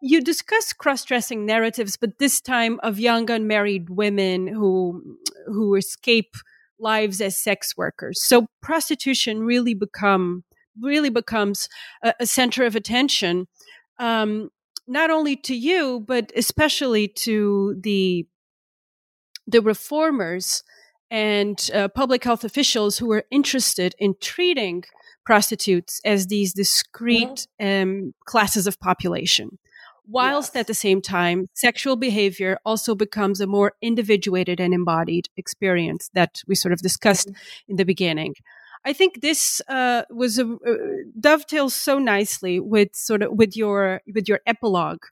you 0.00 0.20
discuss 0.20 0.72
cross-dressing 0.72 1.46
narratives 1.46 1.96
but 1.96 2.18
this 2.18 2.40
time 2.40 2.78
of 2.82 2.98
young 2.98 3.30
unmarried 3.30 3.90
women 3.90 4.46
who 4.46 5.16
who 5.46 5.74
escape 5.74 6.34
lives 6.78 7.20
as 7.20 7.42
sex 7.42 7.76
workers. 7.76 8.22
So 8.22 8.46
prostitution 8.62 9.40
really 9.40 9.74
become 9.74 10.44
really 10.80 11.10
becomes 11.10 11.68
a, 12.02 12.14
a 12.20 12.26
center 12.26 12.64
of 12.64 12.76
attention 12.76 13.46
um, 13.98 14.50
not 14.86 15.10
only 15.10 15.36
to 15.36 15.54
you 15.54 16.04
but 16.06 16.32
especially 16.36 17.08
to 17.08 17.76
the 17.82 18.26
the 19.46 19.60
reformers 19.60 20.62
and 21.10 21.70
uh, 21.74 21.88
public 21.88 22.22
health 22.22 22.44
officials 22.44 22.98
who 22.98 23.10
are 23.10 23.24
interested 23.30 23.94
in 23.98 24.14
treating 24.20 24.84
prostitutes 25.30 26.00
as 26.04 26.26
these 26.26 26.52
discrete 26.52 27.46
mm-hmm. 27.60 27.82
um, 27.82 28.14
classes 28.24 28.66
of 28.66 28.80
population. 28.80 29.58
Whilst 30.08 30.56
yes. 30.56 30.62
at 30.62 30.66
the 30.66 30.74
same 30.74 31.00
time, 31.00 31.46
sexual 31.54 31.94
behavior 31.94 32.58
also 32.64 32.96
becomes 32.96 33.40
a 33.40 33.46
more 33.46 33.74
individuated 33.80 34.58
and 34.58 34.74
embodied 34.74 35.28
experience 35.36 36.10
that 36.14 36.42
we 36.48 36.56
sort 36.56 36.72
of 36.72 36.80
discussed 36.80 37.28
mm-hmm. 37.28 37.70
in 37.70 37.76
the 37.76 37.84
beginning. 37.84 38.34
I 38.84 38.92
think 38.92 39.20
this 39.20 39.62
uh, 39.68 40.02
was 40.10 40.40
a, 40.40 40.46
uh, 40.46 40.74
dovetails 41.20 41.76
so 41.76 42.00
nicely 42.00 42.58
with 42.58 42.96
sort 42.96 43.22
of 43.22 43.30
with 43.30 43.56
your 43.56 44.00
with 44.12 44.26
your 44.28 44.40
epilogue. 44.46 45.04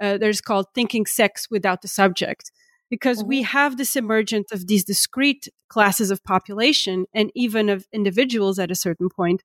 Uh, 0.00 0.18
that 0.18 0.28
is 0.36 0.40
called 0.40 0.66
"Thinking 0.72 1.04
Sex 1.04 1.50
Without 1.50 1.82
the 1.82 1.88
Subject," 1.88 2.52
because 2.90 3.18
mm-hmm. 3.18 3.28
we 3.28 3.42
have 3.42 3.76
this 3.76 3.96
emergence 3.96 4.52
of 4.52 4.68
these 4.68 4.84
discrete 4.84 5.48
classes 5.66 6.12
of 6.12 6.22
population 6.22 7.06
and 7.12 7.32
even 7.34 7.68
of 7.68 7.88
individuals 7.92 8.60
at 8.60 8.70
a 8.70 8.82
certain 8.86 9.08
point 9.08 9.42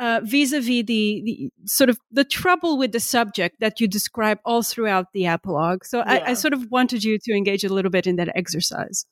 uh, 0.00 0.20
vis-a-vis 0.24 0.84
the, 0.86 1.22
the, 1.24 1.50
sort 1.66 1.88
of 1.90 1.98
the 2.10 2.24
trouble 2.24 2.76
with 2.76 2.90
the 2.90 3.00
subject 3.00 3.60
that 3.60 3.80
you 3.80 3.86
describe 3.86 4.38
all 4.44 4.62
throughout 4.62 5.06
the 5.12 5.26
epilogue 5.26 5.84
so 5.84 5.98
yeah. 5.98 6.04
I, 6.06 6.30
I 6.30 6.34
sort 6.34 6.54
of 6.54 6.70
wanted 6.70 7.04
you 7.04 7.18
to 7.18 7.32
engage 7.32 7.62
a 7.62 7.72
little 7.72 7.90
bit 7.90 8.06
in 8.06 8.16
that 8.16 8.32
exercise 8.34 9.06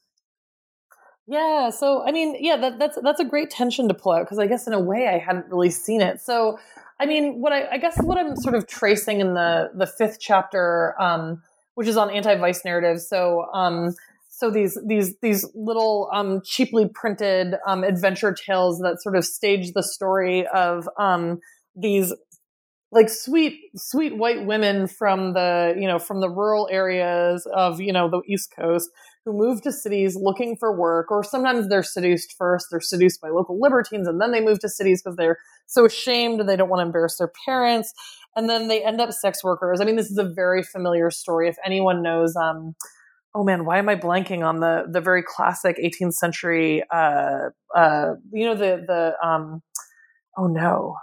yeah, 1.30 1.68
so 1.68 2.02
I 2.06 2.10
mean, 2.10 2.36
yeah, 2.40 2.56
that, 2.56 2.78
that's 2.78 2.98
that's 3.02 3.20
a 3.20 3.24
great 3.24 3.50
tension 3.50 3.86
to 3.88 3.94
pull 3.94 4.12
out 4.12 4.24
because 4.24 4.38
I 4.38 4.46
guess 4.46 4.66
in 4.66 4.72
a 4.72 4.80
way 4.80 5.08
I 5.08 5.18
hadn't 5.18 5.48
really 5.50 5.68
seen 5.68 6.00
it. 6.00 6.22
So, 6.22 6.58
I 6.98 7.04
mean, 7.04 7.42
what 7.42 7.52
I, 7.52 7.68
I 7.72 7.76
guess 7.76 8.00
what 8.02 8.16
I'm 8.16 8.34
sort 8.34 8.54
of 8.54 8.66
tracing 8.66 9.20
in 9.20 9.34
the 9.34 9.70
the 9.74 9.86
fifth 9.86 10.20
chapter, 10.20 10.94
um, 10.98 11.42
which 11.74 11.86
is 11.86 11.98
on 11.98 12.08
anti-vice 12.08 12.64
narratives. 12.64 13.06
So, 13.06 13.44
um, 13.52 13.94
so 14.38 14.50
these 14.52 14.78
these 14.86 15.18
these 15.20 15.44
little 15.56 16.08
um, 16.14 16.40
cheaply 16.44 16.88
printed 16.94 17.56
um, 17.66 17.82
adventure 17.82 18.32
tales 18.32 18.78
that 18.78 19.02
sort 19.02 19.16
of 19.16 19.24
stage 19.24 19.72
the 19.72 19.82
story 19.82 20.46
of 20.46 20.88
um, 20.96 21.40
these 21.74 22.14
like 22.92 23.08
sweet 23.08 23.58
sweet 23.74 24.16
white 24.16 24.46
women 24.46 24.86
from 24.86 25.32
the 25.32 25.74
you 25.76 25.88
know 25.88 25.98
from 25.98 26.20
the 26.20 26.30
rural 26.30 26.68
areas 26.70 27.48
of 27.52 27.80
you 27.80 27.92
know 27.92 28.08
the 28.08 28.22
east 28.28 28.52
coast 28.56 28.88
who 29.24 29.32
move 29.32 29.60
to 29.62 29.72
cities 29.72 30.14
looking 30.14 30.56
for 30.56 30.74
work, 30.74 31.10
or 31.10 31.24
sometimes 31.24 31.68
they're 31.68 31.82
seduced 31.82 32.36
first. 32.38 32.68
They're 32.70 32.80
seduced 32.80 33.20
by 33.20 33.30
local 33.30 33.60
libertines, 33.60 34.06
and 34.06 34.20
then 34.20 34.30
they 34.30 34.40
move 34.40 34.60
to 34.60 34.68
cities 34.68 35.02
because 35.02 35.16
they're 35.16 35.38
so 35.66 35.84
ashamed 35.84 36.48
they 36.48 36.54
don't 36.54 36.68
want 36.68 36.78
to 36.78 36.86
embarrass 36.86 37.18
their 37.18 37.32
parents. 37.44 37.92
And 38.36 38.48
then 38.48 38.68
they 38.68 38.84
end 38.84 39.00
up 39.00 39.12
sex 39.12 39.42
workers. 39.42 39.80
I 39.80 39.84
mean, 39.84 39.96
this 39.96 40.12
is 40.12 40.18
a 40.18 40.24
very 40.24 40.62
familiar 40.62 41.10
story. 41.10 41.48
If 41.48 41.56
anyone 41.66 42.02
knows, 42.02 42.36
um, 42.36 42.76
oh 43.38 43.44
man, 43.44 43.64
why 43.64 43.78
am 43.78 43.88
I 43.88 43.94
blanking 43.94 44.44
on 44.44 44.58
the 44.58 44.84
the 44.90 45.00
very 45.00 45.22
classic 45.22 45.78
18th 45.78 46.14
century? 46.14 46.82
Uh, 46.90 47.50
uh, 47.74 48.14
you 48.32 48.44
know 48.44 48.56
the 48.56 48.82
the 48.84 49.26
um, 49.26 49.62
oh 50.36 50.48
no, 50.48 50.96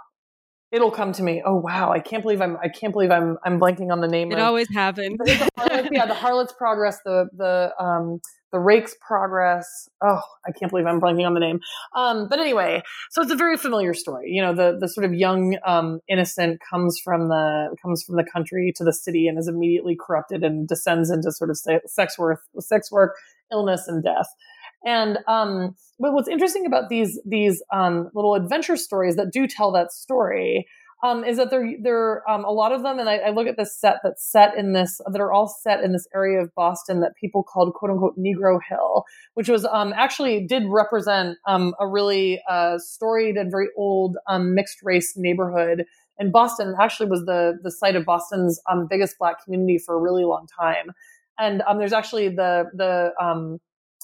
it'll 0.72 0.90
come 0.90 1.12
to 1.12 1.22
me. 1.22 1.42
Oh 1.44 1.56
wow, 1.56 1.92
I 1.92 1.98
can't 1.98 2.22
believe 2.22 2.40
I'm 2.40 2.56
I 2.62 2.68
can't 2.68 2.92
believe 2.92 3.10
I'm 3.10 3.38
I'm 3.44 3.60
blanking 3.60 3.90
on 3.90 4.00
the 4.00 4.08
name. 4.08 4.32
It 4.32 4.38
of, 4.38 4.44
always 4.44 4.68
happens. 4.72 5.18
the 5.24 5.88
yeah, 5.92 6.06
the 6.06 6.14
harlot's 6.14 6.52
progress, 6.52 6.98
the 7.04 7.28
the 7.36 7.72
um 7.78 8.20
the 8.52 8.58
rake's 8.60 8.94
progress. 9.06 9.88
Oh, 10.02 10.22
I 10.46 10.52
can't 10.52 10.70
believe 10.70 10.86
I'm 10.86 11.00
blanking 11.00 11.26
on 11.26 11.34
the 11.34 11.40
name. 11.40 11.60
Um, 11.94 12.28
but 12.28 12.38
anyway, 12.38 12.82
so 13.10 13.20
it's 13.20 13.30
a 13.30 13.36
very 13.36 13.56
familiar 13.56 13.92
story. 13.92 14.30
You 14.30 14.42
know, 14.42 14.54
the 14.54 14.78
the 14.80 14.88
sort 14.88 15.04
of 15.04 15.14
young 15.14 15.58
um, 15.66 16.00
innocent 16.08 16.60
comes 16.68 16.98
from 17.02 17.28
the 17.28 17.76
comes 17.82 18.02
from 18.02 18.16
the 18.16 18.24
country 18.24 18.72
to 18.76 18.84
the 18.84 18.92
city 18.92 19.28
and 19.28 19.38
is 19.38 19.48
immediately 19.48 19.96
corrupted 19.96 20.42
and 20.42 20.66
descends 20.66 21.10
into 21.10 21.32
sort 21.32 21.50
of 21.50 21.58
sex 21.86 22.18
work, 22.18 22.40
sex 22.60 22.90
work, 22.90 23.16
illness, 23.52 23.88
and 23.88 24.02
death. 24.02 24.28
And 24.86 25.18
um, 25.26 25.74
but 25.98 26.12
what's 26.12 26.28
interesting 26.28 26.64
about 26.64 26.88
these 26.88 27.20
these 27.26 27.62
um, 27.72 28.08
little 28.14 28.34
adventure 28.34 28.76
stories 28.76 29.16
that 29.16 29.32
do 29.32 29.46
tell 29.48 29.72
that 29.72 29.92
story 29.92 30.66
um, 31.02 31.24
is 31.24 31.36
that 31.36 31.50
they're 31.50 31.74
they're 31.82 32.30
um, 32.30 32.44
a 32.44 32.52
lot 32.52 32.70
of 32.70 32.84
them, 32.84 33.00
and 33.00 33.08
I, 33.08 33.16
I, 33.16 33.30
look 33.30 33.48
at 33.48 33.56
this 33.56 33.76
set 33.76 33.96
that's 34.04 34.24
set 34.24 34.56
in 34.56 34.72
this 34.72 35.00
that 35.10 35.20
are 35.20 35.32
all 35.32 35.48
set 35.48 35.82
in 35.82 35.92
this 35.92 36.06
area 36.14 36.40
of 36.40 36.54
Boston 36.54 37.00
that 37.00 37.16
people 37.20 37.42
called 37.42 37.74
quote 37.74 37.90
unquote 37.90 38.16
Negro 38.16 38.60
Hill, 38.66 39.04
which 39.34 39.48
was 39.48 39.64
um, 39.66 39.92
actually 39.94 40.46
did 40.46 40.62
represent 40.68 41.36
um, 41.48 41.74
a 41.80 41.86
really 41.86 42.40
uh, 42.48 42.78
storied 42.78 43.36
and 43.36 43.50
very 43.50 43.68
old 43.76 44.16
um, 44.28 44.54
mixed 44.54 44.78
race 44.84 45.14
neighborhood 45.16 45.84
in 46.18 46.30
Boston. 46.30 46.74
Actually, 46.80 47.10
was 47.10 47.24
the 47.26 47.58
the 47.60 47.72
site 47.72 47.96
of 47.96 48.04
Boston's 48.04 48.60
um, 48.70 48.86
biggest 48.88 49.18
Black 49.18 49.42
community 49.42 49.78
for 49.84 49.96
a 49.96 50.00
really 50.00 50.24
long 50.24 50.46
time. 50.58 50.92
And 51.38 51.62
there's 51.78 51.92
actually 51.92 52.28
the 52.28 52.70
the 52.72 53.12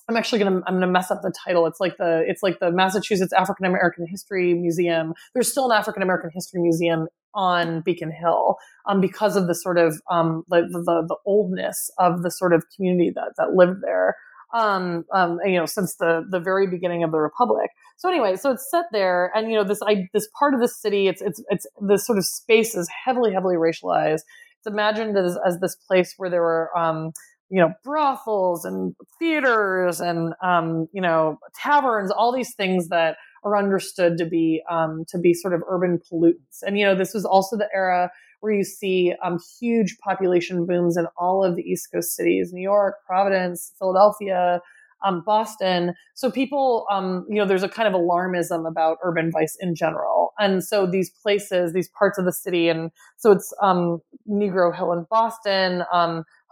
I'm 0.09 0.17
actually 0.17 0.41
gonna 0.41 0.63
I'm 0.67 0.75
gonna 0.75 0.89
mess 0.89 1.11
up 1.11 1.23
the 1.23 1.33
title. 1.45 1.67
It's 1.67 1.81
like 1.81 1.97
the 1.97 2.25
it's 2.27 2.43
like 2.43 2.59
the 2.59 2.71
Massachusetts 2.73 3.33
African 3.33 3.67
American 3.67 4.07
History 4.07 4.55
Museum. 4.55 5.15
There's 5.33 5.51
still 5.51 5.71
an 5.71 5.79
African 5.79 6.03
American 6.03 6.31
History 6.35 6.61
Museum 6.61 7.07
on 7.35 7.83
Beacon 7.83 8.11
Hill 8.11 8.57
um, 8.87 9.01
because 9.01 9.37
of 9.37 9.47
the 9.47 9.55
sort 9.55 9.79
of 9.79 10.01
um, 10.11 10.45
the, 10.49 10.63
the, 10.71 11.07
the 11.09 11.17
oldness 11.25 11.91
of 11.99 12.23
the 12.23 12.31
sort 12.31 12.53
of 12.53 12.65
community 12.75 13.13
that 13.15 13.35
that 13.39 13.55
lived 13.55 13.81
there. 13.83 14.17
Um, 14.55 15.07
um, 15.15 15.39
you 15.47 15.57
know, 15.57 15.67
since 15.67 15.97
the 15.97 16.27
the 16.29 16.41
very 16.41 16.67
beginning 16.67 17.05
of 17.05 17.13
the 17.13 17.19
republic. 17.19 17.71
So 17.97 18.09
anyway, 18.09 18.37
so 18.37 18.51
it's 18.51 18.69
set 18.71 18.87
there, 18.93 19.31
and 19.35 19.49
you 19.49 19.57
know, 19.57 19.65
this 19.65 19.81
I, 19.87 20.09
this 20.13 20.29
part 20.39 20.53
of 20.53 20.61
the 20.61 20.69
city, 20.69 21.09
it's 21.09 21.23
it's 21.23 21.43
it's 21.49 21.67
this 21.81 22.05
sort 22.05 22.19
of 22.19 22.27
space 22.27 22.75
is 22.75 22.91
heavily 23.05 23.33
heavily 23.33 23.57
racialized. 23.57 24.23
It's 24.59 24.67
imagined 24.67 25.17
as, 25.17 25.39
as 25.45 25.59
this 25.59 25.75
place 25.75 26.15
where 26.19 26.31
there 26.31 26.43
were 26.43 26.71
um, 26.77 27.13
you 27.53 27.61
know 27.61 27.71
brothels 27.85 28.65
and 28.65 28.97
theaters 29.19 30.01
and 30.01 30.33
um, 30.43 30.89
you 30.93 31.03
know 31.03 31.39
taverns 31.55 32.11
all 32.11 32.33
these 32.35 32.55
things 32.55 32.89
that 32.89 33.17
are 33.45 33.59
understood 33.59 34.17
to 34.17 34.25
be 34.25 34.63
um, 34.71 35.05
to 35.09 35.19
be 35.19 35.35
sort 35.35 35.53
of 35.53 35.61
urban 35.69 36.01
pollutants. 36.11 36.63
And 36.67 36.79
you 36.79 36.87
know 36.87 36.95
this 36.95 37.13
was 37.13 37.27
also 37.27 37.59
the 37.59 37.69
era 37.75 38.11
where 38.41 38.55
you 38.55 38.65
see 38.65 39.15
um, 39.23 39.39
huge 39.61 39.99
population 39.99 40.65
booms 40.65 40.97
in 40.97 41.07
all 41.19 41.45
of 41.45 41.55
the 41.55 41.63
east 41.63 41.93
coast 41.93 42.17
cities 42.17 42.53
new 42.53 42.63
york 42.63 42.97
providence 43.07 43.73
philadelphia 43.79 44.61
um, 45.05 45.23
boston. 45.27 45.95
So 46.15 46.31
people 46.31 46.87
um, 46.91 47.27
you 47.29 47.37
know 47.37 47.45
there's 47.45 47.63
a 47.63 47.69
kind 47.69 47.87
of 47.87 48.01
alarmism 48.01 48.67
about 48.67 48.99
urban 49.03 49.31
vice 49.31 49.59
in 49.61 49.75
general. 49.75 50.33
And 50.39 50.65
so 50.65 50.87
these 50.87 51.11
places 51.11 51.75
these 51.75 51.89
parts 51.89 52.19
of 52.19 52.25
the 52.25 52.33
city 52.33 52.69
and 52.69 52.91
so 53.19 53.31
it's 53.31 53.53
um, 53.61 54.01
negro 54.27 54.75
hill 54.75 54.93
in 54.93 55.07
boston 55.11 55.83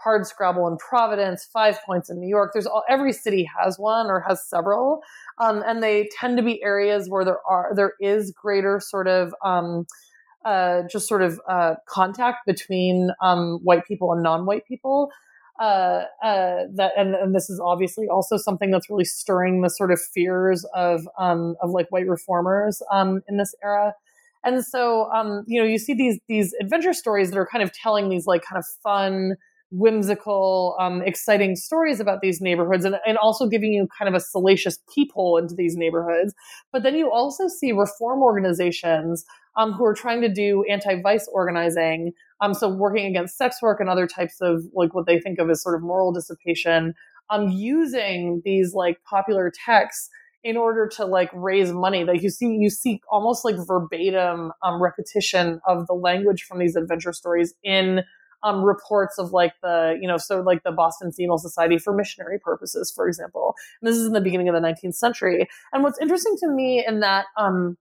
Hardscrabble 0.05 0.71
in 0.71 0.77
Providence, 0.79 1.45
Five 1.45 1.79
Points 1.85 2.11
in 2.11 2.21
New 2.21 2.29
York. 2.29 2.51
There's 2.53 2.67
all, 2.67 2.85
every 2.89 3.13
city 3.13 3.49
has 3.59 3.79
one 3.79 4.07
or 4.07 4.21
has 4.21 4.45
several, 4.45 5.03
um, 5.39 5.63
and 5.67 5.83
they 5.83 6.09
tend 6.19 6.37
to 6.39 6.43
be 6.43 6.63
areas 6.63 7.09
where 7.09 7.25
there 7.25 7.41
are 7.49 7.73
there 7.75 7.95
is 8.01 8.33
greater 8.33 8.81
sort 8.81 9.09
of 9.09 9.35
um, 9.45 9.87
uh, 10.45 10.83
just 10.91 11.07
sort 11.07 11.23
of 11.23 11.41
uh, 11.49 11.75
contact 11.87 12.47
between 12.47 13.11
um, 13.21 13.59
white 13.63 13.85
people 13.87 14.13
and 14.13 14.23
non-white 14.23 14.67
people. 14.67 15.11
Uh, 15.61 16.05
uh, 16.23 16.65
that 16.75 16.93
and, 16.97 17.15
and, 17.15 17.35
this 17.35 17.51
is 17.51 17.61
obviously 17.61 18.09
also 18.09 18.39
something 18.39 18.71
that's 18.71 18.89
really 18.89 19.05
stirring 19.05 19.61
the 19.61 19.69
sort 19.69 19.93
of 19.93 20.01
fears 20.01 20.65
of 20.75 21.07
um, 21.19 21.55
of 21.61 21.69
like 21.69 21.87
white 21.91 22.09
reformers 22.09 22.81
um, 22.91 23.21
in 23.29 23.37
this 23.37 23.55
era. 23.63 23.93
And 24.43 24.65
so, 24.65 25.11
um, 25.13 25.45
you 25.47 25.61
know, 25.61 25.69
you 25.69 25.79
see 25.79 25.93
these 25.93 26.19
these 26.29 26.55
adventure 26.61 26.95
stories 26.95 27.31
that 27.31 27.39
are 27.39 27.47
kind 27.47 27.63
of 27.63 27.73
telling 27.75 28.09
these 28.09 28.27
like 28.27 28.43
kind 28.43 28.59
of 28.59 28.65
fun, 28.83 29.37
whimsical, 29.71 30.77
um, 30.81 31.01
exciting 31.03 31.55
stories 31.55 32.01
about 32.01 32.21
these 32.21 32.41
neighborhoods 32.41 32.85
and, 32.85 32.97
and 33.07 33.17
also 33.19 33.47
giving 33.47 33.73
you 33.73 33.87
kind 33.97 34.09
of 34.09 34.15
a 34.15 34.21
salacious 34.21 34.79
peephole 34.93 35.37
into 35.37 35.55
these 35.55 35.77
neighborhoods. 35.77 36.35
But 36.73 36.83
then 36.83 36.97
you 36.97 37.11
also 37.11 37.47
see 37.49 37.73
reform 37.73 38.21
organizations 38.21 39.25
um, 39.57 39.73
who 39.73 39.85
are 39.85 39.95
trying 39.95 40.21
to 40.23 40.29
do 40.29 40.65
anti-vice 40.69 41.29
organizing. 41.33 42.13
Um, 42.41 42.55
so 42.55 42.69
working 42.69 43.07
against 43.07 43.37
sex 43.37 43.63
work 43.63 43.81
and 43.81 43.89
other 43.89 44.07
types 44.07 44.41
of 44.41 44.65
like 44.75 44.95
what 44.95 45.07
they 45.07 45.21
think 45.21 45.39
of 45.39 45.51
as 45.51 45.63
sort 45.63 45.77
of 45.77 45.83
moral 45.83 46.13
dissipation, 46.13 46.95
um, 47.31 47.49
using 47.49 48.43
these 48.45 48.75
like 48.75 49.03
popular 49.05 49.53
texts 49.65 50.09
in 50.43 50.57
order 50.57 50.89
to 50.89 51.05
like 51.05 51.31
raise 51.35 51.71
money. 51.71 52.05
Like 52.05 52.23
you 52.23 52.31
see, 52.31 52.57
you 52.59 52.71
see 52.71 53.03
almost 53.11 53.45
like 53.45 53.57
verbatim 53.67 54.53
um, 54.63 54.83
repetition 54.83 55.61
of 55.67 55.87
the 55.87 55.93
language 55.93 56.43
from 56.43 56.59
these 56.59 56.77
adventure 56.77 57.13
stories 57.13 57.55
in 57.63 58.01
um, 58.43 58.63
reports 58.63 59.19
of 59.19 59.33
like 59.33 59.53
the, 59.63 59.99
you 60.01 60.09
know, 60.09 60.17
so 60.17 60.41
like 60.41 60.63
the 60.63 60.73
Boston 60.73 61.13
Female 61.13 61.39
Society 61.39 61.79
for 61.79 61.95
missionary 61.95 62.39
purposes, 62.39 62.93
for 62.95 63.07
example. 63.07 63.55
And 63.81 63.89
this 63.89 63.97
is 63.97 64.07
in 64.07 64.13
the 64.13 64.21
beginning 64.21 64.49
of 64.49 64.55
the 64.55 64.61
19th 64.61 64.95
century. 64.95 65.49
And 65.73 65.83
what's 65.83 66.01
interesting 66.01 66.37
to 66.41 66.49
me 66.49 66.85
in 66.87 67.01
that, 67.01 67.27
um, 67.37 67.77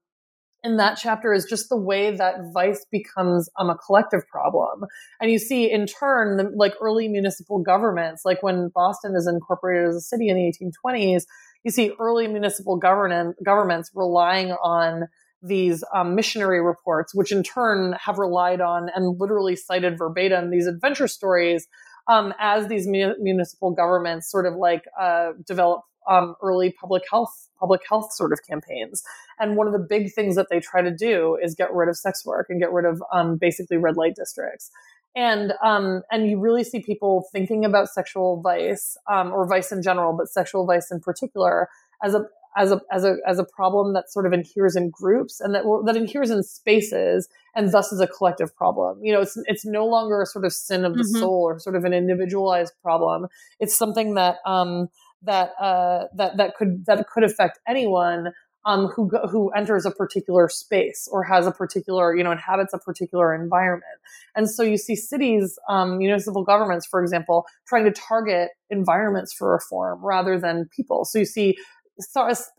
in 0.62 0.76
that 0.76 0.98
chapter 1.00 1.32
is 1.32 1.46
just 1.46 1.70
the 1.70 1.76
way 1.76 2.14
that 2.14 2.36
vice 2.52 2.84
becomes 2.90 3.48
um, 3.58 3.70
a 3.70 3.76
collective 3.78 4.26
problem. 4.28 4.84
And 5.20 5.30
you 5.30 5.38
see 5.38 5.70
in 5.70 5.86
turn, 5.86 6.36
the, 6.36 6.52
like 6.54 6.74
early 6.80 7.08
municipal 7.08 7.58
governments, 7.58 8.22
like 8.24 8.42
when 8.42 8.68
Boston 8.74 9.14
is 9.16 9.26
incorporated 9.26 9.88
as 9.88 9.96
a 9.96 10.00
city 10.00 10.28
in 10.28 10.36
the 10.36 10.52
1820s, 10.52 11.24
you 11.64 11.70
see 11.70 11.92
early 11.98 12.26
municipal 12.26 12.76
government, 12.76 13.36
governments 13.44 13.90
relying 13.94 14.52
on 14.52 15.08
these 15.42 15.82
um, 15.94 16.14
missionary 16.14 16.60
reports, 16.62 17.14
which 17.14 17.32
in 17.32 17.42
turn 17.42 17.94
have 18.04 18.18
relied 18.18 18.60
on 18.60 18.90
and 18.94 19.18
literally 19.18 19.56
cited 19.56 19.96
verbatim 19.98 20.50
these 20.50 20.66
adventure 20.66 21.08
stories 21.08 21.66
um, 22.08 22.34
as 22.38 22.68
these 22.68 22.86
mu- 22.86 23.14
municipal 23.20 23.70
governments 23.70 24.30
sort 24.30 24.46
of 24.46 24.54
like 24.54 24.84
uh, 25.00 25.32
develop 25.46 25.82
um, 26.08 26.34
early 26.42 26.72
public 26.72 27.02
health 27.10 27.48
public 27.58 27.82
health 27.88 28.12
sort 28.12 28.32
of 28.32 28.40
campaigns. 28.48 29.02
And 29.38 29.56
one 29.56 29.66
of 29.66 29.74
the 29.74 29.78
big 29.78 30.12
things 30.12 30.34
that 30.36 30.48
they 30.50 30.60
try 30.60 30.80
to 30.80 30.90
do 30.90 31.38
is 31.42 31.54
get 31.54 31.72
rid 31.74 31.90
of 31.90 31.96
sex 31.96 32.24
work 32.24 32.46
and 32.48 32.58
get 32.58 32.72
rid 32.72 32.86
of 32.86 33.02
um, 33.12 33.36
basically 33.36 33.76
red 33.76 33.96
light 33.96 34.16
districts. 34.16 34.70
And 35.14 35.52
um, 35.62 36.02
and 36.10 36.28
you 36.30 36.38
really 36.38 36.64
see 36.64 36.80
people 36.80 37.24
thinking 37.32 37.64
about 37.64 37.88
sexual 37.88 38.40
vice 38.40 38.96
um, 39.10 39.32
or 39.32 39.46
vice 39.46 39.72
in 39.72 39.82
general, 39.82 40.16
but 40.16 40.28
sexual 40.28 40.66
vice 40.66 40.90
in 40.90 41.00
particular 41.00 41.68
as 42.02 42.14
a 42.14 42.24
as 42.56 42.72
a 42.72 42.80
as 42.90 43.04
a 43.04 43.16
as 43.26 43.38
a 43.38 43.44
problem 43.44 43.94
that 43.94 44.10
sort 44.10 44.26
of 44.26 44.32
adheres 44.32 44.76
in 44.76 44.90
groups 44.90 45.40
and 45.40 45.54
that 45.54 45.62
that 45.86 45.96
adheres 45.96 46.30
in 46.30 46.42
spaces 46.42 47.28
and 47.54 47.72
thus 47.72 47.92
is 47.92 48.00
a 48.00 48.06
collective 48.06 48.54
problem. 48.56 48.98
You 49.02 49.12
know, 49.12 49.20
it's 49.20 49.36
it's 49.46 49.64
no 49.64 49.86
longer 49.86 50.22
a 50.22 50.26
sort 50.26 50.44
of 50.44 50.52
sin 50.52 50.84
of 50.84 50.94
the 50.94 51.02
mm-hmm. 51.02 51.18
soul 51.18 51.42
or 51.44 51.58
sort 51.58 51.76
of 51.76 51.84
an 51.84 51.92
individualized 51.92 52.72
problem. 52.82 53.26
It's 53.58 53.76
something 53.76 54.14
that 54.14 54.36
um, 54.44 54.88
that 55.22 55.52
uh, 55.60 56.06
that 56.16 56.36
that 56.38 56.56
could 56.56 56.86
that 56.86 57.06
could 57.08 57.24
affect 57.24 57.58
anyone 57.68 58.32
um, 58.64 58.88
who 58.88 59.08
who 59.30 59.50
enters 59.50 59.86
a 59.86 59.90
particular 59.90 60.48
space 60.48 61.08
or 61.10 61.24
has 61.24 61.46
a 61.46 61.52
particular 61.52 62.14
you 62.14 62.22
know 62.22 62.32
inhabits 62.32 62.72
a 62.74 62.78
particular 62.78 63.34
environment. 63.34 63.84
And 64.34 64.50
so 64.50 64.62
you 64.62 64.76
see 64.76 64.96
cities, 64.96 65.58
um, 65.68 65.98
municipal 65.98 66.44
governments, 66.44 66.86
for 66.86 67.02
example, 67.02 67.46
trying 67.66 67.84
to 67.84 67.92
target 67.92 68.50
environments 68.68 69.32
for 69.32 69.52
reform 69.52 70.04
rather 70.04 70.38
than 70.38 70.68
people. 70.74 71.04
So 71.04 71.18
you 71.18 71.24
see 71.24 71.56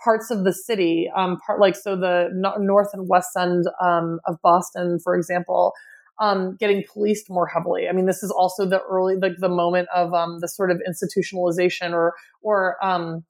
parts 0.04 0.32
of 0.32 0.44
the 0.44 0.54
city, 0.54 1.10
um, 1.16 1.38
part 1.46 1.60
like 1.60 1.76
so 1.76 1.96
the 1.96 2.30
north 2.60 2.90
and 2.94 3.08
west 3.08 3.30
end 3.38 3.66
um, 3.82 4.20
of 4.26 4.38
Boston, 4.42 5.00
for 5.04 5.16
example, 5.16 5.74
um, 6.20 6.56
getting 6.60 6.84
policed 6.92 7.30
more 7.30 7.48
heavily. 7.48 7.88
I 7.90 7.94
mean, 7.94 8.06
this 8.06 8.24
is 8.24 8.32
also 8.32 8.66
the 8.66 8.82
early 8.82 9.16
like 9.16 9.38
the 9.40 9.50
moment 9.50 9.90
of 9.94 10.14
um, 10.14 10.40
the 10.40 10.48
sort 10.48 10.72
of 10.72 10.82
institutionalization 10.88 11.94
or 11.94 12.14
or 12.42 12.84
um, 12.86 13.24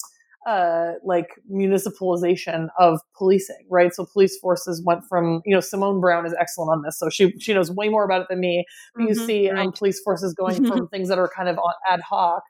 uh, 0.48 0.94
like 1.04 1.30
municipalization 1.52 2.68
of 2.80 3.00
policing, 3.16 3.66
right? 3.70 3.94
So 3.94 4.06
police 4.12 4.38
forces 4.40 4.82
went 4.84 5.06
from, 5.08 5.42
you 5.46 5.54
know, 5.54 5.60
Simone 5.60 6.02
Browne 6.02 6.26
is 6.26 6.36
excellent 6.40 6.72
on 6.72 6.82
this, 6.82 6.98
so 6.98 7.10
she 7.10 7.34
she 7.40 7.54
knows 7.54 7.72
way 7.72 7.90
more 7.90 8.04
about 8.04 8.22
it 8.22 8.28
than 8.30 8.40
me. 8.40 8.66
Mm-hmm, 8.98 9.08
you 9.08 9.16
see 9.16 9.50
um, 9.50 9.56
right. 9.56 9.66
um, 9.68 9.72
police 9.72 10.02
forces 10.02 10.34
going 10.34 10.66
from 10.68 10.88
things 10.88 11.10
that 11.10 11.20
are 11.20 11.30
kind 11.36 11.48
of 11.48 11.58
ad 11.90 12.02
hoc 12.02 12.44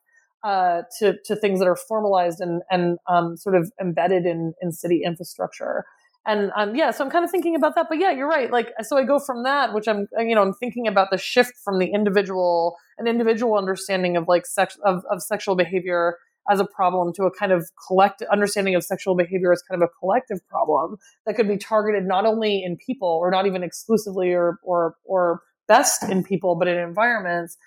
uh, 0.43 0.83
to 0.99 1.17
to 1.25 1.35
things 1.35 1.59
that 1.59 1.67
are 1.67 1.75
formalized 1.75 2.39
and 2.41 2.61
and 2.69 2.97
um, 3.07 3.37
sort 3.37 3.55
of 3.55 3.71
embedded 3.79 4.25
in 4.25 4.53
in 4.61 4.71
city 4.71 5.01
infrastructure. 5.05 5.85
And 6.25 6.51
um, 6.55 6.75
yeah, 6.75 6.91
so 6.91 7.03
I'm 7.03 7.09
kind 7.09 7.25
of 7.25 7.31
thinking 7.31 7.55
about 7.55 7.73
that. 7.75 7.87
But 7.89 7.97
yeah, 7.97 8.11
you're 8.11 8.27
right. 8.27 8.51
Like, 8.51 8.71
so 8.83 8.95
I 8.95 9.03
go 9.03 9.17
from 9.17 9.43
that, 9.43 9.73
which 9.73 9.87
I'm, 9.87 10.07
you 10.19 10.35
know, 10.35 10.43
I'm 10.43 10.53
thinking 10.53 10.87
about 10.87 11.09
the 11.09 11.17
shift 11.17 11.53
from 11.63 11.79
the 11.79 11.87
individual, 11.87 12.75
an 12.99 13.07
individual 13.07 13.57
understanding 13.57 14.17
of 14.17 14.27
like 14.27 14.45
sex 14.45 14.77
of, 14.85 15.03
of 15.09 15.23
sexual 15.23 15.55
behavior 15.55 16.17
as 16.49 16.59
a 16.59 16.65
problem 16.65 17.13
to 17.13 17.23
a 17.23 17.31
kind 17.31 17.51
of 17.51 17.69
collective 17.87 18.27
understanding 18.31 18.75
of 18.75 18.83
sexual 18.83 19.15
behavior 19.15 19.51
as 19.51 19.63
kind 19.63 19.81
of 19.81 19.87
a 19.87 19.99
collective 19.99 20.47
problem 20.47 20.97
that 21.25 21.35
could 21.35 21.47
be 21.47 21.57
targeted 21.57 22.05
not 22.05 22.25
only 22.25 22.63
in 22.63 22.77
people 22.77 23.07
or 23.07 23.31
not 23.31 23.47
even 23.47 23.63
exclusively 23.63 24.31
or 24.31 24.59
or 24.63 24.95
or 25.05 25.41
best 25.67 26.03
in 26.03 26.23
people, 26.23 26.55
but 26.55 26.67
in 26.67 26.77
environments 26.77 27.57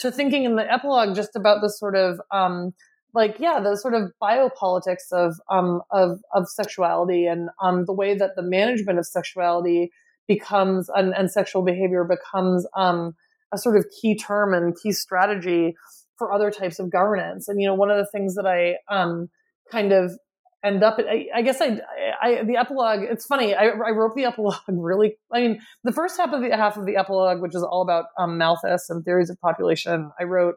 to 0.00 0.10
thinking 0.10 0.44
in 0.44 0.56
the 0.56 0.72
epilogue 0.72 1.14
just 1.14 1.36
about 1.36 1.60
the 1.60 1.68
sort 1.68 1.96
of 1.96 2.20
um, 2.30 2.72
like 3.14 3.36
yeah 3.38 3.60
the 3.60 3.76
sort 3.76 3.94
of 3.94 4.12
biopolitics 4.22 5.12
of 5.12 5.34
um, 5.50 5.82
of 5.90 6.20
of 6.34 6.48
sexuality 6.48 7.26
and 7.26 7.48
um, 7.62 7.84
the 7.86 7.92
way 7.92 8.14
that 8.16 8.36
the 8.36 8.42
management 8.42 8.98
of 8.98 9.06
sexuality 9.06 9.90
becomes 10.26 10.88
and, 10.94 11.14
and 11.14 11.30
sexual 11.30 11.62
behavior 11.62 12.04
becomes 12.04 12.66
um, 12.76 13.14
a 13.52 13.58
sort 13.58 13.76
of 13.76 13.86
key 14.00 14.16
term 14.16 14.54
and 14.54 14.76
key 14.82 14.92
strategy 14.92 15.74
for 16.16 16.32
other 16.32 16.50
types 16.50 16.78
of 16.78 16.90
governance. 16.90 17.48
And 17.48 17.60
you 17.60 17.66
know 17.66 17.74
one 17.74 17.90
of 17.90 17.98
the 17.98 18.08
things 18.12 18.34
that 18.34 18.46
i 18.46 18.76
um, 18.94 19.28
kind 19.70 19.92
of 19.92 20.12
end 20.64 20.82
up 20.82 20.98
I, 20.98 21.26
I, 21.34 21.42
guess 21.42 21.60
I, 21.60 21.80
I 22.22 22.42
the 22.44 22.56
epilogue 22.56 23.00
it's 23.02 23.26
funny 23.26 23.54
I, 23.54 23.66
I, 23.66 23.90
wrote 23.90 24.14
the 24.16 24.24
epilogue 24.30 24.56
really 24.68 25.16
i 25.32 25.40
mean 25.40 25.60
the 25.84 25.92
first 25.92 26.16
half 26.16 26.32
of 26.32 26.40
the 26.40 26.56
half 26.56 26.76
of 26.76 26.86
the 26.86 26.96
epilogue 26.96 27.42
which 27.42 27.54
is 27.54 27.62
all 27.62 27.82
about 27.82 28.06
um, 28.18 28.38
malthus 28.38 28.88
and 28.88 29.04
theories 29.04 29.30
of 29.30 29.38
population 29.40 30.10
i 30.18 30.24
wrote 30.24 30.54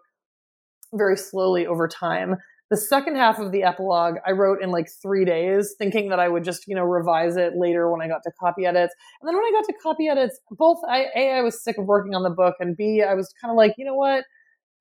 very 0.93 1.17
slowly 1.17 1.67
over 1.67 1.87
time. 1.87 2.37
The 2.69 2.77
second 2.77 3.15
half 3.15 3.39
of 3.39 3.53
the 3.53 3.63
epilogue 3.63 4.15
i 4.25 4.31
wrote 4.31 4.61
in 4.61 4.71
like 4.71 4.89
three 5.01 5.23
days 5.23 5.75
thinking 5.77 6.09
that 6.09 6.19
i 6.19 6.27
would 6.27 6.43
just 6.43 6.67
you 6.67 6.75
know 6.75 6.83
revise 6.83 7.37
it 7.37 7.53
later 7.55 7.89
when 7.89 8.01
i 8.01 8.09
got 8.09 8.23
to 8.23 8.31
copy 8.37 8.65
edits. 8.65 8.93
And 9.21 9.27
then 9.27 9.35
when 9.35 9.45
i 9.45 9.51
got 9.53 9.65
to 9.67 9.73
copy 9.81 10.09
edits 10.09 10.37
both 10.51 10.79
i 10.89 11.05
a 11.15 11.31
i 11.31 11.41
was 11.41 11.63
sick 11.63 11.77
of 11.77 11.85
working 11.85 12.13
on 12.13 12.23
the 12.23 12.29
book 12.29 12.55
and 12.59 12.75
b 12.75 13.01
i 13.01 13.13
was 13.13 13.33
kind 13.41 13.51
of 13.51 13.55
like 13.55 13.75
you 13.77 13.85
know 13.85 13.95
what 13.95 14.25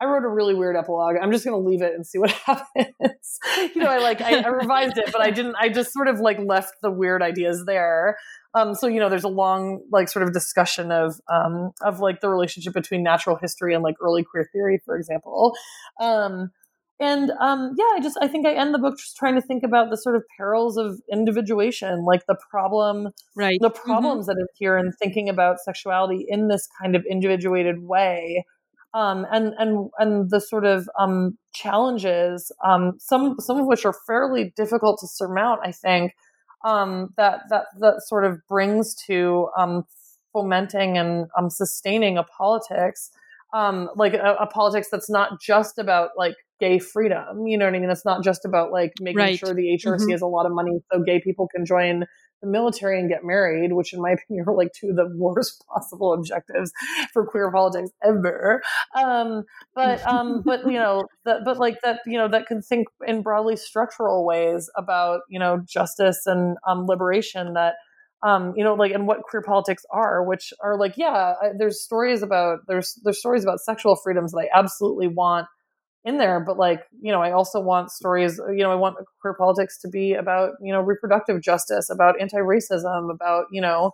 I 0.01 0.05
wrote 0.05 0.24
a 0.24 0.28
really 0.28 0.55
weird 0.55 0.76
epilogue. 0.76 1.16
I'm 1.20 1.32
just 1.32 1.44
going 1.44 1.61
to 1.61 1.68
leave 1.68 1.80
it 1.80 1.94
and 1.94 2.07
see 2.07 2.18
what 2.18 2.30
happens. 2.47 3.38
you 3.74 3.82
know, 3.82 3.88
I 3.88 3.99
like 3.99 4.20
I, 4.20 4.40
I, 4.40 4.49
revised 4.49 4.99
it, 4.99 5.11
but 5.11 5.20
I 5.22 5.30
didn't. 5.30 5.57
I 5.59 5.68
just 5.68 5.92
sort 5.92 6.09
of 6.09 6.20
like 6.20 6.38
left 6.38 6.74
the 6.82 6.90
weird 6.90 7.22
ideas 7.22 7.64
there. 7.66 8.16
Um, 8.55 8.74
so 8.74 8.86
you 8.86 9.01
know, 9.01 9.09
there's 9.09 9.24
a 9.24 9.28
long 9.28 9.82
like 9.90 10.09
sort 10.09 10.22
of 10.22 10.32
discussion 10.32 10.92
of 10.92 11.20
um, 11.32 11.72
of 11.82 12.01
like 12.01 12.20
the 12.20 12.28
relationship 12.28 12.74
between 12.74 13.03
natural 13.03 13.36
history 13.40 13.74
and 13.74 13.82
like 13.82 13.97
early 14.03 14.24
queer 14.24 14.49
theory, 14.53 14.80
for 14.84 14.97
example. 14.97 15.55
Um, 16.01 16.51
and 16.99 17.30
um, 17.40 17.74
yeah, 17.76 17.92
I 17.94 18.01
just 18.03 18.18
I 18.20 18.28
think 18.28 18.47
I 18.47 18.53
end 18.53 18.72
the 18.72 18.78
book 18.78 18.99
just 18.99 19.16
trying 19.16 19.34
to 19.34 19.42
think 19.42 19.62
about 19.62 19.90
the 19.90 19.97
sort 19.97 20.16
of 20.16 20.24
perils 20.36 20.78
of 20.78 20.99
individuation, 21.12 22.05
like 22.05 22.26
the 22.26 22.36
problem, 22.51 23.09
right? 23.34 23.59
The 23.61 23.70
mm-hmm. 23.70 23.82
problems 23.82 24.26
mm-hmm. 24.26 24.38
that 24.38 24.47
appear 24.51 24.78
in 24.78 24.92
thinking 24.92 25.28
about 25.28 25.59
sexuality 25.61 26.24
in 26.28 26.49
this 26.49 26.66
kind 26.80 26.97
of 26.97 27.05
individuated 27.09 27.82
way 27.82 28.44
um, 28.97 29.26
and 29.30 29.53
and 29.59 29.90
and 29.99 30.30
the 30.30 30.40
sort 30.40 30.64
of 30.64 30.88
um, 30.99 31.36
challenges, 31.53 32.51
um, 32.64 32.94
some 32.99 33.36
some 33.38 33.61
of 33.61 33.66
which 33.66 33.84
are 33.84 33.94
fairly 34.07 34.55
difficult 34.57 34.99
to 35.01 35.07
surmount. 35.07 35.61
I 35.62 35.72
think 35.72 36.12
um, 36.64 37.11
that 37.18 37.40
that 37.51 37.66
that 37.80 38.03
sort 38.07 38.24
of 38.24 38.38
brings 38.49 38.94
to 39.07 39.51
um, 39.59 39.84
fomenting 40.32 40.97
and 40.97 41.26
um, 41.38 41.51
sustaining 41.51 42.16
a 42.16 42.24
politics, 42.24 43.11
like 43.53 44.14
a, 44.14 44.36
a, 44.40 44.47
politics 44.47 44.88
that's 44.90 45.11
not 45.11 45.42
just 45.42 45.78
about 45.78 46.11
like 46.16 46.34
gay 46.59 46.78
freedom. 46.78 47.47
You 47.47 47.59
know 47.59 47.66
what 47.66 47.74
I 47.74 47.78
mean? 47.78 47.90
It's 47.90 48.07
not 48.07 48.24
just 48.24 48.47
about 48.47 48.72
like 48.72 48.92
making 48.99 49.18
right. 49.18 49.38
sure 49.38 49.53
the 49.53 49.78
HRC 49.78 49.97
mm-hmm. 49.99 50.11
has 50.12 50.22
a 50.22 50.26
lot 50.26 50.47
of 50.47 50.53
money 50.53 50.78
so 50.90 51.03
gay 51.03 51.20
people 51.20 51.49
can 51.55 51.66
join 51.66 52.07
the 52.47 52.53
military 52.53 52.99
and 52.99 53.09
get 53.09 53.24
married, 53.24 53.72
which 53.72 53.92
in 53.92 54.01
my 54.01 54.11
opinion 54.12 54.44
are 54.49 54.57
like 54.57 54.72
two 54.72 54.90
of 54.90 54.97
the 54.97 55.11
worst 55.16 55.64
possible 55.74 56.12
objectives 56.12 56.72
for 57.12 57.26
queer 57.26 57.51
politics 57.51 57.90
ever. 58.05 58.62
Um, 58.94 59.44
but 59.74 60.07
um, 60.07 60.42
but 60.47 60.66
you 60.66 60.78
know, 60.78 61.05
that, 61.24 61.44
but 61.44 61.59
like 61.59 61.80
that, 61.82 62.01
you 62.07 62.18
know, 62.18 62.28
that 62.28 62.47
can 62.47 62.62
think 62.62 62.88
in 63.07 63.22
broadly 63.22 63.57
structural 63.57 64.24
ways 64.24 64.70
about 64.76 65.20
you 65.28 65.38
know 65.38 65.61
justice 65.66 66.22
and 66.26 66.57
um, 66.66 66.86
liberation 66.86 67.55
that. 67.55 67.74
Um, 68.22 68.55
you 68.57 68.64
know, 68.64 68.74
like, 68.74 68.92
and 68.92 69.07
what 69.07 69.22
queer 69.22 69.42
politics 69.42 69.84
are, 69.92 70.24
which 70.24 70.53
are 70.64 70.78
like, 70.78 70.94
yeah, 70.97 71.34
there's 71.59 71.82
stories 71.82 72.22
about 72.22 72.61
there's 72.66 72.99
there's 73.05 73.18
stories 73.18 73.44
about 73.44 73.61
sexual 73.61 73.94
freedoms 73.94 74.32
that 74.32 74.38
I 74.38 74.59
absolutely 74.59 75.07
want 75.07 75.47
in 76.07 76.19
there 76.19 76.41
but 76.41 76.57
like 76.57 76.85
you 77.03 77.13
know 77.13 77.21
i 77.21 77.33
also 77.33 77.61
want 77.61 77.91
stories 77.91 78.41
you 78.51 78.63
know 78.63 78.71
i 78.71 78.75
want 78.75 78.97
queer 79.21 79.35
politics 79.35 79.77
to 79.77 79.89
be 79.89 80.15
about 80.15 80.53
you 80.63 80.73
know 80.73 80.81
reproductive 80.81 81.43
justice 81.43 81.91
about 81.91 82.19
anti-racism 82.21 83.11
about 83.13 83.47
you 83.51 83.61
know 83.61 83.91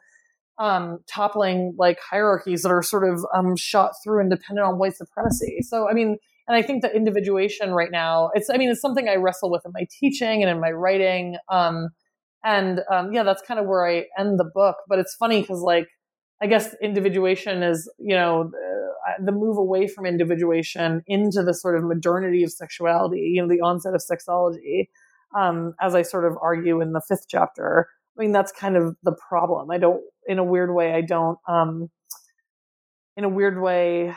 um, 0.58 0.98
toppling 1.08 1.74
like 1.78 1.98
hierarchies 1.98 2.62
that 2.62 2.68
are 2.68 2.82
sort 2.82 3.08
of 3.08 3.24
um, 3.34 3.56
shot 3.56 3.92
through 4.04 4.20
and 4.20 4.30
dependent 4.30 4.66
on 4.66 4.78
white 4.78 4.94
supremacy. 4.94 5.60
So 5.62 5.88
i 5.88 5.94
mean 5.94 6.18
and 6.46 6.56
i 6.56 6.62
think 6.62 6.82
that 6.82 6.94
individuation 6.94 7.72
right 7.72 7.90
now 7.90 8.30
it's 8.34 8.50
i 8.50 8.58
mean 8.58 8.68
it's 8.68 8.80
something 8.80 9.08
i 9.08 9.14
wrestle 9.14 9.50
with 9.50 9.62
in 9.64 9.72
my 9.72 9.86
teaching 9.98 10.42
and 10.42 10.50
in 10.50 10.60
my 10.60 10.70
writing 10.70 11.36
um, 11.48 11.88
and 12.44 12.80
um, 12.90 13.12
yeah 13.12 13.22
that's 13.22 13.42
kind 13.42 13.58
of 13.58 13.66
where 13.66 13.88
i 13.88 14.04
end 14.18 14.38
the 14.38 14.44
book. 14.44 14.76
But 14.88 14.98
it's 14.98 15.14
funny 15.14 15.40
because 15.40 15.60
like 15.60 15.88
i 16.42 16.46
guess 16.46 16.74
individuation 16.82 17.62
is 17.62 17.90
you 17.98 18.14
know 18.14 18.50
the 19.24 19.32
move 19.32 19.56
away 19.56 19.86
from 19.88 20.06
individuation 20.06 21.02
into 21.06 21.42
the 21.42 21.54
sort 21.54 21.76
of 21.76 21.84
modernity 21.84 22.42
of 22.42 22.52
sexuality, 22.52 23.32
you 23.34 23.42
know, 23.42 23.48
the 23.48 23.60
onset 23.60 23.94
of 23.94 24.02
sexology, 24.02 24.88
um, 25.36 25.74
as 25.80 25.94
I 25.94 26.02
sort 26.02 26.24
of 26.24 26.36
argue 26.42 26.80
in 26.80 26.92
the 26.92 27.02
fifth 27.06 27.26
chapter. 27.28 27.88
I 28.16 28.22
mean, 28.22 28.32
that's 28.32 28.52
kind 28.52 28.76
of 28.76 28.96
the 29.02 29.16
problem. 29.28 29.70
I 29.70 29.78
don't, 29.78 30.02
in 30.26 30.38
a 30.38 30.44
weird 30.44 30.74
way, 30.74 30.92
I 30.92 31.00
don't, 31.00 31.38
um, 31.48 31.90
in 33.16 33.24
a 33.24 33.28
weird 33.28 33.60
way, 33.60 34.14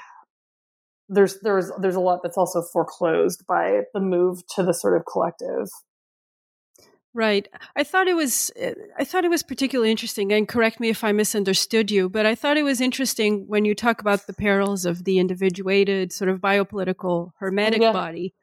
there's 1.07 1.39
there's 1.41 1.71
there's 1.79 1.95
a 1.95 1.99
lot 1.99 2.21
that's 2.23 2.37
also 2.37 2.61
foreclosed 2.61 3.45
by 3.47 3.81
the 3.93 3.99
move 3.99 4.41
to 4.55 4.63
the 4.63 4.73
sort 4.73 4.97
of 4.97 5.05
collective 5.05 5.67
Right. 7.15 7.47
I 7.77 7.85
thought 7.85 8.09
it 8.09 8.13
was 8.13 8.51
eh, 8.57 8.73
I 8.99 9.05
thought 9.05 9.23
it 9.23 9.29
was 9.29 9.41
particularly 9.41 9.89
interesting 9.89 10.33
and 10.33 10.45
correct 10.45 10.81
me 10.81 10.89
if 10.89 11.01
I 11.01 11.13
misunderstood 11.13 11.89
you, 11.89 12.09
but 12.09 12.25
I 12.25 12.35
thought 12.35 12.57
it 12.57 12.63
was 12.63 12.81
interesting 12.81 13.45
when 13.47 13.63
you 13.63 13.73
talk 13.73 14.01
about 14.01 14.27
the 14.27 14.33
perils 14.33 14.85
of 14.85 15.05
the 15.05 15.17
individuated 15.17 16.11
sort 16.11 16.29
of 16.29 16.41
biopolitical 16.41 17.31
hermetic 17.39 17.81
yeah. 17.81 17.93
body. 17.93 18.33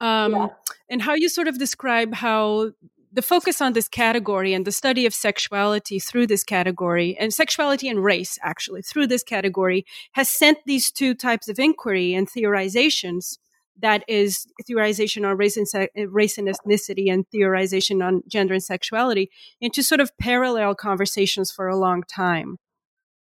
Um, 0.00 0.32
yeah. 0.32 0.46
and 0.90 1.00
how 1.00 1.14
you 1.14 1.28
sort 1.28 1.46
of 1.46 1.60
describe 1.60 2.12
how 2.14 2.72
the 3.12 3.22
focus 3.22 3.60
on 3.60 3.72
this 3.72 3.88
category 3.88 4.52
and 4.52 4.64
the 4.64 4.72
study 4.72 5.06
of 5.06 5.14
sexuality 5.14 6.00
through 6.00 6.26
this 6.26 6.42
category 6.42 7.16
and 7.20 7.32
sexuality 7.32 7.88
and 7.88 8.02
race 8.02 8.36
actually 8.42 8.82
through 8.82 9.06
this 9.06 9.22
category 9.22 9.86
has 10.12 10.28
sent 10.28 10.58
these 10.66 10.90
two 10.90 11.14
types 11.14 11.48
of 11.48 11.60
inquiry 11.60 12.14
and 12.14 12.28
theorizations 12.28 13.38
that 13.80 14.04
is 14.08 14.46
theorization 14.68 15.28
on 15.28 15.36
race 15.36 15.56
and, 15.56 15.68
se- 15.68 15.90
race 16.08 16.38
and 16.38 16.48
ethnicity 16.48 17.12
and 17.12 17.26
theorization 17.34 18.04
on 18.04 18.22
gender 18.28 18.54
and 18.54 18.62
sexuality 18.62 19.30
into 19.60 19.82
sort 19.82 20.00
of 20.00 20.16
parallel 20.18 20.74
conversations 20.74 21.50
for 21.50 21.68
a 21.68 21.76
long 21.76 22.02
time. 22.02 22.58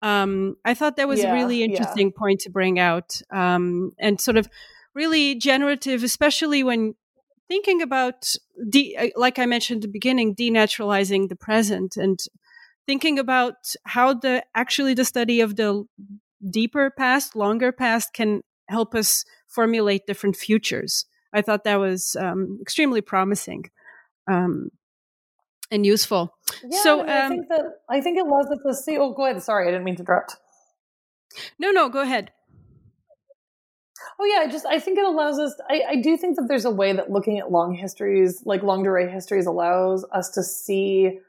Um, 0.02 0.56
I 0.64 0.74
thought 0.74 0.98
that 0.98 1.08
was 1.08 1.22
yeah, 1.22 1.32
a 1.32 1.34
really 1.34 1.64
interesting 1.64 2.08
yeah. 2.08 2.20
point 2.20 2.42
to 2.42 2.50
bring 2.50 2.80
out 2.80 3.22
um, 3.32 3.92
and 3.98 4.22
sort 4.22 4.38
of 4.38 4.48
really 4.94 5.36
generative, 5.36 6.04
especially 6.04 6.64
when 6.64 6.96
thinking 7.48 7.82
about, 7.82 8.36
de- 8.70 8.96
uh, 8.96 9.10
like 9.16 9.40
I 9.40 9.46
mentioned 9.46 9.80
at 9.80 9.82
the 9.84 9.92
beginning, 9.92 10.36
denaturalizing 10.36 11.30
the 11.30 11.36
present 11.36 11.98
and 11.98 12.20
thinking 12.86 13.18
about 13.20 13.56
how 13.86 14.14
the 14.14 14.44
actually 14.54 14.94
the 14.94 15.06
study 15.06 15.42
of 15.42 15.56
the 15.56 15.86
deeper 16.50 16.92
past, 16.92 17.36
longer 17.36 17.72
past 17.72 18.14
can 18.14 18.42
help 18.68 18.94
us 18.96 19.26
formulate 19.56 20.06
different 20.06 20.36
futures. 20.36 21.06
I 21.34 21.42
thought 21.42 21.64
that 21.64 21.80
was 21.80 22.16
um, 22.18 22.58
extremely 22.62 23.02
promising 23.02 23.70
um, 24.28 24.70
and 25.72 25.86
useful. 25.86 26.38
Yeah, 26.64 26.82
so 26.82 27.02
um, 27.02 27.10
I 27.10 27.30
think 27.30 27.48
that 27.50 27.66
I 27.90 28.02
think 28.02 28.18
it 28.18 28.26
allows 28.26 28.48
us 28.48 28.60
to 28.66 28.74
see. 28.74 28.98
Oh, 28.98 29.14
go 29.14 29.26
ahead. 29.26 29.42
Sorry, 29.42 29.68
I 29.68 29.72
didn't 29.72 29.86
mean 29.86 29.96
to 29.96 30.02
interrupt. 30.02 30.38
No, 31.60 31.72
no, 31.72 31.90
go 31.90 32.02
ahead. 32.02 32.32
Oh 34.20 34.26
yeah, 34.26 34.42
I 34.42 34.48
just 34.48 34.66
I 34.66 34.80
think 34.80 34.98
it 34.98 35.06
allows 35.06 35.40
us. 35.40 35.54
I, 35.70 35.82
I 35.90 35.96
do 36.02 36.16
think 36.16 36.38
that 36.38 36.46
there's 36.48 36.66
a 36.66 36.72
way 36.72 36.94
that 36.94 37.12
looking 37.12 37.40
at 37.40 37.52
long 37.52 37.74
histories, 37.74 38.42
like 38.46 38.64
longue 38.64 38.86
durée 38.86 39.12
histories, 39.12 39.46
allows 39.46 40.06
us 40.12 40.30
to 40.32 40.44
see 40.44 41.20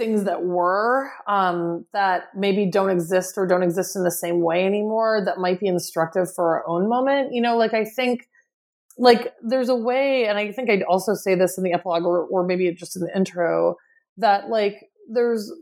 things 0.00 0.24
that 0.24 0.42
were 0.42 1.12
um, 1.26 1.84
that 1.92 2.30
maybe 2.34 2.70
don't 2.70 2.90
exist 2.90 3.34
or 3.36 3.46
don't 3.46 3.62
exist 3.62 3.94
in 3.94 4.02
the 4.02 4.10
same 4.10 4.40
way 4.40 4.64
anymore. 4.64 5.22
That 5.24 5.38
might 5.38 5.60
be 5.60 5.66
instructive 5.66 6.32
for 6.34 6.56
our 6.56 6.66
own 6.66 6.88
moment. 6.88 7.34
You 7.34 7.42
know, 7.42 7.56
like 7.56 7.74
I 7.74 7.84
think 7.84 8.26
like 8.96 9.34
there's 9.42 9.68
a 9.68 9.76
way, 9.76 10.26
and 10.26 10.38
I 10.38 10.52
think 10.52 10.70
I'd 10.70 10.82
also 10.82 11.14
say 11.14 11.34
this 11.34 11.58
in 11.58 11.64
the 11.64 11.74
epilogue 11.74 12.04
or, 12.04 12.24
or 12.24 12.46
maybe 12.46 12.72
just 12.72 12.96
in 12.96 13.02
the 13.02 13.14
intro 13.14 13.76
that 14.16 14.48
like 14.48 14.76
there's 15.12 15.52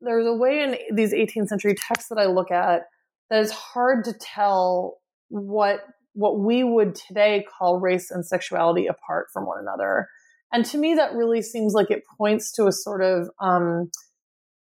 there's 0.00 0.26
a 0.26 0.34
way 0.34 0.62
in 0.62 0.96
these 0.96 1.12
18th 1.12 1.48
century 1.48 1.74
texts 1.74 2.08
that 2.08 2.18
I 2.18 2.26
look 2.26 2.50
at 2.50 2.82
that 3.30 3.40
is 3.42 3.50
hard 3.50 4.04
to 4.04 4.12
tell 4.12 4.98
what 5.28 5.80
what 6.12 6.38
we 6.38 6.64
would 6.64 6.94
today 6.94 7.44
call 7.58 7.80
race 7.80 8.10
and 8.10 8.24
sexuality 8.24 8.86
apart 8.86 9.26
from 9.32 9.44
one 9.44 9.58
another. 9.60 10.08
And 10.56 10.64
to 10.64 10.78
me, 10.78 10.94
that 10.94 11.12
really 11.12 11.42
seems 11.42 11.74
like 11.74 11.90
it 11.90 12.02
points 12.16 12.50
to 12.52 12.66
a 12.66 12.72
sort 12.72 13.02
of 13.02 13.28
um, 13.40 13.90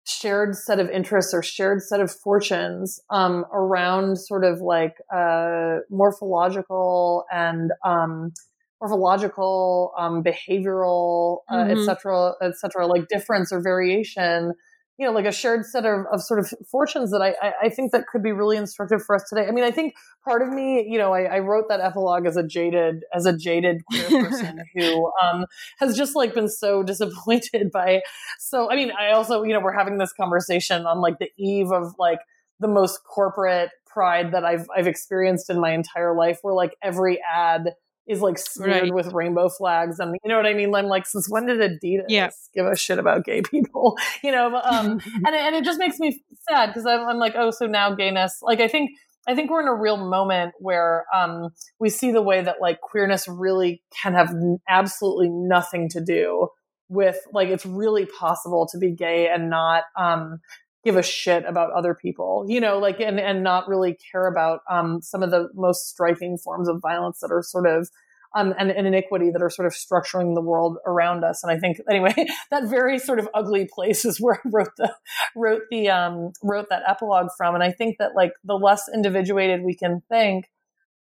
shared 0.03 0.55
set 0.55 0.79
of 0.79 0.89
interests 0.89 1.31
or 1.31 1.43
shared 1.43 1.83
set 1.83 1.99
of 1.99 2.11
fortunes 2.11 2.99
um, 3.11 3.45
around 3.53 4.17
sort 4.17 4.43
of 4.43 4.61
like 4.61 4.95
uh, 5.13 5.81
morphological 5.91 7.25
and 7.31 7.69
um, 7.85 8.33
morphological, 8.81 9.93
um, 9.95 10.23
behavioral, 10.23 11.41
uh, 11.51 11.57
mm-hmm. 11.57 11.79
et 11.79 11.85
cetera, 11.85 12.31
et 12.41 12.55
cetera, 12.55 12.87
like 12.87 13.07
difference 13.07 13.53
or 13.53 13.61
variation 13.61 14.53
you 14.97 15.05
know, 15.05 15.11
like 15.11 15.25
a 15.25 15.31
shared 15.31 15.65
set 15.65 15.85
of, 15.85 16.05
of 16.11 16.21
sort 16.21 16.39
of 16.39 16.53
fortunes 16.69 17.11
that 17.11 17.21
I, 17.21 17.53
I, 17.61 17.69
think 17.69 17.91
that 17.91 18.07
could 18.07 18.23
be 18.23 18.31
really 18.31 18.55
instructive 18.55 19.03
for 19.03 19.15
us 19.15 19.25
today. 19.27 19.45
I 19.45 19.51
mean, 19.51 19.65
I 19.65 19.71
think 19.71 19.93
part 20.23 20.41
of 20.41 20.49
me, 20.49 20.87
you 20.87 20.97
know, 20.97 21.13
I, 21.13 21.23
I 21.23 21.39
wrote 21.39 21.65
that 21.67 21.81
epilogue 21.81 22.25
as 22.25 22.37
a 22.37 22.43
jaded, 22.43 23.03
as 23.13 23.25
a 23.25 23.35
jaded 23.35 23.81
queer 23.85 24.23
person 24.29 24.63
who 24.73 25.11
um, 25.21 25.45
has 25.79 25.97
just 25.97 26.15
like 26.15 26.33
been 26.33 26.47
so 26.47 26.81
disappointed 26.91 27.71
by. 27.71 28.01
So, 28.39 28.71
I 28.71 28.75
mean, 28.75 28.91
I 28.97 29.11
also, 29.11 29.43
you 29.43 29.53
know, 29.53 29.59
we're 29.59 29.77
having 29.77 29.97
this 29.97 30.13
conversation 30.13 30.85
on 30.85 31.01
like 31.01 31.19
the 31.19 31.29
eve 31.37 31.71
of 31.71 31.93
like 31.99 32.19
the 32.59 32.69
most 32.69 33.03
corporate 33.03 33.71
pride 33.85 34.31
that 34.33 34.45
I've 34.45 34.67
I've 34.75 34.87
experienced 34.87 35.49
in 35.49 35.59
my 35.59 35.71
entire 35.71 36.15
life, 36.15 36.39
where 36.41 36.53
like 36.53 36.75
every 36.81 37.19
ad 37.21 37.73
is 38.07 38.21
like 38.21 38.37
smeared 38.37 38.83
right. 38.83 38.93
with 38.93 39.13
rainbow 39.13 39.49
flags 39.49 39.99
and 39.99 40.15
you 40.23 40.29
know 40.29 40.37
what 40.37 40.45
I 40.45 40.53
mean? 40.53 40.73
I'm 40.75 40.85
like, 40.85 41.05
since 41.05 41.29
when 41.29 41.47
did 41.47 41.59
Adidas 41.59 42.05
yeah. 42.07 42.29
give 42.53 42.65
a 42.65 42.75
shit 42.75 42.99
about 42.99 43.25
gay 43.25 43.41
people? 43.41 43.97
You 44.23 44.31
know, 44.31 44.55
um, 44.55 45.01
and, 45.25 45.35
it, 45.35 45.41
and 45.41 45.55
it 45.55 45.63
just 45.63 45.77
makes 45.77 45.99
me 45.99 46.19
sad 46.49 46.67
because 46.67 46.85
I'm, 46.85 47.01
I'm, 47.07 47.17
like, 47.17 47.33
oh, 47.35 47.51
so 47.51 47.67
now 47.67 47.93
gayness, 47.93 48.37
like 48.41 48.59
I 48.59 48.67
think, 48.67 48.91
I 49.27 49.35
think 49.35 49.51
we're 49.51 49.61
in 49.61 49.67
a 49.67 49.75
real 49.75 49.97
moment 49.97 50.53
where 50.59 51.05
um, 51.13 51.49
we 51.79 51.89
see 51.89 52.11
the 52.11 52.21
way 52.21 52.41
that 52.41 52.57
like 52.61 52.81
queerness 52.81 53.27
really 53.27 53.83
can 54.01 54.13
have 54.13 54.33
absolutely 54.69 55.29
nothing 55.29 55.89
to 55.89 56.03
do 56.03 56.47
with 56.87 57.17
like 57.33 57.49
it's 57.49 57.65
really 57.65 58.05
possible 58.05 58.67
to 58.71 58.77
be 58.77 58.91
gay 58.91 59.27
and 59.27 59.49
not 59.49 59.83
um, 59.97 60.39
give 60.85 60.95
a 60.95 61.03
shit 61.03 61.43
about 61.45 61.73
other 61.73 61.95
people, 61.95 62.45
you 62.47 62.61
know, 62.61 62.77
like, 62.77 62.99
and, 62.99 63.19
and 63.19 63.43
not 63.43 63.67
really 63.67 63.97
care 64.11 64.27
about, 64.27 64.59
um, 64.69 65.01
some 65.01 65.23
of 65.23 65.31
the 65.31 65.49
most 65.55 65.89
striking 65.89 66.37
forms 66.37 66.69
of 66.69 66.79
violence 66.79 67.19
that 67.21 67.31
are 67.31 67.41
sort 67.41 67.67
of, 67.67 67.89
um, 68.35 68.53
and, 68.59 68.69
and 68.69 68.85
iniquity 68.85 69.31
that 69.31 69.41
are 69.41 69.49
sort 69.49 69.65
of 69.65 69.73
structuring 69.73 70.35
the 70.35 70.41
world 70.41 70.77
around 70.85 71.23
us. 71.23 71.43
And 71.43 71.51
I 71.51 71.57
think, 71.57 71.77
anyway, 71.89 72.13
that 72.51 72.69
very 72.69 72.99
sort 72.99 73.17
of 73.17 73.27
ugly 73.33 73.67
place 73.73 74.05
is 74.05 74.21
where 74.21 74.35
I 74.35 74.49
wrote 74.51 74.75
the, 74.77 74.93
wrote 75.35 75.63
the, 75.71 75.89
um, 75.89 76.31
wrote 76.43 76.67
that 76.69 76.83
epilogue 76.87 77.29
from. 77.35 77.55
And 77.55 77.63
I 77.63 77.71
think 77.71 77.97
that 77.97 78.11
like 78.15 78.33
the 78.43 78.53
less 78.53 78.83
individuated 78.93 79.63
we 79.63 79.75
can 79.75 80.03
think, 80.07 80.51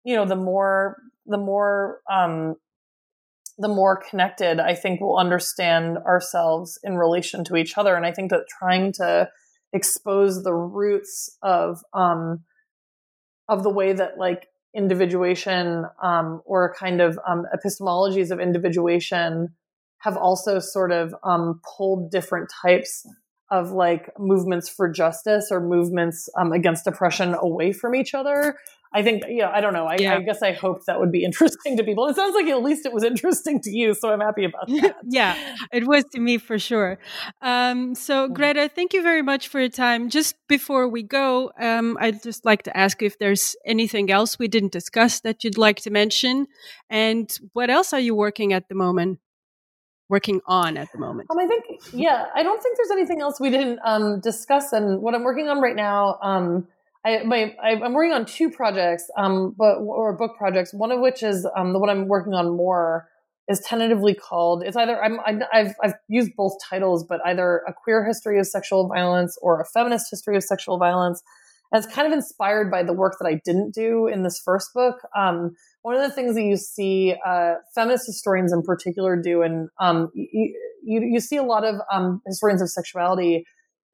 you 0.05 0.17
know, 0.17 0.25
the 0.25 0.37
more, 0.37 1.03
the 1.27 1.39
more, 1.39 2.01
um, 2.11 2.57
the 3.59 3.69
more 3.69 3.97
connected 3.97 4.61
I 4.61 4.75
think 4.75 5.01
we'll 5.01 5.17
understand 5.17 5.99
ourselves 5.99 6.79
in 6.85 6.97
relation 6.97 7.43
to 7.45 7.57
each 7.57 7.77
other. 7.77 7.95
And 7.95 8.07
I 8.07 8.13
think 8.13 8.31
that 8.31 8.47
trying 8.49 8.93
to 8.95 9.29
expose 9.77 10.43
the 10.43 10.55
roots 10.55 11.37
of 11.43 11.83
um, 11.93 12.41
of 13.49 13.63
the 13.63 13.71
way 13.71 13.93
that 13.93 14.19
like 14.19 14.49
individuation 14.75 15.85
um, 16.03 16.43
or 16.45 16.75
kind 16.79 17.01
of 17.01 17.19
um, 17.29 17.45
epistemologies 17.55 18.31
of 18.31 18.41
individuation 18.41 19.49
have 19.99 20.17
also 20.17 20.59
sort 20.59 20.93
of 20.93 21.15
um, 21.25 21.61
pulled 21.77 22.11
different 22.11 22.51
types 22.63 23.07
of 23.51 23.71
like 23.71 24.11
movements 24.19 24.69
for 24.69 24.89
justice 24.89 25.49
or 25.51 25.61
movements 25.61 26.29
um, 26.39 26.53
against 26.53 26.87
oppression 26.87 27.35
away 27.41 27.73
from 27.73 27.95
each 27.95 28.13
other 28.15 28.59
I 28.97 29.03
think, 29.03 29.25
know, 29.29 29.51
I 29.53 29.61
don't 29.61 29.75
know. 29.75 29.85
I, 29.85 29.97
yeah. 29.99 30.15
I, 30.15 30.21
guess 30.21 30.41
I 30.43 30.53
hope 30.53 30.87
that 30.87 30.99
would 30.99 31.13
be 31.13 31.23
interesting 31.31 31.77
to 31.77 31.85
people. 31.85 32.07
It 32.07 32.17
sounds 32.17 32.35
like 32.35 32.47
at 32.47 32.63
least 32.63 32.87
it 32.87 32.95
was 32.95 33.05
interesting 33.05 33.61
to 33.61 33.71
you, 33.71 33.93
so 33.93 34.11
I'm 34.11 34.21
happy 34.21 34.47
about 34.47 34.69
that. 34.69 34.97
yeah, 35.05 35.37
it 35.71 35.87
was 35.87 36.05
to 36.15 36.19
me 36.19 36.39
for 36.39 36.59
sure. 36.59 36.99
Um, 37.43 37.95
so. 37.95 38.27
Greta, 38.29 38.71
thank 38.75 38.95
you 38.95 39.03
very 39.03 39.21
much 39.21 39.49
for 39.49 39.61
your 39.61 39.69
time. 39.69 40.09
Just 40.09 40.35
before 40.49 40.89
we 40.89 41.03
go, 41.03 41.53
um, 41.61 41.99
I'd 42.01 42.23
just 42.23 42.47
like 42.47 42.63
to 42.63 42.75
ask 42.75 43.03
if 43.03 43.19
there's 43.19 43.55
anything 43.67 44.11
else 44.11 44.39
we 44.39 44.49
didn't 44.49 44.73
discuss 44.73 45.21
that 45.21 45.45
you'd 45.45 45.59
like 45.59 45.81
to 45.81 45.91
mention, 45.91 46.47
and 46.89 47.31
what 47.53 47.69
else 47.69 47.93
are 47.93 48.01
you 48.01 48.15
working 48.15 48.55
at 48.55 48.71
the 48.71 48.75
moment? 48.75 49.19
Working 50.09 50.41
on 50.47 50.79
at 50.79 50.89
the 50.93 50.99
moment. 50.99 51.29
Um, 51.31 51.39
I 51.39 51.47
think, 51.47 51.65
yeah, 51.93 52.27
I 52.35 52.43
don't 52.43 52.63
think 52.63 52.79
there's 52.79 52.93
anything 52.93 53.21
else 53.21 53.41
we 53.41 53.51
didn't 53.51 53.81
um, 53.85 54.21
discuss. 54.21 54.73
And 54.73 55.03
what 55.03 55.15
I'm 55.15 55.25
working 55.25 55.49
on 55.49 55.61
right 55.61 55.77
now, 55.77 56.19
um, 56.23 56.69
I, 57.07 57.23
my, 57.23 57.55
I, 57.63 57.71
am 57.71 57.93
working 57.93 58.13
on 58.13 58.27
two 58.27 58.51
projects, 58.51 59.09
um, 59.17 59.55
but 59.57 59.77
or 59.77 60.17
book 60.17 60.37
projects. 60.37 60.75
One 60.75 60.91
of 60.91 60.99
which 60.99 61.23
is 61.23 61.47
um, 61.57 61.73
the 61.73 61.79
one 61.79 61.89
I'm 61.89 62.09
working 62.09 62.35
on 62.35 62.57
more 62.57 63.09
is 63.49 63.61
tentatively 63.61 64.13
called. 64.13 64.65
It's 64.65 64.77
either 64.77 65.01
I'm, 65.01 65.21
I, 65.21 65.39
have 65.53 65.75
I've 65.81 65.95
used 66.09 66.33
both 66.37 66.55
titles, 66.69 67.05
but 67.05 67.21
either 67.25 67.63
a 67.69 67.73
queer 67.73 68.05
history 68.05 68.41
of 68.41 68.47
sexual 68.49 68.89
violence 68.89 69.39
or 69.41 69.61
a 69.61 69.65
feminist 69.65 70.11
history 70.11 70.37
of 70.37 70.43
sexual 70.43 70.79
violence. 70.79 71.23
And 71.71 71.85
it's 71.85 71.93
kind 71.93 72.09
of 72.09 72.13
inspired 72.13 72.73
by 72.73 72.83
the 72.83 72.93
work 72.93 73.17
that 73.21 73.27
I 73.29 73.41
didn't 73.45 73.73
do 73.73 74.09
in 74.09 74.25
this 74.25 74.41
first 74.45 74.75
book. 74.75 74.97
Um, 75.17 75.55
one 75.83 75.95
of 75.95 76.03
the 76.03 76.11
things 76.11 76.35
that 76.35 76.43
you 76.43 76.57
see 76.57 77.15
uh, 77.25 77.55
feminist 77.73 78.07
historians 78.07 78.53
in 78.53 78.63
particular 78.63 79.21
do, 79.21 79.43
and 79.43 79.69
um, 79.81 80.11
you, 80.15 80.55
you, 80.83 81.21
see 81.21 81.37
a 81.37 81.43
lot 81.45 81.65
of 81.65 81.77
um, 81.93 82.21
historians 82.27 82.63
of 82.63 82.69
sexuality 82.69 83.45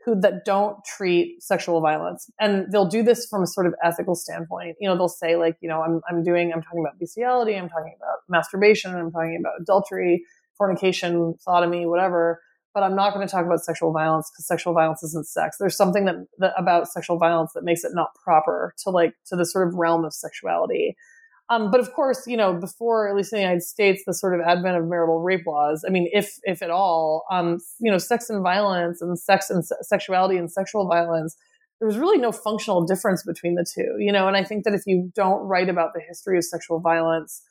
who 0.05 0.20
that 0.20 0.45
don't 0.45 0.79
treat 0.85 1.43
sexual 1.43 1.81
violence. 1.81 2.29
And 2.41 2.70
they'll 2.73 2.89
do 2.89 3.03
this 3.03 3.27
from 3.27 3.43
a 3.43 3.47
sort 3.47 3.66
of 3.66 3.74
ethical 3.85 4.15
standpoint. 4.15 4.77
You 4.81 4.89
know 4.89 4.97
they'll 4.97 5.09
say 5.09 5.37
like 5.37 5.57
you 5.61 5.69
know 5.69 5.83
i'm, 5.83 6.01
I'm 6.09 6.23
doing 6.23 6.53
i'm 6.53 6.62
talking 6.62 6.81
about 6.81 6.99
bestiality 6.99 7.55
i'm 7.55 7.69
talking 7.69 7.95
about 7.97 8.19
masturbation 8.29 8.95
i'm 8.95 9.11
talking 9.11 9.37
about 9.39 9.61
adultery 9.61 10.24
fornication 10.57 11.35
sodomy 11.41 11.87
whatever 11.87 12.41
but 12.74 12.83
i'm 12.83 12.95
not 12.95 13.15
going 13.15 13.27
to 13.27 13.31
talk 13.31 13.45
about 13.45 13.61
sexual 13.61 13.93
violence 13.93 14.31
because 14.31 14.47
sexual 14.47 14.73
violence 14.73 15.03
isn't 15.03 15.27
sex. 15.27 15.57
There's 15.59 15.77
something 15.77 16.05
that, 16.07 16.16
that 16.39 16.53
about 16.57 16.89
sexual 16.89 17.19
violence 17.19 17.53
that 17.55 17.65
makes 17.65 17.85
it 17.85 17.93
not 17.95 18.15
proper 18.23 18.74
to 18.85 18.91
like 18.91 19.15
to 19.27 19.37
the 19.37 19.45
sort 19.45 19.69
of 19.69 19.74
realm 19.74 20.05
of 20.05 20.12
sexuality 20.12 20.97
um, 21.53 21.70
but 21.70 21.81
of 21.81 21.93
course, 21.93 22.27
you 22.27 22.37
know, 22.37 22.55
before 22.55 23.09
at 23.09 23.15
least 23.15 23.31
in 23.33 23.37
the 23.37 23.43
United 23.43 23.62
States, 23.62 24.03
the 24.07 24.15
sort 24.15 24.35
of 24.35 24.41
advent 24.41 24.79
of 24.79 24.87
marital 24.87 25.20
rape 25.20 25.47
laws. 25.47 25.85
I 25.87 25.91
mean, 25.91 26.09
if 26.11 26.39
if 26.45 26.62
at 26.62 26.70
all, 26.70 27.24
um, 27.31 27.59
you 27.79 27.91
know, 27.91 27.99
sex 27.99 28.31
and 28.31 28.43
violence 28.43 29.03
and 29.03 29.19
sex 29.19 29.51
and 29.51 29.62
sexuality 29.83 30.39
and 30.39 30.51
sexual 30.51 30.89
violence, 30.89 31.37
there 31.79 31.87
was 31.87 31.99
really 31.99 32.16
no 32.16 32.33
functional 32.33 32.87
difference 32.87 33.23
between 33.23 33.55
the 33.55 33.66
two. 33.70 33.97
You 33.99 34.12
know, 34.12 34.29
and 34.29 34.37
I 34.37 34.45
think 34.45 34.65
that 34.65 34.73
if 34.73 34.83
you 34.87 35.12
don't 35.15 35.43
write 35.43 35.69
about 35.69 35.91
the 35.95 36.01
history 36.01 36.39
of 36.39 36.45
sexual 36.45 36.81
violence 36.81 37.43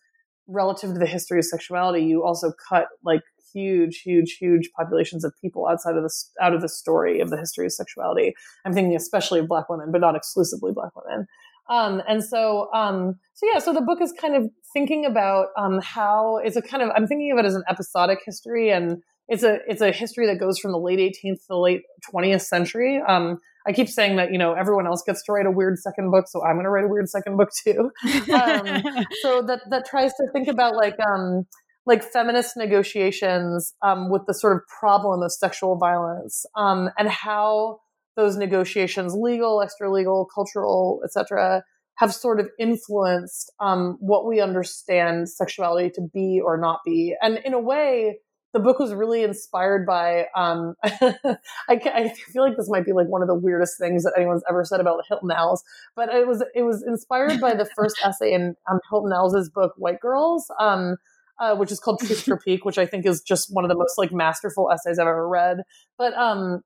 relative 0.47 0.93
to 0.93 0.99
the 0.99 1.05
history 1.05 1.37
of 1.37 1.45
sexuality, 1.45 2.03
you 2.03 2.23
also 2.23 2.51
cut 2.69 2.87
like 3.05 3.21
huge, 3.53 4.01
huge, 4.01 4.37
huge 4.39 4.71
populations 4.75 5.23
of 5.23 5.33
people 5.39 5.67
outside 5.67 5.95
of 5.95 6.01
the 6.01 6.13
out 6.41 6.55
of 6.55 6.61
the 6.61 6.69
story 6.69 7.19
of 7.19 7.29
the 7.29 7.37
history 7.37 7.67
of 7.67 7.73
sexuality. 7.73 8.33
I'm 8.65 8.73
thinking 8.73 8.95
especially 8.95 9.41
of 9.41 9.47
Black 9.47 9.69
women, 9.69 9.91
but 9.91 10.01
not 10.01 10.15
exclusively 10.15 10.71
Black 10.73 10.91
women. 10.95 11.27
Um, 11.69 12.01
and 12.07 12.23
so, 12.23 12.69
um, 12.73 13.15
so 13.33 13.47
yeah, 13.51 13.59
so 13.59 13.73
the 13.73 13.81
book 13.81 14.01
is 14.01 14.13
kind 14.13 14.35
of 14.35 14.49
thinking 14.73 15.05
about 15.05 15.47
um, 15.57 15.79
how 15.81 16.37
it's 16.43 16.55
a 16.55 16.61
kind 16.61 16.83
of 16.83 16.89
I'm 16.95 17.07
thinking 17.07 17.31
of 17.31 17.37
it 17.37 17.45
as 17.45 17.55
an 17.55 17.63
episodic 17.69 18.19
history, 18.25 18.69
and 18.71 19.01
it's 19.27 19.43
a 19.43 19.59
it's 19.67 19.81
a 19.81 19.91
history 19.91 20.27
that 20.27 20.39
goes 20.39 20.59
from 20.59 20.71
the 20.71 20.79
late 20.79 20.99
18th 20.99 21.35
to 21.35 21.45
the 21.49 21.57
late 21.57 21.81
20th 22.13 22.41
century. 22.41 23.01
Um, 23.07 23.37
I 23.67 23.73
keep 23.73 23.87
saying 23.87 24.15
that 24.17 24.31
you 24.31 24.37
know 24.37 24.53
everyone 24.53 24.87
else 24.87 25.03
gets 25.05 25.23
to 25.23 25.31
write 25.31 25.45
a 25.45 25.51
weird 25.51 25.77
second 25.77 26.11
book, 26.11 26.25
so 26.27 26.43
I'm 26.43 26.55
going 26.55 26.65
to 26.65 26.69
write 26.69 26.85
a 26.85 26.89
weird 26.89 27.09
second 27.09 27.37
book 27.37 27.49
too. 27.63 27.91
Um, 28.31 28.83
so 29.21 29.41
that 29.43 29.61
that 29.69 29.85
tries 29.85 30.11
to 30.13 30.27
think 30.33 30.47
about 30.47 30.75
like 30.75 30.99
um, 30.99 31.45
like 31.85 32.03
feminist 32.03 32.57
negotiations 32.57 33.73
um, 33.81 34.09
with 34.09 34.23
the 34.27 34.33
sort 34.33 34.55
of 34.55 34.63
problem 34.79 35.21
of 35.21 35.31
sexual 35.31 35.77
violence 35.77 36.45
um, 36.55 36.89
and 36.97 37.09
how 37.09 37.79
those 38.15 38.37
negotiations, 38.37 39.13
legal, 39.13 39.61
extra 39.61 39.91
legal, 39.91 40.27
cultural, 40.33 41.01
etc., 41.03 41.63
have 41.95 42.13
sort 42.13 42.39
of 42.39 42.49
influenced 42.57 43.51
um, 43.59 43.97
what 43.99 44.25
we 44.25 44.39
understand 44.39 45.29
sexuality 45.29 45.89
to 45.91 46.01
be 46.13 46.41
or 46.43 46.57
not 46.57 46.79
be. 46.83 47.15
And 47.21 47.37
in 47.45 47.53
a 47.53 47.59
way, 47.59 48.17
the 48.53 48.59
book 48.59 48.79
was 48.79 48.93
really 48.93 49.23
inspired 49.23 49.85
by. 49.85 50.25
Um, 50.35 50.75
I, 50.83 51.29
I, 51.69 52.13
feel 52.31 52.43
like 52.43 52.57
this 52.57 52.69
might 52.69 52.85
be 52.85 52.91
like 52.91 53.07
one 53.07 53.21
of 53.21 53.27
the 53.27 53.35
weirdest 53.35 53.77
things 53.79 54.03
that 54.03 54.13
anyone's 54.17 54.43
ever 54.49 54.65
said 54.65 54.79
about 54.79 55.03
Hilton 55.07 55.31
Als, 55.31 55.63
but 55.95 56.09
it 56.09 56.27
was 56.27 56.43
it 56.53 56.63
was 56.63 56.83
inspired 56.83 57.39
by 57.39 57.53
the 57.53 57.69
first 57.75 58.01
essay 58.05 58.33
in 58.33 58.55
um, 58.69 58.79
Hilton 58.89 59.13
Als's 59.13 59.49
book 59.49 59.73
White 59.77 59.99
Girls. 60.01 60.51
Um, 60.59 60.97
uh, 61.39 61.55
which 61.55 61.71
is 61.71 61.79
called 61.79 61.99
Tristes 61.99 62.23
Tropiques, 62.27 62.63
which 62.63 62.77
I 62.77 62.85
think 62.85 63.03
is 63.03 63.19
just 63.21 63.47
one 63.51 63.65
of 63.65 63.69
the 63.69 63.75
most 63.75 63.97
like 63.97 64.11
masterful 64.11 64.69
essays 64.69 64.99
I've 64.99 65.07
ever 65.07 65.27
read. 65.27 65.63
But 65.97 66.13
um, 66.13 66.61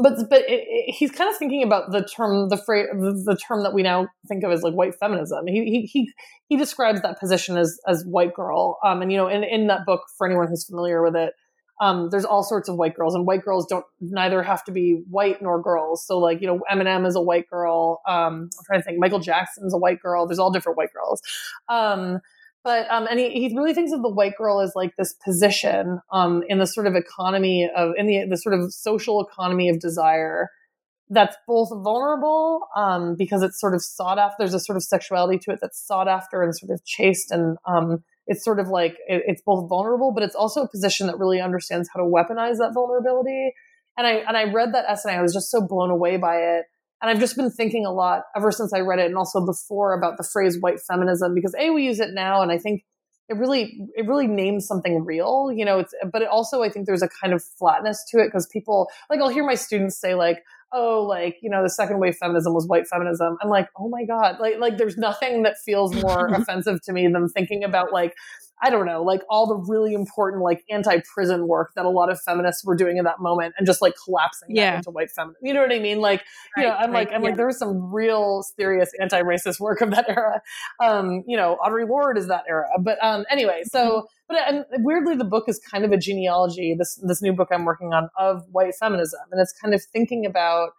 but 0.00 0.30
but 0.30 0.40
it, 0.42 0.64
it, 0.68 0.94
he's 0.94 1.10
kind 1.10 1.28
of 1.28 1.36
thinking 1.36 1.62
about 1.62 1.90
the 1.90 2.04
term 2.04 2.48
the 2.48 2.56
phrase 2.56 2.86
the, 2.92 3.36
term 3.36 3.62
that 3.64 3.74
we 3.74 3.82
now 3.82 4.08
think 4.28 4.44
of 4.44 4.52
as 4.52 4.62
like 4.62 4.74
white 4.74 4.94
feminism. 4.94 5.46
He 5.46 5.64
he 5.64 5.80
he, 5.86 6.12
he 6.48 6.56
describes 6.56 7.02
that 7.02 7.18
position 7.18 7.56
as 7.56 7.78
as 7.86 8.04
white 8.04 8.34
girl 8.34 8.78
um 8.84 9.02
and 9.02 9.10
you 9.10 9.18
know 9.18 9.28
in 9.28 9.42
in 9.44 9.66
that 9.66 9.84
book 9.86 10.02
for 10.16 10.26
anyone 10.26 10.48
who's 10.48 10.64
familiar 10.64 11.02
with 11.02 11.16
it 11.16 11.34
um 11.80 12.08
there's 12.10 12.24
all 12.24 12.42
sorts 12.42 12.68
of 12.68 12.76
white 12.76 12.94
girls 12.94 13.14
and 13.14 13.26
white 13.26 13.44
girls 13.44 13.66
don't 13.66 13.84
neither 14.00 14.42
have 14.42 14.64
to 14.64 14.72
be 14.72 15.02
white 15.10 15.42
nor 15.42 15.60
girls. 15.60 16.06
So 16.06 16.18
like 16.18 16.40
you 16.40 16.46
know 16.46 16.60
eminem 16.70 17.06
is 17.06 17.16
a 17.16 17.22
white 17.22 17.48
girl 17.50 18.00
um 18.06 18.50
i'm 18.58 18.64
trying 18.66 18.80
to 18.80 18.84
think 18.84 18.98
michael 18.98 19.20
jackson's 19.20 19.74
a 19.74 19.78
white 19.78 20.00
girl 20.00 20.26
there's 20.26 20.38
all 20.38 20.52
different 20.52 20.78
white 20.78 20.92
girls. 20.92 21.20
Um 21.68 22.20
but 22.68 22.86
um, 22.90 23.06
and 23.10 23.18
he, 23.18 23.30
he 23.48 23.56
really 23.56 23.72
thinks 23.72 23.92
of 23.92 24.02
the 24.02 24.10
white 24.10 24.36
girl 24.36 24.60
as 24.60 24.72
like 24.76 24.94
this 24.98 25.14
position 25.24 26.00
um, 26.12 26.42
in 26.50 26.58
the 26.58 26.66
sort 26.66 26.86
of 26.86 26.94
economy 26.94 27.66
of 27.74 27.92
in 27.96 28.06
the 28.06 28.26
the 28.28 28.36
sort 28.36 28.54
of 28.54 28.74
social 28.74 29.26
economy 29.26 29.70
of 29.70 29.80
desire 29.80 30.50
that's 31.08 31.34
both 31.46 31.70
vulnerable 31.82 32.68
um, 32.76 33.16
because 33.16 33.42
it's 33.42 33.58
sort 33.58 33.74
of 33.74 33.80
sought 33.80 34.18
after. 34.18 34.36
There's 34.40 34.52
a 34.52 34.60
sort 34.60 34.76
of 34.76 34.82
sexuality 34.82 35.38
to 35.44 35.52
it 35.52 35.60
that's 35.62 35.82
sought 35.82 36.08
after 36.08 36.42
and 36.42 36.54
sort 36.54 36.70
of 36.70 36.84
chased, 36.84 37.30
and 37.30 37.56
um, 37.66 38.04
it's 38.26 38.44
sort 38.44 38.60
of 38.60 38.68
like 38.68 38.98
it, 39.08 39.22
it's 39.26 39.40
both 39.40 39.66
vulnerable, 39.66 40.12
but 40.12 40.22
it's 40.22 40.34
also 40.34 40.60
a 40.60 40.68
position 40.68 41.06
that 41.06 41.18
really 41.18 41.40
understands 41.40 41.88
how 41.90 42.02
to 42.02 42.06
weaponize 42.06 42.58
that 42.58 42.72
vulnerability. 42.74 43.54
And 43.96 44.06
I 44.06 44.12
and 44.28 44.36
I 44.36 44.44
read 44.52 44.74
that 44.74 44.84
essay, 44.90 45.12
and 45.12 45.20
I 45.20 45.22
was 45.22 45.32
just 45.32 45.50
so 45.50 45.66
blown 45.66 45.88
away 45.88 46.18
by 46.18 46.36
it. 46.36 46.66
And 47.00 47.10
I've 47.10 47.20
just 47.20 47.36
been 47.36 47.50
thinking 47.50 47.86
a 47.86 47.92
lot 47.92 48.22
ever 48.36 48.50
since 48.50 48.72
I 48.72 48.80
read 48.80 48.98
it 48.98 49.06
and 49.06 49.16
also 49.16 49.44
before 49.44 49.92
about 49.92 50.16
the 50.16 50.24
phrase 50.24 50.58
white 50.60 50.80
feminism 50.80 51.34
because 51.34 51.54
A, 51.58 51.70
we 51.70 51.84
use 51.84 52.00
it 52.00 52.10
now 52.12 52.42
and 52.42 52.50
I 52.50 52.58
think 52.58 52.82
it 53.28 53.36
really 53.36 53.78
it 53.94 54.06
really 54.06 54.26
names 54.26 54.66
something 54.66 55.04
real, 55.04 55.50
you 55.54 55.64
know, 55.64 55.80
it's 55.80 55.94
but 56.12 56.22
it 56.22 56.28
also 56.28 56.62
I 56.62 56.70
think 56.70 56.86
there's 56.86 57.02
a 57.02 57.08
kind 57.08 57.32
of 57.34 57.42
flatness 57.58 58.02
to 58.10 58.18
it 58.18 58.28
because 58.28 58.46
people 58.46 58.88
like 59.10 59.20
I'll 59.20 59.28
hear 59.28 59.44
my 59.44 59.54
students 59.54 60.00
say 60.00 60.14
like, 60.14 60.42
oh, 60.72 61.02
like, 61.02 61.36
you 61.42 61.50
know, 61.50 61.62
the 61.62 61.70
second 61.70 61.98
wave 61.98 62.16
feminism 62.16 62.54
was 62.54 62.66
white 62.66 62.86
feminism. 62.86 63.36
I'm 63.42 63.50
like, 63.50 63.68
oh 63.78 63.88
my 63.88 64.04
God. 64.04 64.36
Like 64.40 64.54
like 64.58 64.78
there's 64.78 64.96
nothing 64.96 65.42
that 65.42 65.56
feels 65.64 65.94
more 65.94 66.26
offensive 66.34 66.80
to 66.84 66.92
me 66.92 67.06
than 67.06 67.28
thinking 67.28 67.64
about 67.64 67.92
like 67.92 68.14
I 68.62 68.70
don't 68.70 68.86
know, 68.86 69.02
like 69.02 69.22
all 69.30 69.46
the 69.46 69.56
really 69.56 69.94
important 69.94 70.42
like 70.42 70.64
anti-prison 70.68 71.46
work 71.46 71.72
that 71.76 71.84
a 71.84 71.90
lot 71.90 72.10
of 72.10 72.20
feminists 72.20 72.64
were 72.64 72.74
doing 72.74 72.96
in 72.96 73.04
that 73.04 73.20
moment 73.20 73.54
and 73.56 73.66
just 73.66 73.80
like 73.80 73.94
collapsing 74.04 74.48
yeah. 74.50 74.76
into 74.76 74.90
white 74.90 75.10
feminism. 75.10 75.40
You 75.42 75.54
know 75.54 75.60
what 75.62 75.72
I 75.72 75.78
mean? 75.78 76.00
Like, 76.00 76.24
right, 76.56 76.62
you 76.62 76.68
know, 76.68 76.74
I'm 76.74 76.90
right, 76.90 77.06
like, 77.06 77.14
I'm 77.14 77.22
yeah. 77.22 77.28
like, 77.28 77.36
there 77.36 77.46
was 77.46 77.58
some 77.58 77.92
real 77.92 78.42
serious 78.42 78.90
anti-racist 79.00 79.60
work 79.60 79.80
of 79.80 79.90
that 79.92 80.08
era. 80.08 80.42
Um, 80.82 81.22
you 81.26 81.36
know, 81.36 81.56
Audre 81.64 81.88
Lorde 81.88 82.18
is 82.18 82.26
that 82.28 82.44
era. 82.48 82.66
But 82.80 82.98
um 83.02 83.24
anyway, 83.30 83.62
so 83.64 83.78
mm-hmm. 83.78 84.06
but 84.28 84.36
and 84.48 84.84
weirdly 84.84 85.14
the 85.14 85.24
book 85.24 85.44
is 85.48 85.58
kind 85.58 85.84
of 85.84 85.92
a 85.92 85.96
genealogy, 85.96 86.74
this 86.78 87.00
this 87.06 87.22
new 87.22 87.32
book 87.32 87.48
I'm 87.52 87.64
working 87.64 87.92
on 87.92 88.08
of 88.18 88.42
white 88.50 88.74
feminism. 88.74 89.20
And 89.30 89.40
it's 89.40 89.52
kind 89.52 89.74
of 89.74 89.82
thinking 89.82 90.26
about 90.26 90.70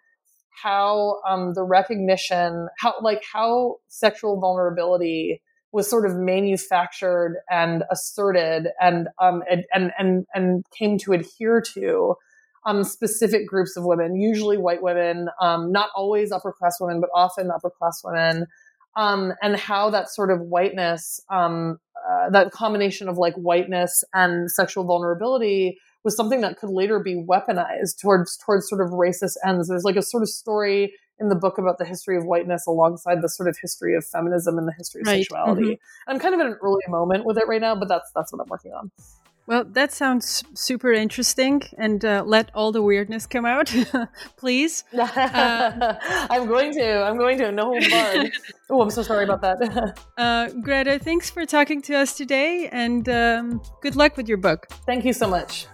how 0.64 1.22
um 1.28 1.54
the 1.54 1.64
recognition, 1.64 2.68
how 2.78 2.96
like 3.02 3.24
how 3.32 3.78
sexual 3.88 4.40
vulnerability 4.40 5.42
was 5.72 5.90
sort 5.90 6.06
of 6.06 6.16
manufactured 6.16 7.38
and 7.50 7.84
asserted 7.92 8.70
and 8.82 9.08
um, 9.20 9.44
and 9.50 9.92
and 9.98 10.26
and 10.34 10.66
came 10.78 10.98
to 11.00 11.14
adhere 11.14 11.62
to 11.74 12.16
um, 12.66 12.84
specific 12.84 13.48
groups 13.48 13.78
of 13.78 13.86
women, 13.86 14.16
usually 14.16 14.58
white 14.58 14.82
women, 14.82 15.30
um, 15.42 15.72
not 15.72 15.90
always 15.96 16.32
upper 16.32 16.52
class 16.52 16.78
women, 16.80 17.00
but 17.00 17.10
often 17.16 17.52
upper 17.52 17.70
class 17.70 18.02
women, 18.04 18.46
um, 18.96 19.34
and 19.42 19.56
how 19.56 19.90
that 19.90 20.10
sort 20.10 20.32
of 20.32 20.42
whiteness, 20.42 21.22
um, 21.30 21.80
uh, 22.10 22.30
that 22.30 22.52
combination 22.52 23.08
of 23.08 23.18
like 23.18 23.36
whiteness 23.36 24.04
and 24.14 24.52
sexual 24.52 24.84
vulnerability 24.84 25.78
was 26.04 26.16
something 26.16 26.42
that 26.42 26.58
could 26.58 26.70
later 26.70 27.00
be 27.00 27.16
weaponized 27.16 28.00
towards 28.02 28.38
towards 28.38 28.68
sort 28.68 28.82
of 28.82 28.92
racist 28.92 29.36
ends. 29.46 29.68
There's 29.68 29.84
like 29.84 29.98
a 29.98 30.02
sort 30.02 30.24
of 30.24 30.30
story 30.30 30.94
in 31.20 31.30
the 31.30 31.36
book 31.36 31.58
about 31.58 31.78
the 31.78 31.86
history 31.86 32.18
of 32.18 32.26
whiteness 32.26 32.66
alongside 32.68 33.22
the 33.22 33.30
sort 33.30 33.50
of 33.50 33.58
history 33.62 33.96
of 33.96 34.06
feminism 34.06 34.58
and 34.58 34.68
the 34.68 34.74
history 34.78 35.02
of 35.02 35.08
right. 35.08 35.20
sexuality. 35.20 35.62
Mm-hmm. 35.62 36.12
I'm 36.12 36.20
kind 36.20 36.34
of 36.34 36.40
in 36.42 36.48
an 36.48 36.58
early 36.62 36.84
moment 36.88 37.26
with 37.26 37.38
it 37.38 37.48
right 37.48 37.62
now, 37.62 37.76
but 37.76 37.88
that's 37.88 38.12
that's 38.16 38.32
what 38.32 38.42
I'm 38.42 38.50
working 38.50 38.74
on. 38.74 38.92
Well, 39.50 39.64
that 39.64 39.92
sounds 39.92 40.44
super 40.54 40.94
interesting, 40.94 41.64
and 41.76 42.06
uh, 42.06 42.24
let 42.24 42.52
all 42.54 42.72
the 42.72 42.84
weirdness 42.84 43.26
come 43.26 43.48
out, 43.48 43.74
please. 44.38 44.84
Uh, 44.94 45.96
I'm 46.30 46.46
going 46.46 46.72
to. 46.74 47.04
I'm 47.04 47.18
going 47.18 47.38
to. 47.40 47.52
No 47.52 47.66
holds 47.66 47.90
barred. 47.92 48.32
oh, 48.70 48.82
I'm 48.82 48.92
so 48.92 49.02
sorry 49.02 49.24
about 49.24 49.42
that. 49.42 49.98
uh, 50.18 50.50
Greta, 50.62 51.00
thanks 51.00 51.32
for 51.32 51.48
talking 51.48 51.82
to 51.84 51.96
us 51.96 52.16
today, 52.16 52.70
and 52.72 53.10
um, 53.10 53.62
good 53.82 53.96
luck 53.96 54.18
with 54.18 54.28
your 54.28 54.38
book. 54.38 54.68
Thank 54.86 55.04
you 55.04 55.14
so 55.14 55.28
much. 55.28 55.66